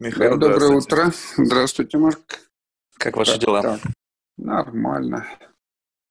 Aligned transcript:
Михаил, 0.00 0.36
доброе 0.36 0.70
утро. 0.70 1.12
Здравствуйте, 1.36 1.98
Марк. 1.98 2.40
Как 2.98 3.16
ваши 3.16 3.38
дела? 3.38 3.62
Так, 3.62 3.80
нормально. 4.36 5.24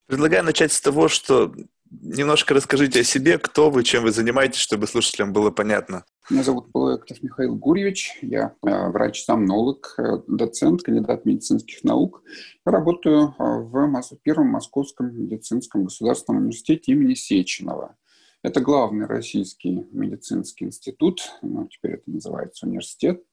Предлагаю 0.06 0.42
начать 0.42 0.72
с 0.72 0.80
того, 0.80 1.08
что 1.08 1.54
немножко 1.90 2.54
расскажите 2.54 3.00
о 3.00 3.04
себе, 3.04 3.36
кто 3.36 3.70
вы, 3.70 3.84
чем 3.84 4.04
вы 4.04 4.10
занимаетесь, 4.10 4.58
чтобы 4.58 4.86
слушателям 4.86 5.34
было 5.34 5.50
понятно. 5.50 6.04
Меня 6.30 6.42
зовут 6.42 6.72
Полуэктов 6.72 7.22
Михаил 7.22 7.56
Гурьевич. 7.56 8.18
Я 8.22 8.54
э, 8.66 8.88
врач-сомнолог, 8.88 9.94
э, 9.98 10.02
доцент, 10.28 10.82
кандидат 10.82 11.26
медицинских 11.26 11.84
наук. 11.84 12.22
Работаю 12.64 13.34
э, 13.38 13.42
в 13.42 14.16
Первом 14.22 14.48
Московском 14.48 15.14
медицинском 15.14 15.84
государственном 15.84 16.40
университете 16.40 16.92
имени 16.92 17.12
Сеченова. 17.12 17.96
Это 18.44 18.60
главный 18.60 19.06
российский 19.06 19.88
медицинский 19.90 20.66
институт, 20.66 21.32
ну, 21.40 21.66
теперь 21.66 21.92
это 21.94 22.10
называется 22.10 22.66
университет. 22.66 23.24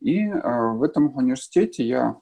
И 0.00 0.20
э, 0.20 0.72
в 0.72 0.82
этом 0.82 1.14
университете 1.14 1.86
я 1.86 2.16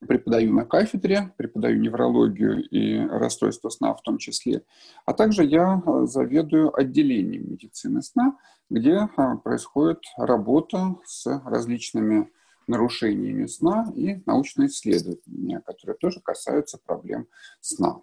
преподаю 0.00 0.52
на 0.52 0.66
кафедре, 0.66 1.32
преподаю 1.38 1.80
неврологию 1.80 2.62
и 2.68 2.98
расстройство 3.08 3.70
сна 3.70 3.94
в 3.94 4.02
том 4.02 4.18
числе, 4.18 4.64
а 5.06 5.14
также 5.14 5.42
я 5.42 5.82
заведую 6.04 6.78
отделением 6.78 7.52
медицины 7.52 8.02
сна, 8.02 8.36
где 8.68 9.08
происходит 9.42 10.02
работа 10.18 10.96
с 11.06 11.26
различными 11.46 12.30
нарушениями 12.66 13.46
сна 13.46 13.90
и 13.96 14.22
научные 14.26 14.68
исследования, 14.68 15.62
которые 15.64 15.96
тоже 15.96 16.20
касаются 16.20 16.78
проблем 16.84 17.28
сна 17.62 18.02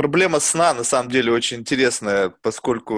проблема 0.00 0.40
сна 0.40 0.72
на 0.72 0.82
самом 0.82 1.10
деле 1.10 1.30
очень 1.30 1.58
интересная, 1.58 2.30
поскольку 2.30 2.94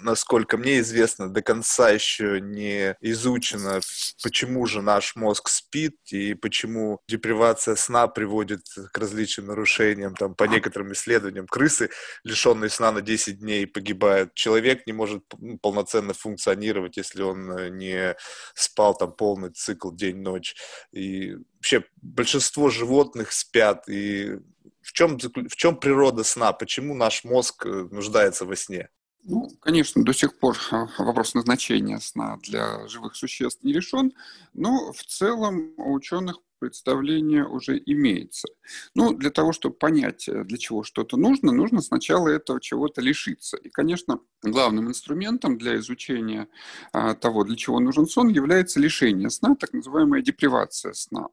насколько 0.00 0.56
мне 0.56 0.78
известно, 0.78 1.28
до 1.28 1.42
конца 1.42 1.90
еще 1.90 2.40
не 2.40 2.94
изучено, 3.00 3.80
почему 4.22 4.64
же 4.66 4.80
наш 4.80 5.16
мозг 5.16 5.48
спит 5.48 5.96
и 6.12 6.34
почему 6.34 7.00
депривация 7.08 7.74
сна 7.74 8.06
приводит 8.06 8.60
к 8.92 8.96
различным 8.96 9.46
нарушениям. 9.46 10.14
Там, 10.14 10.36
по 10.36 10.44
некоторым 10.44 10.92
исследованиям, 10.92 11.48
крысы, 11.48 11.90
лишенные 12.22 12.70
сна 12.70 12.92
на 12.92 13.00
10 13.00 13.40
дней, 13.40 13.66
погибают. 13.66 14.34
Человек 14.34 14.86
не 14.86 14.92
может 14.92 15.24
полноценно 15.60 16.14
функционировать, 16.14 16.96
если 16.96 17.22
он 17.22 17.50
э, 17.50 17.70
не 17.70 18.14
спал 18.54 18.94
там 18.96 19.12
полный 19.12 19.50
цикл 19.50 19.90
день-ночь. 19.90 20.54
И 20.92 21.34
вообще 21.56 21.82
большинство 22.00 22.70
животных 22.70 23.32
спят, 23.32 23.88
и 23.88 24.38
в 24.86 24.92
чем, 24.92 25.18
в 25.18 25.56
чем 25.56 25.76
природа 25.76 26.22
сна? 26.22 26.52
Почему 26.52 26.94
наш 26.94 27.24
мозг 27.24 27.66
э, 27.66 27.88
нуждается 27.90 28.44
во 28.44 28.54
сне? 28.54 28.88
Ну, 29.24 29.50
конечно, 29.60 30.04
до 30.04 30.12
сих 30.12 30.38
пор 30.38 30.56
а, 30.70 30.86
вопрос 30.98 31.34
назначения 31.34 31.98
сна 31.98 32.38
для 32.42 32.86
живых 32.86 33.16
существ 33.16 33.64
не 33.64 33.72
решен, 33.72 34.12
но 34.54 34.92
в 34.92 35.02
целом 35.02 35.74
у 35.76 35.92
ученых 35.92 36.36
представление 36.60 37.44
уже 37.44 37.82
имеется. 37.84 38.46
Ну, 38.94 39.12
для 39.12 39.30
того, 39.30 39.52
чтобы 39.52 39.74
понять, 39.74 40.28
э, 40.28 40.44
для 40.44 40.56
чего 40.56 40.84
что-то 40.84 41.16
нужно, 41.16 41.50
нужно 41.50 41.82
сначала 41.82 42.28
этого 42.28 42.60
чего-то 42.60 43.00
лишиться. 43.00 43.56
И, 43.56 43.68
конечно, 43.68 44.20
главным 44.42 44.88
инструментом 44.88 45.58
для 45.58 45.76
изучения 45.78 46.46
а, 46.92 47.14
того, 47.14 47.42
для 47.42 47.56
чего 47.56 47.80
нужен 47.80 48.06
сон, 48.06 48.28
является 48.28 48.78
лишение 48.78 49.30
сна, 49.30 49.56
так 49.56 49.72
называемая 49.72 50.22
депривация 50.22 50.92
сна. 50.92 51.26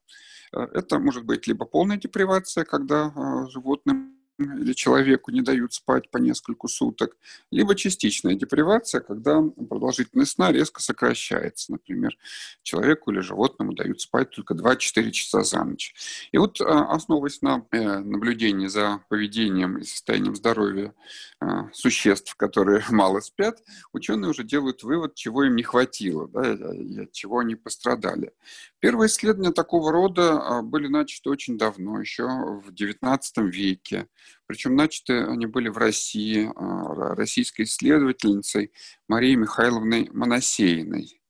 Э, 0.53 0.67
это 0.73 0.99
может 0.99 1.25
быть 1.25 1.47
либо 1.47 1.65
полная 1.65 1.97
депривация, 1.97 2.65
когда 2.65 3.11
а, 3.15 3.47
животным 3.47 4.12
или 4.39 4.73
человеку 4.73 5.31
не 5.31 5.41
дают 5.41 5.73
спать 5.73 6.09
по 6.09 6.17
несколько 6.17 6.67
суток, 6.67 7.15
либо 7.51 7.75
частичная 7.75 8.35
депривация, 8.35 9.01
когда 9.01 9.41
продолжительность 9.41 10.31
сна 10.31 10.51
резко 10.51 10.81
сокращается. 10.81 11.71
Например, 11.71 12.17
человеку 12.63 13.11
или 13.11 13.19
животному 13.19 13.73
дают 13.73 14.01
спать 14.01 14.31
только 14.31 14.53
2-4 14.53 15.11
часа 15.11 15.43
за 15.43 15.63
ночь. 15.63 15.93
И 16.31 16.37
вот 16.37 16.59
а, 16.61 16.91
основываясь 16.93 17.41
на 17.41 17.65
э, 17.71 17.99
наблюдении 17.99 18.67
за 18.67 19.03
поведением 19.09 19.77
и 19.77 19.83
состоянием 19.83 20.35
здоровья 20.35 20.93
а, 21.39 21.69
существ, 21.73 22.35
которые 22.35 22.83
мало 22.89 23.19
спят, 23.19 23.61
ученые 23.91 24.29
уже 24.29 24.43
делают 24.43 24.83
вывод, 24.83 25.15
чего 25.15 25.43
им 25.43 25.55
не 25.55 25.63
хватило, 25.63 26.27
да, 26.27 26.53
и 26.73 26.99
от 27.01 27.11
чего 27.11 27.39
они 27.39 27.55
пострадали. 27.55 28.33
Первые 28.79 29.07
исследования 29.07 29.51
такого 29.51 29.91
рода 29.91 30.39
а, 30.39 30.61
были 30.61 30.87
начаты 30.87 31.29
очень 31.29 31.57
давно, 31.57 31.99
еще 31.99 32.23
в 32.25 32.69
XIX 32.69 33.19
веке. 33.37 34.07
Причем 34.45 34.75
начаты 34.75 35.23
они 35.23 35.45
были 35.45 35.69
в 35.69 35.77
России 35.77 36.51
а, 36.55 37.15
российской 37.15 37.63
исследовательницей 37.63 38.71
Марией 39.07 39.35
Михайловной 39.35 40.09
Моносеиной. 40.11 41.22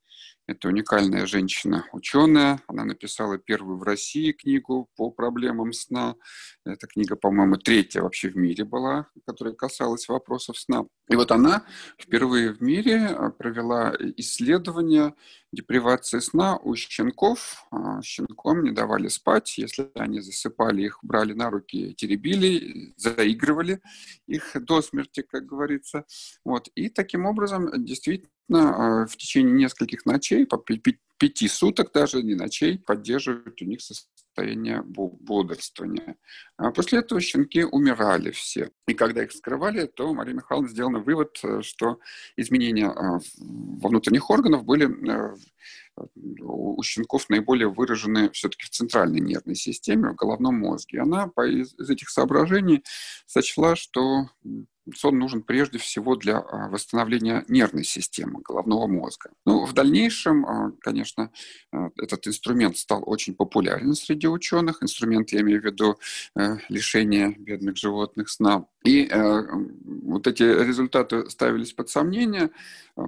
Это 0.46 0.68
уникальная 0.68 1.26
женщина-ученая. 1.26 2.60
Она 2.68 2.84
написала 2.84 3.38
первую 3.38 3.78
в 3.78 3.84
России 3.84 4.34
книгу 4.34 4.90
по 4.98 5.10
проблемам 5.10 5.72
сна. 5.72 6.16
Эта 6.66 6.86
книга, 6.86 7.16
по-моему, 7.16 7.56
третья 7.56 8.02
вообще 8.02 8.28
в 8.28 8.36
мире 8.36 8.66
была, 8.66 9.08
которая 9.26 9.54
касалась 9.54 10.10
вопросов 10.10 10.60
сна. 10.60 10.84
И 11.10 11.16
вот 11.16 11.32
она 11.32 11.66
впервые 11.98 12.52
в 12.52 12.62
мире 12.62 13.06
а, 13.06 13.30
провела 13.30 13.96
исследование 14.18 15.16
депривации 15.54 16.20
сна 16.20 16.58
у 16.58 16.76
щенков. 16.76 17.66
А, 17.72 18.02
щенкам 18.02 18.64
не 18.64 18.72
давали 18.72 19.08
спать. 19.08 19.58
Если 19.58 19.92
они 19.96 20.20
засыпали, 20.20 20.82
их 20.82 21.00
брали 21.04 21.32
на 21.32 21.52
руки, 21.52 21.94
теребили, 21.94 22.94
заигрывали 22.98 23.82
их 24.28 24.52
до 24.56 24.82
смерти, 24.82 25.22
как 25.22 25.46
говорится. 25.46 26.06
Вот. 26.44 26.68
И 26.76 26.90
таким 26.90 27.26
образом 27.26 27.86
действительно 27.86 28.30
в 28.50 29.10
течение 29.18 29.54
нескольких 29.54 30.06
ночей, 30.06 30.46
по 30.46 30.58
пяти 31.24 31.48
суток 31.48 31.92
даже, 31.94 32.22
не 32.22 32.36
ночей, 32.36 32.78
поддерживают 32.80 33.62
у 33.62 33.66
них 33.66 33.82
состояние 33.82 34.82
бодрствования. 34.82 36.18
А 36.58 36.72
после 36.72 37.00
этого 37.00 37.22
щенки 37.22 37.64
умирали 37.64 38.32
все. 38.32 38.72
И 38.88 38.94
когда 38.94 39.24
их 39.24 39.32
вскрывали, 39.32 39.86
то 39.86 40.14
Мария 40.14 40.34
Михайловна 40.34 40.70
сделала 40.70 41.00
вывод, 41.00 41.40
э, 41.44 41.62
что 41.62 42.00
изменения 42.36 42.88
а, 42.88 43.20
во 43.38 43.90
внутренних 43.90 44.30
органах 44.30 44.64
были 44.64 44.88
э, 44.88 45.36
у 46.42 46.82
щенков 46.84 47.30
наиболее 47.30 47.70
выражены 47.70 48.32
все-таки 48.32 48.66
в 48.66 48.70
центральной 48.72 49.20
нервной 49.20 49.56
системе, 49.56 50.10
в 50.10 50.16
головном 50.16 50.56
мозге. 50.56 51.02
Она 51.02 51.32
из 51.38 51.90
этих 51.90 52.10
соображений 52.10 52.84
сочла, 53.28 53.76
что 53.76 54.30
сон 54.96 55.20
нужен 55.20 55.44
прежде 55.44 55.78
всего 55.78 56.16
для 56.16 56.38
а, 56.38 56.70
восстановления 56.70 57.46
нервной 57.48 57.84
системы, 57.84 58.42
головного 58.42 58.88
мозга. 58.88 59.32
Ну, 59.46 59.66
в 59.66 59.74
дальнейшем, 59.74 60.46
а, 60.46 60.72
конечно, 60.80 61.32
а, 61.72 61.90
этот 61.98 62.28
инструмент 62.28 62.78
стал 62.78 63.04
очень 63.06 63.36
популярен 63.36 63.94
среди 63.94 64.28
ученых. 64.28 64.84
Инструмент, 64.84 65.32
я 65.32 65.42
имею 65.42 65.62
в 65.62 65.66
виду 65.66 65.98
э, 66.36 66.58
лишение 66.70 67.36
бедных 67.38 67.78
животных 67.78 68.30
сна. 68.30 68.66
И 68.84 69.08
э, 69.10 69.42
вот 70.04 70.28
эти 70.28 70.44
результаты 70.44 71.30
ставились 71.30 71.74
под 71.74 71.90
сомнение, 71.90 72.50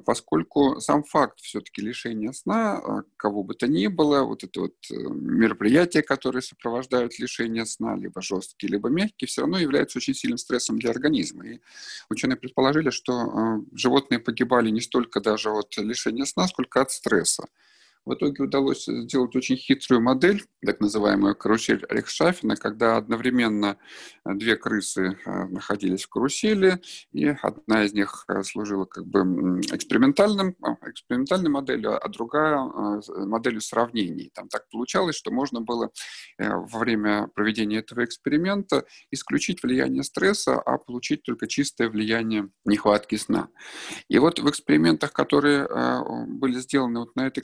поскольку 0.06 0.80
сам 0.80 1.04
факт 1.04 1.40
все-таки 1.42 1.82
лишения 1.82 2.32
сна, 2.32 3.04
кого 3.18 3.44
бы 3.44 3.54
то 3.54 3.68
ни 3.68 3.88
было, 3.88 4.24
вот 4.24 4.44
это 4.44 4.62
вот 4.62 4.74
э, 4.92 4.96
мероприятия, 4.96 6.02
которые 6.02 6.42
сопровождают 6.42 7.20
лишение 7.20 7.66
сна, 7.66 7.96
либо 7.96 8.22
жесткие, 8.22 8.72
либо 8.72 8.90
мягкие, 8.90 9.28
все 9.28 9.42
равно 9.42 9.60
являются 9.60 10.00
очень 10.00 10.16
сильным 10.16 10.38
стрессом 10.38 10.80
для 10.80 10.90
организма. 10.90 11.48
И 11.48 11.60
ученые 12.10 12.38
предположили, 12.38 12.90
что 12.90 13.14
э, 13.14 13.62
животные 13.74 14.20
погибали 14.20 14.70
не 14.70 14.82
столько 14.82 15.22
даже 15.22 15.52
от 15.52 15.78
лишения 15.78 16.26
сна, 16.26 16.48
сколько 16.48 16.82
от 16.82 16.92
стресса. 16.92 17.46
В 18.06 18.14
итоге 18.14 18.44
удалось 18.44 18.86
сделать 18.86 19.36
очень 19.36 19.58
хитрую 19.58 20.00
модель, 20.00 20.44
так 20.64 20.80
называемую 20.80 21.36
карусель 21.36 21.84
Рейхшафена, 21.90 22.56
когда 22.56 22.98
одновременно 22.98 23.78
две 24.24 24.56
крысы 24.58 25.18
э, 25.26 25.46
находились 25.46 26.04
в 26.04 26.10
карусели, 26.10 26.80
и 27.12 27.26
одна 27.26 27.84
из 27.84 27.94
них 27.94 28.26
э, 28.28 28.44
служила 28.44 28.86
как 28.86 29.08
бы 29.08 29.22
экспериментальным, 29.74 30.50
э, 30.50 30.90
экспериментальной 30.92 31.50
моделью, 31.50 32.04
а 32.04 32.08
другая 32.08 32.60
моделью 33.26 33.62
сравнений. 33.62 34.30
Там 34.36 34.50
так 34.50 34.70
получалось, 34.70 35.16
что 35.16 35.32
можно 35.32 35.62
было 35.62 35.90
во 36.38 36.80
время 36.80 37.28
проведения 37.34 37.80
этого 37.80 38.06
эксперимента 38.06 38.86
исключить 39.10 39.64
влияние 39.64 40.04
стресса, 40.04 40.60
а 40.60 40.78
получить 40.78 41.24
только 41.24 41.48
чистое 41.48 41.90
влияние 41.90 42.50
нехватки 42.66 43.16
сна. 43.16 43.50
И 44.10 44.20
вот 44.20 44.40
в 44.40 44.50
экспериментах, 44.50 45.12
которые 45.12 45.68
были 46.28 46.60
сделаны 46.60 47.02
вот 47.02 47.16
на 47.16 47.28
этой 47.28 47.42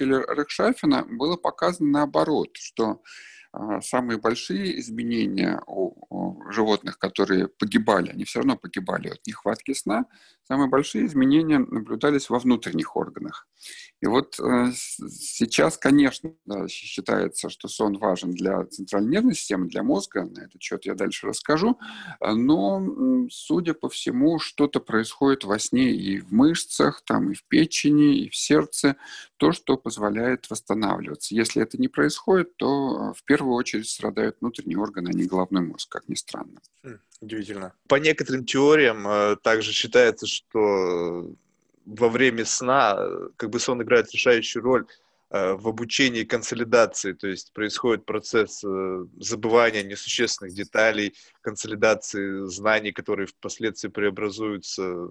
карусели 0.00 0.24
Рекшафина, 0.28 1.04
было 1.08 1.36
показано 1.36 1.90
наоборот, 1.90 2.56
что 2.56 3.02
самые 3.82 4.18
большие 4.18 4.78
изменения 4.80 5.60
у, 5.66 6.42
животных, 6.50 6.98
которые 6.98 7.48
погибали, 7.48 8.10
они 8.10 8.24
все 8.24 8.40
равно 8.40 8.56
погибали 8.56 9.08
от 9.08 9.26
нехватки 9.26 9.72
сна, 9.72 10.06
самые 10.44 10.68
большие 10.68 11.06
изменения 11.06 11.58
наблюдались 11.58 12.28
во 12.28 12.38
внутренних 12.38 12.96
органах. 12.96 13.46
И 14.00 14.06
вот 14.06 14.38
э, 14.40 14.72
сейчас, 14.72 15.76
конечно, 15.76 16.32
считается, 16.68 17.50
что 17.50 17.68
сон 17.68 17.98
важен 17.98 18.32
для 18.32 18.64
центральной 18.64 19.10
нервной 19.10 19.34
системы, 19.34 19.68
для 19.68 19.82
мозга, 19.82 20.24
на 20.24 20.40
этот 20.40 20.62
счет 20.62 20.86
я 20.86 20.94
дальше 20.94 21.26
расскажу, 21.26 21.78
но, 22.20 23.26
судя 23.30 23.74
по 23.74 23.88
всему, 23.88 24.38
что-то 24.38 24.80
происходит 24.80 25.44
во 25.44 25.58
сне 25.58 25.92
и 25.92 26.18
в 26.20 26.32
мышцах, 26.32 27.02
там, 27.04 27.30
и 27.30 27.34
в 27.34 27.44
печени, 27.44 28.24
и 28.24 28.30
в 28.30 28.36
сердце, 28.36 28.96
то, 29.36 29.52
что 29.52 29.76
позволяет 29.76 30.50
восстанавливаться. 30.50 31.34
Если 31.34 31.62
это 31.62 31.78
не 31.78 31.88
происходит, 31.88 32.56
то 32.56 33.10
э, 33.10 33.18
в 33.18 33.24
первую 33.24 33.39
очередь 33.48 33.88
страдают 33.88 34.36
внутренние 34.40 34.78
органы, 34.78 35.10
а 35.10 35.12
не 35.12 35.24
головной 35.24 35.62
мозг, 35.62 35.88
как 35.90 36.08
ни 36.08 36.14
странно. 36.14 36.60
Хм, 36.82 36.98
удивительно. 37.20 37.72
По 37.88 37.96
некоторым 37.96 38.44
теориям 38.44 39.06
э, 39.06 39.36
также 39.42 39.72
считается, 39.72 40.26
что 40.26 41.34
во 41.86 42.08
время 42.08 42.44
сна 42.44 42.98
как 43.36 43.50
бы 43.50 43.58
сон 43.58 43.82
играет 43.82 44.12
решающую 44.12 44.62
роль 44.62 44.86
э, 45.30 45.54
в 45.54 45.66
обучении 45.68 46.24
консолидации, 46.24 47.12
то 47.12 47.26
есть 47.26 47.52
происходит 47.52 48.04
процесс 48.04 48.62
забывания 49.18 49.82
несущественных 49.82 50.54
деталей, 50.54 51.14
консолидации 51.40 52.46
знаний, 52.46 52.92
которые 52.92 53.26
впоследствии 53.26 53.88
преобразуются 53.88 55.08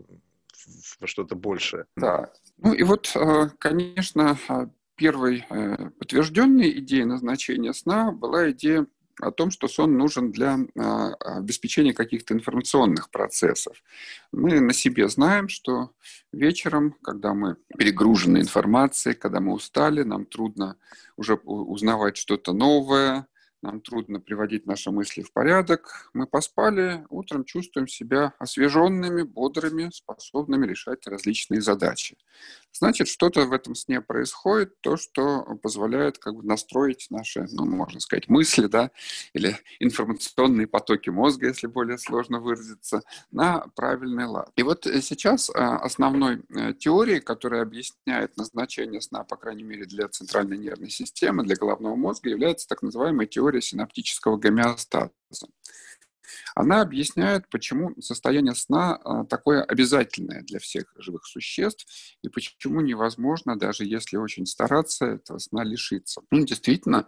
во 1.00 1.08
что-то 1.08 1.36
большее. 1.36 1.86
Да. 1.96 2.32
Ну 2.58 2.74
и 2.74 2.84
вот, 2.84 3.12
э, 3.16 3.50
конечно, 3.58 4.38
э, 4.50 4.68
первой 5.00 5.46
э, 5.50 5.90
подтвержденной 5.98 6.80
идеей 6.80 7.06
назначения 7.06 7.74
сна 7.74 8.12
была 8.12 8.52
идея 8.52 8.86
о 9.22 9.32
том, 9.32 9.50
что 9.50 9.68
сон 9.68 9.98
нужен 9.98 10.32
для 10.32 10.58
обеспечения 11.20 11.94
каких-то 11.94 12.34
информационных 12.34 13.10
процессов. 13.10 13.82
Мы 14.32 14.62
на 14.62 14.74
себе 14.74 15.10
знаем, 15.10 15.50
что 15.50 15.92
вечером, 16.32 16.96
когда 17.02 17.34
мы 17.34 17.58
перегружены 17.78 18.38
информацией, 18.38 19.16
когда 19.16 19.40
мы 19.42 19.54
устали, 19.54 20.04
нам 20.04 20.26
трудно 20.26 20.78
уже 21.18 21.36
узнавать 21.36 22.16
что-то 22.16 22.54
новое, 22.54 23.28
нам 23.62 23.82
трудно 23.82 24.22
приводить 24.22 24.66
наши 24.66 24.90
мысли 24.90 25.22
в 25.22 25.34
порядок. 25.34 26.10
Мы 26.14 26.28
поспали, 26.28 27.06
утром 27.10 27.44
чувствуем 27.44 27.90
себя 27.90 28.34
освеженными, 28.40 29.24
бодрыми, 29.24 29.90
способными 29.94 30.66
решать 30.66 31.06
различные 31.08 31.60
задачи. 31.62 32.18
Значит, 32.72 33.08
что-то 33.08 33.46
в 33.46 33.54
этом 33.54 33.76
сне 33.76 34.00
происходит, 34.02 34.80
то, 34.82 34.96
что 34.96 35.44
позволяет 35.62 36.18
как 36.18 36.36
бы 36.36 36.44
настроить 36.44 37.08
наши, 37.10 37.48
ну, 37.52 37.66
можно 37.66 38.00
сказать, 38.00 38.30
мысли, 38.30 38.68
да, 38.68 38.92
или 39.34 39.58
информационные 39.80 40.68
потоки 40.68 41.10
мозга, 41.10 41.48
если 41.48 41.68
более 41.68 41.98
сложно 41.98 42.40
выразиться, 42.40 43.02
на 43.32 43.66
правильный 43.76 44.26
лад. 44.26 44.52
И 44.56 44.64
вот 44.64 44.86
сейчас 44.86 45.50
а, 45.50 45.78
основной 45.78 46.44
э, 46.56 46.74
теорией, 46.74 47.20
которая 47.20 47.64
объясняет 47.64 48.38
назначение 48.38 49.02
сна, 49.02 49.24
по 49.24 49.36
крайней 49.36 49.64
мере, 49.64 49.86
для 49.86 50.08
центральной 50.08 50.58
нервной 50.58 50.90
системы, 50.90 51.44
для 51.44 51.56
головного 51.56 51.96
мозга, 51.96 52.30
является 52.30 52.68
так 52.68 52.82
называемая 52.82 53.28
теория 53.28 53.62
синаптического 53.62 54.38
гомеостаза. 54.38 55.12
Она 56.56 56.82
объясняет, 56.82 57.50
почему 57.50 57.94
состояние 58.02 58.56
сна 58.56 58.96
а, 59.04 59.26
такое 59.26 59.64
обязательное 59.64 60.42
для 60.42 60.60
всех 60.60 60.86
живых 60.98 61.26
существ 61.26 61.86
и 62.22 62.30
почему 62.30 62.82
невозможно, 62.82 63.58
даже 63.58 63.86
если 63.86 64.18
очень 64.18 64.46
стараться, 64.46 65.06
этого 65.06 65.38
сна 65.40 65.64
лишиться. 65.64 66.22
Ну, 66.32 66.46
действительно, 66.46 67.08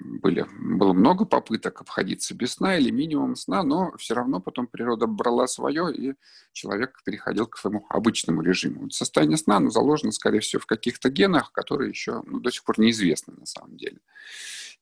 были, 0.00 0.46
было 0.60 0.92
много 0.92 1.24
попыток 1.24 1.80
обходиться 1.80 2.34
без 2.34 2.54
сна 2.54 2.76
или 2.76 2.90
минимум 2.90 3.36
сна, 3.36 3.62
но 3.62 3.92
все 3.96 4.14
равно 4.14 4.40
потом 4.40 4.66
природа 4.66 5.06
брала 5.06 5.46
свое, 5.46 5.94
и 5.94 6.14
человек 6.52 7.00
переходил 7.04 7.46
к 7.46 7.58
своему 7.58 7.86
обычному 7.88 8.42
режиму. 8.42 8.90
Состояние 8.90 9.36
сна 9.36 9.56
оно 9.56 9.70
заложено, 9.70 10.12
скорее 10.12 10.40
всего, 10.40 10.60
в 10.60 10.66
каких-то 10.66 11.10
генах, 11.10 11.52
которые 11.52 11.90
еще 11.90 12.22
ну, 12.26 12.40
до 12.40 12.50
сих 12.50 12.64
пор 12.64 12.78
неизвестны 12.78 13.34
на 13.36 13.46
самом 13.46 13.76
деле. 13.76 13.98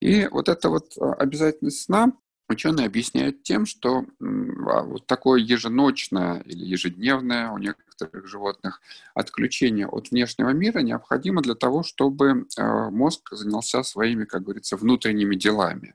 И 0.01 0.27
вот 0.29 0.49
эта 0.49 0.69
вот 0.69 0.93
а, 0.99 1.15
обязательность 1.15 1.83
сна 1.83 2.13
ученые 2.49 2.87
объясняют 2.87 3.43
тем, 3.43 3.67
что 3.67 4.05
а, 4.21 4.83
вот 4.83 5.07
такое 5.07 5.41
еженочное 5.41 6.41
или 6.41 6.65
ежедневное 6.65 7.51
у 7.51 7.59
некоторых 7.59 8.27
животных 8.27 8.81
отключение 9.15 9.87
от 9.87 10.11
внешнего 10.11 10.51
мира 10.51 10.81
необходимо 10.81 11.43
для 11.43 11.55
того, 11.55 11.83
чтобы 11.83 12.47
а, 12.59 12.91
мозг 12.91 13.31
занялся 13.33 13.83
своими, 13.83 14.25
как 14.25 14.45
говорится, 14.45 14.77
внутренними 14.77 15.35
делами. 15.35 15.95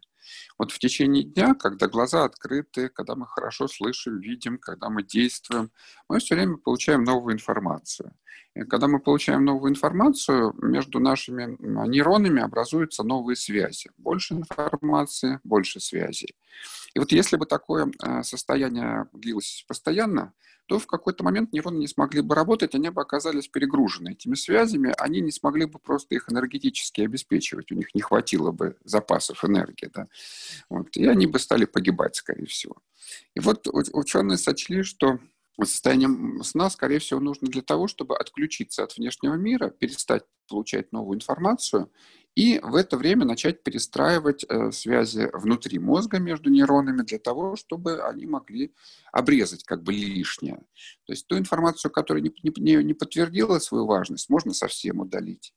Вот 0.57 0.72
в 0.72 0.80
течение 0.80 1.24
дня, 1.24 1.54
когда 1.56 1.88
глаза 1.88 2.24
открыты, 2.24 2.89
когда 2.89 3.16
мы 3.16 3.25
хорошо 3.28 3.68
слышим, 3.68 4.19
видим, 4.19 4.57
когда 4.57 4.89
мы 4.89 5.04
действуем, 5.04 5.72
мы 6.07 6.19
все 6.19 6.36
время 6.36 6.57
получаем 6.57 7.04
новую 7.04 7.33
информацию. 7.33 8.13
И 8.54 8.62
когда 8.62 8.88
мы 8.88 9.00
получаем 9.00 9.45
новую 9.45 9.72
информацию, 9.72 10.54
между 10.62 11.00
нашими 11.00 11.56
нейронами 11.88 12.42
образуются 12.42 13.04
новые 13.04 13.36
связи. 13.36 13.89
Больше 13.98 14.33
информации, 14.33 15.39
больше 15.44 15.80
связей. 15.80 16.36
И 16.94 17.00
вот 17.00 17.12
если 17.13 17.38
бы 17.38 17.45
такое 17.45 17.89
э, 18.04 18.24
состояние 18.24 19.07
длилось 19.13 19.63
постоянно, 19.68 20.33
то 20.71 20.79
в 20.79 20.88
какой-то 20.88 21.25
момент 21.25 21.51
нейроны 21.51 21.79
не 21.79 21.88
смогли 21.88 22.21
бы 22.21 22.33
работать, 22.33 22.75
они 22.75 22.89
бы 22.91 23.01
оказались 23.01 23.50
перегружены 23.50 24.13
этими 24.13 24.35
связями, 24.35 24.95
они 24.97 25.19
не 25.19 25.31
смогли 25.31 25.65
бы 25.65 25.79
просто 25.79 26.15
их 26.15 26.29
энергетически 26.29 27.01
обеспечивать, 27.01 27.73
у 27.73 27.75
них 27.75 27.94
не 27.94 28.00
хватило 28.00 28.51
бы 28.53 28.77
запасов 28.85 29.44
энергии. 29.44 29.89
Да? 29.94 30.07
Вот, 30.69 30.95
и 30.95 31.06
они 31.07 31.27
бы 31.27 31.39
стали 31.39 31.65
погибать, 31.65 32.15
скорее 32.15 32.45
всего. 32.45 32.77
И 33.35 33.41
вот 33.41 33.68
ученые 33.68 34.38
сочли, 34.38 34.83
что 34.83 35.19
состояние 35.62 36.41
сна, 36.41 36.69
скорее 36.69 37.00
всего, 37.00 37.19
нужно 37.19 37.50
для 37.50 37.63
того, 37.63 37.89
чтобы 37.89 38.15
отключиться 38.15 38.85
от 38.85 38.95
внешнего 38.95 39.33
мира, 39.33 39.71
перестать 39.71 40.23
получать 40.47 40.94
новую 40.94 41.18
информацию 41.18 41.91
и 42.36 42.60
в 42.60 42.75
это 42.75 42.98
время 42.98 43.25
начать 43.25 43.62
перестраивать 43.63 44.45
э, 44.48 44.72
связи 44.72 45.30
внутри 45.33 45.80
мозга 45.80 46.18
между 46.19 46.50
нейронами 46.50 47.01
для 47.01 47.19
того, 47.19 47.57
чтобы 47.57 48.01
они 48.04 48.25
могли 48.25 48.74
обрезать 49.12 49.63
как 49.63 49.83
бы 49.83 49.92
лишнее. 49.92 50.57
То 51.06 51.13
есть 51.13 51.28
ту 51.28 51.38
информацию, 51.38 51.92
которая 51.92 52.24
не, 52.24 52.31
не, 52.44 52.83
не 52.83 52.94
подтвердила 52.94 53.60
свою 53.60 53.86
важность, 53.86 54.30
можно 54.30 54.54
совсем 54.54 55.01
удалить. 55.01 55.54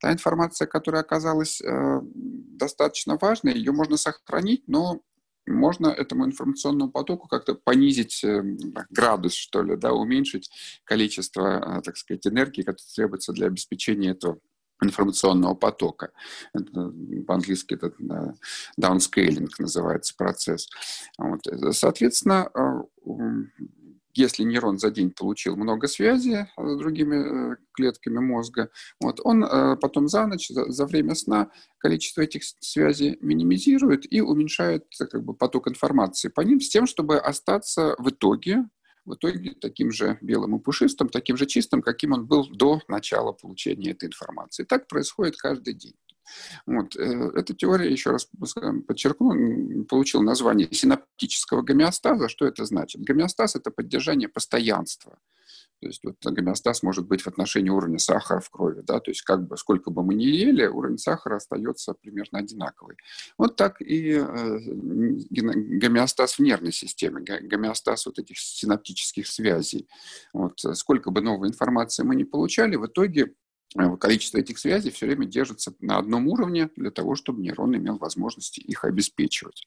Та 0.00 0.12
информация, 0.12 0.66
которая 0.66 1.02
оказалась 1.02 1.60
э, 1.60 2.00
достаточно 2.02 3.18
важной, 3.20 3.54
ее 3.54 3.72
можно 3.72 3.96
сохранить, 3.96 4.62
но 4.68 5.00
можно 5.46 5.88
этому 5.88 6.24
информационному 6.24 6.92
потоку 6.92 7.26
как-то 7.26 7.54
понизить 7.54 8.22
э, 8.22 8.42
градус, 8.90 9.34
что 9.34 9.62
ли, 9.62 9.76
да, 9.76 9.92
уменьшить 9.92 10.50
количество, 10.84 11.78
э, 11.78 11.82
так 11.82 11.96
сказать, 11.96 12.26
энергии, 12.26 12.62
которая 12.62 12.94
требуется 12.94 13.32
для 13.32 13.48
обеспечения 13.48 14.10
этого 14.10 14.38
информационного 14.82 15.54
потока. 15.54 16.10
По-английски 17.26 17.74
это 17.74 17.92
downscaling 18.80 19.48
называется 19.58 20.14
процесс. 20.16 20.68
Вот. 21.18 21.40
Соответственно, 21.72 22.50
э, 22.54 22.82
если 24.14 24.42
нейрон 24.42 24.78
за 24.78 24.90
день 24.90 25.10
получил 25.10 25.56
много 25.56 25.88
связи 25.88 26.46
с 26.56 26.76
другими 26.76 27.52
э, 27.52 27.56
клетками 27.72 28.18
мозга, 28.18 28.70
вот, 29.00 29.20
он 29.24 29.44
э, 29.44 29.76
потом 29.76 30.08
за 30.08 30.26
ночь, 30.26 30.48
за, 30.48 30.70
за 30.70 30.86
время 30.86 31.14
сна 31.14 31.50
количество 31.78 32.20
этих 32.20 32.42
связей 32.60 33.18
минимизирует 33.20 34.10
и 34.12 34.20
уменьшает 34.20 34.86
как 35.10 35.24
бы, 35.24 35.34
поток 35.34 35.68
информации 35.68 36.28
по 36.28 36.42
ним 36.42 36.60
с 36.60 36.68
тем, 36.68 36.86
чтобы 36.86 37.18
остаться 37.18 37.94
в 37.98 38.10
итоге 38.10 38.68
в 39.04 39.14
итоге 39.14 39.54
таким 39.60 39.90
же 39.90 40.18
белым 40.20 40.56
и 40.56 40.60
пушистым, 40.60 41.08
таким 41.08 41.36
же 41.36 41.46
чистым, 41.46 41.82
каким 41.82 42.12
он 42.12 42.26
был 42.26 42.48
до 42.48 42.80
начала 42.88 43.32
получения 43.32 43.90
этой 43.90 44.08
информации. 44.08 44.64
Так 44.64 44.86
происходит 44.88 45.36
каждый 45.36 45.74
день. 45.74 45.94
Вот. 46.66 46.96
Э, 46.96 47.30
эта 47.34 47.54
теория, 47.54 47.90
еще 47.90 48.10
раз 48.10 48.28
подчеркну, 48.86 49.84
получила 49.84 50.22
название 50.22 50.68
синаптического 50.72 51.62
гомеостаза. 51.62 52.28
Что 52.28 52.46
это 52.46 52.64
значит? 52.64 53.02
Гомеостаз– 53.02 53.56
это 53.56 53.70
поддержание 53.70 54.28
постоянства. 54.28 55.18
То 55.82 55.88
есть 55.88 56.04
вот 56.04 56.14
гомеостаз 56.22 56.84
может 56.84 57.08
быть 57.08 57.22
в 57.22 57.26
отношении 57.26 57.68
уровня 57.68 57.98
сахара 57.98 58.38
в 58.38 58.48
крови, 58.50 58.82
да, 58.82 59.00
то 59.00 59.10
есть 59.10 59.22
как 59.22 59.48
бы 59.48 59.56
сколько 59.56 59.90
бы 59.90 60.04
мы 60.04 60.14
ни 60.14 60.22
ели, 60.22 60.64
уровень 60.64 60.96
сахара 60.96 61.38
остается 61.38 61.92
примерно 61.94 62.38
одинаковый. 62.38 62.96
Вот 63.36 63.56
так 63.56 63.82
и 63.82 64.12
э, 64.12 64.58
гомеостаз 64.60 66.34
в 66.34 66.38
нервной 66.38 66.70
системе, 66.70 67.20
гомеостаз 67.22 68.06
вот 68.06 68.20
этих 68.20 68.38
синаптических 68.38 69.26
связей. 69.26 69.88
Вот, 70.32 70.60
сколько 70.74 71.10
бы 71.10 71.20
новой 71.20 71.48
информации 71.48 72.04
мы 72.04 72.14
не 72.14 72.24
получали, 72.24 72.76
в 72.76 72.86
итоге 72.86 73.34
э, 73.76 73.96
количество 73.96 74.38
этих 74.38 74.60
связей 74.60 74.92
все 74.92 75.06
время 75.06 75.26
держится 75.26 75.74
на 75.80 75.98
одном 75.98 76.28
уровне 76.28 76.70
для 76.76 76.92
того, 76.92 77.16
чтобы 77.16 77.42
нейрон 77.42 77.74
имел 77.76 77.98
возможность 77.98 78.58
их 78.58 78.84
обеспечивать. 78.84 79.66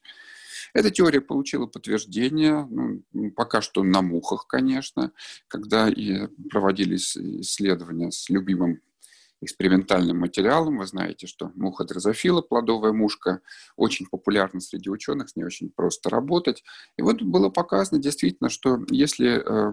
Эта 0.74 0.90
теория 0.90 1.20
получила 1.20 1.66
подтверждение, 1.66 2.66
ну, 2.70 3.30
пока 3.32 3.60
что 3.60 3.82
на 3.82 4.02
мухах, 4.02 4.46
конечно, 4.46 5.12
когда 5.48 5.88
и 5.88 6.26
проводились 6.50 7.16
исследования 7.16 8.10
с 8.10 8.28
любимым 8.28 8.80
экспериментальным 9.42 10.18
материалом. 10.18 10.78
Вы 10.78 10.86
знаете, 10.86 11.26
что 11.26 11.52
муха 11.54 11.84
дрозофила, 11.84 12.40
плодовая 12.40 12.92
мушка, 12.92 13.40
очень 13.76 14.06
популярна 14.06 14.60
среди 14.60 14.88
ученых, 14.88 15.28
с 15.28 15.36
ней 15.36 15.44
очень 15.44 15.70
просто 15.70 16.10
работать. 16.10 16.64
И 16.96 17.02
вот 17.02 17.22
было 17.22 17.48
показано 17.50 18.00
действительно, 18.00 18.48
что 18.48 18.84
если 18.90 19.42
э, 19.44 19.72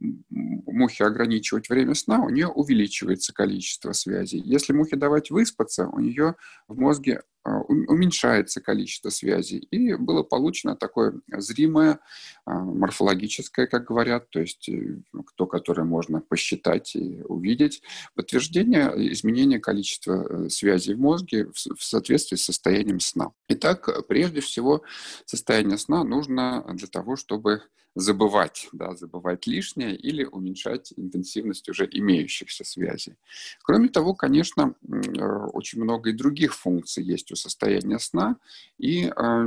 мухе 0.00 1.04
ограничивать 1.04 1.68
время 1.68 1.94
сна, 1.94 2.22
у 2.22 2.28
нее 2.28 2.48
увеличивается 2.48 3.32
количество 3.32 3.92
связей. 3.92 4.42
Если 4.44 4.72
мухе 4.72 4.96
давать 4.96 5.30
выспаться, 5.30 5.86
у 5.86 6.00
нее 6.00 6.34
в 6.68 6.78
мозге 6.78 7.22
уменьшается 7.44 8.60
количество 8.60 9.10
связей. 9.10 9.58
И 9.70 9.94
было 9.94 10.22
получено 10.22 10.76
такое 10.76 11.20
зримое, 11.28 12.00
а, 12.46 12.58
морфологическое, 12.58 13.66
как 13.66 13.84
говорят, 13.84 14.30
то 14.30 14.40
есть 14.40 14.68
э, 14.68 14.96
то, 15.36 15.46
которое 15.46 15.84
можно 15.84 16.20
посчитать 16.20 16.96
и 16.96 17.22
увидеть, 17.24 17.82
подтверждение 18.14 18.90
изменения 19.12 19.58
количества 19.58 20.26
э, 20.28 20.48
связей 20.48 20.94
в 20.94 21.00
мозге 21.00 21.46
в 21.46 21.82
соответствии 21.82 22.36
с 22.36 22.44
состоянием 22.44 23.00
сна. 23.00 23.32
Итак, 23.48 24.06
прежде 24.08 24.40
всего, 24.40 24.82
состояние 25.26 25.78
сна 25.78 26.02
нужно 26.04 26.64
для 26.74 26.86
того, 26.86 27.16
чтобы 27.16 27.62
забывать, 27.94 28.68
да, 28.72 28.94
забывать 28.94 29.46
лишнее 29.46 29.94
или 29.94 30.24
уменьшать 30.24 30.92
интенсивность 30.96 31.68
уже 31.68 31.88
имеющихся 31.90 32.64
связей. 32.64 33.14
Кроме 33.62 33.88
того, 33.88 34.14
конечно, 34.14 34.74
э, 34.82 35.24
очень 35.52 35.80
много 35.80 36.10
и 36.10 36.12
других 36.12 36.54
функций 36.54 37.04
есть 37.04 37.30
у 37.30 37.36
состояния 37.36 37.98
сна, 37.98 38.36
и 38.78 39.06
а, 39.06 39.44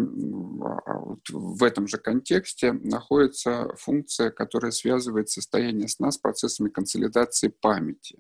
в 1.30 1.64
этом 1.64 1.88
же 1.88 1.98
контексте 1.98 2.72
находится 2.72 3.74
функция, 3.76 4.32
которая 4.32 4.72
связывает 4.72 5.30
состояние 5.30 5.88
сна 5.88 6.12
с 6.12 6.18
процессами 6.18 6.70
консолидации 6.70 7.50
памяти. 7.50 8.18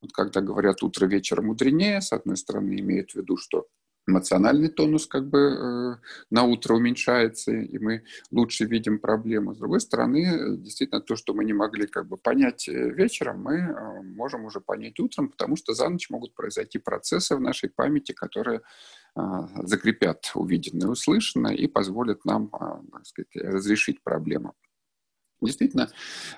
Вот 0.00 0.12
когда 0.12 0.40
говорят 0.40 0.82
«утро 0.82 1.06
вечера 1.06 1.42
мудренее», 1.42 2.00
с 2.00 2.12
одной 2.12 2.36
стороны, 2.36 2.80
имеют 2.80 3.12
в 3.12 3.16
виду, 3.16 3.36
что 3.36 3.68
эмоциональный 4.06 4.68
тонус 4.68 5.06
как 5.06 5.28
бы 5.28 5.38
э, 5.38 5.96
на 6.30 6.44
утро 6.44 6.74
уменьшается, 6.74 7.52
и 7.52 7.78
мы 7.78 8.02
лучше 8.30 8.64
видим 8.64 8.98
проблему. 8.98 9.54
С 9.54 9.58
другой 9.58 9.80
стороны, 9.80 10.56
действительно, 10.56 11.00
то, 11.00 11.16
что 11.16 11.34
мы 11.34 11.44
не 11.44 11.52
могли 11.52 11.86
как 11.86 12.08
бы 12.08 12.16
понять 12.16 12.68
э, 12.68 12.90
вечером, 12.90 13.42
мы 13.42 13.54
э, 13.54 14.02
можем 14.02 14.44
уже 14.44 14.60
понять 14.60 14.98
утром, 14.98 15.28
потому 15.28 15.56
что 15.56 15.74
за 15.74 15.88
ночь 15.88 16.10
могут 16.10 16.34
произойти 16.34 16.78
процессы 16.78 17.36
в 17.36 17.40
нашей 17.40 17.70
памяти, 17.70 18.12
которые 18.12 18.62
э, 19.16 19.20
закрепят 19.62 20.32
увиденное 20.34 20.88
и 20.88 20.90
услышанное 20.90 21.54
и 21.54 21.66
позволят 21.66 22.24
нам, 22.24 22.50
э, 22.52 22.90
так 22.92 23.06
сказать, 23.06 23.36
разрешить 23.36 24.02
проблему. 24.02 24.54
Действительно, 25.42 25.90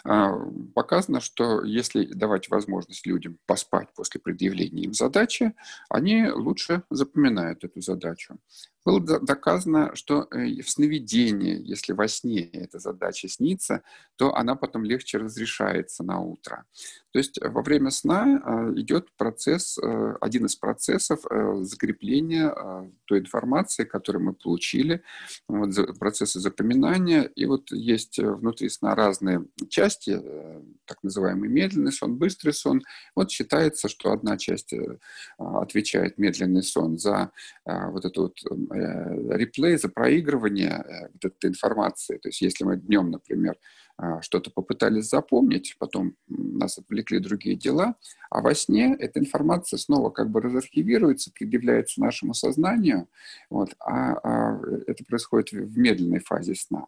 а, 0.04 0.32
показано, 0.74 1.20
что 1.20 1.62
если 1.62 2.06
давать 2.06 2.48
возможность 2.48 3.06
людям 3.06 3.38
поспать 3.46 3.88
после 3.94 4.18
предъявления 4.20 4.84
им 4.84 4.94
задачи, 4.94 5.54
они 5.90 6.28
лучше 6.28 6.84
запоминают 6.88 7.64
эту 7.64 7.82
задачу 7.82 8.38
было 8.84 9.00
доказано, 9.00 9.94
что 9.94 10.28
э, 10.30 10.60
в 10.60 10.68
сновидении, 10.68 11.58
если 11.64 11.92
во 11.92 12.06
сне 12.06 12.42
эта 12.52 12.78
задача 12.78 13.28
снится, 13.28 13.82
то 14.16 14.34
она 14.34 14.56
потом 14.56 14.84
легче 14.84 15.18
разрешается 15.18 16.04
на 16.04 16.20
утро. 16.20 16.64
То 17.12 17.18
есть 17.18 17.40
во 17.42 17.62
время 17.62 17.90
сна 17.90 18.42
э, 18.44 18.72
идет 18.76 19.10
процесс, 19.16 19.78
э, 19.78 20.14
один 20.20 20.46
из 20.46 20.56
процессов 20.56 21.20
закрепления 21.60 22.54
той 23.06 23.20
информации, 23.20 23.84
которую 23.84 24.24
мы 24.24 24.32
получили, 24.34 25.02
вот, 25.48 25.70
процессы 25.98 26.40
запоминания. 26.40 27.22
И 27.22 27.46
вот 27.46 27.70
есть 27.70 28.18
внутри 28.18 28.68
сна 28.68 28.94
разные 28.94 29.46
части, 29.68 30.20
так 30.84 31.02
называемый 31.02 31.48
медленный 31.48 31.92
сон, 31.92 32.16
быстрый 32.16 32.52
сон. 32.52 32.82
Вот 33.14 33.30
считается, 33.30 33.88
что 33.88 34.12
одна 34.12 34.36
часть 34.36 34.74
отвечает 35.38 36.18
медленный 36.18 36.62
сон 36.62 36.98
за 36.98 37.30
вот 37.64 38.04
эту 38.04 38.22
вот 38.22 38.38
Э, 38.73 38.73
реплей, 38.74 39.76
за 39.76 39.88
проигрывание 39.88 40.70
э, 40.70 41.08
вот 41.12 41.24
этой 41.24 41.50
информации. 41.50 42.18
То 42.18 42.28
есть 42.28 42.40
если 42.40 42.64
мы 42.64 42.76
днем, 42.76 43.10
например, 43.10 43.56
а, 43.96 44.20
что-то 44.22 44.50
попытались 44.50 45.08
запомнить, 45.08 45.76
потом 45.78 46.16
нас 46.26 46.78
отвлекли 46.78 47.20
другие 47.20 47.54
дела, 47.54 47.94
а 48.28 48.40
во 48.40 48.54
сне 48.54 48.96
эта 48.98 49.20
информация 49.20 49.78
снова 49.78 50.10
как 50.10 50.30
бы 50.30 50.40
разархивируется, 50.40 51.30
предъявляется 51.32 52.00
нашему 52.00 52.34
сознанию, 52.34 53.08
вот, 53.50 53.74
а, 53.78 54.14
а 54.14 54.60
это 54.88 55.04
происходит 55.04 55.52
в 55.52 55.78
медленной 55.78 56.18
фазе 56.18 56.56
сна. 56.56 56.86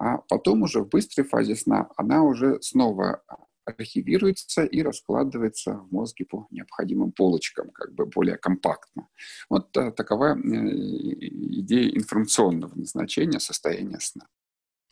А 0.00 0.18
потом 0.28 0.62
уже 0.62 0.80
в 0.80 0.88
быстрой 0.88 1.26
фазе 1.26 1.54
сна 1.54 1.90
она 1.96 2.22
уже 2.24 2.60
снова 2.60 3.22
архивируется 3.68 4.64
и 4.64 4.82
раскладывается 4.82 5.74
в 5.74 5.92
мозге 5.92 6.24
по 6.24 6.46
необходимым 6.50 7.12
полочкам, 7.12 7.70
как 7.70 7.92
бы 7.94 8.06
более 8.06 8.36
компактно. 8.36 9.08
Вот 9.48 9.76
а, 9.76 9.90
такова 9.92 10.36
э, 10.36 10.40
идея 10.40 11.90
информационного 11.96 12.74
назначения 12.74 13.40
состояния 13.40 14.00
сна. 14.00 14.26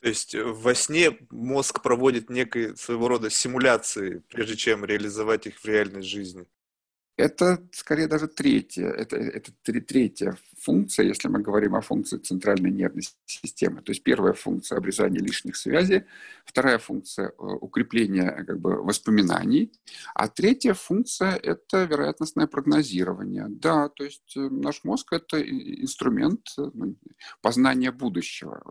То 0.00 0.09
есть 0.09 0.35
э, 0.35 0.45
во 0.45 0.75
сне 0.75 1.16
мозг 1.30 1.83
проводит 1.83 2.30
некой 2.30 2.76
своего 2.76 3.09
рода 3.09 3.30
симуляции, 3.30 4.23
прежде 4.28 4.56
чем 4.56 4.85
реализовать 4.85 5.47
их 5.47 5.59
в 5.59 5.64
реальной 5.64 6.02
жизни. 6.02 6.47
Это 7.16 7.66
скорее 7.73 8.08
даже 8.08 8.28
третья, 8.28 8.88
это, 8.88 9.16
это 9.16 9.50
третья 9.62 10.37
функция, 10.58 11.06
если 11.06 11.28
мы 11.28 11.40
говорим 11.40 11.75
о 11.75 11.80
функции 11.80 12.18
центральной 12.18 12.70
нервной 12.70 13.04
системы. 13.25 13.80
То 13.80 13.92
есть 13.92 14.02
первая 14.02 14.35
функция 14.35 14.76
обрезания 14.76 15.20
лишних 15.20 15.56
связей, 15.56 16.04
вторая 16.44 16.78
функция 16.78 17.28
э, 17.28 17.32
укрепления 17.38 18.44
как 18.46 18.61
бы, 18.61 18.82
воспоминаний, 18.82 19.73
а 20.14 20.28
третья 20.28 20.75
функция– 20.75 21.37
это 21.42 21.85
вероятностное 21.85 22.46
прогнозирование. 22.46 23.46
Да, 23.49 23.88
то 23.88 24.04
есть 24.04 24.37
э, 24.37 24.40
наш 24.50 24.85
мозг– 24.85 25.11
это 25.14 25.40
инструмент 25.40 26.46
э, 26.58 26.70
ну, 26.75 26.96
познания 27.40 27.92
будущего. 27.92 28.62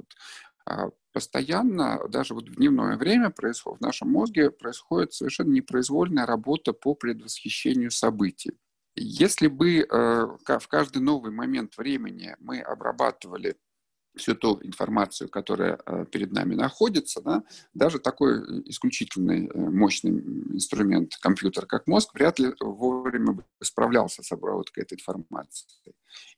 А 0.67 0.89
постоянно, 1.15 2.01
даже 2.09 2.33
вот 2.33 2.49
в 2.49 2.55
дневное 2.55 2.97
время 2.97 3.29
происходит, 3.29 3.79
в 3.79 3.83
нашем 3.83 4.11
мозге 4.11 4.51
происходит 4.51 5.13
совершенно 5.13 5.53
непроизвольная 5.53 6.25
работа 6.25 6.73
по 6.73 6.93
предвосхищению 6.93 7.89
событий. 7.89 8.51
Если 8.97 9.47
бы 9.47 9.77
э, 9.79 9.85
в 9.87 10.67
каждый 10.67 11.01
новый 11.01 11.31
момент 11.31 11.77
времени 11.77 12.35
мы 12.39 12.59
обрабатывали 12.59 13.55
всю 14.15 14.35
ту 14.35 14.59
информацию, 14.63 15.29
которая 15.29 15.79
э, 15.85 16.05
перед 16.11 16.31
нами 16.31 16.55
находится, 16.55 17.21
да, 17.21 17.43
даже 17.73 17.99
такой 17.99 18.69
исключительный 18.69 19.47
э, 19.47 19.57
мощный 19.57 20.11
инструмент, 20.11 21.15
компьютер, 21.21 21.65
как 21.65 21.87
мозг, 21.87 22.13
вряд 22.13 22.39
ли 22.39 22.53
вовремя 22.59 23.33
бы 23.33 23.45
справлялся 23.61 24.23
с 24.23 24.31
обработкой 24.31 24.83
этой 24.83 24.95
информации. 24.95 25.67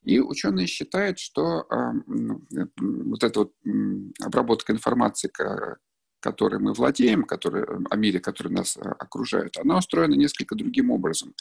И 0.04 0.20
ученые 0.20 0.68
считают, 0.68 1.20
что 1.20 1.66
э, 1.70 1.92
вот 2.78 3.24
эта 3.24 3.40
вот 3.40 3.54
обработка 4.22 4.74
информации, 4.74 5.28
которой 6.20 6.60
мы 6.60 6.74
владеем, 6.74 7.24
который, 7.24 7.64
о 7.90 7.96
мире, 7.96 8.20
который 8.20 8.52
нас 8.52 8.78
э, 8.78 8.82
окружает, 8.82 9.58
она 9.58 9.78
устроена 9.78 10.16
несколько 10.16 10.56
другим 10.56 10.92
образом. 10.92 11.34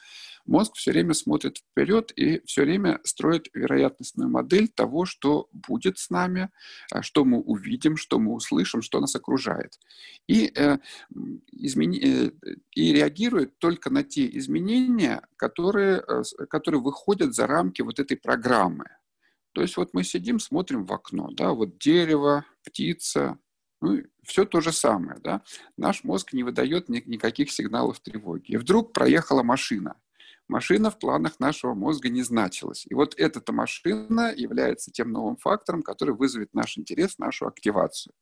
Мозг 0.47 0.77
все 0.77 0.93
время 0.93 1.13
смотрит 1.15 1.59
вперед 1.59 2.13
и 2.15 2.41
все 2.47 2.63
время 2.63 3.01
строит 3.03 3.49
вероятностную 3.53 4.31
модель 4.31 4.69
того, 4.69 5.05
что 5.05 5.49
будет 5.53 5.99
с 5.99 6.11
нами, 6.11 6.51
э, 6.95 7.03
что 7.03 7.25
мы 7.25 7.41
увидим, 7.41 7.97
что 7.97 8.19
мы 8.19 8.33
услышим, 8.33 8.83
что 8.83 9.01
нас 9.01 9.15
окружает. 9.17 9.79
И, 10.29 10.53
э, 10.55 10.79
измени... 11.53 12.01
Э, 12.01 12.31
и 12.75 12.93
реагирует 12.93 13.59
только 13.59 13.91
на 13.91 14.05
те 14.05 14.29
изменения, 14.39 15.27
которые, 15.37 16.05
которые 16.49 16.81
выходят 16.81 17.35
за 17.35 17.47
рамки 17.47 17.83
вот 17.83 17.99
этой 17.99 18.17
программы. 18.17 18.85
То 19.53 19.63
есть 19.63 19.79
вот 19.79 19.95
мы 19.95 20.05
сидим, 20.05 20.39
смотрим 20.39 20.85
в 20.85 20.93
окно, 20.93 21.31
да, 21.33 21.53
вот 21.53 21.79
дерево, 21.79 22.45
птица, 22.63 23.39
ну, 23.81 24.03
все 24.23 24.45
то 24.45 24.61
же 24.61 24.73
самое, 24.73 25.19
да. 25.23 25.43
Наш 25.77 26.05
мозг 26.05 26.33
не 26.33 26.43
выдает 26.43 26.89
ни, 26.89 27.03
никаких 27.07 27.51
сигналов 27.51 28.01
тревоги. 28.01 28.53
И 28.53 28.57
вдруг 28.57 28.93
проехала 28.93 29.43
машина. 29.43 29.97
Машина 30.49 30.91
в 30.91 30.99
планах 30.99 31.41
нашего 31.41 31.75
мозга 31.75 32.09
не 32.09 32.23
значилась. 32.23 32.87
И 32.89 32.95
вот 32.95 33.15
эта 33.19 33.53
машина 33.53 34.33
является 34.35 34.93
тем 34.93 35.11
новым 35.11 35.37
фактором, 35.37 35.83
который 35.83 36.15
вызовет 36.15 36.55
наш 36.55 36.79
интерес, 36.79 37.19
нашу 37.19 37.49
активацию. 37.49 38.15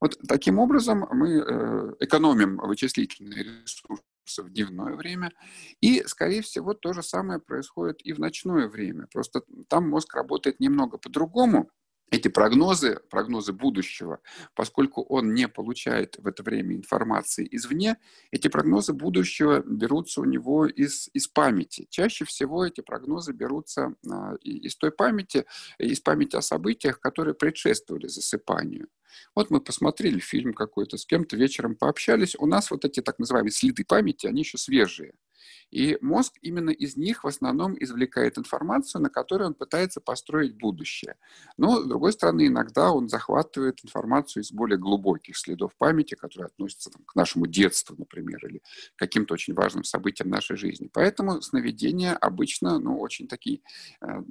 Вот 0.00 0.16
таким 0.28 0.58
образом 0.60 1.06
мы 1.10 1.38
э, 1.38 1.94
экономим 2.00 2.58
вычислительные 2.58 3.42
ресурсы 3.42 4.42
в 4.42 4.50
дневное 4.50 4.94
время. 4.94 5.32
И, 5.80 6.04
скорее 6.06 6.42
всего, 6.42 6.72
то 6.72 6.92
же 6.92 7.02
самое 7.02 7.40
происходит 7.40 8.00
и 8.04 8.12
в 8.12 8.20
ночное 8.20 8.68
время. 8.68 9.08
Просто 9.12 9.42
там 9.68 9.88
мозг 9.88 10.14
работает 10.14 10.60
немного 10.60 10.98
по-другому, 10.98 11.70
эти 12.10 12.28
прогнозы, 12.28 13.00
прогнозы 13.10 13.52
будущего, 13.52 14.20
поскольку 14.54 15.02
он 15.02 15.34
не 15.34 15.48
получает 15.48 16.16
в 16.18 16.26
это 16.26 16.42
время 16.42 16.76
информации 16.76 17.48
извне, 17.50 17.96
эти 18.30 18.48
прогнозы 18.48 18.92
будущего 18.92 19.62
берутся 19.66 20.20
у 20.20 20.24
него 20.24 20.66
из, 20.66 21.08
из 21.14 21.26
памяти. 21.26 21.86
Чаще 21.90 22.24
всего 22.24 22.64
эти 22.64 22.80
прогнозы 22.80 23.32
берутся 23.32 23.94
а, 24.08 24.36
из 24.36 24.76
той 24.76 24.92
памяти, 24.92 25.46
из 25.78 26.00
памяти 26.00 26.36
о 26.36 26.42
событиях, 26.42 27.00
которые 27.00 27.34
предшествовали 27.34 28.06
засыпанию. 28.06 28.88
Вот 29.34 29.50
мы 29.50 29.60
посмотрели 29.60 30.18
фильм 30.18 30.52
какой-то, 30.52 30.98
с 30.98 31.06
кем-то 31.06 31.36
вечером 31.36 31.74
пообщались, 31.74 32.36
у 32.38 32.46
нас 32.46 32.70
вот 32.70 32.84
эти 32.84 33.00
так 33.00 33.18
называемые 33.18 33.52
следы 33.52 33.84
памяти, 33.84 34.26
они 34.26 34.40
еще 34.40 34.58
свежие. 34.58 35.14
И 35.70 35.98
мозг 36.00 36.34
именно 36.42 36.70
из 36.70 36.96
них 36.96 37.24
в 37.24 37.26
основном 37.26 37.76
извлекает 37.78 38.38
информацию, 38.38 39.02
на 39.02 39.10
которой 39.10 39.44
он 39.44 39.54
пытается 39.54 40.00
построить 40.00 40.56
будущее. 40.56 41.16
Но, 41.56 41.80
с 41.82 41.86
другой 41.86 42.12
стороны, 42.12 42.46
иногда 42.46 42.92
он 42.92 43.08
захватывает 43.08 43.84
информацию 43.84 44.42
из 44.42 44.52
более 44.52 44.78
глубоких 44.78 45.36
следов 45.36 45.74
памяти, 45.76 46.14
которые 46.14 46.46
относятся 46.46 46.90
там, 46.90 47.02
к 47.04 47.14
нашему 47.14 47.46
детству, 47.46 47.96
например, 47.98 48.44
или 48.46 48.62
каким-то 48.96 49.34
очень 49.34 49.54
важным 49.54 49.84
событиям 49.84 50.30
нашей 50.30 50.56
жизни. 50.56 50.88
Поэтому 50.92 51.42
сновидения 51.42 52.14
обычно 52.14 52.78
ну, 52.78 52.98
очень 52.98 53.28
такие 53.28 53.60
э, 54.00 54.22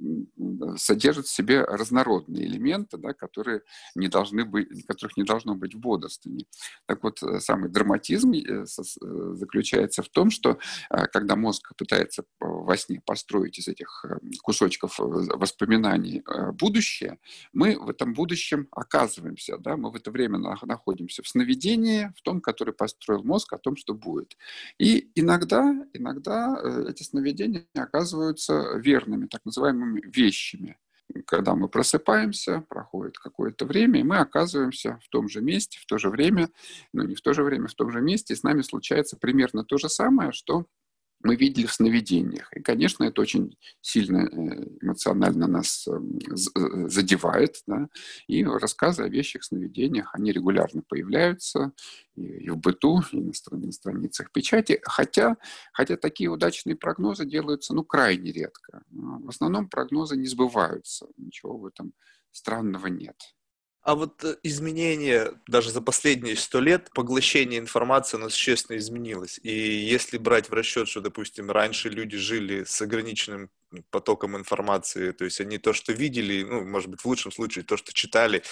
содержат 0.76 1.26
в 1.26 1.34
себе 1.34 1.62
разнородные 1.62 2.46
элементы, 2.46 2.96
да, 2.96 3.12
которые 3.12 3.62
не 3.94 4.08
должны 4.08 4.44
быть, 4.44 4.86
которых 4.86 5.16
не 5.16 5.24
должно 5.24 5.54
быть 5.54 5.74
в 5.74 5.78
бодрствовании. 5.78 6.46
Так 6.86 7.02
вот, 7.02 7.22
э, 7.22 7.40
самый 7.40 7.70
драматизм 7.70 8.32
э, 8.32 8.64
заключается 8.66 10.02
в 10.02 10.08
том, 10.08 10.30
что 10.30 10.58
когда 11.06 11.36
мозг 11.36 11.72
пытается 11.76 12.24
во 12.40 12.76
сне 12.76 13.00
построить 13.04 13.58
из 13.58 13.68
этих 13.68 14.04
кусочков 14.42 14.98
воспоминаний 14.98 16.22
будущее, 16.52 17.18
мы 17.52 17.78
в 17.78 17.88
этом 17.88 18.14
будущем 18.14 18.68
оказываемся, 18.70 19.58
да, 19.58 19.76
мы 19.76 19.90
в 19.90 19.96
это 19.96 20.10
время 20.10 20.38
находимся 20.38 21.22
в 21.22 21.28
сновидении, 21.28 22.12
в 22.16 22.22
том, 22.22 22.40
который 22.40 22.74
построил 22.74 23.22
мозг 23.22 23.52
о 23.52 23.58
том, 23.58 23.76
что 23.76 23.94
будет. 23.94 24.36
И 24.78 25.10
иногда, 25.14 25.74
иногда 25.92 26.60
эти 26.88 27.02
сновидения 27.02 27.66
оказываются 27.74 28.76
верными, 28.76 29.26
так 29.26 29.44
называемыми 29.44 30.02
вещами 30.04 30.78
когда 31.26 31.54
мы 31.54 31.68
просыпаемся, 31.68 32.64
проходит 32.68 33.18
какое-то 33.18 33.64
время, 33.64 34.00
и 34.00 34.04
мы 34.04 34.18
оказываемся 34.18 34.98
в 35.02 35.08
том 35.08 35.28
же 35.28 35.40
месте, 35.40 35.78
в 35.80 35.86
то 35.86 35.98
же 35.98 36.10
время, 36.10 36.50
ну 36.92 37.04
не 37.04 37.14
в 37.14 37.20
то 37.20 37.32
же 37.32 37.42
время, 37.42 37.68
в 37.68 37.74
том 37.74 37.90
же 37.90 38.00
месте, 38.00 38.34
и 38.34 38.36
с 38.36 38.42
нами 38.42 38.62
случается 38.62 39.16
примерно 39.16 39.64
то 39.64 39.78
же 39.78 39.88
самое, 39.88 40.32
что 40.32 40.66
мы 41.26 41.36
видели 41.36 41.66
в 41.66 41.72
сновидениях. 41.72 42.52
И, 42.56 42.60
конечно, 42.60 43.04
это 43.04 43.20
очень 43.20 43.58
сильно 43.80 44.18
э, 44.18 44.66
эмоционально 44.80 45.46
нас 45.46 45.86
эм, 45.88 46.18
э, 46.18 46.88
задевает. 46.88 47.62
Да? 47.66 47.88
И 48.28 48.44
рассказы 48.44 49.02
о 49.02 49.08
вещих 49.08 49.44
сновидениях, 49.44 50.14
они 50.14 50.32
регулярно 50.32 50.82
появляются 50.88 51.72
и 52.14 52.48
в 52.48 52.56
быту, 52.58 53.02
и 53.12 53.20
на 53.20 53.72
страницах 53.72 54.30
печати. 54.32 54.80
Хотя, 54.84 55.36
хотя 55.72 55.96
такие 55.96 56.30
удачные 56.30 56.76
прогнозы 56.76 57.26
делаются 57.26 57.74
ну, 57.74 57.84
крайне 57.84 58.32
редко. 58.32 58.82
В 58.90 59.28
основном 59.28 59.68
прогнозы 59.68 60.16
не 60.16 60.26
сбываются. 60.26 61.08
Ничего 61.16 61.58
в 61.58 61.66
этом 61.66 61.92
странного 62.30 62.86
нет. 62.86 63.16
А 63.86 63.94
вот 63.94 64.24
э, 64.24 64.36
изменение 64.42 65.30
даже 65.46 65.70
за 65.70 65.80
последние 65.80 66.34
сто 66.34 66.58
лет, 66.60 66.90
поглощение 66.92 67.60
информации, 67.60 68.16
оно 68.16 68.30
существенно 68.30 68.76
изменилось. 68.78 69.38
И 69.44 69.50
если 69.50 70.18
брать 70.18 70.48
в 70.50 70.52
расчет, 70.52 70.88
что, 70.88 71.00
допустим, 71.00 71.52
раньше 71.52 71.88
люди 71.88 72.16
жили 72.16 72.64
с 72.64 72.82
ограниченным 72.82 73.48
потоком 73.90 74.36
информации. 74.36 75.12
То 75.12 75.24
есть 75.24 75.40
они 75.40 75.58
то, 75.58 75.72
что 75.72 75.92
видели, 75.92 76.42
ну, 76.42 76.64
может 76.64 76.88
быть, 76.88 77.00
в 77.00 77.06
лучшем 77.06 77.32
случае, 77.32 77.64
то, 77.64 77.76
что 77.76 77.92
читали, 77.92 78.42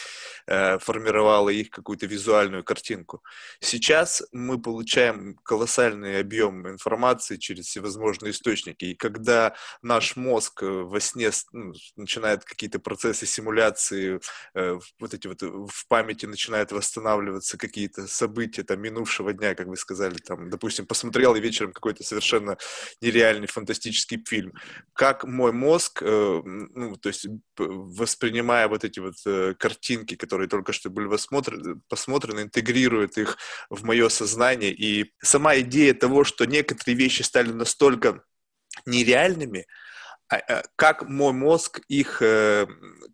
э, 0.46 0.78
формировало 0.78 1.48
их 1.50 1.70
какую-то 1.70 2.06
визуальную 2.06 2.64
картинку. 2.64 3.22
Сейчас 3.60 4.22
мы 4.32 4.60
получаем 4.60 5.36
колоссальный 5.42 6.20
объем 6.20 6.68
информации 6.68 7.36
через 7.36 7.66
всевозможные 7.66 8.32
источники. 8.32 8.84
И 8.86 8.94
когда 8.94 9.54
наш 9.82 10.16
мозг 10.16 10.62
э, 10.62 10.66
во 10.66 11.00
сне 11.00 11.30
ну, 11.52 11.72
начинает 11.96 12.44
какие-то 12.44 12.78
процессы 12.78 13.26
симуляции, 13.26 14.20
э, 14.54 14.78
вот 14.98 15.14
эти 15.14 15.26
вот 15.26 15.42
в 15.42 15.88
памяти 15.88 16.26
начинают 16.26 16.72
восстанавливаться 16.72 17.56
какие-то 17.56 18.06
события 18.06 18.62
там, 18.62 18.80
минувшего 18.80 19.32
дня, 19.32 19.54
как 19.54 19.66
вы 19.66 19.76
сказали, 19.76 20.16
там, 20.16 20.50
допустим, 20.50 20.86
посмотрел 20.86 21.34
и 21.34 21.40
вечером 21.40 21.72
какой-то 21.72 22.04
совершенно 22.04 22.56
нереальный 23.00 23.46
фантастический 23.46 24.22
фильм 24.26 24.52
как 25.04 25.24
мой 25.24 25.52
мозг, 25.52 26.00
э, 26.02 26.42
ну, 26.44 26.96
то 26.96 27.10
есть 27.10 27.26
воспринимая 27.58 28.68
вот 28.68 28.84
эти 28.84 29.00
вот 29.00 29.16
э, 29.26 29.52
картинки, 29.52 30.14
которые 30.16 30.48
только 30.48 30.72
что 30.72 30.88
были 30.88 31.06
посмотрены, 31.88 32.40
интегрирует 32.40 33.18
их 33.18 33.36
в 33.68 33.84
мое 33.84 34.08
сознание. 34.08 34.72
И 34.72 35.12
сама 35.20 35.58
идея 35.58 35.92
того, 35.92 36.24
что 36.24 36.46
некоторые 36.46 36.96
вещи 36.96 37.20
стали 37.20 37.52
настолько 37.52 38.24
нереальными, 38.86 39.66
как 40.76 41.08
мой 41.08 41.32
мозг 41.32 41.80
их 41.88 42.22
э, 42.22 42.66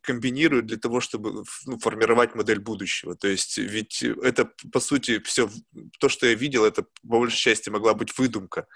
комбинирует 0.02 0.66
для 0.66 0.76
того, 0.76 1.00
чтобы 1.00 1.44
ну, 1.66 1.78
формировать 1.78 2.34
модель 2.34 2.60
будущего. 2.60 3.14
То 3.16 3.28
есть 3.28 3.58
ведь 3.58 4.02
это, 4.02 4.50
по 4.72 4.80
сути, 4.80 5.20
все, 5.20 5.50
то, 5.98 6.08
что 6.08 6.26
я 6.26 6.34
видел, 6.34 6.64
это 6.64 6.82
по 6.82 7.18
большей 7.18 7.38
части 7.38 7.70
могла 7.70 7.94
быть 7.94 8.16
выдумка. 8.16 8.66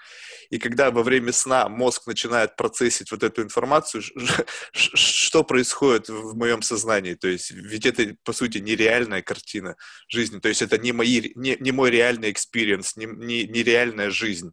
И 0.49 0.59
когда 0.59 0.91
во 0.91 1.03
время 1.03 1.31
сна 1.31 1.69
мозг 1.69 2.07
начинает 2.07 2.55
процессить 2.55 3.11
вот 3.11 3.23
эту 3.23 3.41
информацию, 3.41 4.03
что 4.71 5.43
происходит 5.43 6.09
в 6.09 6.35
моем 6.35 6.61
сознании? 6.61 7.15
То 7.15 7.27
есть 7.27 7.51
ведь 7.51 7.85
это, 7.85 8.15
по 8.23 8.33
сути, 8.33 8.59
нереальная 8.59 9.21
картина 9.21 9.75
жизни. 10.07 10.39
То 10.39 10.49
есть 10.49 10.61
это 10.61 10.77
не, 10.77 10.91
мои, 10.91 11.31
не, 11.35 11.57
не 11.59 11.71
мой 11.71 11.91
реальный 11.91 12.31
experience, 12.31 12.95
не, 12.95 13.05
не, 13.05 13.45
не 13.45 13.63
реальная 13.63 14.09
жизнь. 14.09 14.51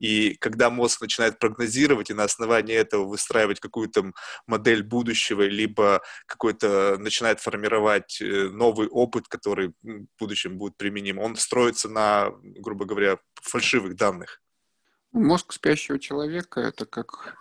И 0.00 0.34
когда 0.36 0.70
мозг 0.70 1.02
начинает 1.02 1.38
прогнозировать 1.38 2.10
и 2.10 2.14
на 2.14 2.24
основании 2.24 2.74
этого 2.74 3.04
выстраивать 3.04 3.60
какую-то 3.60 4.12
модель 4.46 4.82
будущего, 4.82 5.42
либо 5.42 6.02
какой-то 6.26 6.96
начинает 6.98 7.38
формировать 7.40 8.20
э, 8.20 8.48
новый 8.48 8.88
опыт, 8.88 9.28
который 9.28 9.74
в 9.82 10.06
будущем 10.18 10.56
будет 10.56 10.76
применим, 10.76 11.18
он 11.18 11.36
строится 11.36 11.88
на, 11.88 12.30
грубо 12.42 12.86
говоря, 12.86 13.18
фальшивых 13.34 13.94
данных. 13.94 14.40
Мозг 15.12 15.52
спящего 15.52 15.98
человека– 15.98 16.60
это 16.62 16.86
как, 16.86 17.36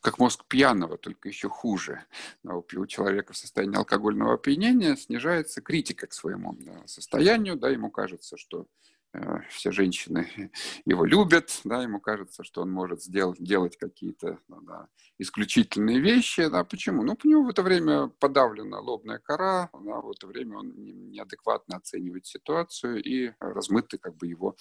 как 0.00 0.18
мозг 0.18 0.46
пьяного, 0.48 0.96
только 0.96 1.28
еще 1.28 1.50
хуже. 1.50 2.06
У 2.42 2.86
человека 2.86 3.34
в 3.34 3.36
состоянии 3.36 3.76
алкогольного 3.76 4.34
опьянения 4.34 4.96
снижается 4.96 5.60
критика 5.60 6.06
к 6.06 6.14
своему 6.14 6.56
состоянию, 6.86 7.56
да, 7.56 7.68
ему 7.68 7.90
кажется, 7.90 8.38
что 8.38 8.66
Э, 8.99 8.99
все 9.48 9.72
женщины 9.72 10.28
его 10.84 11.04
любят, 11.04 11.60
да, 11.64 11.82
ему 11.82 12.00
кажется, 12.00 12.44
что 12.44 12.62
он 12.62 12.70
может 12.70 13.02
сделать, 13.02 13.42
делать 13.42 13.76
какие-то 13.76 14.38
ну, 14.48 14.60
да, 14.62 14.88
исключительные 15.18 16.00
вещи. 16.00 16.48
Да, 16.48 16.64
почему? 16.64 17.02
Ну, 17.02 17.16
у 17.22 17.28
него 17.28 17.42
в 17.42 17.48
это 17.48 17.62
время 17.62 18.08
подавлена 18.20 18.80
лобная 18.80 19.18
кора, 19.18 19.70
да, 19.72 20.00
в 20.00 20.10
это 20.10 20.26
время 20.26 20.58
он 20.58 20.72
неадекватно 20.76 21.76
оценивает 21.76 22.26
ситуацию 22.26 23.02
и 23.02 23.32
размыты 23.40 23.98
как 23.98 24.16
бы 24.16 24.26
его, 24.26 24.56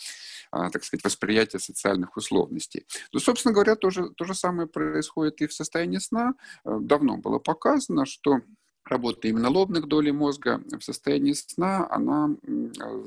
а, 0.52 0.70
так 0.70 0.84
сказать, 0.84 1.04
восприятие 1.04 1.60
социальных 1.60 2.18
условностей. 2.18 2.86
Ну, 3.14 3.20
собственно 3.20 3.54
говоря, 3.54 3.76
то 3.76 3.90
же, 3.90 4.10
то 4.10 4.26
же 4.26 4.34
самое 4.34 4.68
происходит 4.68 5.42
и 5.42 5.48
в 5.48 5.54
состоянии 5.54 6.00
сна. 6.00 6.34
Э, 6.66 6.78
давно 6.82 7.18
было 7.18 7.40
показано, 7.40 8.06
что 8.06 8.42
работа 8.90 9.28
именно 9.28 9.50
лобных 9.50 9.88
долей 9.88 10.12
мозга 10.12 10.62
в 10.72 10.82
состоянии 10.82 11.34
сна, 11.34 11.88
она 11.90 12.36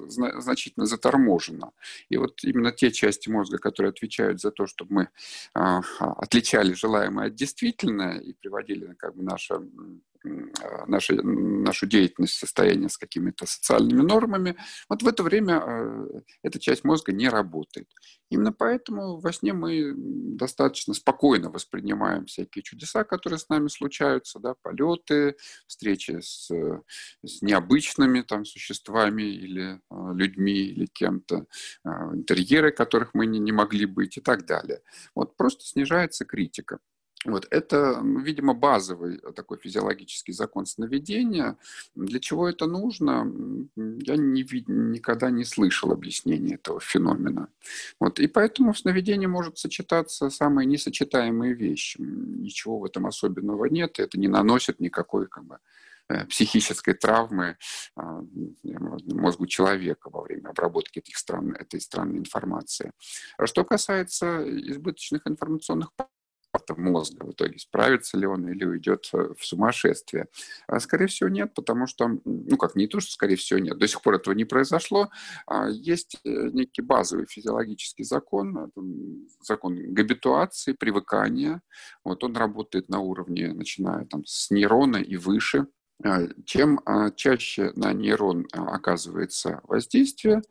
значительно 0.09 0.87
заторможена. 0.87 1.71
И 2.09 2.16
вот 2.16 2.45
именно 2.45 2.73
те 2.73 2.90
части 2.90 3.29
мозга, 3.29 3.59
которые 3.59 3.90
отвечают 3.90 4.40
за 4.40 4.51
то, 4.51 4.66
чтобы 4.66 4.95
мы 4.95 5.09
а, 5.55 5.83
отличали 5.99 6.73
желаемое 6.73 7.29
от 7.29 7.35
действительного 7.35 8.18
и 8.18 8.33
приводили 8.33 8.95
как 8.99 9.16
бы 9.16 9.23
наше 9.23 9.61
а, 10.25 10.87
нашу, 10.87 11.23
нашу 11.23 11.87
деятельность, 11.87 12.35
состояние 12.35 12.89
с 12.89 12.97
какими-то 12.97 13.47
социальными 13.47 14.03
нормами, 14.03 14.57
вот 14.89 15.03
в 15.03 15.09
это 15.09 15.23
время 15.23 15.61
а, 15.63 16.07
эта 16.43 16.59
часть 16.59 16.85
мозга 16.85 17.13
не 17.13 17.29
работает. 17.29 17.89
Именно 18.31 18.53
поэтому 18.53 19.19
во 19.19 19.33
сне 19.33 19.53
мы 19.53 19.93
достаточно 19.97 20.95
спокойно 20.95 21.51
воспринимаем 21.51 22.27
всякие 22.27 22.63
чудеса, 22.63 23.05
которые 23.05 23.39
с 23.39 23.49
нами 23.49 23.69
случаются, 23.69 24.39
да, 24.39 24.55
полеты, 24.63 25.37
встречи 25.67 26.21
с, 26.21 26.51
с 27.25 27.43
необычными 27.43 28.23
там, 28.23 28.45
существами 28.45 29.23
или 29.23 29.81
а, 29.91 30.13
людьми, 30.13 30.53
или 30.53 30.87
кем-то, 30.87 31.47
интерьеры, 31.85 32.71
которых 32.73 33.15
мы 33.15 33.27
не, 33.27 33.39
не 33.39 33.53
могли 33.53 33.87
быть 33.87 34.17
и 34.17 34.21
так 34.21 34.47
далее. 34.47 34.81
Вот 35.15 35.37
просто 35.37 35.65
снижается 35.65 36.25
критика. 36.25 36.79
Вот 37.25 37.47
это, 37.51 38.03
видимо, 38.03 38.53
базовый 38.53 39.19
такой 39.37 39.59
физиологический 39.59 40.35
закон 40.35 40.67
сновидения. 40.67 41.57
Для 41.95 42.19
чего 42.19 42.49
это 42.49 42.67
нужно? 42.67 43.31
Я 43.77 44.17
не, 44.17 44.43
никогда 44.67 45.31
не 45.31 45.45
слышал 45.45 45.93
объяснения 45.93 46.55
этого 46.57 46.81
феномена. 46.81 47.49
Вот. 48.01 48.19
И 48.19 48.27
поэтому 48.27 48.73
в 48.73 48.79
сновидении 48.79 49.27
может 49.27 49.59
сочетаться 49.59 50.31
самые 50.31 50.67
несочетаемые 50.67 51.55
вещи. 51.55 51.99
Ничего 52.01 52.81
в 52.81 52.85
этом 52.85 53.07
особенного 53.07 53.67
нет, 53.67 54.01
это 54.01 54.19
не 54.19 54.29
наносит 54.29 54.81
никакой 54.81 55.29
как 55.29 55.45
бы, 55.45 55.59
э, 56.09 56.25
психической 56.27 56.95
травмы 56.95 57.57
а, 57.95 58.23
мозгу 58.65 59.47
человека 59.47 60.11
во 60.11 60.23
время 60.23 60.49
обработки 60.49 60.99
этих 60.99 61.17
стран, 61.17 61.53
этой 61.53 61.81
странной 61.81 62.19
информации. 62.19 62.91
А 63.39 63.47
что 63.47 63.65
касается 63.65 64.43
избыточных 64.71 65.23
информационных 65.27 65.91
аппарата 66.53 66.81
мозга 66.81 67.25
в 67.25 67.33
итоге, 67.33 67.59
справится 67.59 68.19
ли 68.19 68.27
он 68.27 68.49
или 68.49 68.65
уйдет 68.65 69.09
в 69.12 69.37
сумасшествие. 69.41 70.27
А, 70.67 70.81
скорее 70.81 71.07
всего, 71.07 71.29
нет, 71.29 71.55
потому 71.55 71.87
что, 71.87 72.09
ну 72.25 72.57
как, 72.57 72.77
не 72.77 72.87
то, 72.87 73.01
что 73.01 73.12
скорее 73.12 73.37
всего 73.37 73.59
нет, 73.59 73.79
до 73.79 73.88
сих 73.88 74.03
пор 74.03 74.17
этого 74.17 74.35
не 74.35 74.45
произошло. 74.45 75.11
А, 75.47 75.69
есть 75.69 76.17
э, 76.25 76.29
некий 76.53 76.83
базовый 76.83 77.27
физиологический 77.27 78.05
закон, 78.05 78.71
закон 79.41 79.95
габитуации, 79.95 80.73
привыкания. 80.73 81.62
Вот 82.05 82.23
он 82.25 82.37
работает 82.37 82.88
на 82.88 83.01
уровне, 83.01 83.53
начиная 83.53 84.05
там 84.05 84.25
с 84.27 84.51
нейрона 84.51 84.99
и 84.99 85.17
выше. 85.17 85.67
А, 86.05 86.27
чем 86.45 86.81
чаще 87.17 87.73
на 87.77 87.93
нейрон 87.93 88.47
оказывается 88.53 89.61
воздействие, 89.65 90.43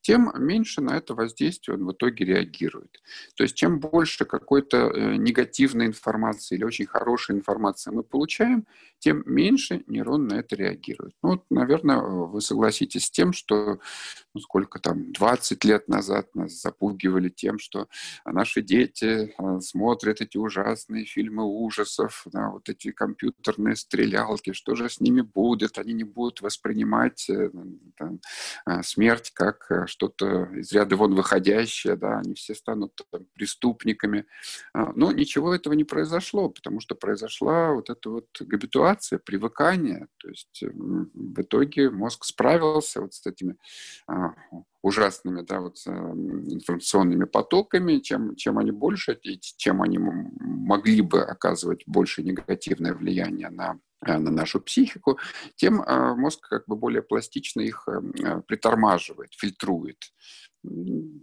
тем 0.00 0.32
меньше 0.36 0.80
на 0.80 0.96
это 0.96 1.14
воздействие 1.14 1.76
он 1.76 1.86
в 1.86 1.92
итоге 1.92 2.24
реагирует. 2.24 3.00
То 3.36 3.42
есть 3.44 3.54
чем 3.54 3.80
больше 3.80 4.24
какой-то 4.24 4.76
э, 4.76 5.16
негативной 5.16 5.86
информации 5.86 6.56
или 6.56 6.64
очень 6.64 6.86
хорошей 6.86 7.36
информации 7.36 7.90
мы 7.90 8.02
получаем, 8.02 8.66
тем 8.98 9.22
меньше 9.26 9.82
нейрон 9.86 10.28
на 10.28 10.34
это 10.34 10.56
реагирует. 10.56 11.14
Ну, 11.22 11.30
вот, 11.30 11.44
наверное, 11.50 11.98
вы 12.00 12.40
согласитесь 12.40 13.06
с 13.06 13.10
тем, 13.10 13.32
что 13.32 13.78
ну, 14.34 14.40
сколько 14.40 14.78
там, 14.78 15.12
20 15.12 15.64
лет 15.64 15.88
назад 15.88 16.34
нас 16.34 16.52
запугивали 16.60 17.28
тем, 17.28 17.58
что 17.58 17.88
наши 18.24 18.62
дети 18.62 19.34
а, 19.38 19.60
смотрят 19.60 20.20
эти 20.20 20.36
ужасные 20.36 21.04
фильмы 21.04 21.44
ужасов, 21.44 22.22
да, 22.26 22.50
вот 22.50 22.68
эти 22.68 22.92
компьютерные 22.92 23.76
стрелялки, 23.76 24.52
что 24.52 24.74
же 24.74 24.88
с 24.88 25.00
ними 25.00 25.20
будет, 25.20 25.78
они 25.78 25.92
не 25.92 26.04
будут 26.04 26.42
воспринимать 26.42 27.28
э, 27.28 27.50
там, 27.96 28.20
а, 28.64 28.82
смерть 28.82 29.32
как 29.34 29.66
э, 29.70 29.86
что-то 29.86 30.44
из 30.54 30.70
ряда 30.72 30.96
вон 30.96 31.14
выходящее, 31.14 31.96
да, 31.96 32.18
они 32.18 32.34
все 32.34 32.54
станут 32.54 33.00
там, 33.10 33.26
преступниками. 33.34 34.26
А, 34.72 34.92
но 34.94 35.10
ничего 35.12 35.54
этого 35.54 35.74
не 35.74 35.84
произошло, 35.84 36.48
потому 36.48 36.80
что 36.80 36.94
произошла 36.94 37.72
вот 37.72 37.90
эта 37.90 38.10
вот 38.10 38.28
габитуация, 38.40 39.18
привыкание. 39.18 40.06
То 40.18 40.28
есть 40.28 40.62
в 40.62 41.40
итоге 41.40 41.90
мозг 41.90 42.24
справился 42.24 43.00
вот 43.00 43.14
с 43.14 43.26
этими 43.26 43.56
а, 44.06 44.19
ужасными 44.82 45.42
да, 45.42 45.60
вот, 45.60 45.76
информационными 45.86 47.24
потоками, 47.24 47.98
чем, 47.98 48.34
чем 48.36 48.58
они 48.58 48.70
больше, 48.70 49.18
чем 49.56 49.82
они 49.82 49.98
могли 49.98 51.02
бы 51.02 51.22
оказывать 51.22 51.82
больше 51.86 52.22
негативное 52.22 52.94
влияние 52.94 53.50
на 53.50 53.78
Э, 54.06 54.18
на 54.18 54.30
нашу 54.30 54.60
психику, 54.60 55.18
тем 55.56 55.82
э, 55.82 56.14
мозг 56.14 56.48
как 56.48 56.66
бы 56.66 56.74
более 56.74 57.02
пластично 57.02 57.60
их 57.60 57.86
э, 57.86 58.40
притормаживает, 58.46 59.34
фильтрует. 59.34 59.98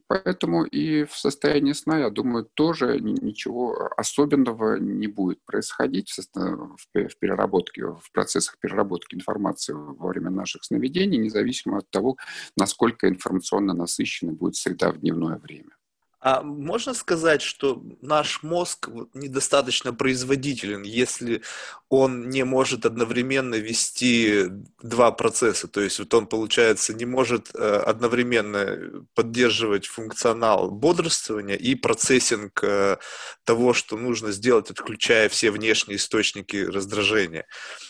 Поэтому 0.08 0.64
и 0.66 1.04
в 1.04 1.16
состоянии 1.16 1.74
сна, 1.74 2.00
я 2.00 2.10
думаю, 2.10 2.50
тоже 2.56 3.00
ничего 3.00 3.92
особенного 3.96 4.78
не 4.80 5.08
будет 5.08 5.40
происходить 5.46 6.12
в 6.34 7.18
переработке, 7.20 7.86
в 7.86 8.12
процессах 8.14 8.58
переработки 8.60 9.16
информации 9.16 9.74
во 9.74 10.08
время 10.08 10.32
наших 10.32 10.64
сновидений, 10.64 11.18
независимо 11.20 11.78
от 11.80 11.90
того, 11.92 12.18
насколько 12.58 13.08
информационно 13.08 13.74
насыщена 13.74 14.34
будет 14.34 14.56
среда 14.56 14.92
в 14.92 15.00
дневное 15.00 15.38
время. 15.38 15.77
А 16.20 16.42
можно 16.42 16.96
сказать, 16.96 17.44
что 17.44 17.84
наш 18.02 18.42
мозг 18.42 18.90
недостаточно 19.14 19.94
производителен, 19.94 20.82
если 20.82 21.44
он 21.90 22.30
не 22.30 22.44
может 22.44 22.88
одновременно 22.88 23.54
вести 23.54 24.46
два 24.82 25.12
процесса? 25.12 25.68
То 25.68 25.80
есть 25.82 26.00
вот 26.00 26.12
он, 26.16 26.26
получается, 26.26 26.96
не 26.96 27.06
может 27.06 27.52
э, 27.54 27.60
одновременно 27.60 29.06
поддерживать 29.14 29.86
функционал 29.86 30.72
бодрствования 30.72 31.56
и 31.56 31.76
процессинг 31.76 32.64
э, 32.64 32.98
того, 33.44 33.74
что 33.74 33.96
нужно 33.96 34.32
сделать, 34.32 34.72
отключая 34.72 35.30
все 35.30 35.52
внешние 35.52 35.98
источники 35.98 36.58
раздражения. 36.58 37.46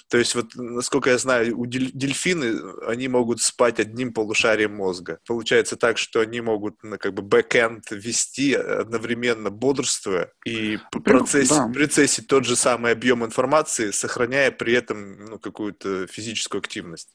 То 0.10 0.18
есть 0.18 0.36
вот, 0.36 0.56
насколько 0.56 1.10
я 1.10 1.18
знаю, 1.18 1.60
у 1.60 1.66
дельфины, 1.66 2.60
они 2.88 3.08
могут 3.08 3.42
спать 3.42 3.80
одним 3.80 4.14
полушарием 4.14 4.74
мозга. 4.76 5.20
Получается 5.28 5.76
так, 5.76 5.98
что 5.98 6.22
они 6.22 6.40
могут 6.40 6.82
ну, 6.82 6.98
как 6.98 7.14
бы 7.14 7.22
бэкэнд 7.22 7.92
вести 7.92 8.54
одновременно 8.54 9.50
бодрствуя 9.50 10.32
и 10.46 10.80
процесс, 11.04 11.50
да. 11.50 11.68
процессе 11.68 12.22
тот 12.22 12.46
же 12.46 12.56
самый 12.56 12.94
объем 12.94 13.26
информации, 13.26 13.92
сохраняя 13.92 14.52
при 14.52 14.74
этом 14.74 15.26
ну, 15.26 15.40
какую-то 15.40 16.08
физическую 16.08 16.60
активность. 16.60 17.10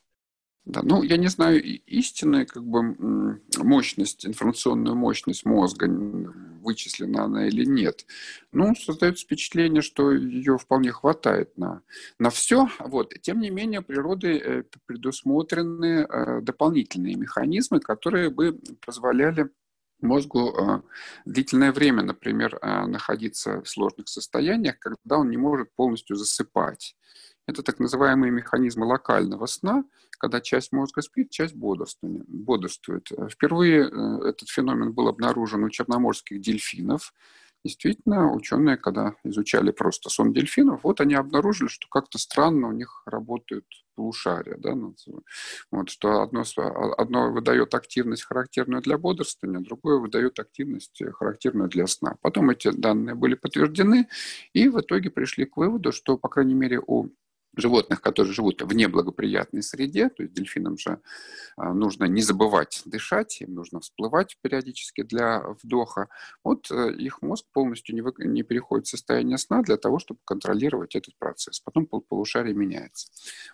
Да, 0.64 0.82
ну, 0.82 1.02
я 1.02 1.16
не 1.16 1.28
знаю 1.28 1.60
истинная 1.62 2.46
как 2.46 2.62
бы 2.64 3.40
мощность, 3.56 4.24
информационную 4.26 4.94
мощность 4.94 5.44
мозга, 5.44 5.88
вычислена 6.62 7.24
она 7.24 7.46
или 7.46 7.64
нет. 7.64 8.06
Ну, 8.52 8.74
создается 8.74 9.24
впечатление, 9.24 9.82
что 9.82 10.12
ее 10.12 10.58
вполне 10.58 10.92
хватает 10.92 11.56
на, 11.58 11.82
на 12.18 12.30
все. 12.30 12.68
Вот. 12.78 13.14
Тем 13.20 13.40
не 13.40 13.50
менее, 13.50 13.82
природой 13.82 14.38
э, 14.38 14.64
предусмотрены 14.86 16.06
э, 16.08 16.40
дополнительные 16.42 17.16
механизмы, 17.16 17.80
которые 17.80 18.30
бы 18.30 18.58
позволяли 18.84 19.50
мозгу 20.02 20.50
э, 20.50 20.80
длительное 21.24 21.72
время, 21.72 22.02
например, 22.02 22.58
находиться 22.62 23.62
в 23.62 23.68
сложных 23.68 24.08
состояниях, 24.08 24.78
когда 24.78 25.18
он 25.18 25.30
не 25.30 25.36
может 25.36 25.74
полностью 25.74 26.16
засыпать. 26.16 26.96
Это 27.46 27.62
так 27.62 27.80
называемые 27.80 28.30
механизмы 28.30 28.86
локального 28.86 29.46
сна, 29.46 29.84
когда 30.18 30.40
часть 30.40 30.72
мозга 30.72 31.02
спит, 31.02 31.30
часть 31.30 31.54
бодрствует. 31.54 33.08
Впервые 33.30 33.88
э, 33.88 34.28
этот 34.28 34.48
феномен 34.48 34.92
был 34.92 35.08
обнаружен 35.08 35.64
у 35.64 35.70
черноморских 35.70 36.40
дельфинов. 36.40 37.12
Действительно, 37.64 38.32
ученые, 38.32 38.76
когда 38.76 39.14
изучали 39.22 39.70
просто 39.70 40.10
сон 40.10 40.32
дельфинов, 40.32 40.80
вот 40.82 41.00
они 41.00 41.14
обнаружили, 41.14 41.68
что 41.68 41.86
как-то 41.88 42.18
странно 42.18 42.66
у 42.68 42.72
них 42.72 43.02
работают 43.06 43.64
полушария, 43.94 44.56
да, 44.58 44.74
вот, 45.70 45.88
что 45.90 46.22
одно, 46.22 46.42
одно 46.98 47.30
выдает 47.30 47.74
активность, 47.74 48.24
характерную 48.24 48.82
для 48.82 48.98
бодрствования, 48.98 49.60
другое 49.60 49.98
выдает 49.98 50.40
активность, 50.40 51.00
характерную 51.12 51.68
для 51.68 51.86
сна. 51.86 52.16
Потом 52.20 52.50
эти 52.50 52.70
данные 52.72 53.14
были 53.14 53.34
подтверждены, 53.34 54.08
и 54.54 54.68
в 54.68 54.80
итоге 54.80 55.10
пришли 55.10 55.44
к 55.44 55.56
выводу, 55.56 55.92
что, 55.92 56.16
по 56.18 56.28
крайней 56.28 56.54
мере, 56.54 56.80
у 56.84 57.10
животных, 57.56 58.00
которые 58.00 58.32
живут 58.32 58.62
в 58.62 58.74
неблагоприятной 58.74 59.62
среде, 59.62 60.08
то 60.08 60.22
есть 60.22 60.34
дельфинам 60.34 60.78
же 60.78 61.00
а, 61.56 61.74
нужно 61.74 62.04
не 62.04 62.22
забывать 62.22 62.82
дышать, 62.86 63.40
им 63.42 63.54
нужно 63.54 63.80
всплывать 63.80 64.38
периодически 64.40 65.02
для 65.02 65.40
вдоха. 65.62 66.08
Вот 66.44 66.70
э, 66.70 66.94
их 66.94 67.20
мозг 67.20 67.46
полностью 67.52 67.94
не, 67.94 68.00
вы, 68.00 68.12
не 68.18 68.42
переходит 68.42 68.86
в 68.86 68.90
состояние 68.90 69.36
сна 69.36 69.62
для 69.62 69.76
того, 69.76 69.98
чтобы 69.98 70.20
контролировать 70.24 70.96
этот 70.96 71.16
процесс. 71.18 71.60
Потом 71.60 71.86
полушарие 71.86 72.54
меняется. 72.54 73.08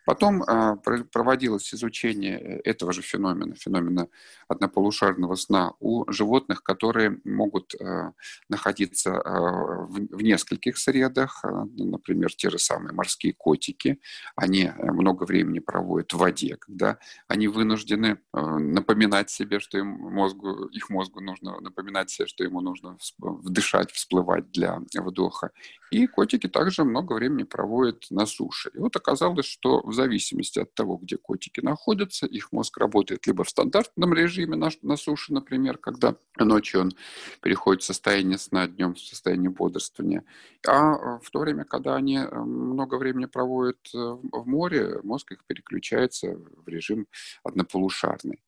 Потом 0.06 0.42
а, 0.46 0.76
проводилось 0.76 1.74
изучение 1.74 2.38
э, 2.38 2.60
этого 2.64 2.92
же 2.92 3.02
феномена, 3.02 3.54
феномена 3.56 4.08
однополушарного 4.46 5.34
сна 5.34 5.72
у 5.80 6.10
животных, 6.10 6.62
которые 6.62 7.20
могут 7.24 7.74
э, 7.74 8.12
находиться 8.48 9.10
в 9.10 10.22
нескольких 10.22 10.78
средах, 10.78 11.44
например, 11.44 12.32
те 12.32 12.50
же 12.50 12.58
самые 12.58 12.92
морские 12.92 13.32
котики, 13.32 13.87
рыбки, 13.88 14.00
они 14.36 14.64
э, 14.64 14.92
много 14.92 15.24
времени 15.24 15.58
проводят 15.58 16.12
в 16.12 16.18
воде, 16.18 16.56
когда 16.56 16.98
они 17.28 17.48
вынуждены 17.48 18.18
э, 18.32 18.40
напоминать 18.40 19.30
себе, 19.30 19.60
что 19.60 19.78
им 19.78 19.86
мозгу, 19.88 20.66
их 20.66 20.90
мозгу 20.90 21.20
нужно 21.20 21.60
напоминать 21.60 22.10
себе, 22.10 22.26
что 22.26 22.44
ему 22.44 22.60
нужно 22.60 22.96
вдышать, 23.18 23.90
всплывать 23.90 24.50
для 24.50 24.80
вдоха. 24.94 25.50
И 25.90 26.06
котики 26.06 26.48
также 26.48 26.84
много 26.84 27.14
времени 27.14 27.44
проводят 27.44 28.06
на 28.10 28.26
суше. 28.26 28.70
И 28.74 28.78
вот 28.78 28.96
оказалось, 28.96 29.46
что 29.46 29.80
в 29.86 29.92
зависимости 29.94 30.58
от 30.58 30.74
того, 30.74 30.96
где 30.96 31.16
котики 31.16 31.60
находятся, 31.60 32.26
их 32.26 32.52
мозг 32.52 32.76
работает 32.78 33.26
либо 33.26 33.44
в 33.44 33.48
стандартном 33.48 34.12
режиме 34.12 34.56
на, 34.56 34.68
на 34.82 34.96
суше, 34.96 35.32
например, 35.32 35.78
когда 35.78 36.14
ночью 36.36 36.80
он 36.80 36.92
переходит 37.40 37.82
в 37.82 37.86
состояние 37.86 38.38
сна, 38.38 38.66
днем 38.66 38.94
в 38.94 39.00
состояние 39.00 39.50
бодрствования, 39.50 40.24
а 40.66 40.92
э, 40.92 41.18
в 41.22 41.30
то 41.30 41.38
время, 41.38 41.64
когда 41.64 41.96
они 41.96 42.18
много 42.18 42.96
времени 42.96 43.26
проводят 43.26 43.77
уходят 43.78 43.94
э, 43.94 44.38
в 44.38 44.46
море, 44.46 45.00
мозг 45.02 45.32
их 45.32 45.44
переключается 45.46 46.36
в 46.36 46.68
режим 46.68 47.06
однополушарный. 47.42 48.42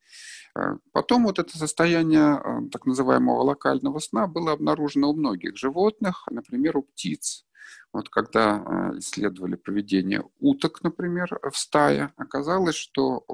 Э, 0.56 0.76
потом 0.92 1.24
вот 1.24 1.38
это 1.38 1.56
состояние 1.56 2.40
э, 2.42 2.68
так 2.70 2.86
называемого 2.86 3.42
локального 3.42 3.98
сна 4.00 4.26
было 4.26 4.52
обнаружено 4.52 5.10
у 5.10 5.14
многих 5.14 5.56
животных, 5.56 6.26
например, 6.30 6.76
у 6.78 6.82
птиц. 6.82 7.46
Вот 7.92 8.08
когда 8.08 8.62
э, 8.64 8.98
исследовали 8.98 9.56
поведение 9.56 10.22
уток, 10.38 10.82
например, 10.82 11.40
в 11.50 11.56
стае, 11.56 12.12
оказалось, 12.16 12.76
что 12.76 13.24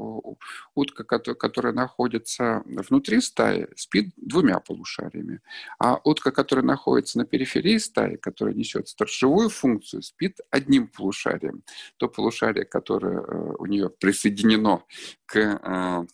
утка, 0.75 1.05
которая 1.05 1.75
находится 1.75 2.63
внутри 2.65 3.21
стаи, 3.21 3.69
спит 3.77 4.15
двумя 4.17 4.61
полушариями, 4.61 5.41
а 5.79 6.01
утка, 6.05 6.31
которая 6.31 6.65
находится 6.65 7.19
на 7.19 7.27
периферии 7.27 7.77
стаи, 7.77 8.17
которая 8.17 8.55
несет 8.55 8.89
сторожевую 8.89 9.51
функцию, 9.51 10.03
спит 10.03 10.39
одним 10.51 10.89
полушарием. 10.89 11.63
То 11.99 12.09
полушарие, 12.09 12.65
которое 12.65 13.21
э, 13.21 13.55
у 13.59 13.67
нее 13.67 13.91
присоединено 13.91 14.85
к 15.27 15.37
э, 15.37 16.07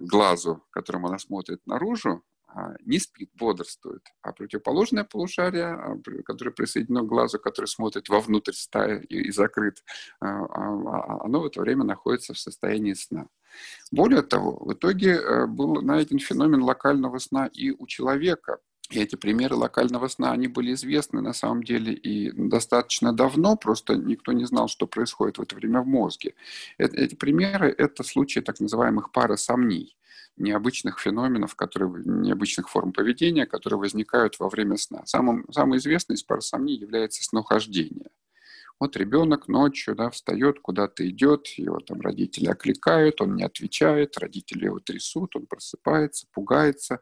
глазу, 0.00 0.64
которым 0.70 1.06
она 1.06 1.18
смотрит 1.18 1.60
наружу, 1.66 2.24
не 2.84 2.98
спит, 2.98 3.30
бодрствует. 3.34 4.02
А 4.22 4.32
противоположное 4.32 5.04
полушарие, 5.04 5.66
а, 5.66 5.96
которое 6.24 6.50
присоединено 6.50 7.02
к 7.02 7.06
глазу, 7.06 7.38
который 7.38 7.66
смотрит 7.66 8.08
вовнутрь 8.08 8.52
стаи 8.52 9.02
и 9.04 9.30
закрыт, 9.30 9.84
оно 10.20 11.40
в 11.40 11.46
это 11.46 11.60
время 11.60 11.84
находится 11.84 12.34
в 12.34 12.38
состоянии 12.38 12.94
сна. 12.94 13.26
Более 13.90 14.22
того, 14.22 14.56
в 14.64 14.72
итоге 14.72 15.14
э, 15.14 15.46
был 15.46 15.82
найден 15.82 16.18
феномен 16.18 16.62
локального 16.62 17.18
сна 17.18 17.46
и 17.46 17.70
у 17.70 17.86
человека. 17.86 18.58
И 18.90 18.98
эти 18.98 19.14
примеры 19.14 19.54
локального 19.54 20.08
сна, 20.08 20.32
они 20.32 20.48
были 20.48 20.74
известны 20.74 21.20
на 21.20 21.32
самом 21.32 21.62
деле 21.62 21.92
и 21.92 22.32
достаточно 22.32 23.12
давно, 23.12 23.56
просто 23.56 23.94
никто 23.94 24.32
не 24.32 24.44
знал, 24.44 24.66
что 24.66 24.88
происходит 24.88 25.38
в 25.38 25.42
это 25.42 25.54
время 25.54 25.80
в 25.82 25.86
мозге. 25.86 26.34
Эти 26.76 27.14
примеры– 27.14 27.72
это 27.78 28.02
случаи 28.02 28.40
так 28.40 28.58
называемых 28.58 29.12
парасомний 29.12 29.96
необычных 30.40 30.98
феноменов, 30.98 31.54
которые, 31.54 31.92
необычных 32.04 32.68
форм 32.68 32.92
поведения, 32.92 33.46
которые 33.46 33.78
возникают 33.78 34.38
во 34.38 34.48
время 34.48 34.76
сна. 34.76 35.02
Самым, 35.06 35.46
самый 35.52 35.78
известный 35.78 36.14
из 36.14 36.22
парасомний 36.22 36.76
является 36.76 37.22
снохождение. 37.22 38.10
Вот 38.80 38.96
ребенок 38.96 39.46
ночью 39.46 39.94
да, 39.94 40.08
встает, 40.08 40.58
куда-то 40.60 41.06
идет, 41.06 41.48
его 41.48 41.80
там 41.80 42.00
родители 42.00 42.46
окликают, 42.46 43.20
он 43.20 43.36
не 43.36 43.44
отвечает, 43.44 44.16
родители 44.16 44.64
его 44.64 44.80
трясут, 44.80 45.36
он 45.36 45.46
просыпается, 45.46 46.26
пугается. 46.32 47.00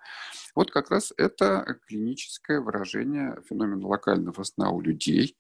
Вот 0.57 0.73
как 0.73 0.91
раз 0.91 1.13
это 1.17 1.79
клиническое 1.87 2.61
выражение 2.61 3.41
феномена 3.49 3.87
локального 3.87 4.43
сна 4.43 4.71
у 4.71 4.81
людей. 4.81 5.37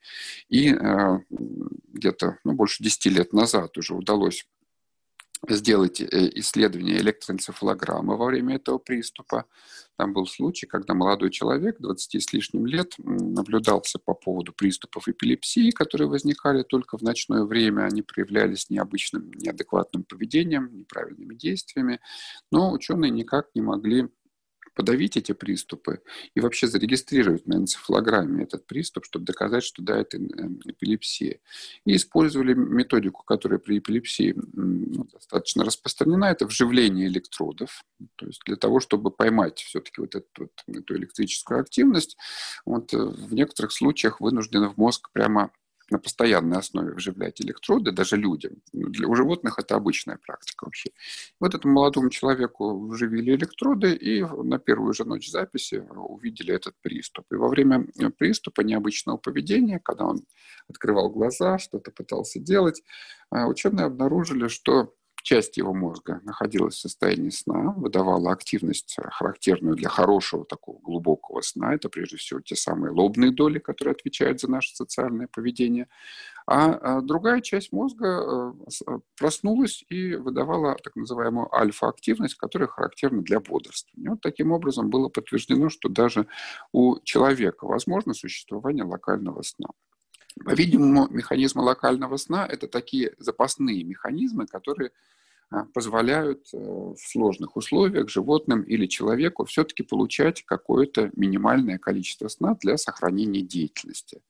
И 0.48 0.72
э, 0.72 1.18
где-то 1.28 2.38
ну, 2.44 2.52
больше 2.52 2.84
10 2.84 3.06
лет 3.06 3.32
назад 3.32 3.76
уже 3.76 3.94
удалось 3.94 4.46
сделать 5.48 6.00
э, 6.00 6.06
исследование 6.34 6.98
электроэнцефалограммы 6.98 8.16
во 8.16 8.26
время 8.26 8.56
этого 8.56 8.78
приступа. 8.78 9.44
Там 9.96 10.12
был 10.12 10.26
случай, 10.26 10.66
когда 10.66 10.94
молодой 10.94 11.30
человек, 11.30 11.76
20 11.80 12.22
с 12.22 12.32
лишним 12.32 12.66
лет, 12.66 12.94
наблюдался 12.98 13.98
по 13.98 14.14
поводу 14.14 14.52
приступов 14.52 15.08
эпилепсии, 15.08 15.70
которые 15.70 16.08
возникали 16.08 16.62
только 16.62 16.96
в 16.98 17.02
ночное 17.02 17.42
время. 17.42 17.82
Они 17.82 18.02
проявлялись 18.02 18.70
необычным, 18.70 19.32
неадекватным 19.32 20.04
поведением, 20.04 20.70
неправильными 20.72 21.34
действиями. 21.34 22.00
Но 22.52 22.70
ученые 22.72 23.10
никак 23.10 23.48
не 23.54 23.60
могли 23.60 24.08
подавить 24.78 25.16
эти 25.16 25.32
приступы 25.32 26.02
и 26.36 26.40
вообще 26.40 26.68
зарегистрировать 26.68 27.48
на 27.48 27.54
энцефалограмме 27.54 28.44
этот 28.44 28.64
приступ, 28.64 29.06
чтобы 29.06 29.24
доказать, 29.24 29.64
что 29.64 29.82
да, 29.82 29.98
это 29.98 30.18
эм, 30.18 30.60
эпилепсия. 30.64 31.40
И 31.84 31.96
использовали 31.96 32.54
методику, 32.54 33.24
которая 33.24 33.58
при 33.58 33.78
эпилепсии 33.80 34.36
ну, 34.52 35.08
достаточно 35.12 35.64
распространена, 35.64 36.26
это 36.26 36.46
вживление 36.46 37.08
электродов. 37.08 37.82
То 38.14 38.26
есть 38.26 38.40
для 38.46 38.54
того, 38.54 38.78
чтобы 38.78 39.10
поймать 39.10 39.58
все-таки 39.58 40.00
вот 40.00 40.14
эту, 40.14 40.48
эту 40.68 40.96
электрическую 40.96 41.58
активность, 41.58 42.16
вот, 42.64 42.94
э, 42.94 42.98
в 42.98 43.34
некоторых 43.34 43.72
случаях 43.72 44.20
вынуждены 44.20 44.68
в 44.68 44.76
мозг 44.76 45.10
прямо 45.12 45.50
на 45.90 45.98
постоянной 45.98 46.58
основе 46.58 46.92
вживлять 46.92 47.40
электроды 47.40 47.92
даже 47.92 48.16
людям. 48.16 48.62
Ну, 48.72 48.88
для, 48.88 49.08
у 49.08 49.14
животных 49.14 49.58
это 49.58 49.74
обычная 49.74 50.18
практика 50.18 50.64
вообще. 50.64 50.90
Вот 51.40 51.54
этому 51.54 51.74
молодому 51.74 52.10
человеку 52.10 52.88
вживили 52.88 53.34
электроды 53.34 53.94
и 53.94 54.22
на 54.22 54.58
первую 54.58 54.92
же 54.92 55.04
ночь 55.04 55.30
записи 55.30 55.84
увидели 55.94 56.54
этот 56.54 56.74
приступ. 56.82 57.26
И 57.32 57.36
во 57.36 57.48
время 57.48 57.86
приступа 58.18 58.62
необычного 58.62 59.16
поведения, 59.16 59.78
когда 59.78 60.04
он 60.04 60.24
открывал 60.68 61.10
глаза, 61.10 61.58
что-то 61.58 61.90
пытался 61.90 62.38
делать, 62.38 62.82
а, 63.30 63.46
ученые 63.46 63.86
обнаружили, 63.86 64.48
что 64.48 64.94
часть 65.28 65.58
его 65.58 65.74
мозга 65.74 66.22
находилась 66.24 66.76
в 66.76 66.80
состоянии 66.80 67.28
сна, 67.28 67.74
выдавала 67.76 68.32
активность, 68.32 68.96
э, 68.98 69.02
характерную 69.10 69.76
для 69.76 69.90
хорошего 69.90 70.46
такого 70.46 70.80
глубокого 70.80 71.42
сна. 71.42 71.74
Это 71.74 71.90
прежде 71.90 72.16
всего 72.16 72.40
те 72.40 72.56
самые 72.56 72.92
лобные 72.92 73.30
доли, 73.30 73.58
которые 73.58 73.92
отвечают 73.92 74.40
за 74.40 74.50
наше 74.50 74.74
социальное 74.74 75.28
поведение. 75.28 75.86
А, 76.46 76.72
а 76.72 77.00
другая 77.02 77.42
часть 77.42 77.72
мозга 77.72 78.06
э, 78.06 78.52
э, 78.86 78.98
проснулась 79.18 79.84
и 79.90 80.14
выдавала 80.14 80.76
так 80.82 80.96
называемую 80.96 81.54
альфа-активность, 81.54 82.36
которая 82.36 82.68
характерна 82.68 83.20
для 83.20 83.38
бодрствования. 83.38 84.12
Вот 84.12 84.22
таким 84.22 84.52
образом 84.52 84.88
было 84.88 85.10
подтверждено, 85.10 85.68
что 85.68 85.90
даже 85.90 86.26
у 86.72 87.00
человека 87.00 87.66
возможно 87.66 88.14
существование 88.14 88.84
локального 88.84 89.42
сна. 89.42 89.68
По-видимому, 90.42 91.06
механизмы 91.10 91.62
локального 91.64 92.16
сна– 92.16 92.46
это 92.50 92.66
такие 92.66 93.14
запасные 93.18 93.84
механизмы, 93.84 94.46
которые 94.46 94.92
позволяют 95.72 96.48
э, 96.52 96.58
в 96.58 96.98
сложных 96.98 97.56
условиях 97.56 98.08
животным 98.10 98.62
или 98.62 98.86
человеку 98.86 99.44
все-таки 99.46 99.82
получать 99.82 100.42
какое-то 100.44 101.10
минимальное 101.16 101.78
количество 101.78 102.28
сна 102.28 102.56
для 102.60 102.76
сохранения 102.76 103.40
деятельности. 103.40 104.20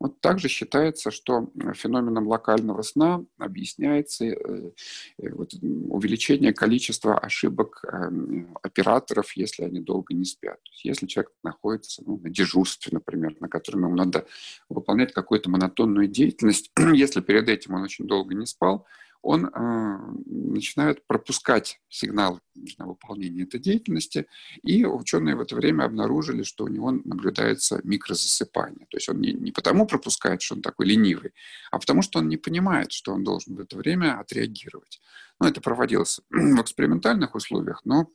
Вот 0.00 0.20
также 0.20 0.46
считается, 0.46 1.10
что 1.10 1.50
феноменом 1.74 2.28
локального 2.28 2.82
сна 2.82 3.24
объясняется 3.36 4.26
э, 4.26 4.70
э, 5.18 5.28
увеличение 5.30 6.52
количества 6.52 7.18
ошибок 7.18 7.84
операторов, 8.62 9.32
если 9.36 9.64
они 9.64 9.80
долго 9.80 10.14
не 10.14 10.24
спят. 10.24 10.62
То 10.62 10.70
есть, 10.70 10.84
если 10.84 11.06
человек 11.06 11.32
находится 11.42 12.02
ну, 12.04 12.18
на 12.18 12.30
дежурстве, 12.30 12.90
например, 12.92 13.36
на 13.40 13.48
котором 13.48 13.84
ему 13.84 13.94
надо 13.94 14.26
выполнять 14.68 15.12
какую-то 15.12 15.50
монотонную 15.50 16.08
деятельность, 16.08 16.70
если 16.94 17.20
перед 17.20 17.48
этим 17.48 17.74
он 17.74 17.82
очень 17.82 18.06
долго 18.06 18.34
не 18.34 18.46
спал, 18.46 18.86
он 19.22 19.46
э, 19.46 19.98
начинает 20.26 21.06
пропускать 21.06 21.80
сигнал 21.88 22.40
на 22.78 22.86
выполнение 22.86 23.44
этой 23.44 23.60
деятельности, 23.60 24.26
и 24.62 24.84
ученые 24.84 25.36
в 25.36 25.40
это 25.40 25.56
время 25.56 25.84
обнаружили, 25.84 26.42
что 26.42 26.64
у 26.64 26.68
него 26.68 26.90
наблюдается 26.90 27.80
микрозасыпание. 27.84 28.86
То 28.90 28.96
есть 28.96 29.08
он 29.08 29.20
не, 29.20 29.32
не 29.32 29.52
потому 29.52 29.86
пропускает, 29.86 30.42
что 30.42 30.54
он 30.54 30.62
такой 30.62 30.86
ленивый, 30.86 31.32
а 31.70 31.78
потому 31.78 32.02
что 32.02 32.18
он 32.20 32.28
не 32.28 32.36
понимает, 32.36 32.92
что 32.92 33.12
он 33.12 33.24
должен 33.24 33.56
в 33.56 33.60
это 33.60 33.76
время 33.76 34.18
отреагировать. 34.18 35.00
Ну, 35.40 35.48
это 35.48 35.60
проводилось 35.60 36.20
в 36.30 36.60
экспериментальных 36.60 37.34
условиях, 37.34 37.82
но 37.84 38.10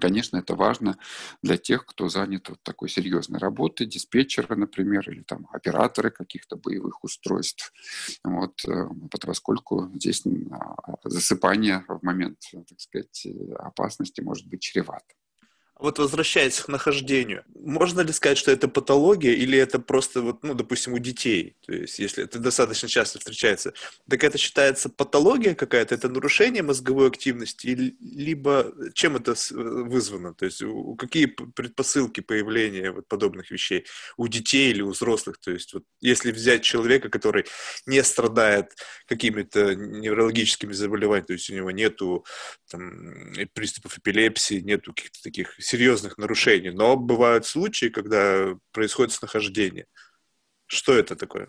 Конечно, 0.00 0.38
это 0.38 0.54
важно 0.54 0.96
для 1.42 1.56
тех, 1.58 1.84
кто 1.86 2.08
занят 2.08 2.48
вот 2.48 2.62
такой 2.62 2.88
серьезной 2.88 3.38
работой, 3.38 3.86
диспетчеры, 3.86 4.56
например, 4.56 5.08
или 5.10 5.22
там 5.22 5.46
операторы 5.52 6.10
каких-то 6.10 6.56
боевых 6.56 7.04
устройств, 7.04 7.72
вот, 8.24 8.64
э, 8.66 8.88
поскольку 9.20 9.90
здесь 9.94 10.24
а, 10.50 10.76
засыпание 11.04 11.84
в 11.88 12.02
момент, 12.02 12.38
так 12.68 12.80
сказать, 12.80 13.26
опасности 13.58 14.20
может 14.20 14.46
быть 14.48 14.62
чревато. 14.62 15.14
Вот 15.82 15.98
возвращаясь 15.98 16.60
к 16.60 16.68
нахождению, 16.68 17.42
можно 17.56 18.02
ли 18.02 18.12
сказать, 18.12 18.38
что 18.38 18.52
это 18.52 18.68
патология 18.68 19.32
или 19.32 19.58
это 19.58 19.80
просто, 19.80 20.22
вот, 20.22 20.44
ну, 20.44 20.54
допустим, 20.54 20.92
у 20.92 20.98
детей? 20.98 21.56
То 21.66 21.72
есть, 21.72 21.98
если 21.98 22.22
это 22.22 22.38
достаточно 22.38 22.88
часто 22.88 23.18
встречается, 23.18 23.74
так 24.08 24.22
это 24.22 24.38
считается 24.38 24.88
патология 24.88 25.56
какая-то, 25.56 25.96
это 25.96 26.08
нарушение 26.08 26.62
мозговой 26.62 27.08
активности, 27.08 27.66
либо 27.66 28.72
чем 28.94 29.16
это 29.16 29.34
вызвано? 29.50 30.34
То 30.34 30.44
есть, 30.44 30.62
какие 30.98 31.26
предпосылки 31.26 32.20
появления 32.20 32.92
вот 32.92 33.08
подобных 33.08 33.50
вещей 33.50 33.84
у 34.16 34.28
детей 34.28 34.70
или 34.70 34.82
у 34.82 34.90
взрослых? 34.90 35.38
То 35.38 35.50
есть, 35.50 35.74
вот, 35.74 35.82
если 36.00 36.30
взять 36.30 36.62
человека, 36.62 37.08
который 37.08 37.44
не 37.86 38.04
страдает 38.04 38.76
какими-то 39.08 39.74
неврологическими 39.74 40.72
заболеваниями, 40.72 41.26
то 41.26 41.32
есть 41.32 41.50
у 41.50 41.54
него 41.54 41.72
нету 41.72 42.24
там, 42.70 43.32
приступов 43.52 43.98
эпилепсии, 43.98 44.60
нету 44.60 44.92
каких-то 44.94 45.20
таких 45.24 45.56
серьезных 45.72 46.18
нарушений, 46.18 46.70
но 46.70 46.96
бывают 46.96 47.46
случаи, 47.46 47.86
когда 47.88 48.54
происходит 48.72 49.12
снахождение. 49.12 49.86
Что 50.66 50.92
это 50.92 51.16
такое? 51.16 51.48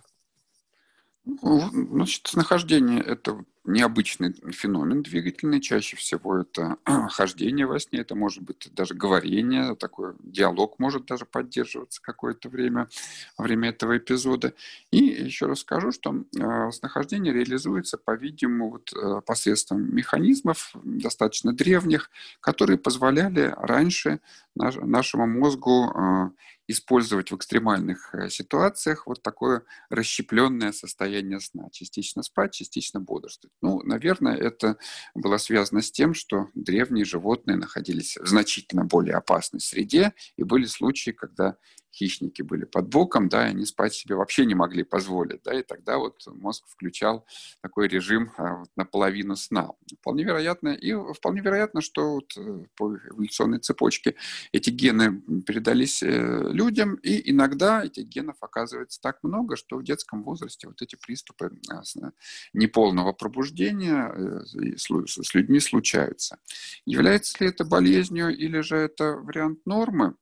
Ну, 1.26 1.70
значит, 1.72 2.28
снахождение– 2.28 3.04
это 3.06 3.44
необычный 3.66 4.34
феномен 4.52 5.04
двигательный. 5.04 5.62
Чаще 5.62 5.96
всего 5.96 6.40
это 6.40 6.78
хождение 7.10 7.66
во 7.66 7.80
сне, 7.80 8.00
это 8.00 8.16
может 8.16 8.44
быть 8.44 8.70
даже 8.74 8.94
говорение, 8.94 9.76
такой 9.76 10.14
диалог 10.20 10.80
может 10.80 11.06
даже 11.06 11.26
поддерживаться 11.26 12.02
какое-то 12.02 12.50
время 12.50 12.90
во 13.38 13.44
время 13.44 13.70
этого 13.70 13.98
эпизода. 13.98 14.54
И 14.92 14.98
еще 14.98 15.46
раз 15.46 15.60
скажу, 15.60 15.92
что 15.92 16.24
э, 16.38 16.72
снахождение 16.72 17.34
реализуется, 17.34 17.98
по-видимому, 17.98 18.70
вот, 18.72 18.94
э, 18.94 19.22
посредством 19.22 19.96
механизмов 19.96 20.72
достаточно 20.84 21.54
древних, 21.54 22.10
которые 22.42 22.78
позволяли 22.78 23.54
раньше 23.58 24.20
наш, 24.56 24.76
нашему 24.76 25.26
мозгу 25.28 25.92
э, 25.92 26.30
использовать 26.68 27.32
в 27.32 27.36
экстремальных 27.36 28.14
э, 28.14 28.30
ситуациях 28.30 29.06
вот 29.08 29.22
такое 29.22 29.64
расщепленное 29.90 30.72
состояние 30.72 31.40
сна. 31.40 31.70
Частично 31.72 32.24
спать, 32.24 32.54
частично 32.54 33.00
бодрствовать. 33.00 33.54
Ну, 33.62 33.82
наверное, 33.84 34.36
это 34.36 34.78
было 35.14 35.38
связано 35.38 35.82
с 35.82 35.92
тем, 35.92 36.14
что 36.14 36.50
древние 36.54 37.06
животные 37.06 37.58
находились 37.58 38.18
в 38.18 38.28
значительно 38.28 38.86
более 38.86 39.16
опасной 39.16 39.60
среде, 39.60 40.14
и 40.38 40.44
были 40.44 40.66
случаи, 40.66 41.12
когда 41.12 41.58
хищники 41.94 42.42
были 42.42 42.66
под 42.66 42.88
боком, 42.90 43.30
да, 43.30 43.48
и 43.48 43.52
они 43.52 43.66
спать 43.66 43.94
себе 43.94 44.16
вообще 44.16 44.46
не 44.46 44.56
могли 44.56 44.84
позволить, 44.84 45.44
да, 45.44 45.54
и 45.54 45.64
тогда 45.64 45.98
вот 45.98 46.22
мозг 46.28 46.66
включал 46.68 47.26
такой 47.62 47.88
режим 47.88 48.32
а, 48.38 48.58
вот, 48.58 48.70
наполовину 48.76 49.36
сна. 49.36 49.72
Вполне 50.00 50.24
вероятно, 50.24 50.70
и 50.70 50.94
вполне 51.14 51.42
вероятно, 51.42 51.82
что 51.82 52.16
вот 52.16 52.34
э, 52.38 52.66
по 52.76 52.96
эволюционной 52.96 53.60
цепочке 53.60 54.16
эти 54.52 54.70
гены 54.70 55.22
передались 55.46 56.02
э, 56.02 56.50
людям, 56.52 56.96
и 56.96 57.32
иногда 57.32 57.84
этих 57.84 58.08
генов 58.08 58.38
оказывается 58.42 59.00
так 59.00 59.20
много, 59.24 59.56
что 59.56 59.78
в 59.78 59.84
детском 59.84 60.24
возрасте 60.24 60.68
вот 60.68 60.82
эти 60.82 60.96
приступы 60.96 61.52
э, 61.72 62.10
неполного 62.54 63.14
пробуждения 63.14 64.44
с 64.76 65.34
людьми 65.34 65.60
случаются. 65.60 66.40
Является 66.86 67.44
ли 67.44 67.50
это 67.50 67.66
болезнью 67.66 68.36
или 68.36 68.60
же 68.62 68.78
это 68.78 69.14
вариант 69.14 69.66
нормы? 69.66 70.16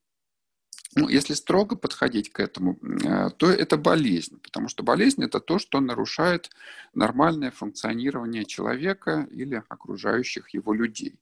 Ну, 0.96 1.08
если 1.08 1.34
строго 1.36 1.78
подходить 1.78 2.32
к 2.32 2.40
этому, 2.42 2.78
э, 2.82 3.30
то 3.38 3.50
это 3.50 3.78
болезнь, 3.78 4.40
потому 4.42 4.68
что 4.68 4.84
болезнь– 4.84 5.24
это 5.26 5.40
то, 5.40 5.58
что 5.58 5.80
нарушает 5.80 6.50
нормальное 6.94 7.52
функционирование 7.52 8.44
человека 8.44 9.28
или 9.32 9.64
окружающих 9.70 10.50
его 10.50 10.74
людей. 10.74 11.18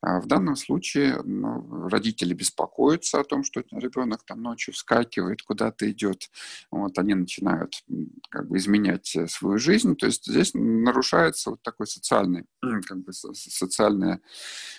А 0.00 0.20
в 0.20 0.26
данном 0.26 0.56
случае 0.56 1.22
ну, 1.22 1.88
родители 1.88 2.34
беспокоятся 2.34 3.20
о 3.20 3.24
том, 3.24 3.44
что 3.44 3.62
ребенок 3.70 4.24
там 4.24 4.42
ночью 4.42 4.74
вскакивает, 4.74 5.42
куда-то 5.42 5.88
идет. 5.90 6.30
Вот, 6.72 6.98
они 6.98 7.14
начинают 7.14 7.84
как 8.28 8.48
бы 8.48 8.56
изменять 8.56 9.14
э, 9.14 9.28
свою 9.28 9.58
жизнь. 9.58 9.94
То 9.94 10.06
есть 10.06 10.26
здесь 10.26 10.50
нарушается 10.54 11.50
вот 11.50 11.62
такой 11.62 11.86
социальный, 11.86 12.44
как 12.60 12.98
бы 12.98 13.12
социальная 13.12 14.20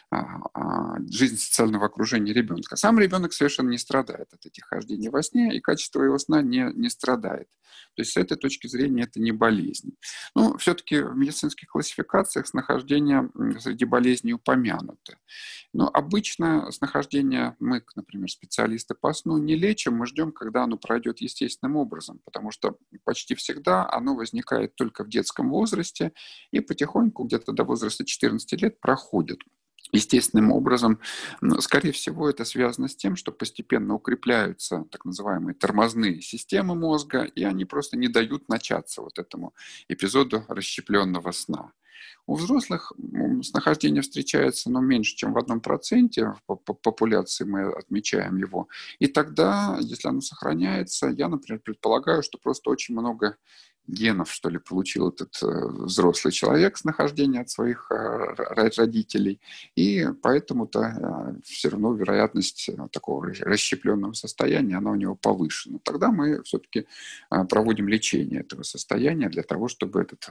а, 0.09 0.41
а, 0.53 0.99
жизнь 1.09 1.37
социального 1.37 1.85
окружения 1.85 2.33
ребенка. 2.33 2.75
Сам 2.75 2.99
ребенок 2.99 3.31
совершенно 3.31 3.69
не 3.69 3.77
страдает 3.77 4.32
от 4.33 4.45
этих 4.45 4.65
хождений 4.65 5.09
во 5.09 5.23
сне, 5.23 5.55
и 5.55 5.59
качество 5.59 6.01
его 6.01 6.17
сна 6.17 6.41
не, 6.41 6.71
не 6.73 6.89
страдает. 6.89 7.47
То 7.95 8.01
есть 8.01 8.13
с 8.13 8.17
этой 8.17 8.37
точки 8.37 8.67
зрения 8.67 9.03
это 9.03 9.19
не 9.19 9.31
болезнь. 9.31 9.95
Но 10.35 10.57
все-таки 10.57 10.99
в 10.99 11.15
медицинских 11.15 11.67
классификациях 11.69 12.47
снахождение 12.47 13.29
среди 13.59 13.85
болезней 13.85 14.33
упомянуто. 14.33 15.17
Но 15.73 15.89
обычно 15.93 16.71
снахождение 16.71 17.55
мы, 17.59 17.83
например, 17.95 18.29
специалисты 18.29 18.95
по 18.95 19.13
сну, 19.13 19.37
не 19.37 19.55
лечим, 19.55 19.95
мы 19.95 20.05
ждем, 20.07 20.31
когда 20.31 20.63
оно 20.63 20.77
пройдет 20.77 21.21
естественным 21.21 21.75
образом, 21.75 22.19
потому 22.25 22.51
что 22.51 22.77
почти 23.03 23.35
всегда 23.35 23.89
оно 23.89 24.15
возникает 24.15 24.75
только 24.75 25.03
в 25.03 25.09
детском 25.09 25.49
возрасте 25.49 26.13
и 26.51 26.59
потихоньку 26.59 27.23
где-то 27.23 27.51
до 27.51 27.63
возраста 27.63 28.05
14 28.05 28.61
лет 28.61 28.79
проходит 28.79 29.39
естественным 29.91 30.51
образом. 30.51 30.99
Скорее 31.59 31.91
всего, 31.91 32.29
это 32.29 32.45
связано 32.45 32.87
с 32.87 32.95
тем, 32.95 33.15
что 33.15 33.31
постепенно 33.31 33.95
укрепляются 33.95 34.85
так 34.91 35.05
называемые 35.05 35.55
тормозные 35.55 36.21
системы 36.21 36.75
мозга, 36.75 37.23
и 37.23 37.43
они 37.43 37.65
просто 37.65 37.97
не 37.97 38.07
дают 38.07 38.49
начаться 38.49 39.01
вот 39.01 39.19
этому 39.19 39.53
эпизоду 39.87 40.45
расщепленного 40.47 41.31
сна. 41.31 41.71
У 42.25 42.35
взрослых 42.35 42.93
нахождение 43.53 44.01
встречается 44.01 44.69
но 44.69 44.79
ну, 44.79 44.87
меньше, 44.87 45.15
чем 45.15 45.33
в 45.33 45.37
одном 45.37 45.59
проценте, 45.59 46.33
по 46.45 46.55
популяции 46.55 47.43
мы 47.43 47.73
отмечаем 47.73 48.37
его. 48.37 48.69
И 48.99 49.07
тогда, 49.07 49.77
если 49.81 50.07
оно 50.07 50.21
сохраняется, 50.21 51.07
я, 51.07 51.27
например, 51.27 51.61
предполагаю, 51.61 52.23
что 52.23 52.37
просто 52.37 52.69
очень 52.69 52.95
много 52.95 53.35
генов, 53.87 54.31
что 54.31 54.49
ли, 54.49 54.59
получил 54.59 55.09
этот 55.09 55.41
э, 55.43 55.67
взрослый 55.85 56.31
человек 56.31 56.77
с 56.77 56.83
нахождения 56.83 57.41
от 57.41 57.49
своих 57.49 57.91
э, 57.91 58.33
родителей, 58.77 59.41
и 59.75 60.07
поэтому-то 60.21 60.79
э, 60.79 61.41
все 61.43 61.69
равно 61.69 61.93
вероятность 61.93 62.69
такого 62.91 63.27
расщепленного 63.27 64.13
состояния, 64.13 64.77
она 64.77 64.91
у 64.91 64.95
него 64.95 65.15
повышена. 65.15 65.79
Тогда 65.83 66.11
мы 66.11 66.43
все-таки 66.43 66.87
проводим 67.49 67.87
лечение 67.87 68.41
этого 68.41 68.63
состояния 68.63 69.29
для 69.29 69.43
того, 69.43 69.67
чтобы 69.67 70.01
этот 70.01 70.27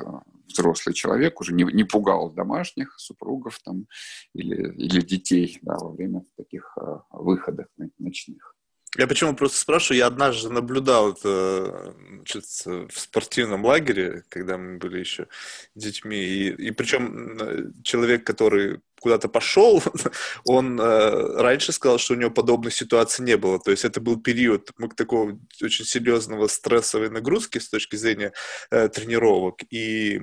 взрослый 0.46 0.94
человек 0.94 1.40
уже 1.40 1.52
не, 1.52 1.64
не 1.64 1.84
пугал 1.84 2.30
домашних, 2.30 2.94
супругов 2.98 3.60
там, 3.64 3.86
или, 4.34 4.72
или 4.74 5.00
детей 5.00 5.58
да, 5.62 5.76
во 5.76 5.90
время 5.90 6.24
таких 6.36 6.76
выходов 7.10 7.66
ночных. 7.98 8.54
Я 8.98 9.06
почему 9.06 9.34
просто 9.34 9.58
спрашиваю, 9.58 9.98
я 9.98 10.06
однажды 10.06 10.50
наблюдал 10.50 11.12
это 11.12 11.94
значит, 11.96 12.44
в 12.66 13.00
спортивном 13.00 13.64
лагере, 13.64 14.24
когда 14.28 14.58
мы 14.58 14.76
были 14.76 14.98
еще 14.98 15.28
детьми, 15.74 16.22
и, 16.22 16.48
и 16.50 16.70
причем 16.72 17.72
человек, 17.82 18.26
который 18.26 18.80
куда-то 19.02 19.28
пошел, 19.28 19.82
он 20.44 20.80
э, 20.80 21.42
раньше 21.42 21.72
сказал, 21.72 21.98
что 21.98 22.14
у 22.14 22.16
него 22.16 22.30
подобной 22.30 22.70
ситуации 22.70 23.22
не 23.24 23.36
было. 23.36 23.58
То 23.58 23.70
есть 23.70 23.84
это 23.84 24.00
был 24.00 24.20
период 24.20 24.70
такого 24.96 25.38
очень 25.62 25.84
серьезного 25.84 26.46
стрессовой 26.46 27.10
нагрузки 27.10 27.58
с 27.58 27.68
точки 27.68 27.96
зрения 27.96 28.32
э, 28.70 28.88
тренировок. 28.88 29.62
И 29.70 30.20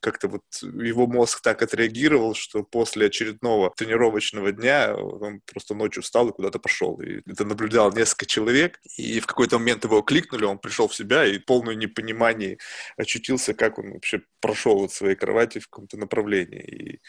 как-то 0.00 0.28
вот 0.28 0.42
его 0.62 1.06
мозг 1.06 1.40
так 1.40 1.62
отреагировал, 1.62 2.34
что 2.34 2.62
после 2.62 3.06
очередного 3.06 3.72
тренировочного 3.74 4.52
дня 4.52 4.94
он 4.94 5.40
просто 5.50 5.74
ночью 5.74 6.02
встал 6.02 6.28
и 6.28 6.32
куда-то 6.32 6.58
пошел. 6.58 7.00
И 7.00 7.22
это 7.26 7.44
наблюдал 7.46 7.90
несколько 7.92 8.26
человек, 8.26 8.80
и 8.98 9.18
в 9.20 9.26
какой-то 9.26 9.58
момент 9.58 9.84
его 9.84 10.02
кликнули, 10.02 10.44
он 10.44 10.58
пришел 10.58 10.88
в 10.88 10.94
себя 10.94 11.24
и 11.24 11.38
полное 11.38 11.74
непонимание 11.74 12.58
очутился, 12.98 13.54
как 13.54 13.78
он 13.78 13.92
вообще 13.92 14.20
прошел 14.40 14.84
от 14.84 14.92
своей 14.92 15.16
кровати 15.16 15.58
в 15.58 15.68
каком-то 15.68 15.96
направлении. 15.96 16.60
И 16.60 17.00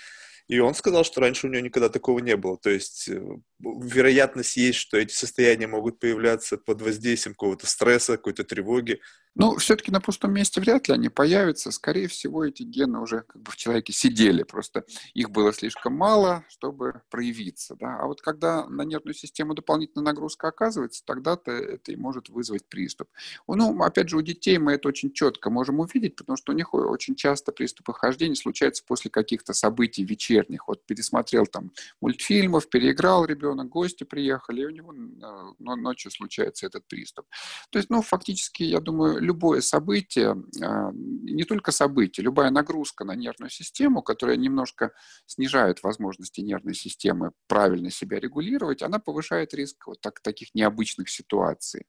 и 0.47 0.60
он 0.60 0.75
сказал, 0.75 1.03
что 1.03 1.21
раньше 1.21 1.47
у 1.47 1.49
него 1.49 1.63
никогда 1.63 1.89
такого 1.89 2.19
не 2.19 2.36
было. 2.38 2.58
То 2.58 2.69
есть 2.69 3.10
э, 3.10 3.19
вероятность 3.60 4.58
есть, 4.58 4.77
что 4.77 4.97
эти 4.97 5.12
состояния 5.12 5.67
могут 5.67 5.99
появляться 5.99 6.58
под 6.58 6.81
воздействием 6.81 7.34
какого-то 7.34 7.65
стресса, 7.65 8.17
какой-то 8.17 8.43
тревоги. 8.43 8.99
Ну, 9.36 9.58
все-таки 9.58 9.91
на 9.91 10.00
пустом 10.00 10.34
месте 10.34 10.62
вряд 10.62 10.88
ли 10.88 10.93
они 10.93 11.10
появятся. 11.10 11.71
Скорее 11.71 12.08
всего, 12.08 12.45
эти 12.45 12.63
гены 12.63 13.00
уже 13.00 13.21
как 13.21 13.41
бы 13.41 13.52
в 13.52 13.58
человеке 13.58 13.91
сидели, 13.91 14.43
просто 14.43 14.86
их 15.13 15.30
было 15.30 15.52
слишком 15.52 15.93
мало, 15.93 16.45
чтобы 16.48 17.02
проявиться. 17.10 17.76
Да? 17.76 17.98
А 18.00 18.06
вот 18.08 18.21
когда 18.21 18.65
на 18.67 18.84
нервную 18.84 19.13
систему 19.13 19.54
дополнительная 19.54 20.06
нагрузка 20.06 20.48
оказывается, 20.48 21.04
тогда-то 21.06 21.52
это 21.52 21.91
и 21.91 21.98
может 21.98 22.30
вызвать 22.30 22.65
приступ. 22.69 23.10
Ну, 23.48 23.84
опять 23.84 24.10
же, 24.10 24.17
у 24.17 24.21
детей 24.21 24.58
мы 24.58 24.74
это 24.74 24.88
очень 24.88 25.12
четко 25.12 25.50
можем 25.50 25.80
увидеть, 25.82 26.15
потому 26.15 26.38
что 26.38 26.54
у 26.54 26.56
них 26.56 26.74
очень 26.74 27.15
часто 27.15 27.52
приступы 27.52 27.93
хождения 27.93 28.36
случаются 28.36 28.84
после 28.88 29.12
каких-то 29.12 29.54
событий 29.54 30.06
вечерних. 30.06 30.67
Вот 30.67 30.86
пересмотрел 30.86 31.45
там 31.45 31.71
мультфильмов, 32.00 32.69
переиграл 32.69 33.26
ребенок, 33.26 33.67
гости 33.67 34.06
приехали, 34.06 34.62
и 34.62 34.65
у 34.65 34.69
него 34.69 34.93
э, 34.93 35.76
ночью 35.76 36.12
случается 36.12 36.67
этот 36.67 36.88
приступ. 36.88 37.26
То 37.69 37.80
есть, 37.80 37.89
ну, 37.89 38.02
фактически, 38.02 38.63
я 38.63 38.80
думаю, 38.80 39.24
любое 39.25 39.61
событие, 39.61 40.35
а, 40.61 40.91
не 40.93 41.43
только 41.43 41.71
событие, 41.71 42.23
любая 42.23 42.49
нагрузка 42.49 43.03
на 43.03 43.15
нервную 43.15 43.49
систему, 43.49 44.01
которая 44.01 44.38
немножко 44.38 44.91
снижает 45.25 45.83
возможности 45.83 46.41
нервной 46.41 46.75
системы 46.75 47.31
правильно 47.47 47.89
себя 47.89 48.19
регулировать, 48.19 48.81
она 48.81 48.99
повышает 48.99 49.53
риск 49.53 49.88
вот 49.88 50.01
так, 50.01 50.21
таких 50.21 50.55
необычных 50.55 51.09
ситуаций. 51.09 51.85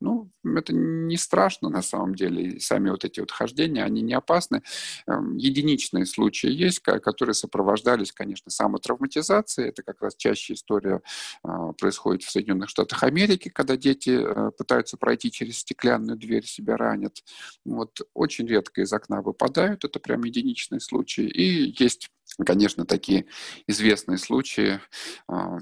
Ну, 0.00 0.30
это 0.44 0.72
не 0.72 1.16
страшно 1.16 1.68
на 1.68 1.82
самом 1.82 2.14
деле. 2.14 2.60
сами 2.60 2.90
вот 2.90 3.04
эти 3.04 3.20
вот 3.20 3.30
хождения, 3.30 3.84
они 3.84 4.02
не 4.02 4.14
опасны. 4.14 4.62
Эм, 5.06 5.36
единичные 5.36 6.06
случаи 6.06 6.50
есть, 6.50 6.80
которые 6.80 7.34
сопровождались, 7.34 8.12
конечно, 8.12 8.50
самотравматизацией. 8.50 9.68
Это 9.70 9.82
как 9.82 10.00
раз 10.02 10.14
чаще 10.16 10.54
история 10.54 11.02
а, 11.42 11.72
происходит 11.72 12.22
в 12.22 12.30
Соединенных 12.30 12.68
Штатах 12.68 13.02
Америки, 13.02 13.48
когда 13.48 13.76
дети 13.76 14.10
э, 14.10 14.50
пытаются 14.56 14.96
пройти 14.96 15.30
через 15.30 15.58
стеклянную 15.58 16.16
дверь 16.16 16.44
себя 16.44 16.75
ранят. 16.76 17.24
Вот, 17.64 18.00
очень 18.14 18.46
редко 18.46 18.82
из 18.82 18.92
окна 18.92 19.22
выпадают, 19.22 19.84
это 19.84 19.98
прям 20.00 20.24
единичный 20.24 20.80
случай. 20.80 21.26
И 21.26 21.74
есть 21.82 22.10
Конечно, 22.44 22.84
такие 22.84 23.24
известные 23.66 24.18
случаи 24.18 24.78
а, 25.26 25.58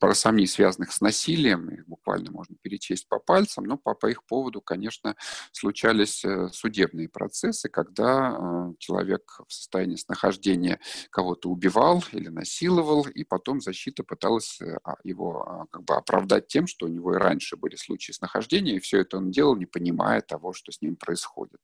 парасомний, 0.00 0.46
связанных 0.46 0.90
с 0.90 1.02
насилием, 1.02 1.68
их 1.68 1.86
буквально 1.86 2.30
можно 2.30 2.56
перечесть 2.62 3.06
по 3.08 3.18
пальцам, 3.18 3.64
но 3.64 3.76
по, 3.76 3.94
по 3.94 4.06
их 4.06 4.24
поводу, 4.24 4.62
конечно, 4.62 5.16
случались 5.52 6.24
э, 6.24 6.48
судебные 6.50 7.10
процессы, 7.10 7.68
когда 7.68 8.28
а, 8.28 8.72
человек 8.78 9.38
в 9.46 9.52
состоянии 9.52 9.96
снахождения 9.96 10.80
кого-то 11.10 11.50
убивал 11.50 12.02
или 12.12 12.28
насиловал, 12.28 13.06
и 13.06 13.24
потом 13.24 13.60
защита 13.60 14.02
пыталась 14.02 14.58
э, 14.62 14.78
а, 14.82 14.94
его 15.04 15.68
как 15.70 15.84
бы 15.84 15.94
оправдать 15.94 16.46
тем, 16.46 16.66
что 16.66 16.86
у 16.86 16.88
него 16.88 17.14
и 17.14 17.18
раньше 17.18 17.58
были 17.58 17.76
случаи 17.76 18.12
снахождения, 18.12 18.76
и 18.76 18.80
все 18.80 19.00
это 19.00 19.18
он 19.18 19.30
делал, 19.30 19.54
не 19.56 19.66
понимая 19.66 20.22
того, 20.22 20.54
что 20.54 20.72
с 20.72 20.80
ним 20.80 20.96
происходит. 20.96 21.60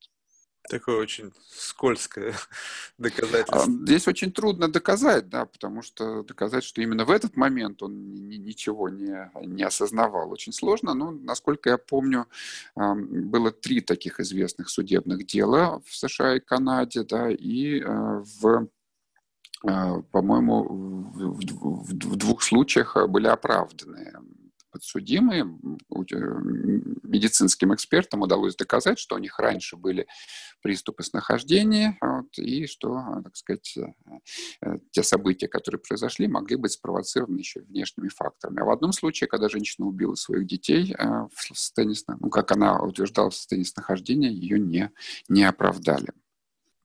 Такое 0.69 0.99
очень 0.99 1.33
скользкое 1.51 2.35
доказательство. 2.99 3.65
Здесь 3.67 4.07
очень 4.07 4.33
трудно 4.33 4.69
доказать, 4.71 5.29
да, 5.29 5.47
потому 5.47 5.83
что 5.83 6.23
доказать, 6.23 6.65
что 6.65 6.81
именно 6.81 7.05
в 7.05 7.11
этот 7.11 7.37
момент 7.37 7.83
он 7.83 8.15
ничего 8.15 8.89
не, 8.89 9.31
не 9.45 9.65
осознавал, 9.65 10.31
очень 10.31 10.53
сложно. 10.53 10.95
Но, 10.95 11.11
насколько 11.11 11.71
я 11.71 11.79
помню, 11.79 12.27
было 12.77 13.51
три 13.51 13.81
таких 13.81 14.21
известных 14.21 14.69
судебных 14.69 15.27
дела 15.27 15.81
в 15.85 15.97
США 15.97 16.37
и 16.37 16.41
Канаде, 16.41 17.03
да, 17.03 17.31
и 17.31 17.81
э, 17.81 18.23
в 18.41 18.69
э, 19.67 20.03
по-моему, 20.11 20.63
в 21.13 22.17
двух 22.17 22.43
случаях 22.43 22.97
были 23.09 23.27
оправданы 23.27 24.13
подсудимые. 24.73 25.45
Медицинским 27.03 27.75
экспертам 27.75 28.23
удалось 28.23 28.57
доказать, 28.57 28.99
что 28.99 29.15
у 29.15 29.19
них 29.19 29.39
раньше 29.39 29.77
были 29.77 30.07
приступы 30.63 31.03
снахождения, 31.03 31.99
вот, 32.01 32.39
и 32.39 32.67
что, 32.67 33.21
так 33.25 33.37
сказать, 33.37 33.77
те 34.91 35.03
события, 35.03 35.49
которые 35.49 35.81
произошли, 35.81 36.29
могли 36.29 36.57
быть 36.57 36.73
спровоцированы 36.73 37.39
еще 37.39 37.61
внешними 37.61 38.09
факторами. 38.09 38.61
А 38.61 38.65
в 38.65 38.71
одном 38.71 38.93
случае, 38.93 39.29
когда 39.29 39.49
женщина 39.49 39.87
убила 39.87 40.15
своих 40.15 40.47
детей 40.47 40.95
в 40.99 41.55
состоянии, 41.55 41.97
ну, 42.21 42.31
как 42.31 42.53
она 42.53 42.81
утверждала, 42.81 43.31
в 43.31 43.35
состоянии 43.35 43.67
снахождения, 43.67 44.31
ее 44.31 44.59
не, 44.59 44.91
не 45.29 45.45
оправдали. 45.45 46.13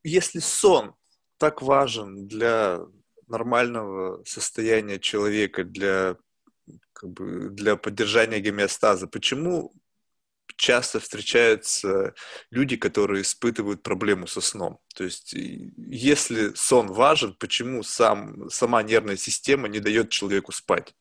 Если 0.04 0.40
сон 0.40 0.96
так 1.38 1.62
важен 1.62 2.28
для 2.28 2.80
нормального 3.28 4.24
состояния 4.26 5.00
человека, 5.00 5.64
для, 5.64 6.18
как 6.94 7.12
бы, 7.12 7.50
для 7.50 7.76
поддержания 7.76 8.40
гомеостаза, 8.40 9.08
почему 9.08 9.74
часто 10.56 11.00
встречаются 11.00 12.14
люди, 12.50 12.78
которые 12.78 13.22
испытывают 13.22 13.84
проблему 13.84 14.28
со 14.28 14.42
сном. 14.42 14.80
То 14.96 15.04
есть, 15.04 15.34
если 15.34 16.54
сон 16.56 16.88
важен, 16.88 17.36
почему 17.36 17.84
сам, 17.84 18.50
сама 18.50 18.82
нервная 18.84 19.18
система 19.18 19.68
не 19.68 19.80
дает 19.80 20.10
человеку 20.10 20.52
спать? 20.52 20.96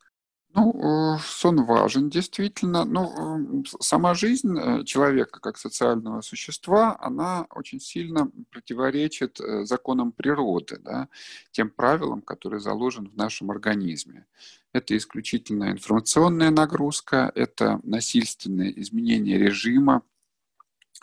Ну, 0.56 0.72
э, 0.72 1.18
сон 1.22 1.66
важен, 1.66 2.08
действительно. 2.08 2.86
Но 2.86 3.36
ну, 3.38 3.64
сама 3.78 4.14
жизнь 4.14 4.58
э, 4.58 4.84
человека 4.84 5.38
как 5.38 5.58
социального 5.58 6.22
существа, 6.22 6.96
она 6.98 7.46
очень 7.54 7.78
сильно 7.78 8.30
противоречит 8.50 9.38
э, 9.38 9.66
законам 9.66 10.12
природы, 10.12 10.78
да, 10.80 11.08
тем 11.50 11.68
правилам, 11.68 12.22
которые 12.22 12.60
заложены 12.60 13.10
в 13.10 13.16
нашем 13.16 13.50
организме. 13.50 14.24
Это 14.72 14.96
исключительно 14.96 15.70
информационная 15.72 16.50
нагрузка, 16.50 17.30
это 17.34 17.78
насильственное 17.82 18.70
изменение 18.70 19.36
режима, 19.36 20.02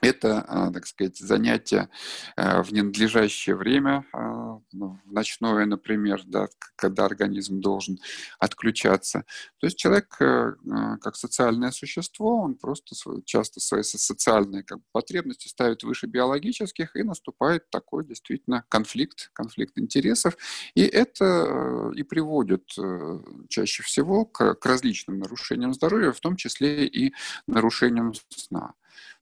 это, 0.04 0.42
а, 0.48 0.72
так 0.72 0.86
сказать, 0.86 1.18
занятие 1.18 1.90
а, 2.36 2.62
в 2.62 2.72
ненадлежащее 2.72 3.56
время, 3.56 4.06
а, 4.14 4.60
ну, 4.72 5.00
в 5.06 5.12
ночное, 5.12 5.66
например, 5.66 6.22
да, 6.26 6.48
когда 6.76 7.06
организм 7.06 7.62
должен 7.62 8.00
отключаться. 8.40 9.26
То 9.60 9.68
есть 9.68 9.78
человек, 9.78 10.16
э, 10.20 10.54
как 11.02 11.16
социальное 11.16 11.72
существо, 11.72 12.38
он 12.38 12.56
просто 12.56 12.96
часто 13.26 13.60
свои 13.60 13.84
социальные 13.84 14.64
как 14.64 14.80
бы, 14.80 14.84
потребности 14.92 15.48
ставит 15.48 15.84
выше 15.84 16.08
биологических, 16.08 16.96
и 16.96 17.04
наступает 17.04 17.70
такой 17.70 18.06
действительно 18.06 18.66
конфликт, 18.70 19.30
конфликт 19.34 19.78
интересов. 19.78 20.36
И 20.76 20.82
это 20.82 21.26
э, 21.26 21.92
и 21.96 22.04
приводит 22.04 22.64
э, 22.78 23.20
чаще 23.50 23.84
всего 23.84 24.26
к, 24.26 24.56
к 24.56 24.66
различным 24.66 25.20
нарушениям 25.20 25.74
здоровья, 25.74 26.12
в 26.12 26.20
том 26.20 26.36
числе 26.36 26.86
и 26.86 27.14
нарушениям 27.48 28.14
сна. 28.30 28.74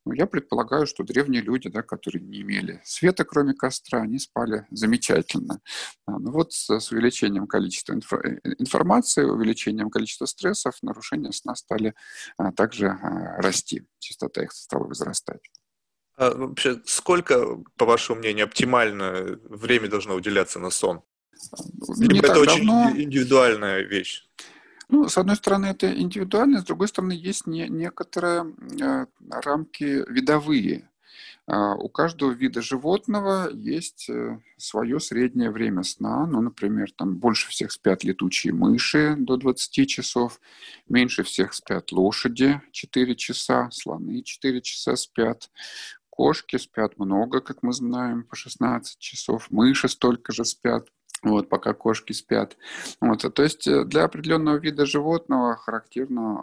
Ну, 0.05 0.13
я 0.13 0.25
предполагаю, 0.25 0.87
что 0.87 1.03
древние 1.03 1.41
люди, 1.41 1.69
да, 1.69 1.83
которые 1.83 2.23
не 2.23 2.41
имели 2.41 2.81
света, 2.83 3.23
кроме 3.23 3.53
костра, 3.53 4.01
они 4.01 4.17
спали 4.17 4.65
замечательно. 4.71 5.61
А, 6.07 6.17
ну 6.17 6.31
вот 6.31 6.53
с, 6.53 6.69
с 6.71 6.91
увеличением 6.91 7.45
количества 7.45 7.93
инфо, 7.93 8.17
э, 8.17 8.39
информации, 8.57 9.23
увеличением 9.23 9.91
количества 9.91 10.25
стрессов, 10.25 10.75
нарушения 10.81 11.31
сна 11.31 11.55
стали 11.55 11.93
а, 12.37 12.51
также 12.51 12.87
а, 12.87 13.41
расти, 13.41 13.85
частота 13.99 14.41
их 14.41 14.51
стала 14.53 14.85
возрастать. 14.85 15.41
А 16.17 16.31
вообще, 16.31 16.81
сколько, 16.85 17.59
по 17.77 17.85
вашему 17.85 18.19
мнению, 18.19 18.45
оптимальное 18.45 19.39
время 19.49 19.87
должно 19.87 20.15
уделяться 20.15 20.59
на 20.59 20.71
сон? 20.71 21.03
Либо 21.99 22.27
это 22.27 22.39
очень 22.39 22.65
давно... 22.65 22.91
индивидуальная 22.95 23.81
вещь? 23.81 24.27
Ну, 24.91 25.07
с 25.07 25.17
одной 25.17 25.37
стороны, 25.37 25.67
это 25.67 25.89
индивидуально, 25.89 26.59
с 26.59 26.65
другой 26.65 26.89
стороны, 26.89 27.13
есть 27.13 27.47
не, 27.47 27.69
некоторые 27.69 28.53
э, 28.81 29.05
рамки 29.29 30.03
видовые. 30.11 30.89
Э, 31.47 31.75
у 31.77 31.87
каждого 31.87 32.31
вида 32.31 32.61
животного 32.61 33.49
есть 33.53 34.09
э, 34.09 34.37
свое 34.57 34.99
среднее 34.99 35.49
время 35.49 35.83
сна. 35.83 36.25
Ну, 36.25 36.41
например, 36.41 36.91
там 36.91 37.15
больше 37.15 37.47
всех 37.49 37.71
спят 37.71 38.03
летучие 38.03 38.53
мыши 38.53 39.15
до 39.17 39.37
20 39.37 39.87
часов, 39.87 40.41
меньше 40.89 41.23
всех 41.23 41.53
спят 41.53 41.93
лошади 41.93 42.61
4 42.73 43.15
часа, 43.15 43.69
слоны 43.71 44.21
4 44.23 44.61
часа 44.61 44.97
спят. 44.97 45.49
Кошки 46.09 46.57
спят 46.57 46.99
много, 46.99 47.39
как 47.39 47.63
мы 47.63 47.71
знаем, 47.71 48.25
по 48.25 48.35
16 48.35 48.99
часов. 48.99 49.47
Мыши 49.51 49.87
столько 49.87 50.33
же 50.33 50.43
спят 50.43 50.89
вот, 51.23 51.49
пока 51.49 51.73
кошки 51.73 52.13
спят. 52.13 52.57
Вот, 52.99 53.33
то 53.33 53.43
есть 53.43 53.67
э, 53.67 53.85
для 53.85 54.05
определенного 54.05 54.57
вида 54.57 54.85
животного 54.85 55.55
характерно 55.55 56.41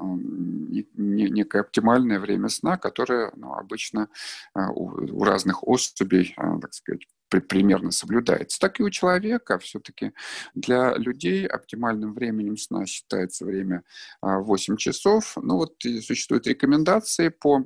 некое 0.95 1.61
оптимальное 1.61 2.21
время 2.21 2.49
сна, 2.49 2.77
которое 2.77 3.33
ну, 3.37 3.55
обычно 3.55 4.09
э, 4.55 4.61
у 4.75 5.25
разных 5.25 5.67
особей, 5.67 6.35
э, 6.37 6.61
так 6.61 6.75
сказать, 6.75 7.07
примерно 7.29 7.91
соблюдается. 7.91 8.59
Так 8.59 8.81
и 8.81 8.83
у 8.83 8.91
человека 8.91 9.59
все-таки 9.59 10.13
для 10.55 10.95
людей 10.97 11.47
оптимальным 11.47 12.15
временем 12.15 12.57
сна 12.57 12.87
считается 12.87 13.45
время 13.45 13.83
8 14.23 14.75
а, 14.75 14.77
часов. 14.77 15.37
Ну 15.41 15.57
вот 15.57 15.75
существуют 16.03 16.47
рекомендации 16.47 17.29
по 17.29 17.65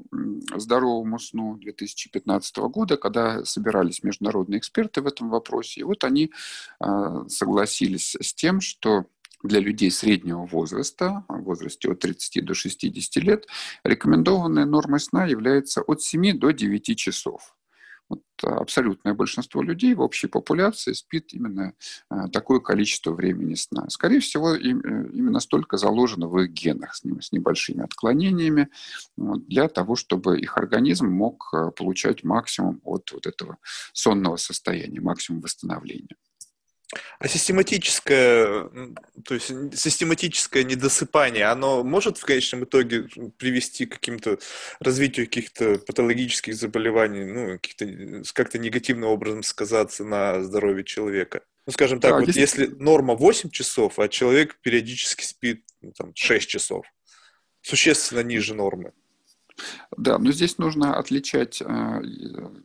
здоровому 0.56 1.18
сну 1.18 1.56
2015 1.56 2.56
года, 2.58 2.96
когда 2.96 3.44
собирались 3.44 4.02
международные 4.02 4.58
эксперты 4.58 5.00
в 5.02 5.06
этом 5.06 5.30
вопросе. 5.30 5.80
И 5.80 5.84
вот 5.84 6.04
они 6.04 6.32
а, 6.80 7.28
согласились 7.28 8.16
с 8.20 8.34
тем, 8.34 8.60
что 8.60 9.06
для 9.42 9.60
людей 9.60 9.90
среднего 9.90 10.46
возраста, 10.46 11.24
в 11.28 11.42
возрасте 11.42 11.90
от 11.90 12.00
30 12.00 12.44
до 12.44 12.54
60 12.54 13.22
лет, 13.24 13.46
рекомендованная 13.84 14.64
норма 14.64 14.98
сна 14.98 15.26
является 15.26 15.82
от 15.82 16.02
7 16.02 16.38
до 16.38 16.52
9 16.52 16.96
часов. 16.96 17.54
Вот 18.12 18.22
абсолютное 18.42 19.14
большинство 19.14 19.62
людей 19.62 19.94
в 19.94 20.02
общей 20.02 20.26
популяции 20.26 20.92
спит 20.92 21.32
именно 21.32 21.72
э, 22.10 22.28
такое 22.30 22.60
количество 22.60 23.12
времени 23.12 23.54
сна. 23.54 23.88
Скорее 23.88 24.20
всего, 24.20 24.54
э, 24.54 24.58
именно 24.60 25.40
столько 25.40 25.78
заложено 25.78 26.28
в 26.28 26.38
их 26.38 26.50
генах 26.50 26.94
с, 26.94 27.32
небольшими 27.32 27.84
отклонениями 27.84 28.68
для 29.16 29.68
того, 29.68 29.96
чтобы 29.96 30.38
их 30.38 30.58
организм 30.58 31.06
мог 31.06 31.48
э, 31.54 31.70
получать 31.70 32.22
максимум 32.22 32.82
от 32.84 33.10
вот 33.12 33.26
этого 33.26 33.56
сонного 33.94 34.36
состояния, 34.36 35.00
максимум 35.00 35.40
восстановления. 35.40 36.16
А 37.18 37.28
систематическое, 37.28 38.68
то 39.24 39.34
есть 39.34 39.48
систематическое 39.78 40.62
недосыпание, 40.64 41.46
оно 41.46 41.82
может 41.82 42.18
в 42.18 42.24
конечном 42.24 42.64
итоге 42.64 43.08
привести 43.38 43.86
к 43.86 43.94
каким-то 43.94 44.38
развитию 44.78 45.26
каких-то 45.26 45.78
патологических 45.78 46.54
заболеваний, 46.54 47.24
ну, 47.24 47.58
каких-то, 47.58 48.22
как-то 48.34 48.58
негативным 48.58 49.08
образом 49.08 49.42
сказаться 49.42 50.04
на 50.04 50.42
здоровье 50.42 50.84
человека? 50.84 51.42
Ну, 51.66 51.72
скажем 51.72 52.00
так, 52.00 52.10
да, 52.12 52.18
вот 52.18 52.28
если 52.28 52.66
норма 52.66 53.14
8 53.14 53.50
часов, 53.50 53.98
а 53.98 54.08
человек 54.08 54.58
периодически 54.60 55.24
спит 55.24 55.64
ну, 55.80 55.92
там, 55.92 56.12
6 56.14 56.48
часов, 56.48 56.86
существенно 57.62 58.20
ниже 58.20 58.54
нормы. 58.54 58.92
Да, 59.96 60.18
но 60.18 60.32
здесь 60.32 60.58
нужно 60.58 60.96
отличать 60.96 61.62
э, 61.62 62.02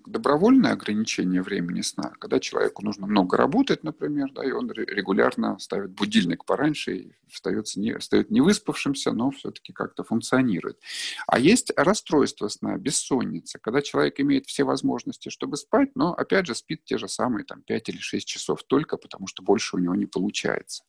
добровольное 0.05 0.71
ограничение 0.71 1.41
времени 1.41 1.81
сна, 1.81 2.13
когда 2.19 2.39
человеку 2.39 2.83
нужно 2.83 3.07
много 3.07 3.37
работать, 3.37 3.83
например, 3.83 4.31
да, 4.33 4.43
и 4.43 4.51
он 4.51 4.71
регулярно 4.71 5.59
ставит 5.59 5.91
будильник 5.91 6.45
пораньше 6.45 6.95
и 6.95 7.11
встается 7.29 7.79
не, 7.79 7.97
встает 7.97 8.31
не 8.31 8.41
выспавшимся, 8.41 9.11
но 9.11 9.31
все-таки 9.31 9.73
как-то 9.73 10.03
функционирует. 10.03 10.79
А 11.27 11.39
есть 11.39 11.71
расстройство 11.75 12.47
сна, 12.47 12.77
бессонница, 12.77 13.59
когда 13.59 13.81
человек 13.81 14.19
имеет 14.19 14.45
все 14.47 14.63
возможности, 14.63 15.29
чтобы 15.29 15.57
спать, 15.57 15.91
но 15.95 16.13
опять 16.13 16.47
же 16.47 16.55
спит 16.55 16.85
те 16.85 16.97
же 16.97 17.07
самые 17.07 17.43
там, 17.43 17.61
5 17.61 17.89
или 17.89 17.97
6 17.97 18.27
часов 18.27 18.63
только, 18.63 18.97
потому 18.97 19.27
что 19.27 19.43
больше 19.43 19.75
у 19.75 19.79
него 19.79 19.95
не 19.95 20.05
получается. 20.05 20.83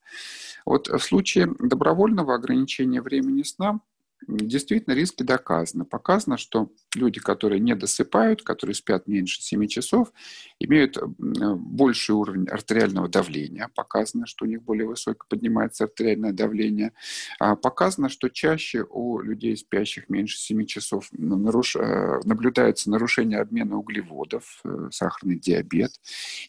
Вот 0.64 0.88
в 0.88 1.00
случае 1.00 1.54
добровольного 1.58 2.34
ограничения 2.34 3.02
времени 3.02 3.42
сна 3.42 3.80
действительно 4.26 4.94
риски 4.94 5.22
доказаны. 5.22 5.84
Показано, 5.84 6.36
что 6.36 6.70
люди, 6.94 7.20
которые 7.20 7.60
не 7.60 7.74
досыпают, 7.74 8.42
которые 8.42 8.74
спят 8.74 9.06
меньше 9.06 9.42
7 9.42 9.66
часов, 9.68 10.12
имеют 10.58 10.96
э, 10.96 11.02
больший 11.06 12.14
уровень 12.14 12.48
артериального 12.48 13.08
давления. 13.08 13.70
Показано, 13.74 14.26
что 14.26 14.44
у 14.44 14.48
них 14.48 14.62
более 14.62 14.86
высоко 14.86 15.26
поднимается 15.28 15.84
артериальное 15.84 16.32
давление. 16.32 16.92
А 17.38 17.56
показано, 17.56 18.08
что 18.08 18.28
чаще 18.28 18.84
у 18.88 19.20
людей, 19.20 19.56
спящих 19.56 20.08
меньше 20.08 20.38
7 20.38 20.66
часов, 20.66 21.08
наруш... 21.12 21.76
Э, 21.76 22.20
наблюдается 22.24 22.90
нарушение 22.90 23.40
обмена 23.40 23.78
углеводов, 23.78 24.60
э, 24.64 24.88
сахарный 24.90 25.38
диабет. 25.38 25.92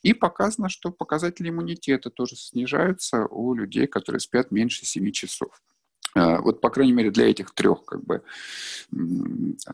И 0.02 0.14
показано, 0.14 0.70
что 0.70 0.92
показатели 0.92 1.50
иммунитета 1.50 2.10
тоже 2.10 2.36
снижаются 2.36 3.26
у 3.26 3.54
людей, 3.54 3.88
которые 3.88 4.20
спят 4.20 4.52
меньше 4.52 4.86
7 4.86 5.12
часов. 5.12 5.62
А, 6.16 6.42
вот, 6.42 6.62
по 6.62 6.70
крайней 6.70 6.94
мере, 6.94 7.12
для 7.12 7.30
этих 7.30 7.52
трех 7.52 7.86
как 7.86 8.04
бы, 8.04 8.24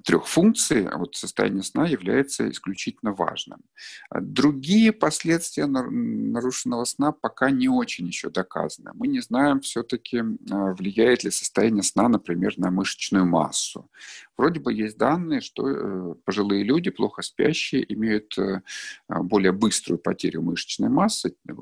трех 0.04 0.28
функций, 0.28 0.88
а 0.88 0.98
вот 0.98 1.16
состояние 1.16 1.64
сна 1.64 1.88
является 1.88 2.50
исключительно 2.50 3.14
важным. 3.14 3.62
Другие 4.14 4.92
последствия 4.92 5.66
нарушенного 5.66 6.84
сна 6.86 7.12
пока 7.12 7.50
не 7.52 7.70
очень 7.70 8.08
еще 8.08 8.30
доказаны. 8.30 8.92
Мы 8.94 9.08
не 9.08 9.22
знаем 9.22 9.62
все-таки, 9.62 10.22
влияет 10.22 11.24
ли 11.24 11.32
состояние 11.32 11.84
сна, 11.84 12.10
например, 12.10 12.54
на 12.58 12.72
мышечную 12.72 13.26
массу. 13.26 13.90
Вроде 14.38 14.60
бы 14.60 14.74
есть 14.74 14.98
данные, 14.98 15.42
что 15.42 15.68
э, 15.68 16.16
пожилые 16.26 16.64
люди, 16.64 16.90
плохо 16.90 17.22
спящие, 17.22 17.92
имеют 17.94 18.38
э, 18.38 18.62
более 19.08 19.54
быструю 19.54 19.98
потерю 19.98 20.42
мышечной 20.42 20.90
массы, 20.90 21.36
э, 21.48 21.54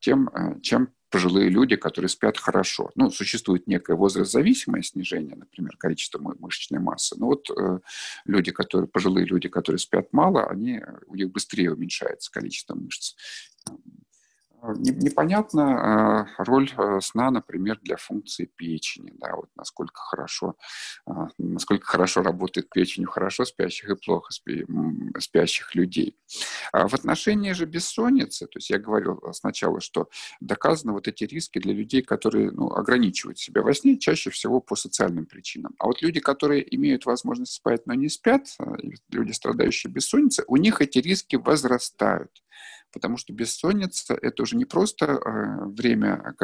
тем, 0.00 0.28
чем 0.60 0.88
пожилые 1.10 1.50
люди, 1.50 1.76
которые 1.76 2.08
спят 2.08 2.38
хорошо. 2.38 2.90
Ну, 2.94 3.10
существует 3.10 3.66
некое 3.66 3.96
возраст-зависимое 3.96 4.82
снижение, 4.82 5.36
например, 5.36 5.76
количества 5.76 6.20
мышечной 6.38 6.80
массы. 6.80 7.16
Но 7.18 7.26
вот 7.26 7.50
э, 7.50 7.80
люди, 8.24 8.52
которые, 8.52 8.88
пожилые 8.88 9.26
люди, 9.26 9.48
которые 9.48 9.78
спят 9.78 10.12
мало, 10.12 10.46
они, 10.46 10.80
у 11.06 11.16
них 11.16 11.30
быстрее 11.32 11.72
уменьшается 11.72 12.30
количество 12.30 12.74
мышц. 12.74 13.14
Непонятна 14.76 16.28
роль 16.38 16.70
э, 16.76 17.00
сна, 17.00 17.30
например, 17.30 17.78
для 17.82 17.96
функции 17.96 18.44
печени, 18.44 19.12
да, 19.14 19.34
вот 19.36 19.48
насколько 19.56 20.00
хорошо, 20.00 20.56
насколько 21.38 21.86
хорошо 21.86 22.22
работает 22.22 22.70
печень 22.70 23.04
у 23.04 23.08
хорошо 23.08 23.44
спящих 23.44 23.90
и 23.90 23.96
плохо 23.96 24.32
спящих 25.18 25.74
людей. 25.74 26.16
А 26.72 26.88
в 26.88 26.94
отношении 26.94 27.52
же 27.52 27.66
бессонницы, 27.66 28.46
то 28.46 28.58
есть 28.58 28.70
я 28.70 28.78
говорил 28.78 29.20
сначала, 29.32 29.80
что 29.80 30.08
доказаны 30.40 30.92
вот 30.92 31.08
эти 31.08 31.24
риски 31.24 31.58
для 31.58 31.72
людей, 31.72 32.02
которые 32.02 32.50
ну, 32.50 32.70
ограничивают 32.72 33.38
себя 33.38 33.62
во 33.62 33.74
сне, 33.74 33.98
чаще 33.98 34.30
всего 34.30 34.60
по 34.60 34.76
социальным 34.76 35.26
причинам. 35.26 35.74
А 35.78 35.86
вот 35.86 36.02
люди, 36.02 36.20
которые 36.20 36.74
имеют 36.76 37.06
возможность 37.06 37.52
спать, 37.52 37.86
но 37.86 37.94
не 37.94 38.08
спят, 38.08 38.46
э, 38.58 38.64
люди, 39.10 39.32
страдающие 39.32 39.92
бессонницей, 39.92 40.44
у 40.48 40.56
них 40.56 40.80
эти 40.80 40.98
риски 40.98 41.36
возрастают 41.36 42.30
потому 42.92 43.16
что 43.16 43.32
бессонница– 43.32 44.18
это 44.22 44.42
уже 44.42 44.56
не 44.56 44.64
просто 44.64 45.06
э, 45.06 45.64
время 45.66 46.34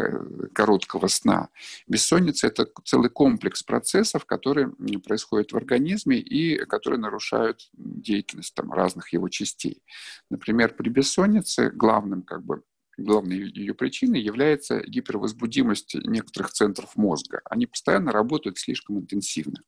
короткого 0.55 1.09
сна. 1.09 1.49
Бессонница– 1.87 2.47
это 2.49 2.69
целый 2.85 3.11
комплекс 3.11 3.63
процессов, 3.63 4.25
которые 4.25 4.73
происходят 5.05 5.53
в 5.53 5.57
организме 5.57 6.19
и 6.19 6.59
которые 6.67 7.01
нарушают 7.01 7.69
деятельность 7.73 8.55
там, 8.55 8.73
разных 8.73 9.13
его 9.13 9.29
частей. 9.29 9.83
Например, 10.31 10.75
при 10.75 10.89
бессоннице 10.89 11.71
главным 11.71 12.23
как 12.23 12.45
бы 12.45 12.63
главной 12.97 13.51
ее 13.51 13.75
причиной 13.75 14.21
является 14.21 14.81
гипервозбудимость 14.81 15.95
некоторых 15.95 16.51
центров 16.53 16.97
мозга. 16.97 17.43
Они 17.45 17.67
постоянно 17.67 18.13
работают 18.13 18.59
слишком 18.59 18.99
интенсивно. 18.99 19.63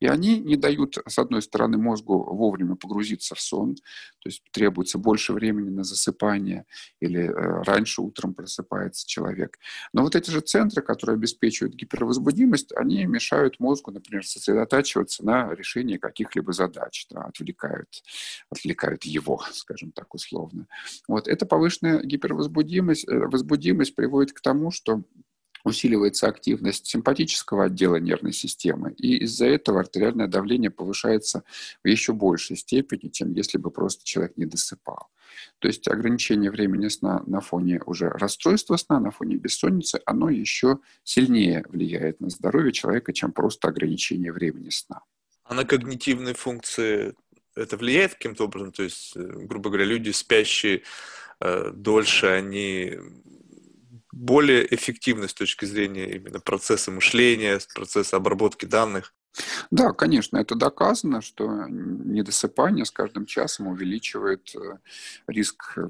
И 0.00 0.06
они 0.06 0.40
не 0.40 0.56
дают, 0.56 0.98
с 1.06 1.18
одной 1.18 1.42
стороны, 1.42 1.78
мозгу 1.78 2.18
вовремя 2.18 2.74
погрузиться 2.74 3.34
в 3.34 3.40
сон, 3.40 3.76
то 3.76 4.28
есть 4.28 4.42
требуется 4.50 4.98
больше 4.98 5.32
времени 5.32 5.70
на 5.70 5.84
засыпание, 5.84 6.64
или 7.00 7.22
э, 7.22 7.62
раньше 7.62 8.02
утром 8.02 8.34
просыпается 8.34 9.06
человек. 9.06 9.58
Но 9.92 10.02
вот 10.02 10.16
эти 10.16 10.30
же 10.30 10.40
центры, 10.40 10.82
которые 10.82 11.14
обеспечивают 11.14 11.74
гипервозбудимость, 11.74 12.72
они 12.76 13.04
мешают 13.06 13.60
мозгу, 13.60 13.92
например, 13.92 14.26
сосредотачиваться 14.26 15.24
на 15.24 15.54
решении 15.54 15.96
каких-либо 15.96 16.52
задач, 16.52 17.06
да, 17.10 17.22
отвлекают, 17.22 18.02
отвлекают 18.50 19.04
его, 19.04 19.40
скажем 19.52 19.92
так 19.92 20.12
условно. 20.14 20.66
Вот 21.06 21.28
это 21.28 21.46
повышенная 21.46 22.02
гипервозбудимость 22.02 22.63
возбудимость, 22.64 23.08
э, 23.08 23.18
возбудимость 23.18 23.94
приводит 23.94 24.32
к 24.32 24.40
тому, 24.40 24.70
что 24.70 25.02
усиливается 25.64 26.28
активность 26.28 26.86
симпатического 26.86 27.64
отдела 27.64 27.96
нервной 27.96 28.32
системы, 28.32 28.92
и 28.98 29.16
из-за 29.24 29.46
этого 29.46 29.80
артериальное 29.80 30.26
давление 30.26 30.70
повышается 30.70 31.42
в 31.82 31.88
еще 31.88 32.12
большей 32.12 32.56
степени, 32.56 33.08
чем 33.08 33.32
если 33.32 33.56
бы 33.56 33.70
просто 33.70 34.04
человек 34.04 34.36
не 34.36 34.44
досыпал. 34.44 35.08
То 35.58 35.68
есть 35.68 35.88
ограничение 35.88 36.50
времени 36.50 36.88
сна 36.88 37.22
на 37.26 37.40
фоне 37.40 37.80
уже 37.86 38.10
расстройства 38.10 38.76
сна, 38.76 39.00
на 39.00 39.10
фоне 39.10 39.36
бессонницы, 39.36 40.00
оно 40.04 40.28
еще 40.28 40.78
сильнее 41.02 41.64
влияет 41.68 42.20
на 42.20 42.28
здоровье 42.28 42.72
человека, 42.72 43.14
чем 43.14 43.32
просто 43.32 43.68
ограничение 43.68 44.32
времени 44.32 44.68
сна. 44.68 45.00
А 45.44 45.54
на 45.54 45.64
когнитивные 45.64 46.34
функции 46.34 47.14
это 47.56 47.76
влияет 47.76 48.14
каким-то 48.14 48.44
образом? 48.44 48.72
То 48.72 48.82
есть, 48.82 49.16
э, 49.16 49.20
грубо 49.20 49.70
говоря, 49.70 49.86
люди 49.86 50.10
спящие 50.10 50.82
дольше, 51.40 52.26
они 52.26 52.98
более 54.12 54.72
эффективны 54.74 55.28
с 55.28 55.34
точки 55.34 55.64
зрения 55.64 56.16
именно 56.16 56.40
процесса 56.40 56.90
мышления, 56.90 57.60
процесса 57.74 58.16
обработки 58.16 58.64
данных. 58.64 59.12
Да, 59.70 59.92
конечно, 59.92 60.36
это 60.36 60.54
доказано, 60.54 61.20
что 61.20 61.66
недосыпание 61.68 62.84
с 62.84 62.90
каждым 62.92 63.26
часом 63.26 63.66
увеличивает 63.66 64.54
э, 64.54 64.78
риск 65.26 65.76
а, 65.76 65.88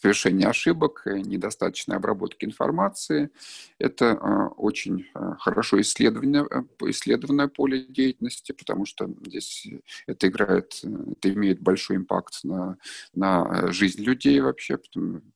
совершения 0.00 0.48
ошибок, 0.48 1.02
недостаточной 1.06 1.96
обработки 1.96 2.44
информации. 2.44 3.30
Это 3.78 4.12
а, 4.12 4.48
очень 4.48 5.06
а, 5.14 5.36
хорошо 5.36 5.80
исследованное, 5.80 6.46
исследованное 6.82 7.48
поле 7.48 7.84
деятельности, 7.84 8.52
потому 8.52 8.86
что 8.86 9.08
здесь 9.24 9.68
это 10.06 10.28
играет, 10.28 10.82
это 10.82 11.32
имеет 11.32 11.60
большой 11.60 11.96
импакт 11.96 12.40
на, 12.42 12.76
на 13.14 13.70
жизнь 13.72 14.02
людей 14.02 14.40
вообще, 14.40 14.78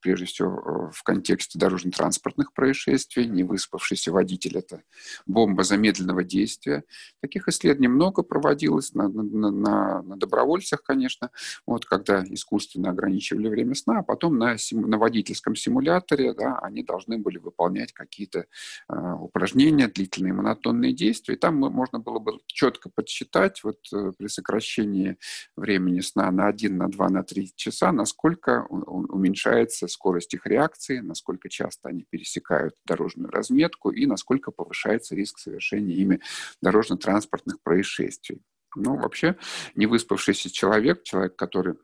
прежде 0.01 0.27
всего 0.27 0.91
в 0.93 1.03
контексте 1.03 1.59
дорожно-транспортных 1.59 2.53
происшествий. 2.53 3.27
Невыспавшийся 3.27 4.13
водитель– 4.13 4.57
это 4.59 4.83
бомба 5.27 5.63
замедленного 5.63 6.25
действия. 6.25 6.85
Таких 7.21 7.49
исследований 7.49 7.89
много 7.89 8.23
проводилось 8.23 8.95
на, 8.95 9.09
на, 9.09 9.51
на, 9.51 10.03
на 10.03 10.17
добровольцах, 10.17 10.83
конечно, 10.83 11.31
вот, 11.67 11.85
когда 11.85 12.25
искусственно 12.25 12.91
ограничивали 12.91 13.38
время 13.47 13.75
сна, 13.75 14.03
потом 14.03 14.39
на, 14.39 14.59
сим, 14.59 14.83
на 14.83 14.99
водительском 14.99 15.55
симуляторе 15.55 16.35
да, 16.35 16.59
они 16.59 16.83
должны 16.83 17.19
были 17.19 17.39
выполнять 17.39 17.93
какие-то 17.93 18.47
э, 18.89 19.13
упражнения, 19.21 19.87
длительные 19.87 20.33
монотонные 20.33 20.93
действия. 20.93 21.35
И 21.35 21.39
там 21.39 21.57
можно 21.57 22.01
было 22.01 22.19
бы 22.19 22.41
четко 22.47 22.91
подсчитать 22.91 23.63
вот, 23.63 23.79
э, 23.93 24.13
при 24.19 24.27
сокращении 24.27 25.17
времени 25.57 26.01
сна 26.01 26.31
на 26.33 26.49
1, 26.49 26.77
на 26.77 26.89
2, 26.89 27.09
на 27.09 27.23
3 27.23 27.53
часа, 27.55 27.93
насколько 27.93 28.67
уменьшается 28.69 29.87
скорость 29.87 30.35
их 30.35 30.47
реакции, 30.47 30.99
насколько 30.99 31.49
часто 31.49 31.89
они 31.89 32.05
пересекают 32.11 32.75
дорожную 32.85 33.31
разметку 33.31 33.91
и 33.91 34.07
насколько 34.07 34.51
повышается 34.51 35.15
риск 35.15 35.39
совершения 35.39 35.95
ими 35.95 36.21
дорожно-транспортных 36.63 37.61
происшествий. 37.63 38.43
Ну, 38.77 38.97
вообще, 38.97 39.37
невыспавшийся 39.75 40.53
человек, 40.53 41.03
человек, 41.03 41.37
который 41.37 41.75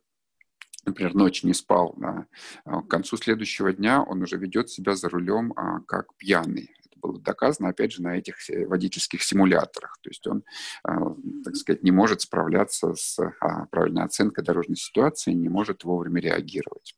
например, 0.87 1.15
ночь 1.15 1.43
не 1.43 1.55
спал, 1.55 1.95
да, 1.97 2.27
а 2.65 2.83
к 2.83 2.89
концу 2.89 3.17
следующего 3.17 3.73
дня 3.73 4.03
он 4.03 4.23
уже 4.23 4.37
ведет 4.37 4.71
себя 4.71 4.95
за 4.95 5.09
рулем 5.09 5.53
а, 5.57 5.81
как 5.81 6.15
пьяный. 6.17 6.71
Это 6.85 6.99
было 7.01 7.21
доказано, 7.21 7.69
опять 7.69 7.93
же, 7.93 8.03
на 8.03 8.17
этих 8.17 8.37
водительских 8.69 9.23
симуляторах. 9.23 9.99
То 10.03 10.11
есть 10.11 10.27
он, 10.27 10.45
а, 10.83 11.15
так 11.45 11.57
сказать, 11.57 11.83
не 11.83 11.91
может 11.91 12.21
справляться 12.21 12.95
с 12.95 13.19
а, 13.19 13.67
правильной 13.67 14.05
оценкой 14.05 14.45
дорожной 14.45 14.77
ситуации, 14.77 15.33
не 15.33 15.49
может 15.49 15.85
вовремя 15.85 16.21
реагировать. 16.21 16.95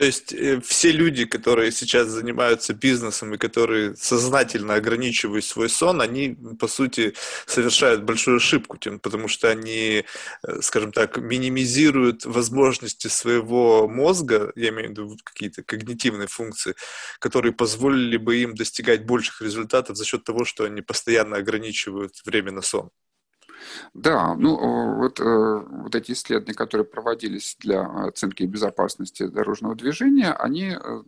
То 0.00 0.06
есть 0.06 0.32
э, 0.32 0.62
все 0.62 0.92
люди, 0.92 1.26
которые 1.26 1.70
сейчас 1.72 2.08
занимаются 2.08 2.72
бизнесом 2.72 3.34
и 3.34 3.36
которые 3.36 3.94
сознательно 3.96 4.72
ограничивают 4.72 5.44
свой 5.44 5.68
сон, 5.68 6.00
они, 6.00 6.38
по 6.58 6.68
сути, 6.68 7.12
совершают 7.44 8.04
большую 8.04 8.38
ошибку, 8.38 8.78
тем, 8.78 8.98
потому 8.98 9.28
что 9.28 9.50
они, 9.50 10.06
э, 10.42 10.62
скажем 10.62 10.92
так, 10.92 11.18
минимизируют 11.18 12.24
возможности 12.24 13.08
своего 13.08 13.86
мозга, 13.88 14.52
я 14.56 14.70
имею 14.70 14.88
в 14.88 14.90
виду 14.92 15.16
какие-то 15.22 15.62
когнитивные 15.62 16.28
функции, 16.28 16.76
которые 17.18 17.52
позволили 17.52 18.16
бы 18.16 18.38
им 18.38 18.54
достигать 18.54 19.04
больших 19.04 19.42
результатов 19.42 19.98
за 19.98 20.06
счет 20.06 20.24
того, 20.24 20.46
что 20.46 20.64
они 20.64 20.80
постоянно 20.80 21.36
ограничивают 21.36 22.14
время 22.24 22.52
на 22.52 22.62
сон. 22.62 22.90
Да, 23.94 24.34
ну 24.34 24.96
вот, 24.96 25.20
э, 25.20 25.24
вот 25.24 25.94
эти 25.94 26.12
исследования, 26.12 26.54
которые 26.54 26.84
проводились 26.84 27.56
для 27.60 27.82
оценки 27.82 28.44
безопасности 28.44 29.26
дорожного 29.26 29.74
движения, 29.74 30.32
они 30.32 30.76
э, 30.80 31.02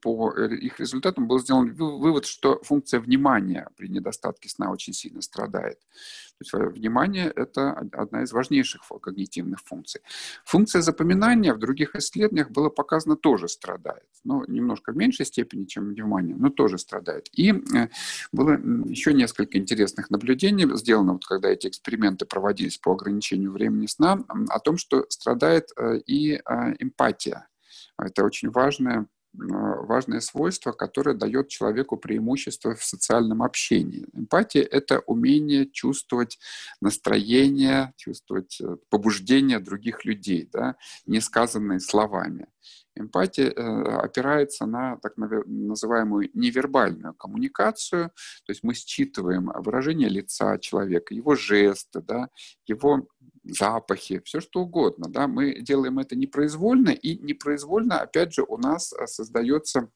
по, 0.00 0.30
по 0.30 0.40
их 0.40 0.80
результатам 0.80 1.28
был 1.28 1.38
сделан 1.38 1.74
вывод, 1.74 2.26
что 2.26 2.60
функция 2.62 3.00
внимания 3.00 3.68
при 3.76 3.88
недостатке 3.88 4.48
сна 4.48 4.70
очень 4.70 4.92
сильно 4.92 5.22
страдает. 5.22 5.78
То 6.38 6.44
есть 6.44 6.54
э, 6.54 6.68
внимание– 6.68 7.32
это 7.36 7.72
одна 7.92 8.22
из 8.22 8.32
важнейших 8.32 8.82
когнитивных 9.02 9.60
функций. 9.60 10.00
Функция 10.44 10.82
запоминания 10.82 11.52
в 11.52 11.58
других 11.58 11.94
исследованиях 11.94 12.50
было 12.50 12.70
показано 12.70 13.16
тоже 13.16 13.48
страдает. 13.48 14.06
Но 14.24 14.44
немножко 14.46 14.92
в 14.92 14.96
меньшей 14.96 15.26
степени, 15.26 15.66
чем 15.66 15.90
внимание, 15.90 16.36
но 16.36 16.50
тоже 16.50 16.78
страдает. 16.78 17.28
И 17.32 17.52
э, 17.52 17.88
было 18.32 18.52
еще 18.88 19.12
несколько 19.12 19.58
интересных 19.58 20.10
наблюдений 20.10 20.66
сделано, 20.76 21.12
вот 21.12 21.26
когда 21.26 21.48
эти 21.48 21.66
эксперименты 21.66 22.24
проводились 22.24 22.78
по 22.78 22.92
ограничению 22.92 23.52
времени 23.52 23.86
сна, 23.86 24.24
о 24.48 24.58
том, 24.60 24.76
что 24.76 25.06
страдает 25.08 25.70
э, 25.76 25.98
и 26.06 26.40
эмпатия. 26.78 27.48
Это 27.98 28.24
очень 28.24 28.50
важная 28.50 29.06
важное 29.32 30.20
свойство, 30.20 30.72
которое 30.72 31.14
дает 31.14 31.48
человеку 31.48 31.96
преимущество 31.96 32.74
в 32.74 32.84
социальном 32.84 33.42
общении. 33.42 34.06
Эмпатия— 34.12 34.62
это 34.70 35.00
умение 35.00 35.66
чувствовать 35.66 36.38
настроение, 36.80 37.92
чувствовать 37.96 38.60
э, 38.60 38.76
побуждение 38.88 39.60
других 39.60 40.04
людей, 40.04 40.48
да, 40.52 40.76
не 41.06 41.20
сказанные 41.20 41.80
словами. 41.80 42.46
Эмпатия 42.94 43.50
э, 43.50 43.82
опирается 43.98 44.66
на 44.66 44.96
так 44.98 45.16
называемую 45.16 46.30
невербальную 46.34 47.14
коммуникацию, 47.14 48.10
то 48.44 48.50
есть 48.50 48.62
мы 48.62 48.74
считываем 48.74 49.50
выражение 49.54 50.08
лица 50.08 50.58
человека, 50.58 51.14
его 51.14 51.34
жесты, 51.34 52.00
да, 52.00 52.28
его 52.66 53.06
запахи, 53.44 54.20
все 54.24 54.40
что 54.40 54.60
угодно. 54.62 55.08
Да? 55.08 55.26
Мы 55.26 55.60
делаем 55.60 55.98
это 55.98 56.16
непроизвольно, 56.16 56.90
и 56.90 57.16
непроизвольно, 57.18 58.00
опять 58.00 58.34
же, 58.34 58.42
у 58.42 58.56
нас 58.56 58.92
а, 58.92 59.06
создается 59.06 59.88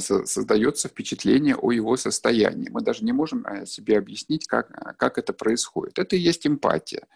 создается 0.00 0.88
впечатление 0.88 1.56
о 1.56 1.72
его 1.72 1.96
состоянии. 1.96 2.68
Мы 2.70 2.80
даже 2.80 3.04
не 3.04 3.12
можем 3.12 3.44
а, 3.46 3.66
себе 3.66 3.98
объяснить, 3.98 4.46
как, 4.46 4.70
а, 4.72 4.92
как 4.94 5.18
это 5.18 5.32
происходит. 5.32 5.98
Это 5.98 6.16
и 6.16 6.18
есть 6.18 6.46
эмпатия. 6.46 7.06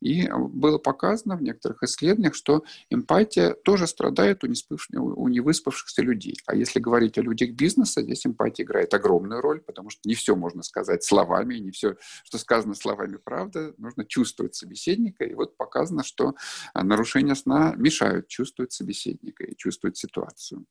И 0.00 0.28
было 0.28 0.78
показано 0.78 1.36
в 1.36 1.42
некоторых 1.42 1.82
исследованиях, 1.82 2.34
что 2.34 2.64
эмпатия 2.90 3.54
тоже 3.54 3.86
страдает 3.86 4.44
у, 4.44 4.48
у 4.96 5.28
невыспавшихся 5.28 6.02
людей. 6.02 6.36
А 6.46 6.54
если 6.54 6.80
говорить 6.80 7.18
о 7.18 7.22
людях 7.22 7.52
бизнеса, 7.52 8.02
здесь 8.02 8.26
эмпатия 8.26 8.64
играет 8.64 8.92
огромную 8.94 9.40
роль, 9.40 9.60
потому 9.60 9.90
что 9.90 10.00
не 10.04 10.14
все 10.14 10.36
можно 10.36 10.62
сказать 10.62 11.04
словами, 11.04 11.56
не 11.56 11.70
все, 11.70 11.96
что 12.24 12.38
сказано 12.38 12.74
словами, 12.74 13.16
правда. 13.16 13.74
Нужно 13.78 14.04
чувствовать 14.04 14.54
собеседника. 14.54 15.24
И 15.24 15.34
вот 15.34 15.56
показано, 15.56 16.04
что 16.04 16.34
нарушения 16.74 17.34
сна 17.34 17.74
мешают 17.76 18.28
чувствовать 18.28 18.72
собеседника 18.72 19.44
и 19.44 19.56
чувствовать 19.56 19.96
ситуацию. 19.96 20.66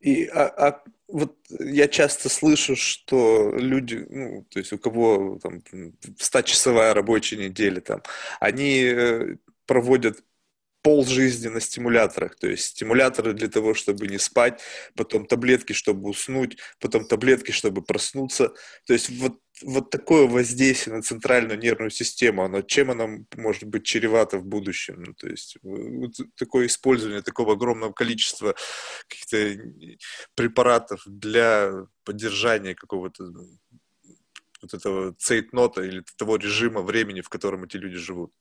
И 0.00 0.26
а, 0.26 0.48
а 0.48 0.82
вот 1.08 1.36
я 1.58 1.88
часто 1.88 2.28
слышу, 2.28 2.76
что 2.76 3.52
люди, 3.56 4.06
ну, 4.08 4.46
то 4.50 4.58
есть 4.58 4.72
у 4.72 4.78
кого 4.78 5.38
там 5.42 5.62
100-часовая 6.18 6.94
рабочая 6.94 7.36
неделя, 7.36 7.80
там, 7.80 8.02
они 8.38 8.84
э, 8.84 9.36
проводят 9.66 10.22
пол 10.82 11.04
жизни 11.04 11.48
на 11.48 11.60
стимуляторах, 11.60 12.36
то 12.36 12.48
есть 12.48 12.64
стимуляторы 12.64 13.34
для 13.34 13.48
того, 13.48 13.74
чтобы 13.74 14.06
не 14.06 14.18
спать, 14.18 14.60
потом 14.94 15.26
таблетки, 15.26 15.72
чтобы 15.72 16.08
уснуть, 16.08 16.56
потом 16.78 17.04
таблетки, 17.04 17.50
чтобы 17.50 17.82
проснуться. 17.82 18.54
То 18.86 18.92
есть 18.94 19.10
вот, 19.10 19.38
вот 19.62 19.90
такое 19.90 20.26
воздействие 20.26 20.96
на 20.96 21.02
центральную 21.02 21.58
нервную 21.58 21.90
систему, 21.90 22.44
оно, 22.44 22.62
чем 22.62 22.90
оно 22.90 23.24
может 23.36 23.64
быть 23.64 23.84
чревато 23.84 24.38
в 24.38 24.44
будущем? 24.44 25.02
Ну, 25.02 25.14
то 25.14 25.28
есть 25.28 25.56
вот 25.62 26.12
такое 26.36 26.66
использование 26.66 27.22
такого 27.22 27.54
огромного 27.54 27.92
количества 27.92 28.54
каких-то 29.08 29.62
препаратов 30.34 31.02
для 31.06 31.86
поддержания 32.04 32.74
какого-то 32.74 33.24
вот 34.62 34.74
этого 34.74 35.14
цейтнота 35.18 35.82
или 35.82 36.04
того 36.16 36.36
режима 36.36 36.82
времени, 36.82 37.20
в 37.20 37.28
котором 37.28 37.64
эти 37.64 37.76
люди 37.76 37.96
живут. 37.96 38.32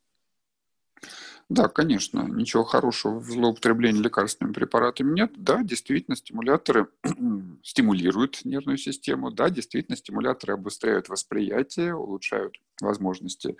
Да, 1.50 1.68
конечно, 1.68 2.22
ничего 2.28 2.64
хорошего 2.64 3.20
в 3.20 3.26
злоупотреблении 3.26 4.04
лекарственными 4.04 4.54
препаратами 4.54 5.14
нет. 5.14 5.32
Да, 5.36 5.64
действительно, 5.64 6.16
стимуляторы 6.16 6.90
стимулируют 7.64 8.46
нервную 8.46 8.78
систему. 8.78 9.32
Да, 9.32 9.50
действительно, 9.50 9.98
стимуляторы 9.98 10.54
обустряют 10.54 11.10
восприятие, 11.10 11.96
улучшают 11.96 12.60
возможности 12.82 13.58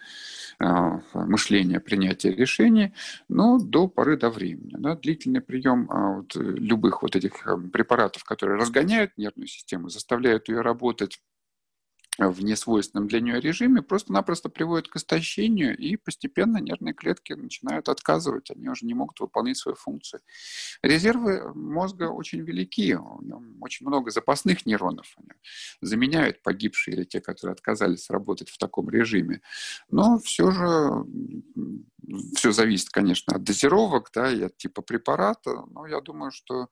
э, 0.60 0.66
мышления, 1.14 1.80
принятия 1.80 2.32
решений, 2.32 2.94
но 3.28 3.60
до 3.60 3.88
поры 3.88 4.18
до 4.18 4.30
времени. 4.30 4.76
Да, 4.78 4.96
длительный 4.96 5.42
прием 5.42 5.90
э, 5.92 6.16
вот, 6.18 6.36
любых 6.36 7.02
вот 7.02 7.16
этих 7.16 7.48
э, 7.48 7.58
препаратов, 7.58 8.24
которые 8.24 8.60
разгоняют 8.60 9.18
нервную 9.18 9.48
систему, 9.48 9.90
заставляют 9.90 10.48
ее 10.50 10.62
работать 10.62 11.20
в 12.28 12.44
несвойственном 12.44 13.08
для 13.08 13.22
нее 13.22 13.40
режиме 13.40 13.82
просто-напросто 13.82 14.50
приводит 14.50 14.90
к 14.90 14.98
истощению, 14.98 15.78
и 15.78 15.96
постепенно 15.96 16.58
нервные 16.58 16.94
клетки 16.94 17.34
начинают 17.34 17.88
отказывать, 17.88 18.52
они 18.52 18.68
уже 18.68 18.86
не 18.86 18.94
могут 18.94 19.20
выполнять 19.20 19.58
свою 19.58 19.76
функцию. 19.76 20.22
Резервы 20.82 21.54
мозга 21.54 22.10
очень 22.10 22.42
велики, 22.42 22.94
у 22.96 23.22
него 23.22 23.42
очень 23.62 23.88
много 23.88 24.12
запасных 24.12 24.66
нейронов, 24.66 25.14
они 25.18 25.30
заменяют 25.82 26.42
погибшие 26.42 26.98
или 26.98 27.04
те, 27.06 27.22
которые 27.22 27.54
отказались 27.54 28.10
работать 28.10 28.50
в 28.50 28.58
таком 28.58 28.90
режиме. 28.90 29.42
Но 29.90 30.20
все 30.20 30.52
же 30.52 31.06
все 32.36 32.52
зависит, 32.52 32.90
конечно, 32.90 33.36
от 33.36 33.44
дозировок, 33.44 34.10
да, 34.14 34.32
и 34.32 34.44
от 34.44 34.58
типа 34.58 34.82
препарата, 34.82 35.64
но 35.72 35.86
я 35.86 36.02
думаю, 36.02 36.32
что, 36.32 36.68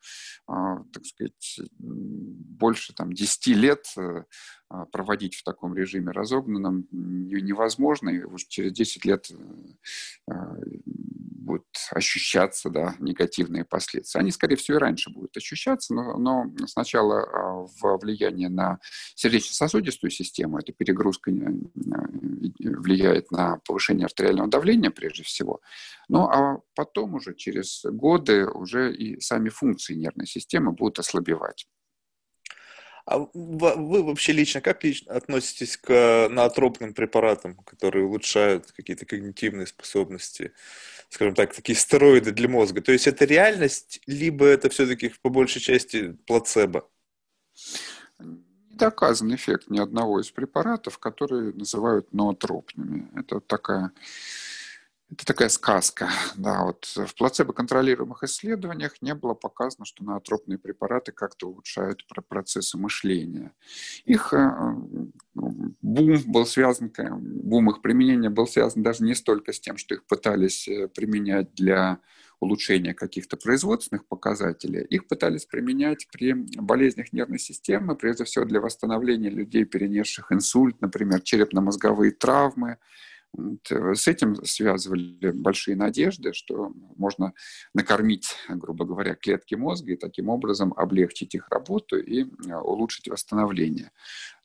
а, 0.48 0.84
так 0.94 1.06
сказать, 1.06 1.60
больше 1.78 2.94
там 2.94 3.14
10 3.14 3.48
лет 3.48 3.86
э, 3.98 4.24
а, 4.70 4.86
проводить 4.86 5.36
в 5.36 5.44
таком 5.44 5.76
режиме 5.76 6.12
разогнанном 6.12 6.88
невозможно, 6.92 8.10
и 8.10 8.24
уже 8.24 8.46
через 8.48 8.74
10 8.74 9.06
лет 9.06 9.30
э, 9.32 9.36
а, 10.30 10.56
будут 11.48 11.66
ощущаться 11.92 12.70
да, 12.70 12.96
негативные 13.00 13.66
последствия. 13.66 14.20
Они, 14.20 14.32
скорее 14.32 14.58
всего, 14.58 14.78
и 14.78 14.82
раньше 14.82 15.10
будут 15.10 15.36
ощущаться, 15.38 15.94
но, 15.94 16.18
но 16.18 16.46
сначала 16.68 17.22
а, 17.22 17.68
в 17.82 17.98
влияние 18.02 18.50
на 18.50 18.80
сердечно-сосудистую 19.16 20.12
систему, 20.12 20.60
эта 20.60 20.74
перегрузка 20.74 21.32
э, 21.32 21.36
влияет 22.60 23.32
на 23.32 23.60
повышение 23.66 24.06
артериального 24.06 24.50
давления 24.50 24.92
прежде 24.92 25.24
всего, 25.24 25.62
ну 26.10 26.28
а 26.28 26.60
потом 26.76 27.16
уже 27.16 27.34
через 27.34 27.84
годы 27.86 28.48
уже 28.48 28.94
и 28.94 29.20
сами 29.22 29.50
функции 29.50 29.96
нервной 29.96 30.28
системы 30.28 30.74
будут 30.74 31.00
ослабевать. 31.00 31.68
А 33.08 33.20
вы 33.34 34.04
вообще 34.04 34.34
лично 34.34 34.60
как 34.60 34.84
лично 34.84 35.14
относитесь 35.14 35.78
к 35.78 36.28
наотропным 36.30 36.94
препаратам, 36.94 37.56
которые 37.56 38.04
улучшают 38.04 38.70
какие-то 38.74 39.06
когнитивные 39.06 39.66
способности, 39.66 40.52
скажем 41.10 41.36
так, 41.36 41.54
такие 41.54 41.78
стероиды 41.78 42.32
для 42.32 42.48
мозга? 42.48 42.82
То 42.82 42.92
есть 42.92 43.08
это 43.08 43.26
реальность, 43.26 44.02
либо 44.06 44.46
это 44.46 44.70
все-таки 44.70 45.14
по 45.22 45.30
большей 45.30 45.62
части 45.62 46.14
плацебо? 46.26 46.90
Доказан 48.70 49.34
эффект 49.34 49.70
ни 49.70 49.80
одного 49.80 50.20
из 50.22 50.30
препаратов, 50.30 51.00
которые 51.00 51.54
называют 51.54 52.14
ноотропными. 52.14 53.10
Это 53.16 53.40
такая 53.40 53.92
это 55.10 55.26
такая 55.26 55.50
сказка. 55.50 56.10
Да, 56.36 56.66
вот 56.66 56.86
в 56.86 57.16
плацебо-контролируемых 57.16 58.24
исследованиях 58.24 59.02
не 59.02 59.16
было 59.16 59.34
показано, 59.34 59.86
что 59.86 60.04
ноотропные 60.04 60.58
препараты 60.58 61.12
как-то 61.14 61.48
улучшают 61.48 62.06
процессы 62.28 62.78
мышления. 62.78 63.54
Их 64.04 64.34
э, 64.34 64.50
ну, 65.34 65.76
бум 65.82 66.18
был 66.26 66.46
связан, 66.46 66.92
бум 67.20 67.70
их 67.70 67.82
применения 67.82 68.30
был 68.30 68.48
связан 68.48 68.84
даже 68.84 69.04
не 69.04 69.16
столько 69.16 69.54
с 69.54 69.60
тем, 69.60 69.78
что 69.78 69.96
их 69.96 70.06
пытались 70.06 70.68
э, 70.68 70.90
применять 70.90 71.54
для 71.54 72.00
улучшения 72.40 72.94
каких-то 72.94 73.38
производственных 73.38 74.06
показателей, 74.06 74.84
их 74.84 75.08
пытались 75.08 75.46
применять 75.46 76.08
при 76.12 76.34
болезнях 76.34 77.12
нервной 77.12 77.40
системы, 77.40 77.96
прежде 77.96 78.26
всего 78.26 78.46
для 78.46 78.62
восстановления 78.62 79.30
людей, 79.30 79.66
перенесших 79.66 80.32
инсульт, 80.32 80.80
например, 80.82 81.22
черепно-мозговые 81.22 82.12
травмы, 82.12 82.78
с 83.68 84.08
этим 84.08 84.44
связывали 84.44 85.32
большие 85.32 85.76
надежды, 85.76 86.34
что 86.34 86.72
можно 86.96 87.34
накормить, 87.74 88.36
грубо 88.50 88.86
говоря, 88.86 89.16
клетки 89.16 89.56
мозга 89.56 89.94
и 89.94 89.98
таким 89.98 90.30
образом 90.30 90.74
облегчить 90.76 91.36
их 91.36 91.48
работу 91.50 91.98
и 91.98 92.24
э, 92.24 92.56
улучшить 92.56 93.08
восстановление. 93.08 93.92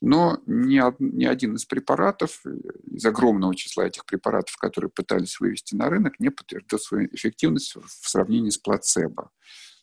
Но 0.00 0.40
ни, 0.46 0.80
ни 1.02 1.24
один 1.24 1.54
из 1.54 1.64
препаратов, 1.64 2.40
э, 2.44 2.50
из 2.90 3.04
огромного 3.06 3.54
числа 3.54 3.86
этих 3.86 4.04
препаратов, 4.04 4.56
которые 4.56 4.90
пытались 4.90 5.40
вывести 5.40 5.74
на 5.74 5.88
рынок, 5.88 6.20
не 6.20 6.30
подтвердил 6.30 6.78
свою 6.78 7.08
эффективность 7.12 7.74
в 7.76 8.08
сравнении 8.08 8.50
с 8.50 8.58
плацебо. 8.58 9.30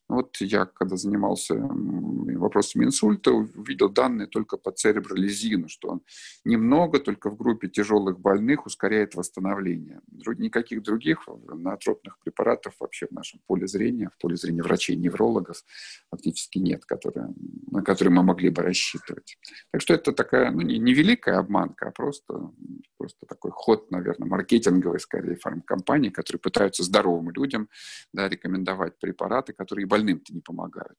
Вот 0.09 0.37
я, 0.41 0.65
когда 0.65 0.97
занимался 0.97 1.53
вопросами 1.55 2.85
инсульта, 2.85 3.31
увидел 3.31 3.89
данные 3.89 4.27
только 4.27 4.57
по 4.57 4.71
церебролизину, 4.71 5.69
что 5.69 5.89
он 5.89 6.01
немного, 6.43 6.99
только 6.99 7.29
в 7.29 7.37
группе 7.37 7.67
тяжелых 7.67 8.19
больных 8.19 8.65
ускоряет 8.65 9.13
восстановление. 9.13 10.01
Никаких 10.37 10.81
других 10.81 11.27
наотропных 11.27 12.17
препаратов 12.19 12.73
вообще 12.79 13.05
в 13.05 13.11
нашем 13.11 13.39
поле 13.45 13.67
зрения, 13.67 14.09
в 14.09 14.17
поле 14.19 14.35
зрения 14.35 14.63
врачей-неврологов 14.63 15.63
фактически 16.09 16.57
нет, 16.57 16.85
которые, 16.85 17.33
на 17.69 17.83
которые 17.83 18.13
мы 18.13 18.23
могли 18.23 18.49
бы 18.49 18.63
рассчитывать. 18.63 19.37
Так 19.71 19.81
что 19.81 19.93
это 19.93 20.11
такая, 20.11 20.49
ну, 20.49 20.61
не, 20.61 20.79
не 20.79 20.93
великая 20.93 21.37
обманка, 21.37 21.89
а 21.89 21.91
просто, 21.91 22.51
просто 22.97 23.25
такой 23.27 23.51
ход, 23.51 23.91
наверное, 23.91 24.27
маркетинговый, 24.27 24.99
скорее, 24.99 25.35
фармкомпании, 25.35 26.09
которые 26.09 26.39
пытаются 26.39 26.83
здоровым 26.83 27.29
людям 27.29 27.69
да, 28.11 28.27
рекомендовать 28.27 28.97
препараты, 28.99 29.53
которые 29.53 29.85
и 29.99 30.13
остальным-то 30.13 30.33
не 30.33 30.41
помогают. 30.41 30.97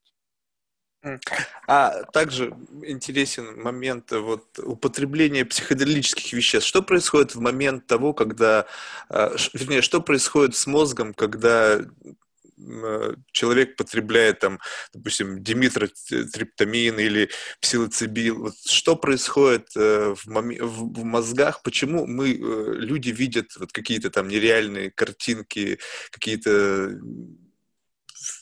А 1.67 2.03
также 2.13 2.53
интересен 2.83 3.59
момент 3.59 4.11
вот, 4.11 4.59
употребления 4.59 5.45
психоделических 5.45 6.33
веществ. 6.33 6.67
Что 6.67 6.83
происходит 6.83 7.33
в 7.33 7.39
момент 7.39 7.87
того, 7.87 8.13
когда, 8.13 8.67
а, 9.09 9.35
вернее, 9.53 9.81
что 9.81 10.01
происходит 10.01 10.55
с 10.55 10.67
мозгом, 10.67 11.15
когда 11.15 11.81
э, 11.81 13.15
человек 13.31 13.75
потребляет 13.77 14.39
там, 14.39 14.59
допустим, 14.93 15.41
димитротриптамин 15.41 16.99
или 16.99 17.31
псилоцибил. 17.61 18.43
Вот 18.43 18.53
что 18.63 18.95
происходит 18.95 19.69
э, 19.75 20.13
в, 20.15 20.27
мом- 20.27 20.61
в 20.61 21.03
мозгах? 21.03 21.63
Почему 21.63 22.05
мы, 22.05 22.33
э, 22.33 22.73
люди, 22.75 23.09
видят 23.09 23.47
вот 23.57 23.71
какие-то 23.71 24.11
там 24.11 24.27
нереальные 24.27 24.91
картинки, 24.91 25.79
какие-то 26.11 26.99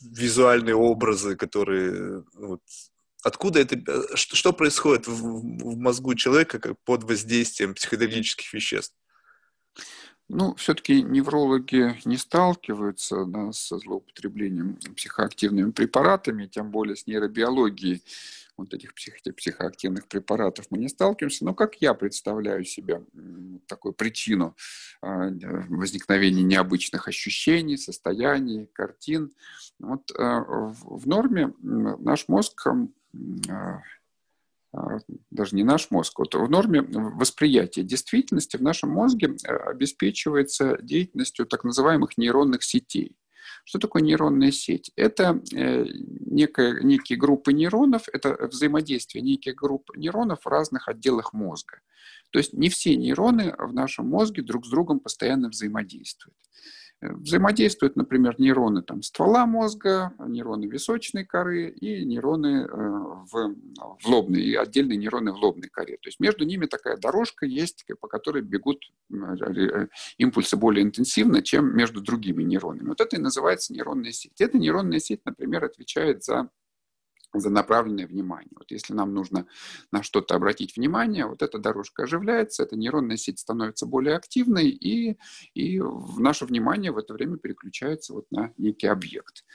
визуальные 0.01 0.75
образы, 0.75 1.35
которые 1.35 2.23
вот, 2.33 2.61
откуда 3.23 3.59
это, 3.59 4.15
что, 4.15 4.35
что 4.35 4.53
происходит 4.53 5.07
в, 5.07 5.13
в 5.13 5.77
мозгу 5.77 6.15
человека 6.15 6.59
как 6.59 6.79
под 6.83 7.03
воздействием 7.03 7.73
психоделических 7.73 8.53
веществ? 8.53 8.95
Ну, 10.31 10.53
все-таки 10.55 11.01
неврологи 11.01 11.99
не 12.05 12.17
сталкиваются 12.17 13.25
да, 13.25 13.51
со 13.51 13.79
злоупотреблением 13.79 14.77
психоактивными 14.95 15.71
препаратами, 15.71 16.45
тем 16.45 16.69
более 16.69 16.95
с 16.95 17.07
нейробиологией 17.07 18.03
вот 18.59 18.73
этих 18.73 18.93
псих, 18.93 19.15
психоактивных 19.35 20.07
препаратов 20.07 20.67
мы 20.69 20.77
не 20.77 20.89
сталкиваемся. 20.89 21.45
Но 21.45 21.53
как 21.53 21.75
я 21.75 21.93
представляю 21.93 22.63
себе 22.65 23.03
такую 23.67 23.93
причину 23.93 24.55
а, 25.01 25.29
возникновения 25.69 26.43
необычных 26.43 27.07
ощущений, 27.07 27.77
состояний, 27.77 28.69
картин? 28.73 29.31
Вот 29.79 30.11
а, 30.17 30.41
в 30.41 31.07
норме 31.07 31.53
наш 31.61 32.27
мозг 32.27 32.67
а, 33.49 33.81
а, 34.71 34.99
даже 35.31 35.55
не 35.55 35.63
наш 35.63 35.89
мозг, 35.89 36.19
вот 36.19 36.35
в 36.35 36.49
норме 36.49 36.81
восприятия 36.81 37.83
действительности 37.83 38.57
в 38.57 38.61
нашем 38.61 38.89
мозге 38.89 39.35
э, 39.43 39.55
обеспечивается 39.55 40.77
деятельностью 40.81 41.47
так 41.47 41.63
называемых 41.63 42.17
нейронных 42.17 42.63
сетей. 42.63 43.15
Что 43.63 43.79
такое 43.79 44.01
нейронная 44.01 44.51
сеть? 44.51 44.91
Это 44.95 45.41
э, 45.53 45.85
некая, 45.85 46.81
некие 46.81 47.17
группы 47.17 47.53
нейронов, 47.53 48.07
это 48.11 48.47
взаимодействие 48.47 49.21
неких 49.21 49.55
групп 49.55 49.91
нейронов 49.95 50.45
в 50.45 50.47
разных 50.47 50.87
отделах 50.87 51.33
мозга. 51.33 51.79
То 52.31 52.39
есть 52.39 52.53
не 52.53 52.69
все 52.69 52.95
нейроны 52.95 53.55
в 53.57 53.73
нашем 53.73 54.07
мозге 54.07 54.41
друг 54.41 54.65
с 54.65 54.69
другом 54.69 54.99
постоянно 54.99 55.49
взаимодействуют. 55.49 56.37
Взаимодействуют, 57.01 57.95
например, 57.95 58.35
нейроны 58.39 58.81
там, 58.81 59.01
ствола 59.01 59.45
мозга, 59.45 60.13
нейроны 60.19 60.65
височной 60.65 61.23
коры 61.23 61.69
и 61.69 62.03
нейроны 62.03 62.65
э, 62.65 62.67
в, 62.67 63.55
в 64.01 64.05
лобной, 64.05 64.41
и 64.41 64.53
отдельные 64.55 64.97
нейроны 64.97 65.31
в 65.31 65.37
лобной 65.37 65.69
коре. 65.69 65.95
То 65.95 66.09
есть 66.09 66.19
между 66.19 66.43
ними 66.43 66.65
такая 66.65 66.97
дорожка 66.97 67.45
есть, 67.45 67.85
по 68.01 68.07
которой 68.09 68.41
бегут 68.41 68.83
э, 69.13 69.87
импульсы 70.17 70.57
более 70.57 70.83
интенсивно, 70.83 71.41
чем 71.41 71.73
между 71.73 72.01
другими 72.01 72.43
нейронами. 72.43 72.89
Вот 72.89 72.99
это 72.99 73.15
и 73.15 73.19
называется 73.19 73.71
нейронная 73.71 74.11
сеть. 74.11 74.41
Эта 74.41 74.57
нейронная 74.57 74.99
сеть, 74.99 75.21
например, 75.23 75.63
отвечает 75.63 76.25
за 76.25 76.49
за 77.33 77.49
направленное 77.49 78.07
внимание. 78.07 78.51
Вот 78.55 78.71
если 78.71 78.93
нам 78.93 79.13
нужно 79.13 79.45
на 79.91 80.03
что-то 80.03 80.35
обратить 80.35 80.75
внимание, 80.75 81.25
вот 81.25 81.41
эта 81.41 81.59
дорожка 81.59 82.03
оживляется, 82.03 82.63
эта 82.63 82.75
нейронная 82.75 83.17
сеть 83.17 83.39
становится 83.39 83.85
более 83.85 84.15
активной, 84.15 84.69
и, 84.69 85.17
и 85.53 85.81
наше 86.17 86.45
внимание 86.45 86.91
в 86.91 86.97
это 86.97 87.13
время 87.13 87.37
переключается 87.37 88.13
вот 88.13 88.25
на 88.31 88.53
некий 88.57 88.87
объект. 88.87 89.45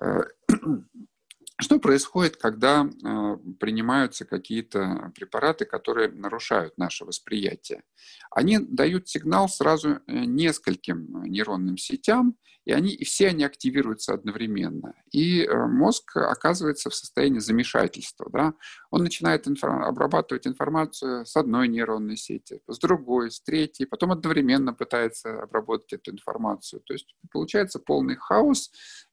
Что 1.60 1.78
происходит, 1.78 2.38
когда 2.38 2.84
э, 2.84 3.36
принимаются 3.58 4.24
какие-то 4.24 5.12
препараты, 5.14 5.66
которые 5.66 6.08
нарушают 6.10 6.78
наше 6.78 7.04
восприятие? 7.04 7.82
Они 8.30 8.58
дают 8.58 9.08
сигнал 9.08 9.46
сразу 9.46 9.90
э, 9.90 10.00
нескольким 10.06 11.22
нейронным 11.24 11.76
сетям, 11.76 12.36
и 12.64 12.72
они 12.72 12.90
и 12.92 13.04
все 13.04 13.28
они 13.28 13.44
активируются 13.44 14.14
одновременно. 14.14 14.94
И 15.12 15.42
э, 15.42 15.66
мозг 15.66 16.16
оказывается 16.16 16.88
в 16.88 16.94
состоянии 16.94 17.40
замешательства. 17.40 18.30
Да? 18.32 18.54
Он 18.90 19.02
начинает 19.02 19.46
инфор- 19.46 19.82
обрабатывать 19.82 20.46
информацию 20.46 21.26
с 21.26 21.36
одной 21.36 21.68
нейронной 21.68 22.16
сети, 22.16 22.62
с 22.68 22.78
другой, 22.78 23.30
с 23.30 23.40
третьей, 23.40 23.86
потом 23.86 24.12
одновременно 24.12 24.72
пытается 24.72 25.42
обработать 25.42 25.92
эту 25.92 26.12
информацию. 26.12 26.80
То 26.80 26.94
есть 26.94 27.14
получается 27.30 27.80
полный 27.80 28.16
хаос, 28.16 28.70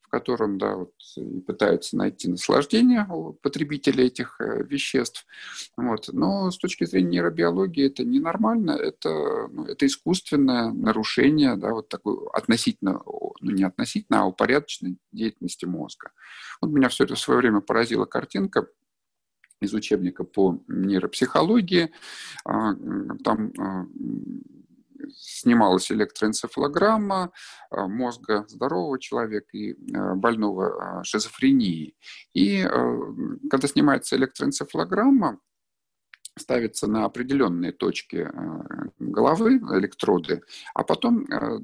в 0.08 0.10
котором 0.10 0.58
да, 0.58 0.76
вот, 0.76 0.94
пытаются 1.46 1.98
найти 1.98 2.30
наслаждение 2.30 3.06
у 3.10 3.34
потребителей 3.34 4.06
этих 4.06 4.40
э, 4.40 4.64
веществ. 4.64 5.26
Вот. 5.76 6.10
Но 6.14 6.50
с 6.50 6.58
точки 6.58 6.86
зрения 6.86 7.08
нейробиологии 7.08 7.86
это 7.86 8.04
ненормально, 8.04 8.72
это, 8.72 9.48
ну, 9.52 9.66
это 9.66 9.86
искусственное 9.86 10.72
нарушение 10.72 11.56
да, 11.58 11.72
вот 11.72 11.90
такой 11.90 12.18
относительно, 12.34 13.02
ну 13.06 13.52
не 13.52 13.64
относительно, 13.64 14.22
а 14.22 14.26
упорядоченной 14.26 14.98
деятельности 15.12 15.66
мозга. 15.66 16.12
Вот 16.62 16.72
меня 16.72 16.90
все 16.90 17.04
это 17.04 17.16
в 17.16 17.20
свое 17.20 17.40
время 17.40 17.62
поразила 17.62 18.06
картинка, 18.06 18.68
из 19.60 19.74
учебника 19.74 20.24
по 20.24 20.64
нейропсихологии. 20.68 21.92
А, 22.46 22.76
там 23.24 23.52
а, 23.58 23.88
снималась 25.16 25.92
электроэнцефалограмма 25.92 27.32
э, 27.72 27.82
мозга 27.88 28.46
здорового 28.48 29.00
человека 29.00 29.50
и 29.58 29.74
э, 29.74 30.14
больного 30.16 31.00
э, 31.00 31.04
шизофренией. 31.04 31.96
И 32.34 32.64
когда 33.50 33.68
снимается 33.68 34.16
электроэнцефалограмма, 34.16 35.40
ставится 36.38 36.88
на 36.88 37.06
определенные 37.06 37.72
точки 37.72 38.30
э, 38.32 38.90
головы 39.00 39.58
электроды, 39.58 40.42
а 40.74 40.84
потом 40.84 41.26
э, 41.26 41.60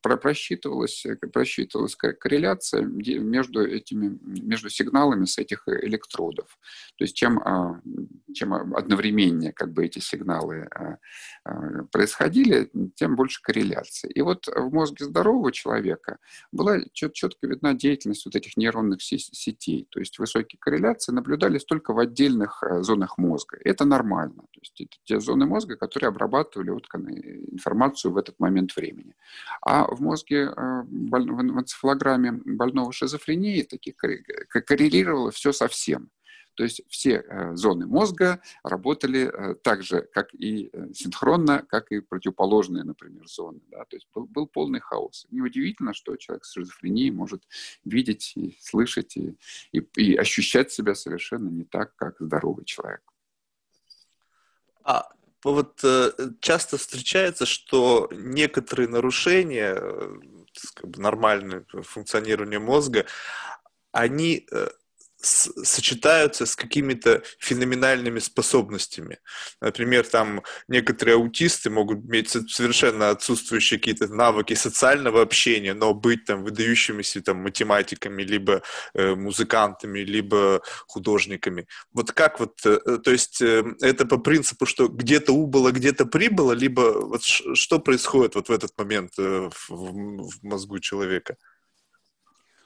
просчитывалась, 0.00 1.06
просчитывалась 1.32 1.96
корреляция 1.96 2.82
между 2.82 3.66
этими, 3.66 4.18
между 4.22 4.70
сигналами 4.70 5.24
с 5.24 5.38
этих 5.38 5.64
электродов. 5.66 6.58
То 6.96 7.04
есть 7.04 7.16
чем, 7.16 7.38
а, 7.40 7.80
чем 8.34 8.52
одновременнее 8.52 9.52
как 9.52 9.72
бы 9.72 9.84
эти 9.84 9.98
сигналы 9.98 10.68
э, 10.74 10.96
происходили, 11.90 12.70
тем 12.94 13.16
больше 13.16 13.40
корреляции. 13.42 14.10
И 14.10 14.22
вот 14.22 14.46
в 14.46 14.72
мозге 14.72 15.04
здорового 15.04 15.52
человека 15.52 16.18
была 16.52 16.80
четко 16.92 17.46
видна 17.46 17.74
деятельность 17.74 18.24
вот 18.24 18.36
этих 18.36 18.56
нейронных 18.56 19.02
сетей. 19.02 19.86
То 19.90 20.00
есть 20.00 20.18
высокие 20.18 20.58
корреляции 20.58 21.12
наблюдались 21.12 21.64
только 21.64 21.92
в 21.92 21.98
отдельных 21.98 22.62
зонах 22.80 23.18
мозга. 23.18 23.58
Это 23.64 23.81
это 23.82 23.88
нормально. 23.88 24.42
То 24.52 24.60
есть 24.60 24.80
это 24.80 24.96
те 25.04 25.20
зоны 25.20 25.46
мозга, 25.46 25.76
которые 25.76 26.08
обрабатывали 26.08 26.70
вот 26.70 26.86
информацию 26.94 28.12
в 28.12 28.16
этот 28.16 28.38
момент 28.40 28.76
времени. 28.76 29.14
А 29.60 29.84
в 29.84 30.00
мозге, 30.00 30.36
э, 30.36 30.82
в 30.84 31.58
энцефалограмме 31.58 32.32
больного 32.32 32.92
шизофрении 32.92 33.62
таких 33.62 33.96
коррелировало 33.96 35.30
все 35.30 35.52
совсем. 35.52 36.10
То 36.54 36.64
есть 36.64 36.82
все 36.88 37.24
э, 37.26 37.56
зоны 37.56 37.86
мозга 37.86 38.40
работали 38.62 39.20
э, 39.22 39.54
так 39.54 39.82
же, 39.82 40.02
как 40.12 40.34
и 40.34 40.70
синхронно, 40.92 41.64
как 41.66 41.90
и 41.90 42.00
противоположные, 42.00 42.84
например, 42.84 43.26
зоны. 43.26 43.60
Да? 43.70 43.84
То 43.86 43.96
есть 43.96 44.06
был, 44.14 44.26
был 44.26 44.46
полный 44.46 44.80
хаос. 44.80 45.26
Неудивительно, 45.30 45.94
что 45.94 46.14
человек 46.16 46.44
с 46.44 46.52
шизофренией 46.52 47.10
может 47.10 47.42
видеть 47.84 48.32
и 48.36 48.58
слышать 48.60 49.16
и, 49.16 49.34
и, 49.72 49.80
и 49.96 50.14
ощущать 50.14 50.70
себя 50.70 50.94
совершенно 50.94 51.48
не 51.48 51.64
так, 51.64 51.96
как 51.96 52.16
здоровый 52.20 52.66
человек. 52.66 53.11
А 54.84 55.08
вот 55.44 55.80
э, 55.82 56.12
часто 56.40 56.78
встречается, 56.78 57.46
что 57.46 58.08
некоторые 58.12 58.88
нарушения 58.88 59.74
э, 59.76 60.16
как 60.74 60.90
бы, 60.90 61.00
нормальное 61.00 61.64
функционирование 61.82 62.58
мозга, 62.58 63.06
они 63.92 64.46
сочетаются 65.22 66.46
с 66.46 66.56
какими-то 66.56 67.22
феноменальными 67.38 68.18
способностями. 68.18 69.18
Например, 69.60 70.04
там 70.04 70.42
некоторые 70.68 71.16
аутисты 71.16 71.70
могут 71.70 71.98
иметь 72.04 72.30
совершенно 72.50 73.10
отсутствующие 73.10 73.78
какие-то 73.78 74.08
навыки 74.08 74.54
социального 74.54 75.22
общения, 75.22 75.74
но 75.74 75.94
быть 75.94 76.24
там 76.24 76.42
выдающимися 76.42 77.22
там 77.22 77.38
математиками, 77.38 78.22
либо 78.22 78.62
э, 78.94 79.14
музыкантами, 79.14 80.00
либо 80.00 80.62
художниками. 80.86 81.66
Вот 81.92 82.12
как 82.12 82.40
вот, 82.40 82.60
э, 82.66 82.80
э 82.84 82.98
то 82.98 83.10
есть 83.10 83.40
э, 83.40 83.64
это 83.80 84.06
по 84.06 84.18
принципу, 84.18 84.66
что 84.66 84.88
где-то 84.88 85.32
убыло, 85.32 85.70
где-то 85.70 86.06
прибыло, 86.06 86.52
либо 86.52 86.80
вот 86.80 87.22
что 87.22 87.78
происходит 87.78 88.34
вот 88.34 88.48
в 88.48 88.52
этот 88.52 88.76
момент 88.78 89.12
э, 89.18 89.50
в, 89.68 89.70
в 89.70 90.42
мозгу 90.42 90.78
человека? 90.80 91.36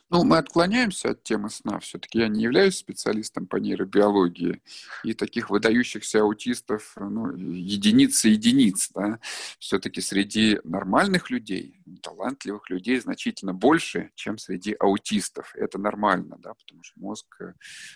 Ну, 0.09 0.23
мы 0.23 0.39
отклоняемся 0.39 1.11
от 1.11 1.25
темы 1.25 1.51
сна. 1.51 1.81
Все-таки 1.81 2.21
я 2.21 2.29
не 2.29 2.45
являюсь 2.45 2.77
специалистом 2.77 3.47
по 3.49 3.57
нейробиологии. 3.57 4.63
И 5.03 5.15
таких 5.15 5.51
выдающихся 5.51 6.21
аутистов 6.21 6.95
ну, 6.97 7.35
единицы 7.35 8.29
единиц. 8.29 8.91
Да? 8.95 9.19
Все-таки 9.59 10.01
среди 10.01 10.61
нормальных 10.63 11.29
людей, 11.31 11.81
талантливых 12.03 12.71
людей 12.71 13.01
значительно 13.01 13.53
больше, 13.53 14.13
чем 14.15 14.39
среди 14.39 14.77
аутистов. 14.79 15.53
Это 15.57 15.79
нормально, 15.79 16.37
да? 16.39 16.55
потому 16.55 16.85
что 16.85 17.01
мозг 17.01 17.27
э, 17.41 17.53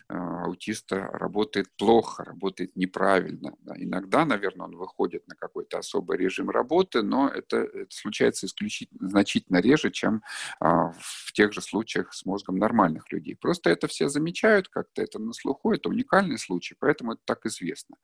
аутиста 0.09 0.97
работает 1.13 1.69
плохо, 1.77 2.25
работает 2.25 2.75
неправильно. 2.75 3.55
Да? 3.61 3.75
Иногда, 3.77 4.25
наверное, 4.25 4.67
он 4.67 4.77
выходит 4.77 5.29
на 5.29 5.37
какой-то 5.37 5.79
особый 5.79 6.19
режим 6.19 6.51
работы, 6.51 7.03
но 7.03 7.29
это, 7.29 7.59
это 7.59 7.87
случается 7.95 8.47
исключительно, 8.47 9.09
значительно 9.09 9.59
реже, 9.59 9.93
чем 9.93 10.23
а, 10.59 10.93
в 10.99 11.33
тех 11.33 11.53
же 11.53 11.61
случаях, 11.61 12.00
случаях 12.01 12.15
с 12.15 12.27
мозгом 12.27 12.59
нормальных 12.59 13.13
людей. 13.13 13.37
Просто 13.37 13.71
это 13.71 13.87
все 13.87 14.09
замечают, 14.09 14.69
как-то 14.69 15.03
это 15.03 15.19
на 15.19 15.33
слуху, 15.33 15.73
это 15.73 15.89
уникальный 15.89 16.39
случай, 16.39 16.77
поэтому 16.79 17.13
это 17.13 17.21
так 17.25 17.47
известно. 17.47 17.97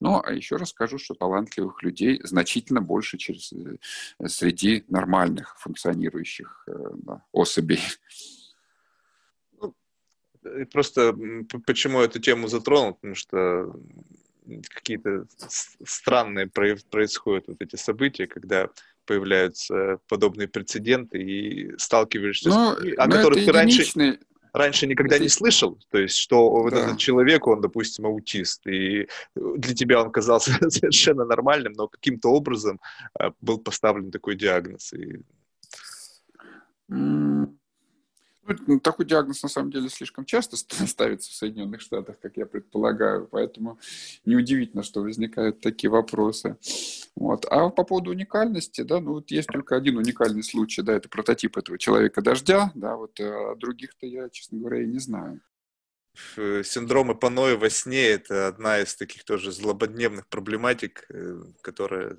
Но 0.00 0.22
а 0.24 0.32
еще 0.32 0.56
раз 0.56 0.70
скажу, 0.70 0.98
что 0.98 1.14
талантливых 1.14 1.82
людей 1.82 2.20
значительно 2.24 2.80
больше 2.80 3.18
через, 3.18 3.52
э, 3.52 3.76
среди 4.26 4.84
нормальных 4.88 5.56
функционирующих 5.58 6.64
э, 6.68 6.72
да, 7.02 7.24
особей. 7.32 7.80
Ну, 9.60 9.74
просто 10.70 11.14
почему 11.66 12.00
эту 12.00 12.20
тему 12.20 12.48
затронул, 12.48 12.94
потому 12.94 13.14
что 13.14 13.72
какие-то 14.74 15.26
странные 15.86 16.48
происходят 16.48 17.46
вот 17.48 17.60
эти 17.60 17.76
события, 17.76 18.26
когда 18.26 18.68
появляются 19.12 19.98
подобные 20.08 20.48
прецеденты 20.48 21.18
и 21.18 21.76
сталкиваешься 21.76 22.48
но, 22.48 22.74
с 22.74 22.78
людьми, 22.78 22.96
о 22.96 23.08
которых 23.10 23.44
ты 23.44 23.52
раньше, 23.52 24.18
раньше 24.54 24.86
никогда 24.86 25.18
не 25.18 25.28
слышал. 25.28 25.78
То 25.90 25.98
есть, 25.98 26.16
что 26.16 26.48
да. 26.48 26.62
вот 26.62 26.72
этот 26.72 26.98
человек, 26.98 27.46
он, 27.46 27.60
допустим, 27.60 28.06
аутист, 28.06 28.66
и 28.66 29.06
для 29.36 29.74
тебя 29.74 30.00
он 30.00 30.10
казался 30.10 30.52
совершенно 30.70 31.26
нормальным, 31.26 31.74
но 31.74 31.88
каким-то 31.88 32.30
образом 32.30 32.80
э, 33.20 33.32
был 33.42 33.58
поставлен 33.58 34.10
такой 34.10 34.34
диагноз. 34.34 34.94
И... 34.94 35.20
Ну, 38.44 38.80
такой 38.80 39.06
диагноз 39.06 39.42
на 39.42 39.48
самом 39.48 39.70
деле 39.70 39.88
слишком 39.88 40.24
часто 40.24 40.56
ставится 40.86 41.30
в 41.30 41.34
Соединенных 41.34 41.80
Штатах, 41.80 42.18
как 42.20 42.36
я 42.36 42.46
предполагаю, 42.46 43.28
поэтому 43.30 43.78
неудивительно, 44.24 44.82
что 44.82 45.02
возникают 45.02 45.60
такие 45.60 45.90
вопросы. 45.90 46.56
Вот. 47.14 47.46
А 47.46 47.68
по 47.70 47.84
поводу 47.84 48.10
уникальности, 48.10 48.82
да, 48.82 49.00
ну 49.00 49.12
вот 49.14 49.30
есть 49.30 49.48
только 49.48 49.76
один 49.76 49.96
уникальный 49.96 50.42
случай, 50.42 50.82
да, 50.82 50.94
это 50.94 51.08
прототип 51.08 51.56
этого 51.56 51.78
человека-дождя, 51.78 52.72
да, 52.74 52.96
вот 52.96 53.18
а 53.20 53.54
других-то 53.56 54.06
я, 54.06 54.28
честно 54.28 54.58
говоря, 54.58 54.82
и 54.82 54.86
не 54.86 54.98
знаю. 54.98 55.40
Синдром 56.34 57.12
Эпаноя 57.12 57.56
во 57.56 57.70
сне– 57.70 58.02
это 58.08 58.48
одна 58.48 58.80
из 58.80 58.94
таких 58.94 59.24
тоже 59.24 59.50
злободневных 59.50 60.26
проблематик, 60.26 61.06
э, 61.08 61.42
которая 61.62 62.18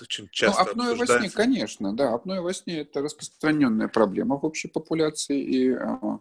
очень 0.00 0.24
ну, 0.24 0.30
часто 0.30 0.64
ну, 0.64 0.70
апноэ 0.70 0.94
во 0.94 1.06
сне, 1.06 1.30
конечно, 1.30 1.94
да. 1.94 2.14
Апноэ 2.14 2.40
во 2.40 2.52
сне– 2.54 2.78
это 2.80 3.00
распространенная 3.00 3.88
проблема 3.88 4.36
в 4.36 4.44
общей 4.44 4.68
популяции, 4.68 5.40
и 5.40 5.72
а, 5.72 6.20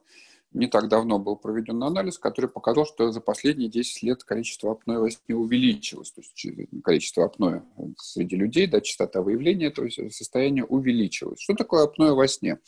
не 0.54 0.68
так 0.68 0.88
давно 0.90 1.20
был 1.20 1.36
проведен 1.36 1.82
анализ, 1.84 2.18
который 2.18 2.50
показал, 2.50 2.86
что 2.86 3.12
за 3.12 3.22
последние 3.22 3.70
10 3.70 4.04
лет 4.04 4.24
количество 4.24 4.72
апноэ 4.72 5.00
во 5.00 5.10
сне 5.10 5.36
увеличилось, 5.36 6.12
то 6.12 6.22
есть 6.22 6.84
количество 6.84 7.26
апноэ 7.26 7.62
среди 7.98 8.36
людей, 8.36 8.68
да, 8.68 8.82
частота 8.82 9.22
выявления 9.22 9.68
этого 9.68 9.90
состояния 9.90 10.64
увеличилась. 10.64 11.40
Что 11.40 11.54
такое 11.54 11.84
апноэ 11.84 12.14
во 12.14 12.28
сне? 12.28 12.60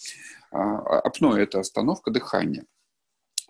А, 0.51 0.99
апноэ– 0.99 1.41
это 1.43 1.59
остановка 1.59 2.11
дыхания. 2.11 2.65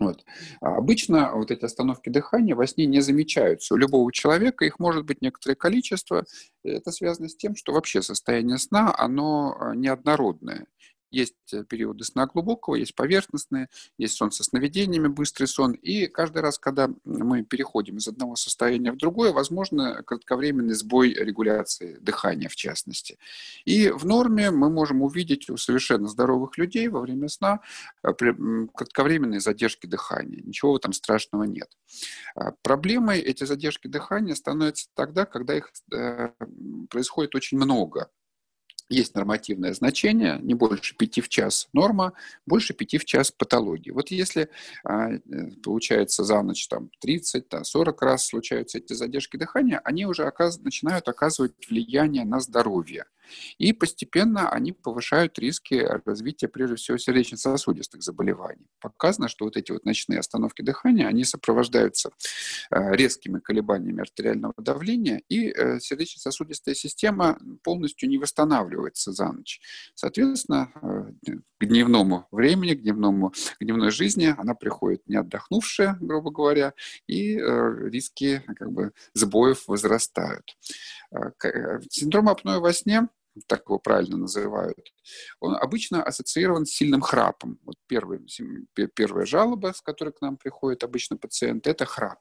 Вот. 0.00 0.24
А 0.62 0.76
обычно 0.76 1.30
вот 1.34 1.50
эти 1.50 1.64
остановки 1.64 2.08
дыхания 2.08 2.56
во 2.56 2.66
сне 2.66 2.86
не 2.86 3.00
замечаются. 3.00 3.74
У 3.74 3.76
любого 3.76 4.10
человека 4.10 4.64
их 4.64 4.78
может 4.78 5.04
быть 5.04 5.20
некоторое 5.20 5.54
количество. 5.54 6.24
Это 6.64 6.90
связано 6.90 7.28
с 7.28 7.36
тем, 7.36 7.54
что 7.54 7.74
вообще 7.74 8.00
состояние 8.00 8.56
сна, 8.56 8.94
оно 8.96 9.54
а, 9.60 9.74
неоднородное. 9.76 10.66
Есть 11.10 11.34
э, 11.52 11.64
периоды 11.64 12.04
сна 12.04 12.26
глубокого, 12.26 12.74
есть 12.74 12.94
поверхностные, 12.94 13.68
есть 13.98 14.14
сон 14.14 14.30
со 14.30 14.44
сновидениями, 14.44 15.08
быстрый 15.08 15.46
сон. 15.46 15.72
И 15.72 16.06
каждый 16.06 16.42
раз, 16.42 16.58
когда 16.58 16.90
мы 17.04 17.42
переходим 17.42 17.98
из 17.98 18.08
одного 18.08 18.36
состояния 18.36 18.92
в 18.92 18.96
другое, 18.96 19.32
возможно 19.32 20.02
кратковременный 20.02 20.74
сбой 20.74 21.14
регуляции 21.14 21.98
дыхания, 22.00 22.48
в 22.48 22.56
частности. 22.56 23.18
И 23.64 23.90
в 23.90 24.04
норме 24.04 24.50
мы 24.50 24.70
можем 24.70 25.02
увидеть 25.02 25.50
у 25.50 25.56
совершенно 25.56 26.08
здоровых 26.08 26.58
людей 26.58 26.88
во 26.88 27.00
время 27.00 27.28
сна 27.28 27.60
э, 28.02 28.12
кратковременные 28.12 29.40
задержки 29.40 29.86
дыхания. 29.86 30.42
Ничего 30.42 30.76
этом 30.76 30.92
страшного 30.92 31.44
нет. 31.44 31.68
А 32.34 32.52
проблемой 32.62 33.20
эти 33.20 33.44
задержки 33.44 33.86
дыхания 33.86 34.34
становятся 34.34 34.88
тогда, 34.94 35.26
когда 35.26 35.56
их 35.56 35.70
э, 35.92 36.30
происходит 36.88 37.34
очень 37.34 37.58
много 37.58 38.10
есть 38.90 39.14
нормативное 39.14 39.72
значение, 39.72 40.38
не 40.42 40.54
больше 40.54 40.96
5 40.96 41.24
в 41.24 41.28
час 41.28 41.68
норма, 41.72 42.12
больше 42.44 42.74
5 42.74 43.00
в 43.00 43.04
час 43.04 43.30
патологии. 43.30 43.90
Вот 43.90 44.10
если 44.10 44.50
а, 44.84 45.12
э, 45.12 45.20
получается 45.62 46.24
за 46.24 46.42
ночь 46.42 46.66
там 46.68 46.90
30, 47.00 47.48
да, 47.48 47.64
40 47.64 48.02
раз 48.02 48.26
случаются 48.26 48.78
эти 48.78 48.92
задержки 48.92 49.36
дыхания, 49.36 49.80
они 49.84 50.06
уже 50.06 50.24
оказ... 50.24 50.58
начинают 50.58 51.08
оказывать 51.08 51.52
влияние 51.68 52.24
на 52.24 52.40
здоровье. 52.40 53.06
И 53.58 53.72
постепенно 53.72 54.48
они 54.50 54.72
повышают 54.72 55.38
риски 55.38 55.74
развития, 56.04 56.48
прежде 56.48 56.76
всего, 56.76 56.98
сердечно-сосудистых 56.98 58.02
заболеваний. 58.02 58.66
Показано, 58.80 59.28
что 59.28 59.44
вот 59.44 59.56
эти 59.56 59.72
вот 59.72 59.84
ночные 59.84 60.18
остановки 60.18 60.62
дыхания, 60.62 61.06
они 61.06 61.24
сопровождаются 61.24 62.10
э, 62.70 62.94
резкими 62.96 63.38
колебаниями 63.38 64.00
артериального 64.00 64.54
давления, 64.58 65.22
и 65.28 65.50
э, 65.50 65.80
сердечно-сосудистая 65.80 66.74
система 66.74 67.38
полностью 67.62 68.08
не 68.08 68.18
восстанавливается 68.18 69.12
за 69.12 69.32
ночь. 69.32 69.60
Соответственно, 69.94 70.72
э, 70.82 71.32
к 71.58 71.66
дневному 71.66 72.26
времени, 72.30 72.74
к, 72.74 72.82
дневному, 72.82 73.30
к 73.30 73.64
дневной 73.64 73.90
жизни 73.90 74.34
она 74.36 74.54
приходит 74.54 75.06
не 75.06 75.16
отдохнувшая, 75.16 75.98
грубо 76.00 76.30
говоря, 76.30 76.74
и 77.06 77.36
риски 77.36 78.42
как 78.56 78.72
бы, 78.72 78.92
сбоев 79.14 79.68
возрастают. 79.68 80.56
Синдром 81.90 82.28
апноэ 82.28 82.60
во 82.60 82.72
сне 82.72 83.08
так 83.46 83.68
его 83.68 83.78
правильно 83.78 84.16
называют, 84.16 84.92
он 85.40 85.54
обычно 85.56 86.02
ассоциирован 86.02 86.66
с 86.66 86.70
сильным 86.70 87.00
храпом. 87.00 87.58
Вот 87.64 87.76
первый, 87.86 88.26
первая 88.94 89.26
жалоба, 89.26 89.72
с 89.74 89.80
которой 89.80 90.12
к 90.12 90.20
нам 90.20 90.36
приходит 90.36 90.84
обычно 90.84 91.16
пациент, 91.16 91.66
это 91.66 91.84
храп. 91.84 92.18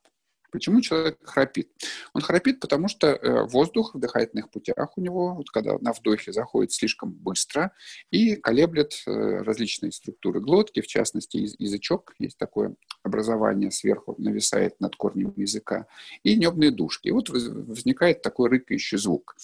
Почему 0.51 0.81
человек 0.81 1.17
храпит? 1.23 1.69
Он 2.13 2.21
храпит, 2.21 2.59
потому 2.59 2.87
что 2.87 3.07
э, 3.07 3.43
воздух 3.45 3.95
в 3.95 3.99
дыхательных 3.99 4.49
путях 4.49 4.97
у 4.97 5.01
него, 5.01 5.35
вот 5.35 5.49
когда 5.49 5.77
на 5.79 5.93
вдохе 5.93 6.31
заходит 6.31 6.71
слишком 6.71 7.11
быстро 7.11 7.71
и 8.11 8.35
колеблет 8.35 8.93
э, 9.05 9.41
различные 9.41 9.91
структуры 9.91 10.39
глотки, 10.39 10.81
в 10.81 10.87
частности 10.87 11.37
язычок, 11.57 12.13
есть 12.19 12.37
такое 12.37 12.75
образование 13.03 13.71
сверху, 13.71 14.15
нависает 14.17 14.79
над 14.79 14.95
корнем 14.95 15.33
языка, 15.35 15.87
и 16.23 16.35
небные 16.35 16.71
дужки. 16.71 17.07
И 17.07 17.11
вот 17.11 17.29
возникает 17.29 18.21
такой 18.21 18.49
рыкающий 18.49 18.97
звук. 18.97 19.35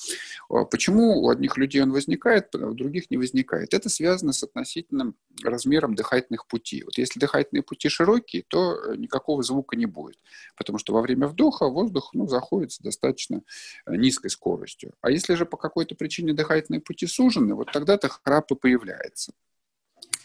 А 0.49 0.65
почему 0.65 1.21
у 1.21 1.29
одних 1.29 1.57
людей 1.57 1.81
он 1.81 1.91
возникает, 1.91 2.53
а 2.55 2.67
у 2.67 2.73
других 2.73 3.09
не 3.09 3.17
возникает? 3.17 3.73
Это 3.73 3.89
связано 3.89 4.33
с 4.33 4.43
относительным 4.43 5.15
размером 5.43 5.95
дыхательных 5.95 6.47
путей. 6.47 6.83
Вот 6.83 6.97
если 6.97 7.19
дыхательные 7.19 7.63
пути 7.63 7.89
широкие, 7.89 8.43
то 8.47 8.75
э, 8.75 8.95
никакого 8.97 9.43
звука 9.43 9.75
не 9.75 9.85
будет, 9.85 10.19
потому 10.55 10.77
что 10.77 10.93
во 10.95 11.01
время 11.01 11.27
вдоха 11.27 11.67
воздух 11.67 12.11
ну, 12.13 12.25
заходит 12.25 12.71
с 12.71 12.79
достаточно 12.79 13.41
э, 13.85 13.95
низкой 13.97 14.29
скоростью. 14.29 14.93
А 15.01 15.11
если 15.11 15.35
же 15.35 15.45
по 15.45 15.57
какой-то 15.57 15.93
причине 15.93 16.33
дыхательные 16.33 16.79
пути 16.79 17.05
сужены, 17.05 17.53
вот 17.53 17.69
тогда-то 17.73 18.07
храп 18.07 18.49
и 18.51 18.55
появляется. 18.55 19.33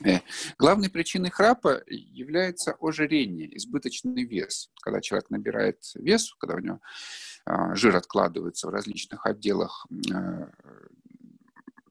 Э, 0.05 0.21
главной 0.59 0.89
причиной 0.89 1.31
храпа 1.31 1.83
является 1.89 2.77
ожирение, 2.81 3.57
избыточный 3.57 4.25
вес. 4.25 4.71
Когда 4.81 5.01
человек 5.01 5.29
набирает 5.31 5.79
вес, 5.97 6.33
когда 6.39 6.55
у 6.55 6.61
него 6.61 6.81
а, 7.45 7.75
жир 7.75 7.97
откладывается 7.97 8.68
в 8.68 8.71
различных 8.71 9.27
отделах 9.27 9.87
э, 9.91 10.47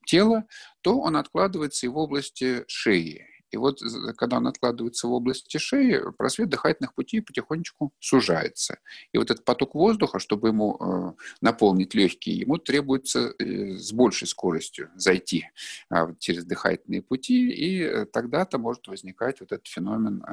тела, 0.05 0.45
то 0.81 1.01
он 1.01 1.17
откладывается 1.17 1.85
и 1.85 1.89
в 1.89 1.97
области 1.97 2.63
шеи. 2.67 3.27
И 3.51 3.57
вот 3.57 3.79
когда 4.17 4.37
он 4.37 4.47
откладывается 4.47 5.07
в 5.07 5.11
области 5.11 5.57
шеи, 5.57 6.01
просвет 6.17 6.49
дыхательных 6.49 6.93
путей 6.93 7.21
потихонечку 7.21 7.93
сужается. 7.99 8.79
И 9.11 9.17
вот 9.17 9.31
этот 9.31 9.45
поток 9.45 9.75
воздуха, 9.75 10.19
чтобы 10.19 10.49
ему 10.49 10.77
э, 10.79 11.13
наполнить 11.41 11.93
легкие, 11.93 12.37
ему 12.37 12.57
требуется 12.57 13.33
э, 13.37 13.77
с 13.77 13.91
большей 13.91 14.27
скоростью 14.27 14.89
зайти 14.95 15.49
э, 15.91 16.13
через 16.19 16.45
дыхательные 16.45 17.01
пути, 17.01 17.51
и 17.51 17.81
э, 17.81 18.05
тогда-то 18.05 18.57
может 18.57 18.87
возникать 18.87 19.39
вот 19.39 19.51
этот 19.51 19.67
феномен 19.67 20.23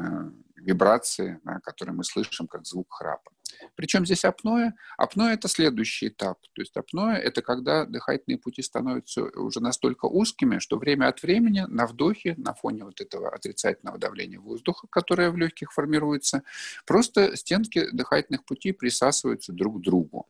вибрации, 0.56 1.40
который 1.62 1.94
мы 1.94 2.04
слышим 2.04 2.46
как 2.46 2.66
звук 2.66 2.86
храпа. 2.90 3.30
Причем 3.74 4.04
здесь 4.06 4.24
апноэ? 4.24 4.72
Апноэ– 4.96 5.32
это 5.34 5.48
следующий 5.48 6.08
этап. 6.08 6.38
То 6.52 6.62
есть 6.62 6.76
апноэ– 6.76 7.16
это 7.22 7.42
когда 7.42 7.84
дыхательные 7.84 8.38
пути 8.38 8.62
становятся 8.62 9.22
уже 9.22 9.60
настолько 9.60 10.06
узкими, 10.06 10.58
что 10.58 10.78
время 10.78 11.08
от 11.08 11.22
времени 11.22 11.64
на 11.68 11.86
вдохе, 11.86 12.34
на 12.38 12.54
фоне 12.54 12.84
вот 12.84 13.00
этого 13.00 13.30
отрицательного 13.30 13.98
давления 13.98 14.40
воздуха, 14.40 14.86
которое 14.88 15.30
в 15.30 15.36
легких 15.36 15.72
формируется, 15.72 16.42
просто 16.86 17.36
стенки 17.36 17.88
дыхательных 17.92 18.44
путей 18.44 18.72
присасываются 18.72 19.52
друг 19.52 19.78
к 19.78 19.80
другу. 19.82 20.26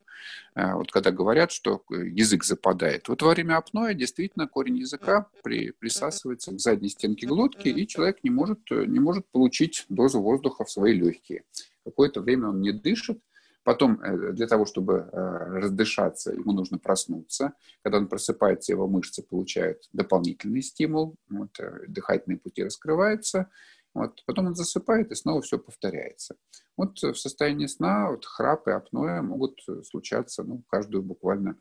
Э, 0.55 0.75
вот 0.75 0.91
когда 0.91 1.11
говорят, 1.11 1.53
что 1.53 1.83
язык 1.91 2.45
западает. 2.45 3.09
Вот 3.09 3.23
во 3.23 3.31
время 3.31 3.57
апноэ 3.57 3.95
действительно 3.95 4.49
корень 4.49 4.79
языка 4.79 5.29
при, 5.43 5.71
присасывается 5.73 6.53
к 6.53 6.61
задней 6.61 6.89
стенке 6.89 7.27
глотки, 7.27 7.69
и 7.69 7.87
человек 7.87 8.19
не 8.23 8.31
может, 8.31 8.61
не 8.71 9.01
может 9.01 9.27
получить 9.27 9.85
дозу 9.89 10.21
воздуха 10.21 10.65
в 10.65 10.71
свои 10.71 10.95
легкие. 10.95 11.45
Какое-то 11.87 12.21
время 12.21 12.49
он 12.49 12.61
не 12.61 12.73
дышит, 12.73 13.21
Потом 13.67 14.01
э, 14.01 14.33
для 14.33 14.47
того, 14.47 14.65
чтобы 14.65 14.93
э, 14.95 15.19
раздышаться, 15.59 16.33
ему 16.33 16.53
нужно 16.53 16.79
проснуться. 16.79 17.53
Когда 17.83 17.99
он 17.99 18.07
просыпается, 18.07 18.71
его 18.71 18.87
мышцы 18.87 19.25
получают 19.25 19.89
дополнительный 19.93 20.63
стимул, 20.63 21.17
вот, 21.29 21.59
дыхательные 21.89 22.39
пути 22.39 22.63
раскрываются, 22.63 23.51
вот, 23.93 24.23
потом 24.25 24.47
он 24.47 24.55
засыпает, 24.55 25.11
и 25.11 25.17
снова 25.17 25.43
все 25.43 25.59
повторяется. 25.59 26.37
Вот 26.77 27.03
в 27.03 27.17
состоянии 27.17 27.67
сна 27.67 28.13
вот, 28.13 28.25
храп 28.25 28.69
и 28.69 28.71
апноэ 28.71 29.21
могут 29.23 29.61
случаться 29.83 30.45
ну, 30.45 30.63
каждую 30.69 31.03
буквально 31.03 31.59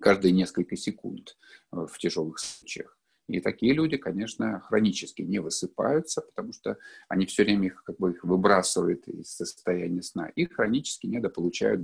каждые 0.00 0.30
несколько 0.30 0.76
секунд 0.76 1.36
в 1.72 1.98
тяжелых 1.98 2.38
случаях. 2.38 2.99
И 3.30 3.40
такие 3.40 3.72
люди, 3.72 3.96
конечно, 3.96 4.60
хронически 4.60 5.22
не 5.22 5.38
высыпаются, 5.38 6.20
потому 6.20 6.52
что 6.52 6.76
они 7.08 7.26
все 7.26 7.44
время 7.44 7.66
их, 7.66 7.84
как 7.84 7.96
бы, 7.98 8.10
их 8.10 8.24
выбрасывают 8.24 9.06
из 9.08 9.28
состояния 9.28 10.02
сна. 10.02 10.28
И 10.28 10.46
хронически 10.46 11.06
недополучают 11.06 11.82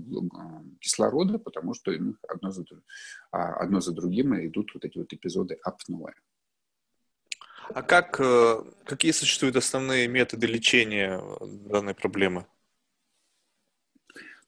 кислорода, 0.81 1.39
потому 1.39 1.75
что 1.75 1.93
им 1.93 2.19
одно 2.29 2.51
за, 2.51 2.65
а, 3.31 3.55
одно 3.55 3.81
за 3.81 3.93
другим 3.93 4.35
идут 4.47 4.73
вот 4.75 4.85
эти 4.85 4.99
вот 4.99 5.13
эпизоды 5.13 5.59
апноэ. 5.63 6.13
А 7.75 7.83
как, 7.83 8.21
э, 8.21 8.63
какие 8.85 9.13
существуют 9.13 9.57
основные 9.57 10.07
методы 10.09 10.47
лечения 10.47 11.21
данной 11.41 11.95
проблемы? 11.95 12.47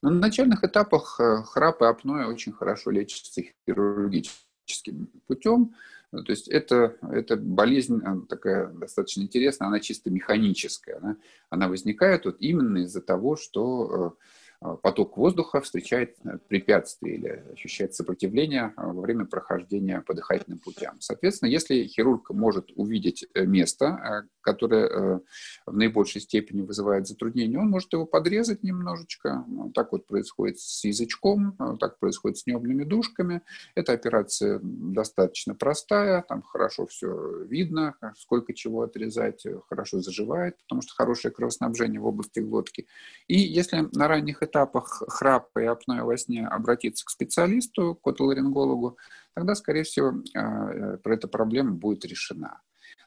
Ну, 0.03 0.11
на 0.11 0.21
начальных 0.21 0.63
этапах 0.63 1.19
э, 1.19 1.43
храп 1.43 1.83
и 1.83 1.87
апноэ 1.87 2.27
очень 2.27 2.53
хорошо 2.53 2.91
лечатся 2.91 3.43
хирургическим 3.67 5.09
путем. 5.27 5.75
Ну, 6.11 6.25
то 6.25 6.31
есть 6.33 6.49
это, 6.49 6.97
это 7.03 7.37
болезнь 7.37 8.01
такая 8.29 8.69
достаточно 8.69 9.23
интересная, 9.23 9.69
она 9.69 9.81
чисто 9.81 10.11
механическая. 10.11 10.97
Она, 10.99 11.17
она 11.51 11.69
возникает 11.69 12.25
вот 12.25 12.37
именно 12.41 12.79
из-за 12.79 13.03
того, 13.03 13.37
что 13.37 14.17
э, 14.19 14.25
поток 14.61 15.17
воздуха 15.17 15.61
встречает 15.61 16.17
э, 16.25 16.39
препятствие 16.49 17.15
или 17.15 17.45
ощущает 17.53 17.95
сопротивление 17.95 18.73
а, 18.77 18.89
во 18.89 19.03
время 19.03 19.25
прохождения 19.25 20.01
по 20.01 20.15
дыхательным 20.15 20.59
путям. 20.59 20.97
Соответственно, 21.01 21.49
если 21.49 21.85
хирург 21.85 22.31
может 22.31 22.71
увидеть 22.75 23.25
э, 23.35 23.45
место, 23.45 23.87
э, 24.25 24.29
которое 24.41 25.21
в 25.67 25.77
наибольшей 25.77 26.23
степени 26.23 26.63
вызывает 26.63 27.07
затруднение, 27.07 27.59
он 27.59 27.69
может 27.69 27.93
его 27.93 28.07
подрезать 28.07 28.63
немножечко. 28.63 29.45
Ну, 29.47 29.71
так 29.71 29.93
вот 29.93 30.07
происходит 30.07 30.59
с 30.59 30.85
язычком, 30.85 31.55
так 31.79 31.99
происходит 31.99 32.39
с 32.39 32.47
небными 32.47 32.85
душками. 32.85 33.43
Эта 33.75 33.93
операция 33.93 34.59
достаточно 34.63 35.55
простая, 35.55 36.23
там 36.23 36.41
хорошо 36.41 36.87
все 36.87 37.43
видно, 37.45 37.97
сколько 38.17 38.55
чего 38.55 38.83
отрезать, 38.83 39.45
хорошо 39.69 40.01
заживает, 40.01 40.57
потому 40.63 40.81
что 40.81 40.95
хорошее 40.95 41.35
кровоснабжение 41.35 42.01
в 42.01 42.07
области 42.07 42.41
глотки. 42.41 42.87
И 43.27 43.39
если 43.39 43.87
на 43.93 44.09
ранних 44.09 44.43
этапах 44.49 45.03
храпа 45.09 45.61
и 45.61 45.67
апноэ 45.67 46.03
во 46.03 46.17
сне 46.17 46.47
обратиться 46.47 47.05
к 47.05 47.11
специалисту, 47.11 47.95
к 47.95 48.07
отоларингологу, 48.07 48.99
тогда, 49.35 49.55
скорее 49.55 49.85
всего, 49.85 50.23
э, 50.35 50.97
про 50.99 51.15
эта 51.15 51.29
проблема 51.29 51.73
будет 51.73 52.05
решена. 52.05 52.61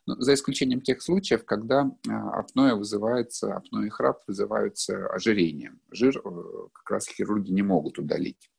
Ну, 0.07 0.15
за 0.19 0.33
исключением 0.33 0.81
тех 0.81 1.01
случаев, 1.01 1.45
когда 1.45 1.91
а, 2.09 2.39
апноэ 2.39 2.73
вызывается, 2.73 3.55
апноэ 3.55 3.87
и 3.87 3.89
храп 3.89 4.23
вызываются 4.27 5.07
ожирением. 5.07 5.79
Жир 5.91 6.17
э, 6.17 6.67
как 6.73 6.89
раз 6.89 7.07
хирурги 7.07 7.51
не 7.51 7.61
могут 7.61 7.99
удалить. 7.99 8.49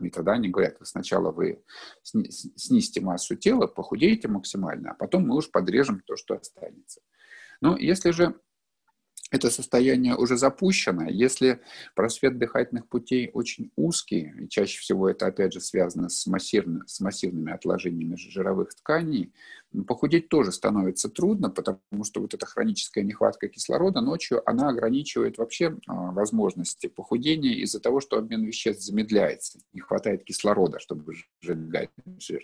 И 0.00 0.10
тогда 0.10 0.32
они 0.32 0.48
говорят, 0.48 0.76
сначала 0.82 1.32
вы 1.32 1.64
снизьте 2.02 3.00
массу 3.00 3.34
тела, 3.34 3.66
похудеете 3.66 4.28
максимально, 4.28 4.92
а 4.92 4.94
потом 4.94 5.26
мы 5.26 5.36
уж 5.36 5.50
подрежем 5.50 6.02
то, 6.06 6.16
что 6.16 6.34
останется. 6.34 7.00
Но 7.60 7.76
если 7.76 8.10
же 8.10 8.34
это 9.30 9.50
состояние 9.50 10.16
уже 10.16 10.36
запущено. 10.36 11.08
Если 11.08 11.60
просвет 11.94 12.38
дыхательных 12.38 12.88
путей 12.88 13.30
очень 13.32 13.70
узкий, 13.76 14.32
и 14.40 14.48
чаще 14.48 14.80
всего 14.80 15.08
это, 15.08 15.26
опять 15.26 15.52
же, 15.52 15.60
связано 15.60 16.08
с, 16.08 16.26
массивно, 16.26 16.84
с 16.86 17.00
массивными 17.00 17.52
отложениями 17.52 18.16
жировых 18.16 18.74
тканей, 18.74 19.32
похудеть 19.86 20.28
тоже 20.28 20.50
становится 20.50 21.10
трудно, 21.10 21.50
потому 21.50 22.04
что 22.04 22.22
вот 22.22 22.32
эта 22.32 22.46
хроническая 22.46 23.04
нехватка 23.04 23.48
кислорода 23.48 24.00
ночью, 24.00 24.42
она 24.48 24.70
ограничивает 24.70 25.36
вообще 25.36 25.76
а, 25.86 26.12
возможности 26.12 26.86
похудения 26.86 27.54
из-за 27.56 27.80
того, 27.80 28.00
что 28.00 28.16
обмен 28.16 28.44
веществ 28.44 28.82
замедляется, 28.82 29.58
не 29.74 29.80
хватает 29.80 30.24
кислорода, 30.24 30.78
чтобы 30.78 31.12
сжигать 31.42 31.90
жир. 32.18 32.40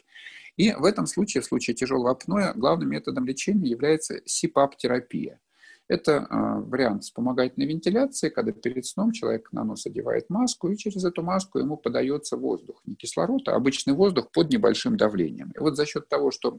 И 0.56 0.72
в 0.72 0.84
этом 0.84 1.06
случае, 1.06 1.40
в 1.40 1.46
случае 1.46 1.74
тяжелого 1.74 2.10
апноэ, 2.10 2.52
главным 2.54 2.90
методом 2.90 3.24
лечения 3.24 3.70
является 3.70 4.20
СИПАП-терапия. 4.26 5.40
Это 5.86 6.12
э, 6.12 6.26
вариант 6.60 7.04
вспомогательной 7.04 7.66
вентиляции, 7.66 8.30
когда 8.30 8.52
перед 8.52 8.86
сном 8.86 9.12
человек 9.12 9.52
на 9.52 9.64
нос 9.64 9.84
одевает 9.84 10.30
маску, 10.30 10.68
и 10.70 10.76
через 10.76 11.04
эту 11.04 11.22
маску 11.22 11.58
ему 11.58 11.76
подается 11.76 12.38
воздух. 12.38 12.80
Не 12.86 12.94
кислород, 12.94 13.48
а 13.48 13.54
обычный 13.54 13.92
воздух 13.92 14.30
под 14.32 14.50
небольшим 14.50 14.96
давлением. 14.96 15.52
И 15.54 15.58
вот 15.58 15.76
за 15.76 15.84
счет 15.84 16.08
того, 16.08 16.30
что 16.30 16.58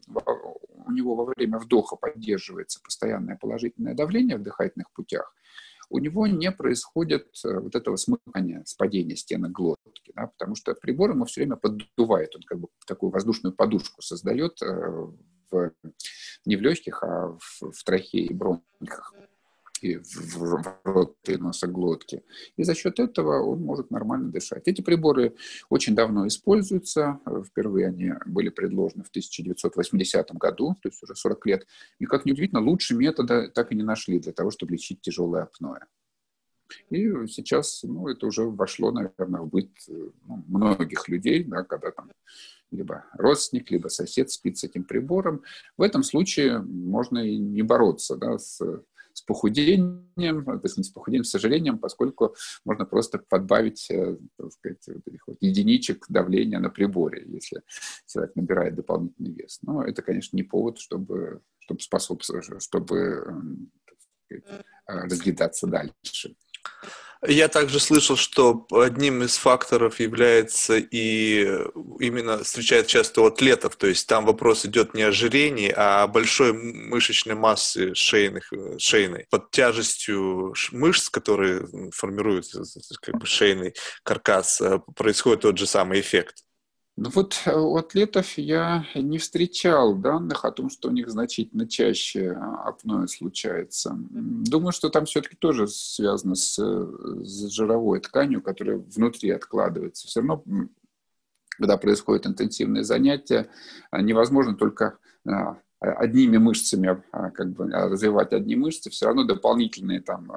у 0.86 0.91
него 0.91 1.15
во 1.15 1.26
время 1.26 1.57
вдоха 1.57 1.95
поддерживается 1.95 2.80
постоянное 2.84 3.36
положительное 3.36 3.95
давление 3.95 4.38
в 4.38 4.43
дыхательных 4.43 4.91
путях, 4.91 5.34
у 5.89 5.99
него 5.99 6.28
не 6.28 6.51
происходит 6.51 7.28
э, 7.45 7.59
вот 7.59 7.76
этого 7.76 7.95
смыкания, 7.95 8.63
спадения 8.65 9.15
стенок 9.15 9.51
глотки, 9.51 10.11
да, 10.15 10.28
потому 10.28 10.55
что 10.55 10.73
прибор 10.76 11.11
ему 11.11 11.26
все 11.26 11.41
время 11.41 11.55
поддувает, 11.55 12.36
он 12.36 12.41
как 12.43 12.59
бы 12.59 12.67
такую 12.86 13.11
воздушную 13.11 13.53
подушку 13.53 14.01
создает 14.01 14.61
э, 14.61 15.07
в, 15.52 15.72
не 16.46 16.56
в 16.56 16.62
легких, 16.62 17.04
а 17.04 17.38
в, 17.39 17.72
в 17.72 17.84
трахее 17.84 18.26
и 18.26 18.34
бронхах 18.34 19.14
и 19.82 19.98
в, 19.98 20.80
рот 20.84 21.18
и 21.28 21.38
носоглотке. 21.38 22.24
И 22.58 22.64
за 22.64 22.74
счет 22.74 23.00
этого 23.00 23.43
он 23.43 23.62
может 23.62 23.91
нормально 23.91 24.32
дышать. 24.32 24.68
Эти 24.68 24.82
приборы 24.82 25.36
очень 25.70 25.96
давно 25.96 26.28
используются. 26.28 27.20
Впервые 27.46 27.88
они 27.88 28.14
были 28.26 28.50
предложены 28.50 29.04
в 29.04 29.10
1980 29.10 30.32
году, 30.34 30.76
то 30.82 30.89
есть 30.89 31.04
уже 31.04 31.16
40 31.16 31.46
лет. 31.46 31.68
И, 32.00 32.06
как 32.06 32.26
ни 32.26 32.32
удивительно, 32.32 32.62
лучше 32.62 32.96
метода 32.96 33.50
так 33.50 33.72
и 33.72 33.76
не 33.76 33.84
нашли 33.84 34.20
для 34.20 34.34
того, 34.34 34.52
чтобы 34.52 34.74
лечить 34.74 35.02
тяжелое 35.02 35.43
апноэ. 35.43 35.80
И 36.89 37.28
сейчас 37.28 37.84
ну, 37.84 38.08
это 38.08 38.26
уже 38.26 38.43
вошло, 38.43 38.91
наверное, 38.91 39.41
в 39.41 39.50
быт 39.50 39.70
ну, 39.88 40.43
многих 40.48 41.08
людей, 41.08 41.43
да, 41.43 41.64
когда 41.64 41.91
там 41.91 42.10
либо 42.72 43.05
родственник, 43.13 43.72
либо 43.72 43.88
сосед 43.88 44.32
спит 44.32 44.57
с 44.57 44.63
этим 44.63 44.84
прибором. 44.84 45.43
В 45.78 45.82
этом 45.82 46.03
случае 46.03 46.59
можно 46.59 47.20
и 47.20 47.38
не 47.38 47.61
бороться 47.61 48.18
да, 48.18 48.38
с, 48.38 48.61
с 49.13 49.22
похудением, 49.22 50.45
то 50.45 50.59
есть 50.63 50.78
не 50.78 50.84
с 50.84 50.89
похудением, 50.89 51.24
с 51.24 51.30
сожалением, 51.30 51.80
поскольку 51.80 52.36
можно 52.66 52.86
просто 52.86 53.20
подбавить 53.20 53.89
э, 53.89 54.18
так 54.38 54.51
сказать, 54.51 54.84
вот 54.88 55.07
этих 55.07 55.28
вот 55.28 55.38
единичек 55.39 56.05
давления 56.09 56.59
на 56.59 56.70
приборе, 56.70 57.24
если 57.28 57.61
человек 58.07 58.36
набирает 58.36 58.76
дополнительный 58.76 59.32
вес. 59.32 59.59
Но 59.61 59.84
это, 59.84 60.01
конечно, 60.01 60.36
не 60.36 60.43
повод, 60.43 60.80
чтобы, 60.80 61.41
чтобы 61.59 61.80
способствовать, 61.80 62.61
чтобы 62.61 63.70
сказать, 64.26 64.43
э, 64.49 64.61
разъедаться 64.86 65.68
дальше. 65.68 66.36
Я 67.28 67.47
также 67.47 67.80
слышал, 67.80 68.16
что 68.16 68.66
одним 68.72 69.24
из 69.24 69.38
факторов 69.38 69.99
является 69.99 70.78
и 70.78 71.43
именно 71.99 72.43
встречает 72.43 72.88
часто 72.88 73.22
у 73.22 73.26
атлетов, 73.26 73.76
то 73.76 73.88
есть 73.88 74.07
там 74.07 74.26
вопрос 74.26 74.66
идет 74.66 74.93
не 74.93 75.03
о 75.03 75.09
ожирении, 75.09 75.74
а 75.76 76.03
о 76.03 76.07
большой 76.07 76.53
мышечной 76.53 77.36
массе 77.36 77.93
шейных, 77.93 78.51
шейной. 78.78 79.28
Под 79.30 79.51
тяжестью 79.51 80.53
мышц, 80.72 81.09
которые 81.09 81.68
формируют 81.91 82.47
как 83.01 83.18
бы 83.18 83.26
шейный 83.26 83.74
каркас, 84.03 84.61
э, 84.61 84.80
происходит 84.95 85.41
тот 85.41 85.57
же 85.57 85.68
самый 85.68 85.99
эффект. 85.99 86.45
Ну 86.98 87.10
вот 87.10 87.41
э, 87.46 87.54
у 87.54 87.76
атлетов 87.76 88.38
я 88.38 88.86
не 88.96 89.18
встречал 89.18 89.96
данных 89.96 90.46
о 90.46 90.52
том, 90.52 90.70
что 90.70 90.88
у 90.88 90.91
них 90.91 91.10
значительно 91.10 91.68
чаще 91.68 92.32
апноэ 92.32 93.08
случается. 93.08 93.98
Думаю, 93.98 94.72
что 94.72 94.89
там 94.89 95.06
все-таки 95.06 95.36
тоже 95.36 95.68
связано 95.68 96.36
с, 96.36 96.58
с 96.58 97.50
жировой 97.52 98.00
тканью, 98.00 98.41
которая 98.41 98.78
внутри 98.78 99.32
откладывается. 99.32 100.08
Все 100.08 100.22
равно, 100.22 100.43
когда 101.50 101.78
происходит 101.78 102.28
интенсивное 102.28 102.84
занятие, 102.84 103.50
а, 103.91 104.02
невозможно 104.02 104.56
только 104.56 104.98
а, 105.28 105.58
одними 105.80 106.38
мышцами 106.38 107.03
а, 107.11 107.32
как 107.32 107.53
бы 107.53 107.69
развивать 107.69 108.34
одни 108.34 108.55
мышцы, 108.55 108.89
все 108.89 109.07
равно 109.07 109.23
дополнительные 109.23 110.01
там 110.01 110.32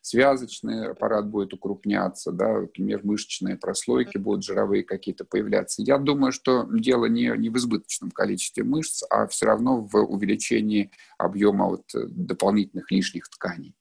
связочный 0.00 0.90
аппарат 0.90 1.28
будет 1.28 1.52
укрупняться, 1.52 2.32
да, 2.32 2.66
межмышечные 2.76 3.56
прослойки 3.56 4.18
будут 4.18 4.44
жировые 4.44 4.84
какие-то 4.84 5.24
появляться. 5.24 5.82
Я 5.82 5.98
думаю, 5.98 6.32
что 6.32 6.66
дело 6.70 7.06
не, 7.06 7.32
не 7.36 7.50
в 7.50 7.56
избыточном 7.56 8.10
количестве 8.10 8.64
мышц, 8.64 9.02
а 9.10 9.26
все 9.26 9.46
равно 9.46 9.82
в 9.82 9.96
увеличении 9.96 10.90
объема 11.18 11.66
вот 11.66 11.84
дополнительных 11.94 12.90
лишних 12.90 13.28
тканей. 13.28 13.74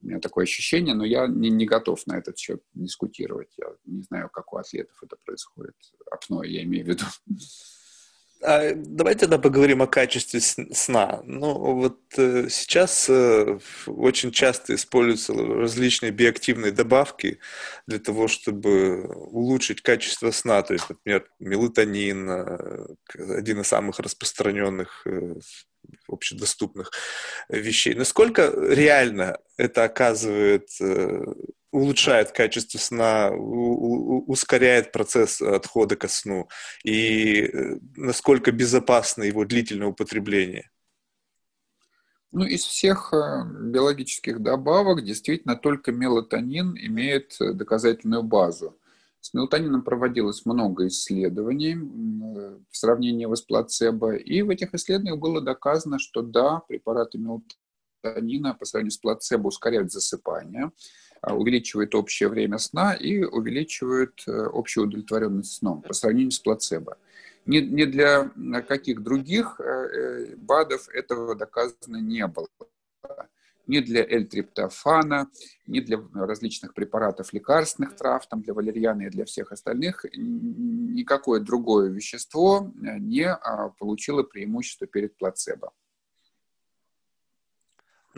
У 0.00 0.06
меня 0.06 0.20
такое 0.20 0.44
ощущение, 0.44 0.94
но 0.94 1.04
я 1.04 1.26
не, 1.26 1.50
не 1.50 1.66
готов 1.66 2.06
на 2.06 2.18
этот 2.18 2.38
счет 2.38 2.62
дискутировать. 2.72 3.52
Я 3.56 3.66
не 3.84 4.02
знаю, 4.02 4.28
как 4.32 4.52
у 4.52 4.56
атлетов 4.56 4.96
это 5.02 5.16
происходит. 5.24 5.74
Апное 6.10 6.46
я 6.46 6.62
имею 6.62 6.84
в 6.84 6.88
виду. 6.88 7.04
А 8.40 8.72
давайте 8.74 9.20
тогда 9.20 9.38
поговорим 9.38 9.82
о 9.82 9.88
качестве 9.88 10.40
сна. 10.40 11.22
Ну, 11.24 11.74
вот 11.74 11.98
э, 12.16 12.48
сейчас 12.48 13.08
э, 13.08 13.58
очень 13.86 14.30
часто 14.30 14.76
используются 14.76 15.34
различные 15.34 16.12
биоактивные 16.12 16.70
добавки 16.70 17.40
для 17.88 17.98
того, 17.98 18.28
чтобы 18.28 19.08
улучшить 19.08 19.82
качество 19.82 20.30
сна. 20.30 20.62
То 20.62 20.74
есть, 20.74 20.88
например, 20.88 21.28
мелатонин, 21.40 22.30
э, 22.30 22.86
один 23.38 23.60
из 23.62 23.66
самых 23.66 23.98
распространенных 23.98 25.02
э, 25.06 25.34
общедоступных 26.06 26.92
вещей. 27.48 27.94
Насколько 27.94 28.52
реально 28.56 29.38
это 29.56 29.82
оказывает 29.82 30.68
э, 30.80 31.24
улучшает 31.70 32.32
качество 32.32 32.78
сна, 32.78 33.30
ускоряет 33.30 34.92
процесс 34.92 35.40
отхода 35.40 35.96
ко 35.96 36.08
сну 36.08 36.48
и 36.84 37.42
э, 37.42 37.78
насколько 37.96 38.52
безопасно 38.52 39.24
его 39.24 39.44
длительное 39.44 39.88
употребление? 39.88 40.70
Ну, 42.30 42.44
из 42.44 42.62
всех 42.64 43.12
э, 43.12 43.44
биологических 43.46 44.40
добавок 44.40 45.04
действительно 45.04 45.56
только 45.56 45.92
мелатонин 45.92 46.76
имеет 46.76 47.36
э, 47.40 47.52
доказательную 47.52 48.22
базу. 48.22 48.78
С 49.20 49.34
мелатонином 49.34 49.82
проводилось 49.82 50.46
много 50.46 50.86
исследований 50.86 51.74
в 51.74 52.76
сравнении 52.76 53.34
с 53.34 53.42
плацебо, 53.42 54.14
и 54.14 54.42
в 54.42 54.50
этих 54.50 54.74
исследованиях 54.74 55.18
было 55.18 55.40
доказано, 55.40 55.98
что 55.98 56.22
да, 56.22 56.62
препараты 56.68 57.18
мелатонина 57.18 58.54
по 58.54 58.64
сравнению 58.64 58.92
с 58.92 58.98
плацебо 58.98 59.48
ускоряют 59.48 59.90
засыпание, 59.90 60.70
увеличивает 61.22 61.94
общее 61.94 62.28
время 62.28 62.58
сна 62.58 62.94
и 62.94 63.22
увеличивает 63.22 64.22
э, 64.26 64.48
общую 64.52 64.86
удовлетворенность 64.86 65.54
сном 65.54 65.82
по 65.82 65.92
сравнению 65.94 66.30
с 66.30 66.38
плацебо. 66.38 66.96
Ни, 67.46 67.58
ни 67.58 67.84
для 67.84 68.30
каких 68.62 69.02
других 69.02 69.60
э, 69.60 69.64
э, 69.64 70.36
БАДов 70.36 70.88
этого 70.90 71.34
доказано 71.34 71.96
не 71.96 72.26
было. 72.26 72.48
Ни 73.66 73.80
для 73.80 74.02
L-триптофана, 74.02 75.30
ни 75.66 75.80
для 75.80 75.98
различных 76.14 76.72
препаратов 76.72 77.32
лекарственных 77.34 77.96
трав, 77.96 78.26
там 78.26 78.40
для 78.40 78.54
валерьяны 78.54 79.06
и 79.06 79.10
для 79.10 79.26
всех 79.26 79.52
остальных, 79.52 80.06
никакое 80.14 81.40
другое 81.40 81.90
вещество 81.90 82.72
не 82.80 83.30
а, 83.30 83.68
получило 83.78 84.22
преимущество 84.22 84.86
перед 84.86 85.18
плацебо. 85.18 85.72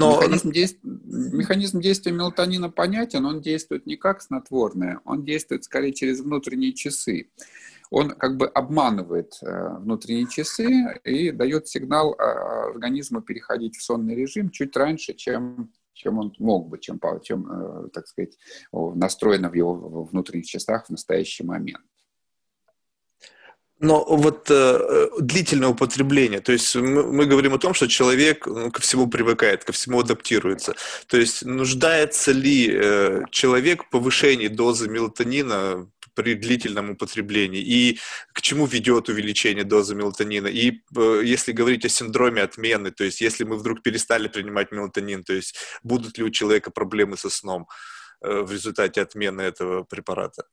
Но... 0.01 0.17
Механизм, 0.17 0.51
действ... 0.51 0.79
Механизм 0.83 1.81
действия 1.81 2.13
мелатонина 2.13 2.71
понятен, 2.71 3.25
он 3.27 3.41
действует 3.41 3.87
не 3.87 3.97
как 3.97 4.23
снотворное, 4.23 5.01
он 5.05 5.25
действует 5.25 5.65
скорее 5.65 5.93
через 5.93 6.21
внутренние 6.21 6.73
часы. 6.73 7.31
Он 7.91 8.11
как 8.11 8.37
бы 8.37 8.47
обманывает 8.47 9.35
э, 9.43 9.77
внутренние 9.79 10.29
часы 10.29 11.01
и 11.05 11.33
дает 11.33 11.69
сигнал 11.69 12.15
э, 12.15 12.23
организму 12.71 13.21
переходить 13.21 13.77
в 13.77 13.83
сонный 13.83 14.15
режим 14.15 14.51
чуть 14.51 14.77
раньше, 14.77 15.15
чем 15.15 15.73
чем 15.93 16.19
он 16.19 16.33
мог 16.39 16.71
бы, 16.71 16.79
чем, 16.79 16.99
чем 17.23 17.47
э, 17.51 17.89
так 17.93 18.07
сказать, 18.07 18.39
настроено 18.73 19.51
в 19.51 19.55
его 19.55 20.05
внутренних 20.05 20.47
часах 20.47 20.87
в 20.87 20.91
настоящий 20.91 21.45
момент. 21.45 21.85
Но 23.81 24.05
вот 24.05 24.51
э, 24.51 25.09
длительное 25.21 25.71
употребление, 25.71 26.41
то 26.41 26.53
есть 26.53 26.77
мы, 26.77 27.03
мы 27.03 27.25
говорим 27.25 27.55
о 27.55 27.59
том, 27.59 27.73
что 27.73 27.89
человек 27.89 28.47
ну, 28.47 28.71
ко 28.71 28.83
всему 28.83 29.09
привыкает, 29.09 29.65
ко 29.65 29.73
всему 29.73 30.01
адаптируется. 30.01 30.75
То 31.07 31.17
есть 31.17 31.47
нуждается 31.47 32.33
ли 32.33 32.71
э, 32.71 33.23
человек 33.31 33.85
в 33.85 33.89
повышении 33.89 34.49
дозы 34.49 34.87
мелатонина 34.87 35.89
при 36.15 36.35
длительном 36.35 36.91
употреблении 36.91 37.63
и 37.63 37.99
к 38.35 38.43
чему 38.43 38.67
ведет 38.67 39.09
увеличение 39.09 39.65
дозы 39.65 39.95
мелатонина. 39.95 40.49
И 40.49 40.83
э, 40.95 41.23
если 41.25 41.53
говорить 41.53 41.87
о 41.87 41.89
синдроме 41.89 42.43
отмены, 42.43 42.91
то 42.91 43.05
есть 43.05 43.23
если 43.23 43.45
мы 43.45 43.57
вдруг 43.57 43.83
перестали 43.83 44.29
принимать 44.29 44.73
мелатонин, 44.73 45.25
то 45.25 45.33
есть 45.33 45.57
будут 45.83 46.19
ли 46.19 46.25
у 46.25 46.31
человека 46.31 46.71
проблемы 46.71 47.17
со 47.17 47.31
сном 47.31 47.67
э, 48.21 48.43
в 48.43 48.53
результате 48.53 49.01
отмены 49.01 49.41
этого 49.41 49.85
препарата? 49.85 50.45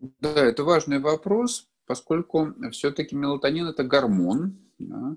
Да, 0.00 0.44
это 0.44 0.62
важный 0.64 1.00
вопрос, 1.00 1.68
поскольку 1.86 2.54
все-таки 2.70 3.16
мелатонин 3.16 3.66
это 3.66 3.82
гормон, 3.82 4.58
да, 4.78 5.16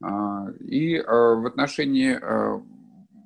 а, 0.00 0.50
и 0.60 0.96
а, 0.96 1.34
в 1.34 1.46
отношении 1.46 2.14
а, 2.14 2.62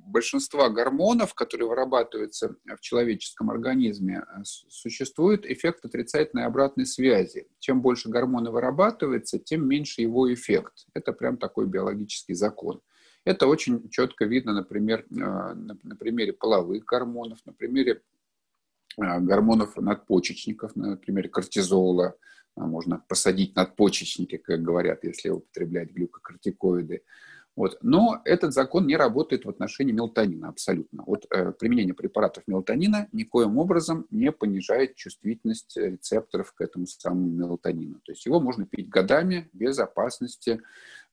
большинства 0.08 0.68
гормонов, 0.68 1.34
которые 1.34 1.68
вырабатываются 1.68 2.56
в 2.64 2.80
человеческом 2.80 3.50
организме, 3.50 4.24
существует 4.42 5.46
эффект 5.46 5.84
отрицательной 5.84 6.44
обратной 6.44 6.86
связи. 6.86 7.46
Чем 7.58 7.82
больше 7.82 8.08
гормона 8.08 8.50
вырабатывается, 8.50 9.38
тем 9.38 9.68
меньше 9.68 10.02
его 10.02 10.32
эффект. 10.32 10.86
Это 10.94 11.12
прям 11.12 11.36
такой 11.36 11.66
биологический 11.66 12.34
закон. 12.34 12.80
Это 13.24 13.48
очень 13.48 13.90
четко 13.90 14.24
видно, 14.24 14.52
например, 14.52 15.04
на 15.10 15.96
примере 15.98 16.32
половых 16.32 16.84
гормонов, 16.84 17.40
на 17.44 17.52
примере 17.52 18.00
гормонов 18.96 19.76
надпочечников, 19.76 20.74
например, 20.76 21.28
кортизола, 21.28 22.16
а, 22.56 22.66
можно 22.66 23.02
посадить 23.08 23.54
надпочечники, 23.54 24.38
как 24.38 24.62
говорят, 24.62 25.04
если 25.04 25.28
употреблять 25.28 25.90
глюкокортикоиды. 25.90 27.02
Вот. 27.54 27.78
Но 27.80 28.20
этот 28.24 28.52
закон 28.52 28.86
не 28.86 28.96
работает 28.96 29.46
в 29.46 29.48
отношении 29.48 29.92
мелатонина 29.92 30.48
абсолютно. 30.48 31.04
Вот, 31.06 31.24
э, 31.30 31.52
применение 31.52 31.94
препаратов 31.94 32.44
мелатонина 32.46 33.08
никоим 33.12 33.56
образом 33.56 34.06
не 34.10 34.30
понижает 34.30 34.94
чувствительность 34.94 35.74
рецепторов 35.76 36.52
к 36.52 36.60
этому 36.60 36.86
самому 36.86 37.28
мелатонину. 37.28 38.00
То 38.04 38.12
есть 38.12 38.26
его 38.26 38.40
можно 38.40 38.66
пить 38.66 38.90
годами 38.90 39.48
без 39.54 39.78
опасности 39.78 40.60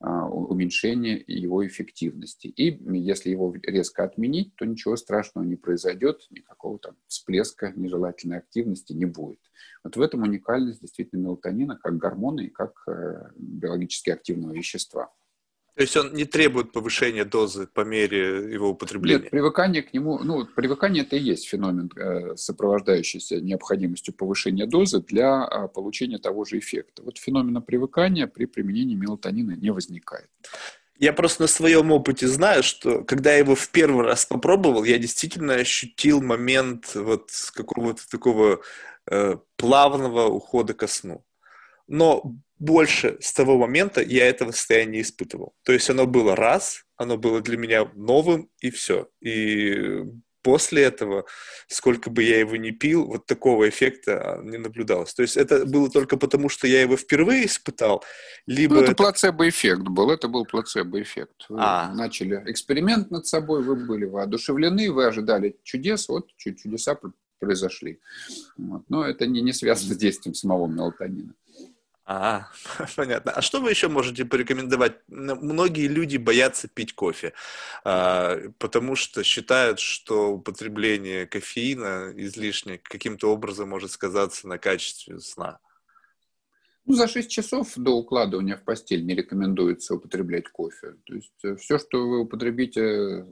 э, 0.04 0.08
уменьшения 0.08 1.22
его 1.26 1.66
эффективности. 1.66 2.48
И 2.48 2.78
если 2.98 3.30
его 3.30 3.54
резко 3.62 4.04
отменить, 4.04 4.54
то 4.56 4.64
ничего 4.64 4.96
страшного 4.96 5.44
не 5.44 5.56
произойдет, 5.56 6.26
никакого 6.30 6.78
там 6.78 6.96
всплеска 7.06 7.72
нежелательной 7.74 8.38
активности 8.38 8.92
не 8.92 9.06
будет. 9.06 9.40
Вот 9.82 9.96
в 9.96 10.00
этом 10.00 10.22
уникальность 10.22 10.80
действительно 10.80 11.20
мелатонина 11.20 11.76
как 11.76 11.96
гормона 11.96 12.40
и 12.40 12.48
как 12.48 12.72
э, 12.88 13.30
биологически 13.36 14.10
активного 14.10 14.52
вещества. 14.52 15.12
То 15.76 15.82
есть 15.82 15.96
он 15.96 16.14
не 16.14 16.24
требует 16.24 16.70
повышения 16.70 17.24
дозы 17.24 17.66
по 17.66 17.80
мере 17.80 18.52
его 18.52 18.70
употребления? 18.70 19.22
Нет, 19.22 19.30
привыкание 19.30 19.82
к 19.82 19.92
нему, 19.92 20.20
ну, 20.22 20.46
привыкание 20.46 21.02
это 21.02 21.16
и 21.16 21.20
есть 21.20 21.48
феномен, 21.48 21.90
э, 21.96 22.36
сопровождающийся 22.36 23.40
необходимостью 23.40 24.14
повышения 24.14 24.66
дозы 24.66 25.00
для 25.00 25.44
а, 25.44 25.66
получения 25.66 26.18
того 26.18 26.44
же 26.44 26.58
эффекта. 26.58 27.02
Вот 27.02 27.18
феномена 27.18 27.60
привыкания 27.60 28.28
при 28.28 28.44
применении 28.44 28.94
мелатонина 28.94 29.56
не 29.56 29.70
возникает. 29.70 30.28
Я 30.96 31.12
просто 31.12 31.42
на 31.42 31.48
своем 31.48 31.90
опыте 31.90 32.28
знаю, 32.28 32.62
что 32.62 33.02
когда 33.02 33.32
я 33.32 33.38
его 33.38 33.56
в 33.56 33.68
первый 33.70 34.04
раз 34.04 34.26
попробовал, 34.26 34.84
я 34.84 34.96
действительно 34.98 35.54
ощутил 35.54 36.22
момент 36.22 36.94
вот 36.94 37.30
какого-то 37.52 38.08
такого 38.08 38.60
э, 39.10 39.38
плавного 39.56 40.28
ухода 40.28 40.72
ко 40.72 40.86
сну. 40.86 41.24
Но 41.88 42.36
больше 42.64 43.18
с 43.20 43.32
того 43.32 43.58
момента 43.58 44.02
я 44.02 44.26
этого 44.26 44.50
состояния 44.52 44.92
не 44.92 45.02
испытывал. 45.02 45.54
То 45.64 45.72
есть 45.72 45.90
оно 45.90 46.06
было 46.06 46.34
раз, 46.34 46.84
оно 46.96 47.16
было 47.16 47.40
для 47.40 47.56
меня 47.56 47.90
новым, 47.94 48.48
и 48.60 48.70
все. 48.70 49.08
И 49.20 50.02
после 50.42 50.82
этого, 50.82 51.24
сколько 51.68 52.10
бы 52.10 52.22
я 52.22 52.38
его 52.38 52.56
ни 52.56 52.70
пил, 52.70 53.06
вот 53.06 53.26
такого 53.26 53.68
эффекта 53.68 54.40
не 54.44 54.58
наблюдалось. 54.58 55.14
То 55.14 55.22
есть 55.22 55.36
это 55.36 55.66
было 55.66 55.90
только 55.90 56.16
потому, 56.16 56.48
что 56.48 56.66
я 56.66 56.82
его 56.82 56.96
впервые 56.96 57.46
испытал, 57.46 58.04
либо... 58.46 58.74
Ну, 58.74 58.82
это, 58.82 58.92
это... 58.92 59.02
плацебо-эффект 59.02 59.82
был, 59.82 60.10
это 60.10 60.28
был 60.28 60.44
плацебо-эффект. 60.44 61.46
Вы 61.48 61.58
а. 61.60 61.92
начали 61.94 62.42
эксперимент 62.46 63.10
над 63.10 63.26
собой, 63.26 63.62
вы 63.62 63.74
были 63.74 64.04
воодушевлены, 64.04 64.92
вы 64.92 65.06
ожидали 65.06 65.56
чудес, 65.64 66.08
вот 66.08 66.28
чудеса 66.36 66.98
произошли. 67.40 68.00
Вот. 68.56 68.82
Но 68.88 69.04
это 69.04 69.26
не, 69.26 69.40
не 69.40 69.52
связано 69.52 69.94
с 69.94 69.96
действием 69.96 70.34
самого 70.34 70.66
мелатонина. 70.66 71.34
А, 72.06 72.48
понятно. 72.96 73.32
А 73.32 73.40
что 73.40 73.60
вы 73.60 73.70
еще 73.70 73.88
можете 73.88 74.24
порекомендовать? 74.24 75.00
Многие 75.08 75.88
люди 75.88 76.18
боятся 76.18 76.68
пить 76.68 76.94
кофе, 76.94 77.32
а, 77.84 78.38
потому 78.58 78.94
что 78.94 79.24
считают, 79.24 79.80
что 79.80 80.32
употребление 80.32 81.26
кофеина 81.26 82.12
излишне 82.16 82.78
каким-то 82.78 83.32
образом 83.32 83.70
может 83.70 83.90
сказаться 83.90 84.46
на 84.48 84.58
качестве 84.58 85.18
сна. 85.20 85.58
Ну, 86.86 86.94
за 86.94 87.08
6 87.08 87.30
часов 87.30 87.72
до 87.76 87.92
укладывания 87.92 88.58
в 88.58 88.64
постель 88.64 89.06
не 89.06 89.14
рекомендуется 89.14 89.94
употреблять 89.94 90.48
кофе. 90.50 90.96
То 91.06 91.14
есть 91.14 91.32
э, 91.42 91.56
все, 91.56 91.78
что 91.78 92.06
вы 92.06 92.20
употребите 92.20 92.82
э, 92.82 93.24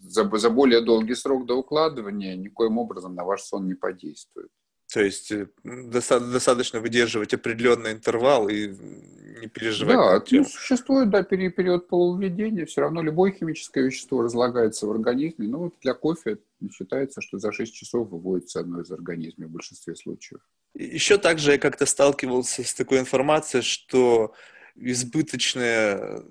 за, 0.00 0.34
за 0.38 0.48
более 0.48 0.80
долгий 0.80 1.14
срок 1.14 1.44
до 1.44 1.58
укладывания, 1.58 2.36
никоим 2.36 2.78
образом 2.78 3.14
на 3.14 3.24
ваш 3.24 3.42
сон 3.42 3.66
не 3.66 3.74
подействует. 3.74 4.48
То 4.94 5.02
есть 5.02 5.32
э, 5.32 5.48
достаточно 5.64 6.78
выдерживать 6.78 7.34
определенный 7.34 7.90
интервал 7.90 8.48
и 8.48 8.68
не 8.68 9.48
переживать. 9.48 9.96
Да, 9.96 10.22
ну, 10.30 10.44
существует 10.44 11.10
да, 11.10 11.24
период 11.24 11.88
полуведения. 11.88 12.64
Все 12.64 12.82
равно 12.82 13.02
любое 13.02 13.32
химическое 13.32 13.82
вещество 13.82 14.22
разлагается 14.22 14.86
в 14.86 14.92
организме. 14.92 15.48
Но 15.48 15.58
вот 15.58 15.74
для 15.80 15.94
кофе 15.94 16.38
считается, 16.72 17.22
что 17.22 17.38
за 17.38 17.50
6 17.50 17.74
часов 17.74 18.08
выводится 18.08 18.60
одно 18.60 18.82
из 18.82 18.92
организма 18.92 19.48
в 19.48 19.50
большинстве 19.50 19.96
случаев. 19.96 20.40
Еще 20.74 21.18
также 21.18 21.50
я 21.50 21.58
как-то 21.58 21.86
сталкивался 21.86 22.62
с 22.62 22.72
такой 22.72 23.00
информацией, 23.00 23.64
что 23.64 24.32
избыточное 24.76 26.22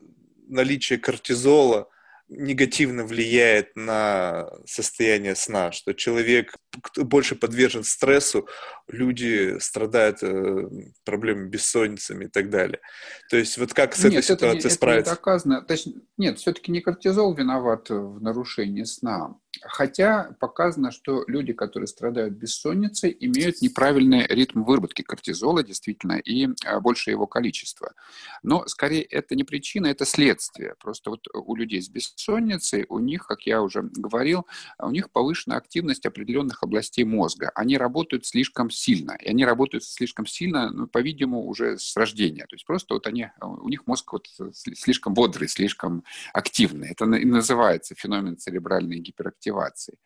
наличие 0.47 0.99
кортизола 0.99 1.89
негативно 2.29 3.03
влияет 3.03 3.75
на 3.75 4.49
состояние 4.65 5.35
сна, 5.35 5.73
что 5.73 5.93
человек 5.93 6.55
больше 6.97 7.35
подвержен 7.35 7.83
стрессу, 7.83 8.47
люди 8.87 9.57
страдают 9.59 10.21
э, 10.21 10.69
проблемами 11.03 11.49
бессонницами 11.49 12.25
и 12.25 12.27
так 12.27 12.49
далее. 12.49 12.79
То 13.29 13.37
есть 13.37 13.57
вот 13.57 13.73
как 13.73 13.95
с 13.95 14.03
нет, 14.03 14.13
этой 14.13 14.23
ситуацией 14.23 14.59
это 14.59 14.67
не, 14.67 14.73
справиться? 14.73 15.11
Это 15.11 15.19
не 15.19 15.23
доказано. 15.23 15.61
Точнее, 15.61 16.01
нет, 16.17 16.39
все-таки 16.39 16.71
не 16.71 16.81
кортизол 16.81 17.33
виноват 17.33 17.89
в 17.89 18.21
нарушении 18.21 18.83
сна. 18.83 19.35
Хотя 19.61 20.35
показано, 20.39 20.91
что 20.91 21.23
люди, 21.27 21.53
которые 21.53 21.87
страдают 21.87 22.33
бессонницей, 22.33 23.15
имеют 23.19 23.61
неправильный 23.61 24.25
ритм 24.27 24.63
выработки 24.63 25.03
кортизола, 25.03 25.63
действительно, 25.63 26.13
и 26.13 26.49
а, 26.65 26.79
больше 26.79 27.11
его 27.11 27.27
количества. 27.27 27.93
Но 28.41 28.65
скорее 28.67 29.03
это 29.03 29.35
не 29.35 29.43
причина, 29.43 29.87
это 29.87 30.05
следствие. 30.05 30.75
Просто 30.79 31.11
вот 31.11 31.27
у 31.33 31.55
людей 31.55 31.81
с 31.81 31.89
бессонницей, 31.89 32.85
у 32.89 32.97
них, 32.99 33.27
как 33.27 33.43
я 33.43 33.61
уже 33.61 33.83
говорил, 33.83 34.47
у 34.79 34.89
них 34.89 35.11
повышенная 35.11 35.57
активность 35.57 36.05
определенных 36.05 36.62
областей 36.63 37.03
мозга. 37.03 37.51
Они 37.55 37.77
работают 37.77 38.25
слишком 38.25 38.69
сильно. 38.69 39.17
И 39.21 39.29
они 39.29 39.45
работают 39.45 39.83
слишком 39.83 40.25
сильно, 40.25 40.71
ну, 40.71 40.87
по-видимому, 40.87 41.47
уже 41.47 41.77
с 41.77 41.95
рождения. 41.95 42.45
То 42.47 42.55
есть 42.55 42.65
просто 42.65 42.93
вот 42.93 43.07
они, 43.07 43.27
у 43.41 43.69
них 43.69 43.87
мозг 43.87 44.13
вот 44.13 44.27
слишком 44.53 45.13
бодрый, 45.13 45.47
слишком 45.47 46.03
активный. 46.33 46.89
Это 46.89 47.05
и 47.05 47.25
называется 47.25 47.95
феномен 47.95 48.37
церебральной 48.37 48.99
гиперактивности 48.99 49.43
активации. 49.43 49.97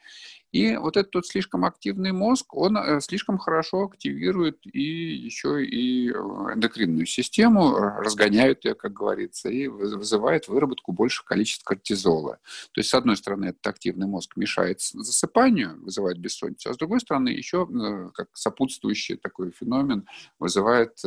И 0.53 0.77
вот 0.77 0.95
этот 0.95 1.13
вот 1.13 1.27
слишком 1.27 1.65
активный 1.65 2.13
мозг, 2.13 2.55
он 2.55 2.77
э, 2.77 3.01
слишком 3.01 3.37
хорошо 3.37 3.83
активирует 3.83 4.59
и 4.63 4.81
еще 4.81 5.63
и 5.63 6.09
э, 6.09 6.13
эндокринную 6.13 7.05
систему, 7.05 7.75
разгоняет 7.77 8.63
ее, 8.63 8.73
как 8.73 8.93
говорится, 8.93 9.49
и 9.49 9.67
вызывает 9.67 10.47
выработку 10.47 10.93
большего 10.93 11.25
количества 11.25 11.65
кортизола. 11.65 12.39
То 12.71 12.79
есть, 12.79 12.89
с 12.89 12.93
одной 12.93 13.17
стороны, 13.17 13.47
этот 13.47 13.67
активный 13.67 14.07
мозг 14.07 14.37
мешает 14.37 14.81
засыпанию, 14.81 15.79
вызывает 15.83 16.17
бессонницу, 16.17 16.46
а 16.65 16.73
с 16.73 16.77
другой 16.77 16.99
стороны, 16.99 17.29
еще 17.29 17.67
э, 17.69 18.09
как 18.13 18.29
сопутствующий 18.33 19.17
такой 19.17 19.51
феномен 19.51 20.07
вызывает 20.39 20.97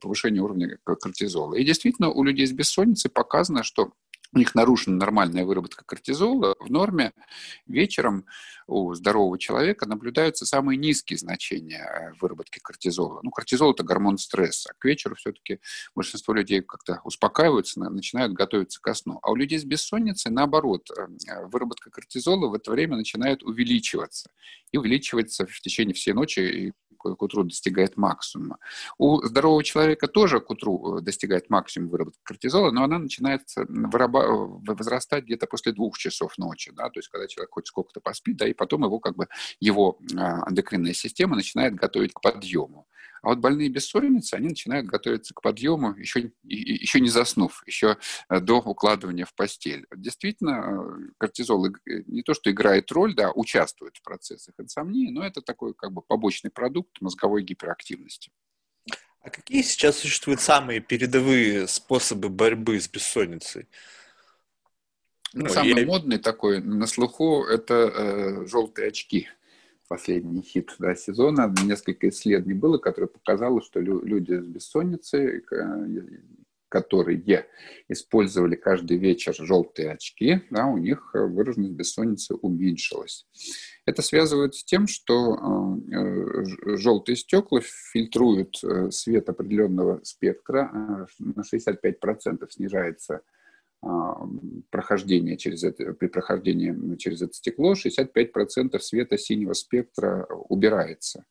повышение 0.00 0.42
уровня 0.42 0.78
кортизола. 0.84 1.54
И 1.54 1.64
действительно, 1.64 2.10
у 2.10 2.24
людей 2.24 2.46
с 2.46 2.52
бессонницей 2.52 3.10
показано, 3.10 3.62
что 3.62 3.92
у 4.34 4.38
них 4.38 4.54
нарушена 4.54 4.96
нормальная 4.96 5.44
выработка 5.44 5.84
кортизола, 5.84 6.54
в 6.58 6.70
норме 6.70 7.12
вечером 7.66 8.24
у 8.66 8.94
здорового 8.94 9.38
человека 9.38 9.86
наблюдаются 9.86 10.46
самые 10.46 10.78
низкие 10.78 11.18
значения 11.18 11.84
э, 11.84 12.12
выработки 12.20 12.58
кортизола. 12.58 13.20
Ну, 13.22 13.30
кортизол– 13.30 13.72
это 13.72 13.82
гормон 13.82 14.16
стресса. 14.16 14.72
К 14.78 14.86
вечеру 14.86 15.16
все-таки 15.16 15.60
большинство 15.94 16.32
людей 16.32 16.62
как-то 16.62 17.00
успокаиваются, 17.04 17.80
начинают 17.80 18.32
готовиться 18.32 18.80
ко 18.80 18.94
сну. 18.94 19.18
А 19.22 19.30
у 19.30 19.34
людей 19.34 19.58
с 19.58 19.64
бессонницей, 19.64 20.30
наоборот, 20.30 20.88
э, 20.90 21.46
выработка 21.46 21.90
кортизола 21.90 22.48
в 22.48 22.54
это 22.54 22.70
время 22.70 22.96
начинает 22.96 23.42
увеличиваться. 23.42 24.30
И 24.70 24.78
увеличивается 24.78 25.46
в 25.46 25.60
течение 25.60 25.94
всей 25.94 26.14
ночи, 26.14 26.40
и 26.40 26.72
к 27.02 27.22
утру 27.22 27.44
достигает 27.44 27.96
максимума. 27.96 28.58
У 28.98 29.22
здорового 29.22 29.64
человека 29.64 30.06
тоже 30.08 30.40
к 30.40 30.50
утру 30.50 30.98
э, 30.98 31.00
достигает 31.00 31.50
максимум 31.50 31.88
выработки 31.88 32.20
кортизола, 32.22 32.70
но 32.70 32.84
она 32.84 32.98
начинает 32.98 33.42
выраба- 33.56 34.21
возрастать 34.26 35.24
где-то 35.24 35.46
после 35.46 35.72
двух 35.72 35.98
часов 35.98 36.36
ночи, 36.38 36.72
да, 36.72 36.90
то 36.90 36.98
есть 36.98 37.08
когда 37.08 37.26
человек 37.26 37.50
хоть 37.52 37.66
сколько-то 37.66 38.00
поспит, 38.00 38.36
да, 38.36 38.46
и 38.46 38.54
потом 38.54 38.84
его 38.84 38.98
как 38.98 39.16
бы 39.16 39.28
его 39.60 39.98
а, 40.16 40.48
эндокринная 40.48 40.94
система 40.94 41.36
начинает 41.36 41.74
готовить 41.74 42.12
к 42.12 42.20
подъему. 42.20 42.86
А 43.22 43.28
вот 43.28 43.38
больные 43.38 43.68
бессонницы, 43.68 44.34
они 44.34 44.48
начинают 44.48 44.88
готовиться 44.88 45.32
к 45.32 45.42
подъему, 45.42 45.94
еще, 45.94 46.32
еще 46.42 46.98
не 46.98 47.08
заснув, 47.08 47.62
еще 47.66 47.96
э, 48.28 48.40
до 48.40 48.58
укладывания 48.58 49.24
в 49.24 49.34
постель. 49.34 49.86
Действительно, 49.94 50.50
э, 50.50 51.12
кортизол 51.18 51.68
не 51.86 52.22
то, 52.22 52.34
что 52.34 52.50
играет 52.50 52.90
роль, 52.90 53.14
да, 53.14 53.30
участвует 53.30 53.96
в 53.96 54.02
процессах 54.02 54.54
инсомнии, 54.58 55.10
но 55.10 55.24
это 55.24 55.40
такой 55.40 55.72
как 55.72 55.92
бы 55.92 56.02
побочный 56.02 56.50
продукт 56.50 57.00
мозговой 57.00 57.44
гиперактивности. 57.44 58.32
А 59.20 59.30
какие 59.30 59.62
сейчас 59.62 59.98
существуют 59.98 60.40
самые 60.40 60.80
передовые 60.80 61.68
способы 61.68 62.28
борьбы 62.28 62.80
с 62.80 62.88
бессонницей? 62.88 63.68
Ну, 65.34 65.48
Самый 65.48 65.80
я... 65.80 65.86
модный 65.86 66.18
такой 66.18 66.60
на 66.60 66.86
слуху 66.86 67.44
это 67.44 67.74
э, 67.74 68.46
желтые 68.46 68.88
очки 68.88 69.28
последний 69.88 70.42
хит 70.42 70.74
да, 70.78 70.94
сезона. 70.94 71.52
Несколько 71.64 72.08
исследований 72.08 72.58
было, 72.58 72.78
которое 72.78 73.08
показало, 73.08 73.60
что 73.60 73.78
люди 73.80 74.40
с 74.40 74.46
бессонницей, 74.46 75.42
которые 76.70 77.46
использовали 77.88 78.54
каждый 78.54 78.96
вечер 78.96 79.34
желтые 79.34 79.90
очки, 79.92 80.40
да, 80.48 80.64
у 80.64 80.78
них 80.78 81.10
выраженность 81.12 81.74
бессонницы 81.74 82.34
уменьшилась. 82.36 83.26
Это 83.84 84.00
связывается 84.00 84.60
с 84.60 84.64
тем, 84.64 84.86
что 84.86 85.76
э, 85.92 86.76
желтые 86.78 87.16
стекла 87.16 87.60
фильтруют 87.60 88.64
э, 88.64 88.90
свет 88.90 89.28
определенного 89.28 90.00
спектра, 90.04 90.70
э, 90.72 91.06
на 91.18 91.42
65% 91.42 92.48
снижается 92.48 93.20
прохождения 94.70 95.36
через 95.36 95.64
это, 95.64 95.92
при 95.92 96.06
прохождении 96.06 96.96
через 96.96 97.22
это 97.22 97.32
стекло 97.32 97.72
65% 97.72 98.78
света 98.78 99.18
синего 99.18 99.52
спектра 99.54 100.26
убирается. 100.48 101.24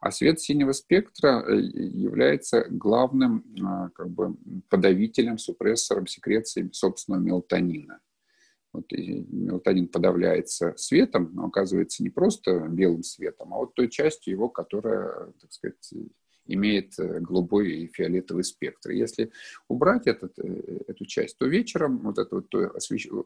А 0.00 0.10
свет 0.10 0.40
синего 0.40 0.72
спектра 0.72 1.42
э, 1.48 1.58
является 1.58 2.66
главным 2.68 3.44
а, 3.64 3.88
как 3.90 4.10
бы, 4.10 4.36
подавителем, 4.68 5.38
супрессором 5.38 6.06
секреции 6.06 6.68
собственного 6.72 7.22
мелатонина. 7.22 8.00
Вот 8.74 8.92
мелатонин 8.92 9.88
подавляется 9.88 10.74
светом, 10.76 11.30
но 11.32 11.46
оказывается 11.46 12.02
не 12.02 12.10
просто 12.10 12.68
белым 12.68 13.04
светом, 13.04 13.54
а 13.54 13.56
вот 13.56 13.74
той 13.74 13.88
частью 13.88 14.34
его, 14.34 14.50
которая, 14.50 15.32
так 15.40 15.50
сказать, 15.50 15.94
имеет 16.46 16.98
э, 16.98 17.20
голубой 17.20 17.70
и 17.72 17.86
фиолетовый 17.88 18.44
спектр. 18.44 18.90
Если 18.90 19.30
убрать 19.68 20.06
этот, 20.06 20.38
э, 20.38 20.82
эту 20.88 21.06
часть, 21.06 21.38
то 21.38 21.46
вечером 21.46 21.98
вот 21.98 22.18
это 22.18 22.36
вот 22.36 22.54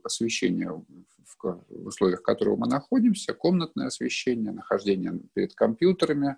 освещение, 0.05 0.83
в 1.43 1.87
условиях 1.87 2.23
которого 2.23 2.57
мы 2.57 2.67
находимся, 2.67 3.35
комнатное 3.35 3.87
освещение, 3.87 4.53
нахождение 4.53 5.19
перед 5.35 5.55
компьютерами, 5.55 6.37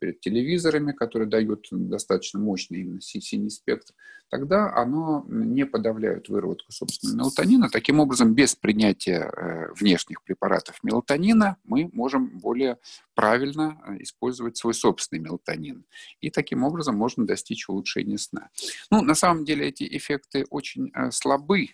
перед 0.00 0.20
телевизорами, 0.20 0.92
которые 0.92 1.28
дают 1.28 1.68
достаточно 1.70 2.40
мощный 2.40 2.80
именно 2.80 3.00
синий 3.00 3.50
спектр, 3.50 3.94
тогда 4.30 4.74
оно 4.74 5.24
не 5.28 5.66
подавляет 5.66 6.28
выработку 6.28 6.72
собственного 6.72 7.18
мелатонина. 7.18 7.68
Таким 7.70 8.00
образом, 8.00 8.34
без 8.34 8.54
принятия 8.56 9.30
э, 9.30 9.72
внешних 9.78 10.22
препаратов 10.22 10.80
мелатонина 10.82 11.56
мы 11.64 11.90
можем 11.92 12.38
более 12.38 12.78
правильно 13.14 13.80
э, 13.86 14.02
использовать 14.02 14.56
свой 14.56 14.74
собственный 14.74 15.20
мелатонин. 15.20 15.84
И 16.20 16.30
таким 16.30 16.64
образом 16.64 16.96
можно 16.96 17.26
достичь 17.26 17.68
улучшения 17.68 18.18
сна. 18.18 18.48
Ну, 18.90 19.02
на 19.02 19.14
самом 19.14 19.44
деле 19.44 19.68
эти 19.68 19.84
эффекты 19.96 20.46
очень 20.50 20.90
э, 20.94 21.10
слабы. 21.10 21.68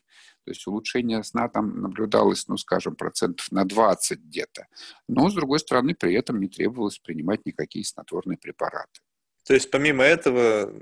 То 0.46 0.52
есть 0.52 0.64
улучшение 0.68 1.24
сна 1.24 1.48
там 1.48 1.80
наблюдалось, 1.80 2.46
ну, 2.46 2.56
скажем, 2.56 2.94
процентов 2.94 3.50
на 3.50 3.64
20 3.64 4.20
где-то. 4.20 4.68
Но, 5.08 5.28
с 5.28 5.34
другой 5.34 5.58
стороны, 5.58 5.96
при 5.96 6.14
этом 6.14 6.38
не 6.38 6.46
требовалось 6.46 7.00
принимать 7.00 7.44
никакие 7.44 7.84
снотворные 7.84 8.38
препараты. 8.38 9.00
То 9.44 9.54
есть, 9.54 9.72
помимо 9.72 10.04
этого, 10.04 10.72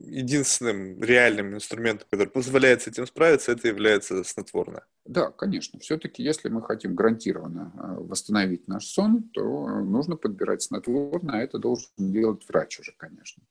единственным 0.00 1.02
реальным 1.02 1.54
инструментом, 1.54 2.06
который 2.10 2.28
позволяет 2.28 2.82
с 2.82 2.88
этим 2.88 3.06
справиться, 3.06 3.52
это 3.52 3.68
является 3.68 4.22
снотворное. 4.22 4.84
Да, 5.06 5.30
конечно. 5.30 5.80
Все-таки, 5.80 6.22
если 6.22 6.50
мы 6.50 6.60
хотим 6.60 6.94
гарантированно 6.94 7.72
э, 7.74 8.02
восстановить 8.02 8.68
наш 8.68 8.84
сон, 8.84 9.22
то 9.32 9.66
нужно 9.80 10.16
подбирать 10.16 10.60
снотворное, 10.60 11.36
а 11.36 11.42
это 11.42 11.58
должен 11.58 11.88
делать 11.96 12.46
врач 12.46 12.80
уже, 12.80 12.92
конечно. 12.98 13.42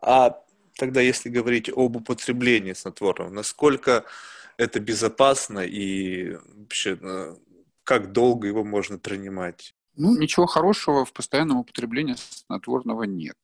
А 0.00 0.40
тогда, 0.76 1.00
если 1.00 1.30
говорить 1.30 1.68
об 1.68 1.96
употреблении 1.96 2.74
снотворного, 2.74 3.30
насколько 3.30 4.04
это 4.62 4.80
безопасно 4.80 5.60
и 5.60 6.34
вообще 6.34 6.98
э, 7.00 7.36
как 7.84 8.12
долго 8.12 8.46
его 8.48 8.64
можно 8.64 8.98
принимать? 8.98 9.74
Ну, 9.94 10.16
ничего 10.16 10.46
хорошего 10.46 11.04
в 11.04 11.12
постоянном 11.12 11.58
употреблении 11.58 12.14
снотворного 12.16 13.02
нет. 13.02 13.36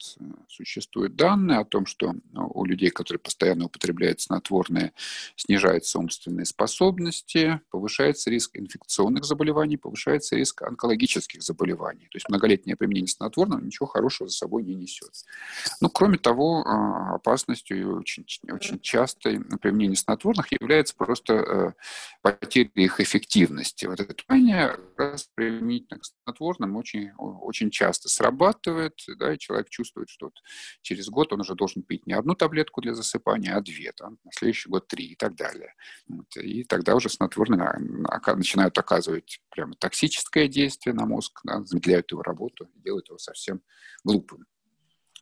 Существуют 0.48 1.14
данные 1.14 1.58
о 1.58 1.64
том, 1.64 1.84
что 1.84 2.14
у 2.32 2.64
людей, 2.64 2.88
которые 2.88 3.20
постоянно 3.20 3.66
употребляют 3.66 4.22
снотворные, 4.22 4.92
снижаются 5.36 5.98
умственные 5.98 6.46
способности, 6.46 7.60
повышается 7.70 8.30
риск 8.30 8.56
инфекционных 8.56 9.24
заболеваний, 9.24 9.76
повышается 9.76 10.36
риск 10.36 10.62
онкологических 10.62 11.42
заболеваний. 11.42 12.08
То 12.10 12.16
есть 12.16 12.30
многолетнее 12.30 12.76
применение 12.76 13.08
снотворного 13.08 13.60
ничего 13.60 13.86
хорошего 13.86 14.30
за 14.30 14.36
собой 14.36 14.62
не 14.62 14.74
несет. 14.74 15.10
Ну, 15.82 15.90
кроме 15.90 16.16
того, 16.16 16.64
а, 16.66 17.16
опасностью 17.16 17.98
очень, 17.98 18.24
очень 18.50 18.80
частой 18.80 19.40
применения 19.60 19.96
снотворных 19.96 20.50
является 20.50 20.94
просто 20.94 21.34
э, 21.34 21.72
потеря 22.22 22.70
их 22.74 23.00
эффективности. 23.00 23.84
Вот 23.84 24.00
это 24.00 24.14
применение 24.14 24.76
раз 24.96 25.28
применительно 25.34 26.00
к 26.00 26.04
снотворным 26.38 26.76
очень, 26.76 27.10
очень 27.16 27.70
часто 27.70 28.08
срабатывает, 28.08 28.94
да, 29.18 29.34
и 29.34 29.38
человек 29.38 29.68
чувствует, 29.68 30.08
что 30.08 30.26
вот 30.26 30.34
через 30.82 31.08
год 31.08 31.32
он 31.32 31.40
уже 31.40 31.54
должен 31.54 31.82
пить 31.82 32.06
не 32.06 32.14
одну 32.14 32.34
таблетку 32.34 32.80
для 32.80 32.94
засыпания, 32.94 33.56
а 33.56 33.60
две, 33.60 33.92
там, 33.92 34.18
на 34.24 34.30
следующий 34.32 34.68
год 34.68 34.88
три 34.88 35.06
и 35.06 35.16
так 35.16 35.34
далее. 35.34 35.74
Вот, 36.08 36.36
и 36.36 36.64
тогда 36.64 36.94
уже 36.94 37.08
снотворные 37.08 37.74
начинают 38.36 38.78
оказывать 38.78 39.40
прямо 39.50 39.74
токсическое 39.74 40.48
действие 40.48 40.94
на 40.94 41.06
мозг, 41.06 41.40
да, 41.44 41.64
замедляют 41.64 42.10
его 42.10 42.22
работу, 42.22 42.68
делают 42.76 43.08
его 43.08 43.18
совсем 43.18 43.60
глупым. 44.04 44.46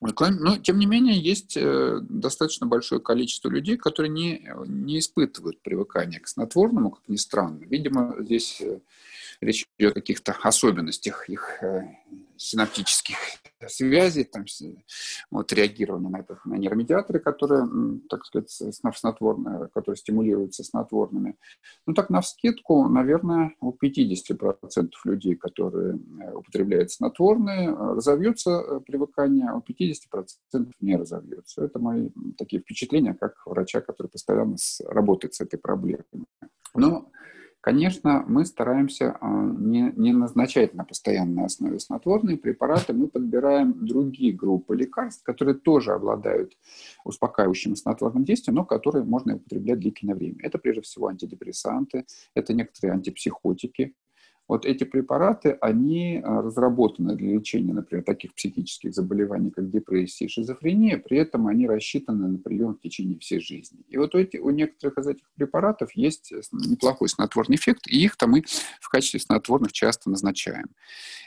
Но, 0.01 0.59
тем 0.59 0.79
не 0.79 0.85
менее, 0.85 1.19
есть 1.19 1.57
э, 1.57 2.01
достаточно 2.03 2.67
большое 2.67 3.01
количество 3.01 3.49
людей, 3.49 3.79
которые 3.79 4.11
не, 4.11 4.47
не 4.67 4.99
испытывают 4.99 5.63
привыкания 5.63 6.21
к 6.21 6.29
снотворному, 6.29 6.91
как 6.91 7.09
ни 7.09 7.17
странно. 7.17 7.65
Видимо, 7.65 8.15
здесь 8.19 8.61
э, 8.61 8.81
речь 9.41 9.67
идет 9.79 9.93
о 9.93 9.95
каких-то 9.95 10.33
особенностях 10.43 11.29
их 11.29 11.63
э, 11.63 11.83
синаптических 12.37 13.17
связей, 13.69 14.25
там, 14.25 14.45
вот, 15.31 15.53
реагирования 15.53 16.09
на, 16.09 16.19
это, 16.19 16.39
на 16.45 16.55
нейромедиаторы, 16.55 17.21
которые, 17.21 17.67
так 18.09 18.25
сказать, 18.25 18.51
снотворные, 18.51 19.69
которые 19.73 19.97
стимулируются 19.97 20.63
снотворными. 20.63 21.37
Ну 21.87 21.95
так, 21.95 22.11
на 22.11 22.21
вскидку, 22.21 22.89
наверное, 22.89 23.55
у 23.61 23.73
50% 23.73 24.91
людей, 25.05 25.37
которые 25.37 25.95
э, 25.95 26.33
употребляют 26.35 26.93
снотворные, 26.93 27.71
э, 27.71 28.81
привыкание, 28.87 29.49
а 29.49 29.57
у 29.57 29.61
50% 29.61 30.71
не 30.81 30.97
разовьется. 30.97 31.65
Это 31.65 31.79
мои 31.79 32.11
такие 32.37 32.61
впечатления, 32.61 33.15
как 33.15 33.35
врача, 33.47 33.81
который 33.81 34.09
постоянно 34.09 34.57
работает 34.85 35.35
с 35.35 35.41
этой 35.41 35.59
проблемой. 35.59 36.05
Но 36.75 37.11
Конечно, 37.67 38.25
мы 38.29 38.45
стараемся 38.45 39.17
а, 39.21 39.27
не, 39.29 39.93
не 39.97 40.13
назначать 40.13 40.73
на 40.75 40.85
постоянной 40.85 41.47
основе 41.47 41.81
снотворные 41.81 42.37
препараты, 42.37 42.93
мы 42.93 43.09
подбираем 43.09 43.85
другие 43.85 44.33
группы 44.33 44.77
лекарств, 44.77 45.25
которые 45.25 45.57
тоже 45.57 45.93
обладают 45.93 46.57
успокаивающим 47.05 47.75
снотворным 47.75 48.23
действием, 48.23 48.55
но 48.55 48.65
которые 48.65 49.05
можно 49.05 49.35
употреблять 49.35 49.81
длительное 49.81 50.15
время. 50.15 50.37
Это 50.45 50.59
прежде 50.59 50.83
всего 50.83 51.09
антидепрессанты, 51.09 52.07
это 52.35 52.55
некоторые 52.55 52.93
антипсихотики, 52.93 53.97
вот 54.49 54.65
эти 54.65 54.85
препараты, 54.85 55.57
они 55.61 56.21
а, 56.23 56.43
разработаны 56.43 57.17
для 57.17 57.35
лечения, 57.35 57.73
например, 57.73 58.05
таких 58.05 58.35
психических 58.35 58.95
заболеваний, 58.95 59.51
как 59.51 59.71
депрессия 59.71 60.27
и 60.27 60.29
шизофрения, 60.29 60.99
при 60.99 61.19
этом 61.19 61.49
они 61.49 61.67
рассчитаны 61.67 62.29
на 62.29 62.39
прием 62.39 62.75
в 62.75 62.81
течение 62.81 63.19
всей 63.19 63.41
жизни. 63.41 63.81
И 63.89 63.97
вот 63.97 64.15
у, 64.15 64.19
эти, 64.19 64.37
у 64.37 64.51
некоторых 64.51 64.99
из 64.99 65.07
этих 65.09 65.31
препаратов 65.35 65.93
есть 65.93 66.33
неплохой 66.53 67.09
снотворный 67.09 67.57
эффект, 67.57 67.89
и 67.89 68.05
их-то 68.05 68.27
мы 68.29 68.45
в 68.81 68.89
качестве 68.89 69.21
снотворных 69.21 69.73
часто 69.73 70.11
назначаем. 70.11 70.69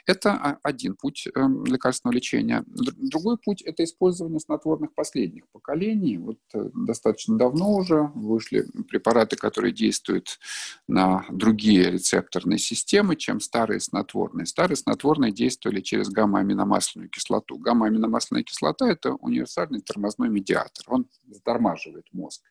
Это 0.05 0.33
а, 0.33 0.57
один 0.63 0.95
путь 0.95 1.27
эм, 1.35 1.65
лекарственного 1.65 2.15
лечения. 2.15 2.63
Другой 2.67 3.37
путь– 3.37 3.61
это 3.63 3.83
использование 3.83 4.39
снотворных 4.39 4.93
последних 4.93 5.47
поколений. 5.49 6.17
Вот 6.17 6.39
э, 6.53 6.69
достаточно 6.73 7.37
давно 7.37 7.75
уже 7.75 8.09
вышли 8.15 8.65
препараты, 8.89 9.35
которые 9.35 9.73
действуют 9.73 10.39
на 10.87 11.25
другие 11.29 11.91
рецепторные 11.91 12.59
системы, 12.59 13.08
системы, 13.09 13.15
чем 13.15 13.39
старые 13.39 13.79
снотворные. 13.79 14.45
Старые 14.45 14.77
снотворные 14.77 15.31
действовали 15.31 15.81
через 15.81 16.09
гамма-аминомасляную 16.09 17.09
кислоту. 17.09 17.57
Гамма-аминомасляная 17.57 18.43
кислота– 18.43 18.87
это 18.91 19.13
универсальный 19.13 19.81
тормозной 19.81 20.29
медиатор. 20.29 20.85
Он 20.87 21.07
затормаживает 21.27 22.05
мозг 22.11 22.41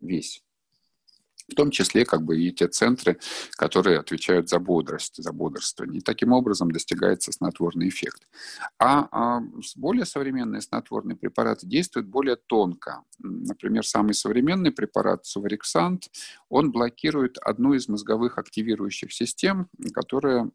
весь 0.00 0.42
в 1.48 1.54
том 1.54 1.70
числе 1.70 2.04
как 2.04 2.22
бы 2.22 2.38
и 2.38 2.52
те 2.52 2.68
центры, 2.68 3.18
которые 3.52 3.98
отвечают 3.98 4.48
за 4.48 4.58
бодрость, 4.58 5.22
за 5.22 5.32
бодрствование. 5.32 6.00
И 6.00 6.02
таким 6.02 6.32
образом 6.32 6.70
достигается 6.70 7.32
снотворный 7.32 7.88
эффект. 7.88 8.26
А, 8.78 9.08
а 9.10 9.42
более 9.76 10.04
современные 10.04 10.60
снотворные 10.60 11.16
препараты 11.16 11.66
действуют 11.66 12.08
более 12.08 12.36
тонко. 12.36 13.02
Например, 13.18 13.86
самый 13.86 14.14
современный 14.14 14.72
препарат 14.72 15.26
Сувариксант, 15.26 16.10
он 16.48 16.72
блокирует 16.72 17.38
одну 17.38 17.74
из 17.74 17.88
мозговых 17.88 18.38
активирующих 18.38 19.12
систем, 19.12 19.68
которая 19.94 20.50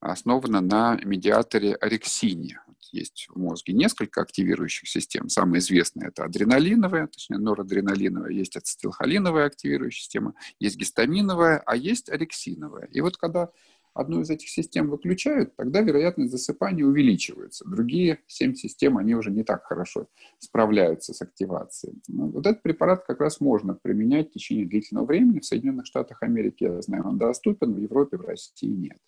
основана 0.00 0.60
на 0.60 0.98
медиаторе 1.02 1.74
орексине 1.74 2.60
есть 2.94 3.26
в 3.28 3.38
мозге 3.38 3.72
несколько 3.72 4.22
активирующих 4.22 4.88
систем. 4.88 5.28
Самая 5.28 5.60
известная 5.60 6.08
это 6.08 6.24
адреналиновая, 6.24 7.06
точнее 7.08 7.38
норадреналиновая, 7.38 8.30
есть 8.30 8.56
ацетилхолиновая 8.56 9.46
активирующая 9.46 10.02
система, 10.02 10.34
есть 10.60 10.76
гистаминовая, 10.76 11.62
а 11.66 11.76
есть 11.76 12.08
орексиновая. 12.08 12.86
И 12.86 13.00
вот 13.00 13.16
когда 13.16 13.50
одну 13.94 14.20
из 14.20 14.30
этих 14.30 14.48
систем 14.48 14.90
выключают, 14.90 15.56
тогда 15.56 15.80
вероятность 15.80 16.32
засыпания 16.32 16.84
увеличивается. 16.84 17.64
Другие 17.64 18.20
семь 18.26 18.54
систем, 18.54 18.98
они 18.98 19.14
уже 19.14 19.30
не 19.30 19.44
так 19.44 19.64
хорошо 19.64 20.08
справляются 20.38 21.14
с 21.14 21.22
активацией. 21.22 22.00
Ну, 22.08 22.28
вот 22.28 22.46
этот 22.46 22.62
препарат 22.62 23.04
как 23.06 23.20
раз 23.20 23.40
можно 23.40 23.74
применять 23.74 24.30
в 24.30 24.32
течение 24.32 24.66
длительного 24.66 25.06
времени. 25.06 25.40
В 25.40 25.44
Соединенных 25.44 25.86
Штатах 25.86 26.22
Америки, 26.22 26.64
я 26.64 26.82
знаю, 26.82 27.06
он 27.06 27.18
доступен, 27.18 27.72
в 27.74 27.78
Европе, 27.78 28.16
в 28.16 28.22
России 28.22 28.66
нет. 28.66 28.98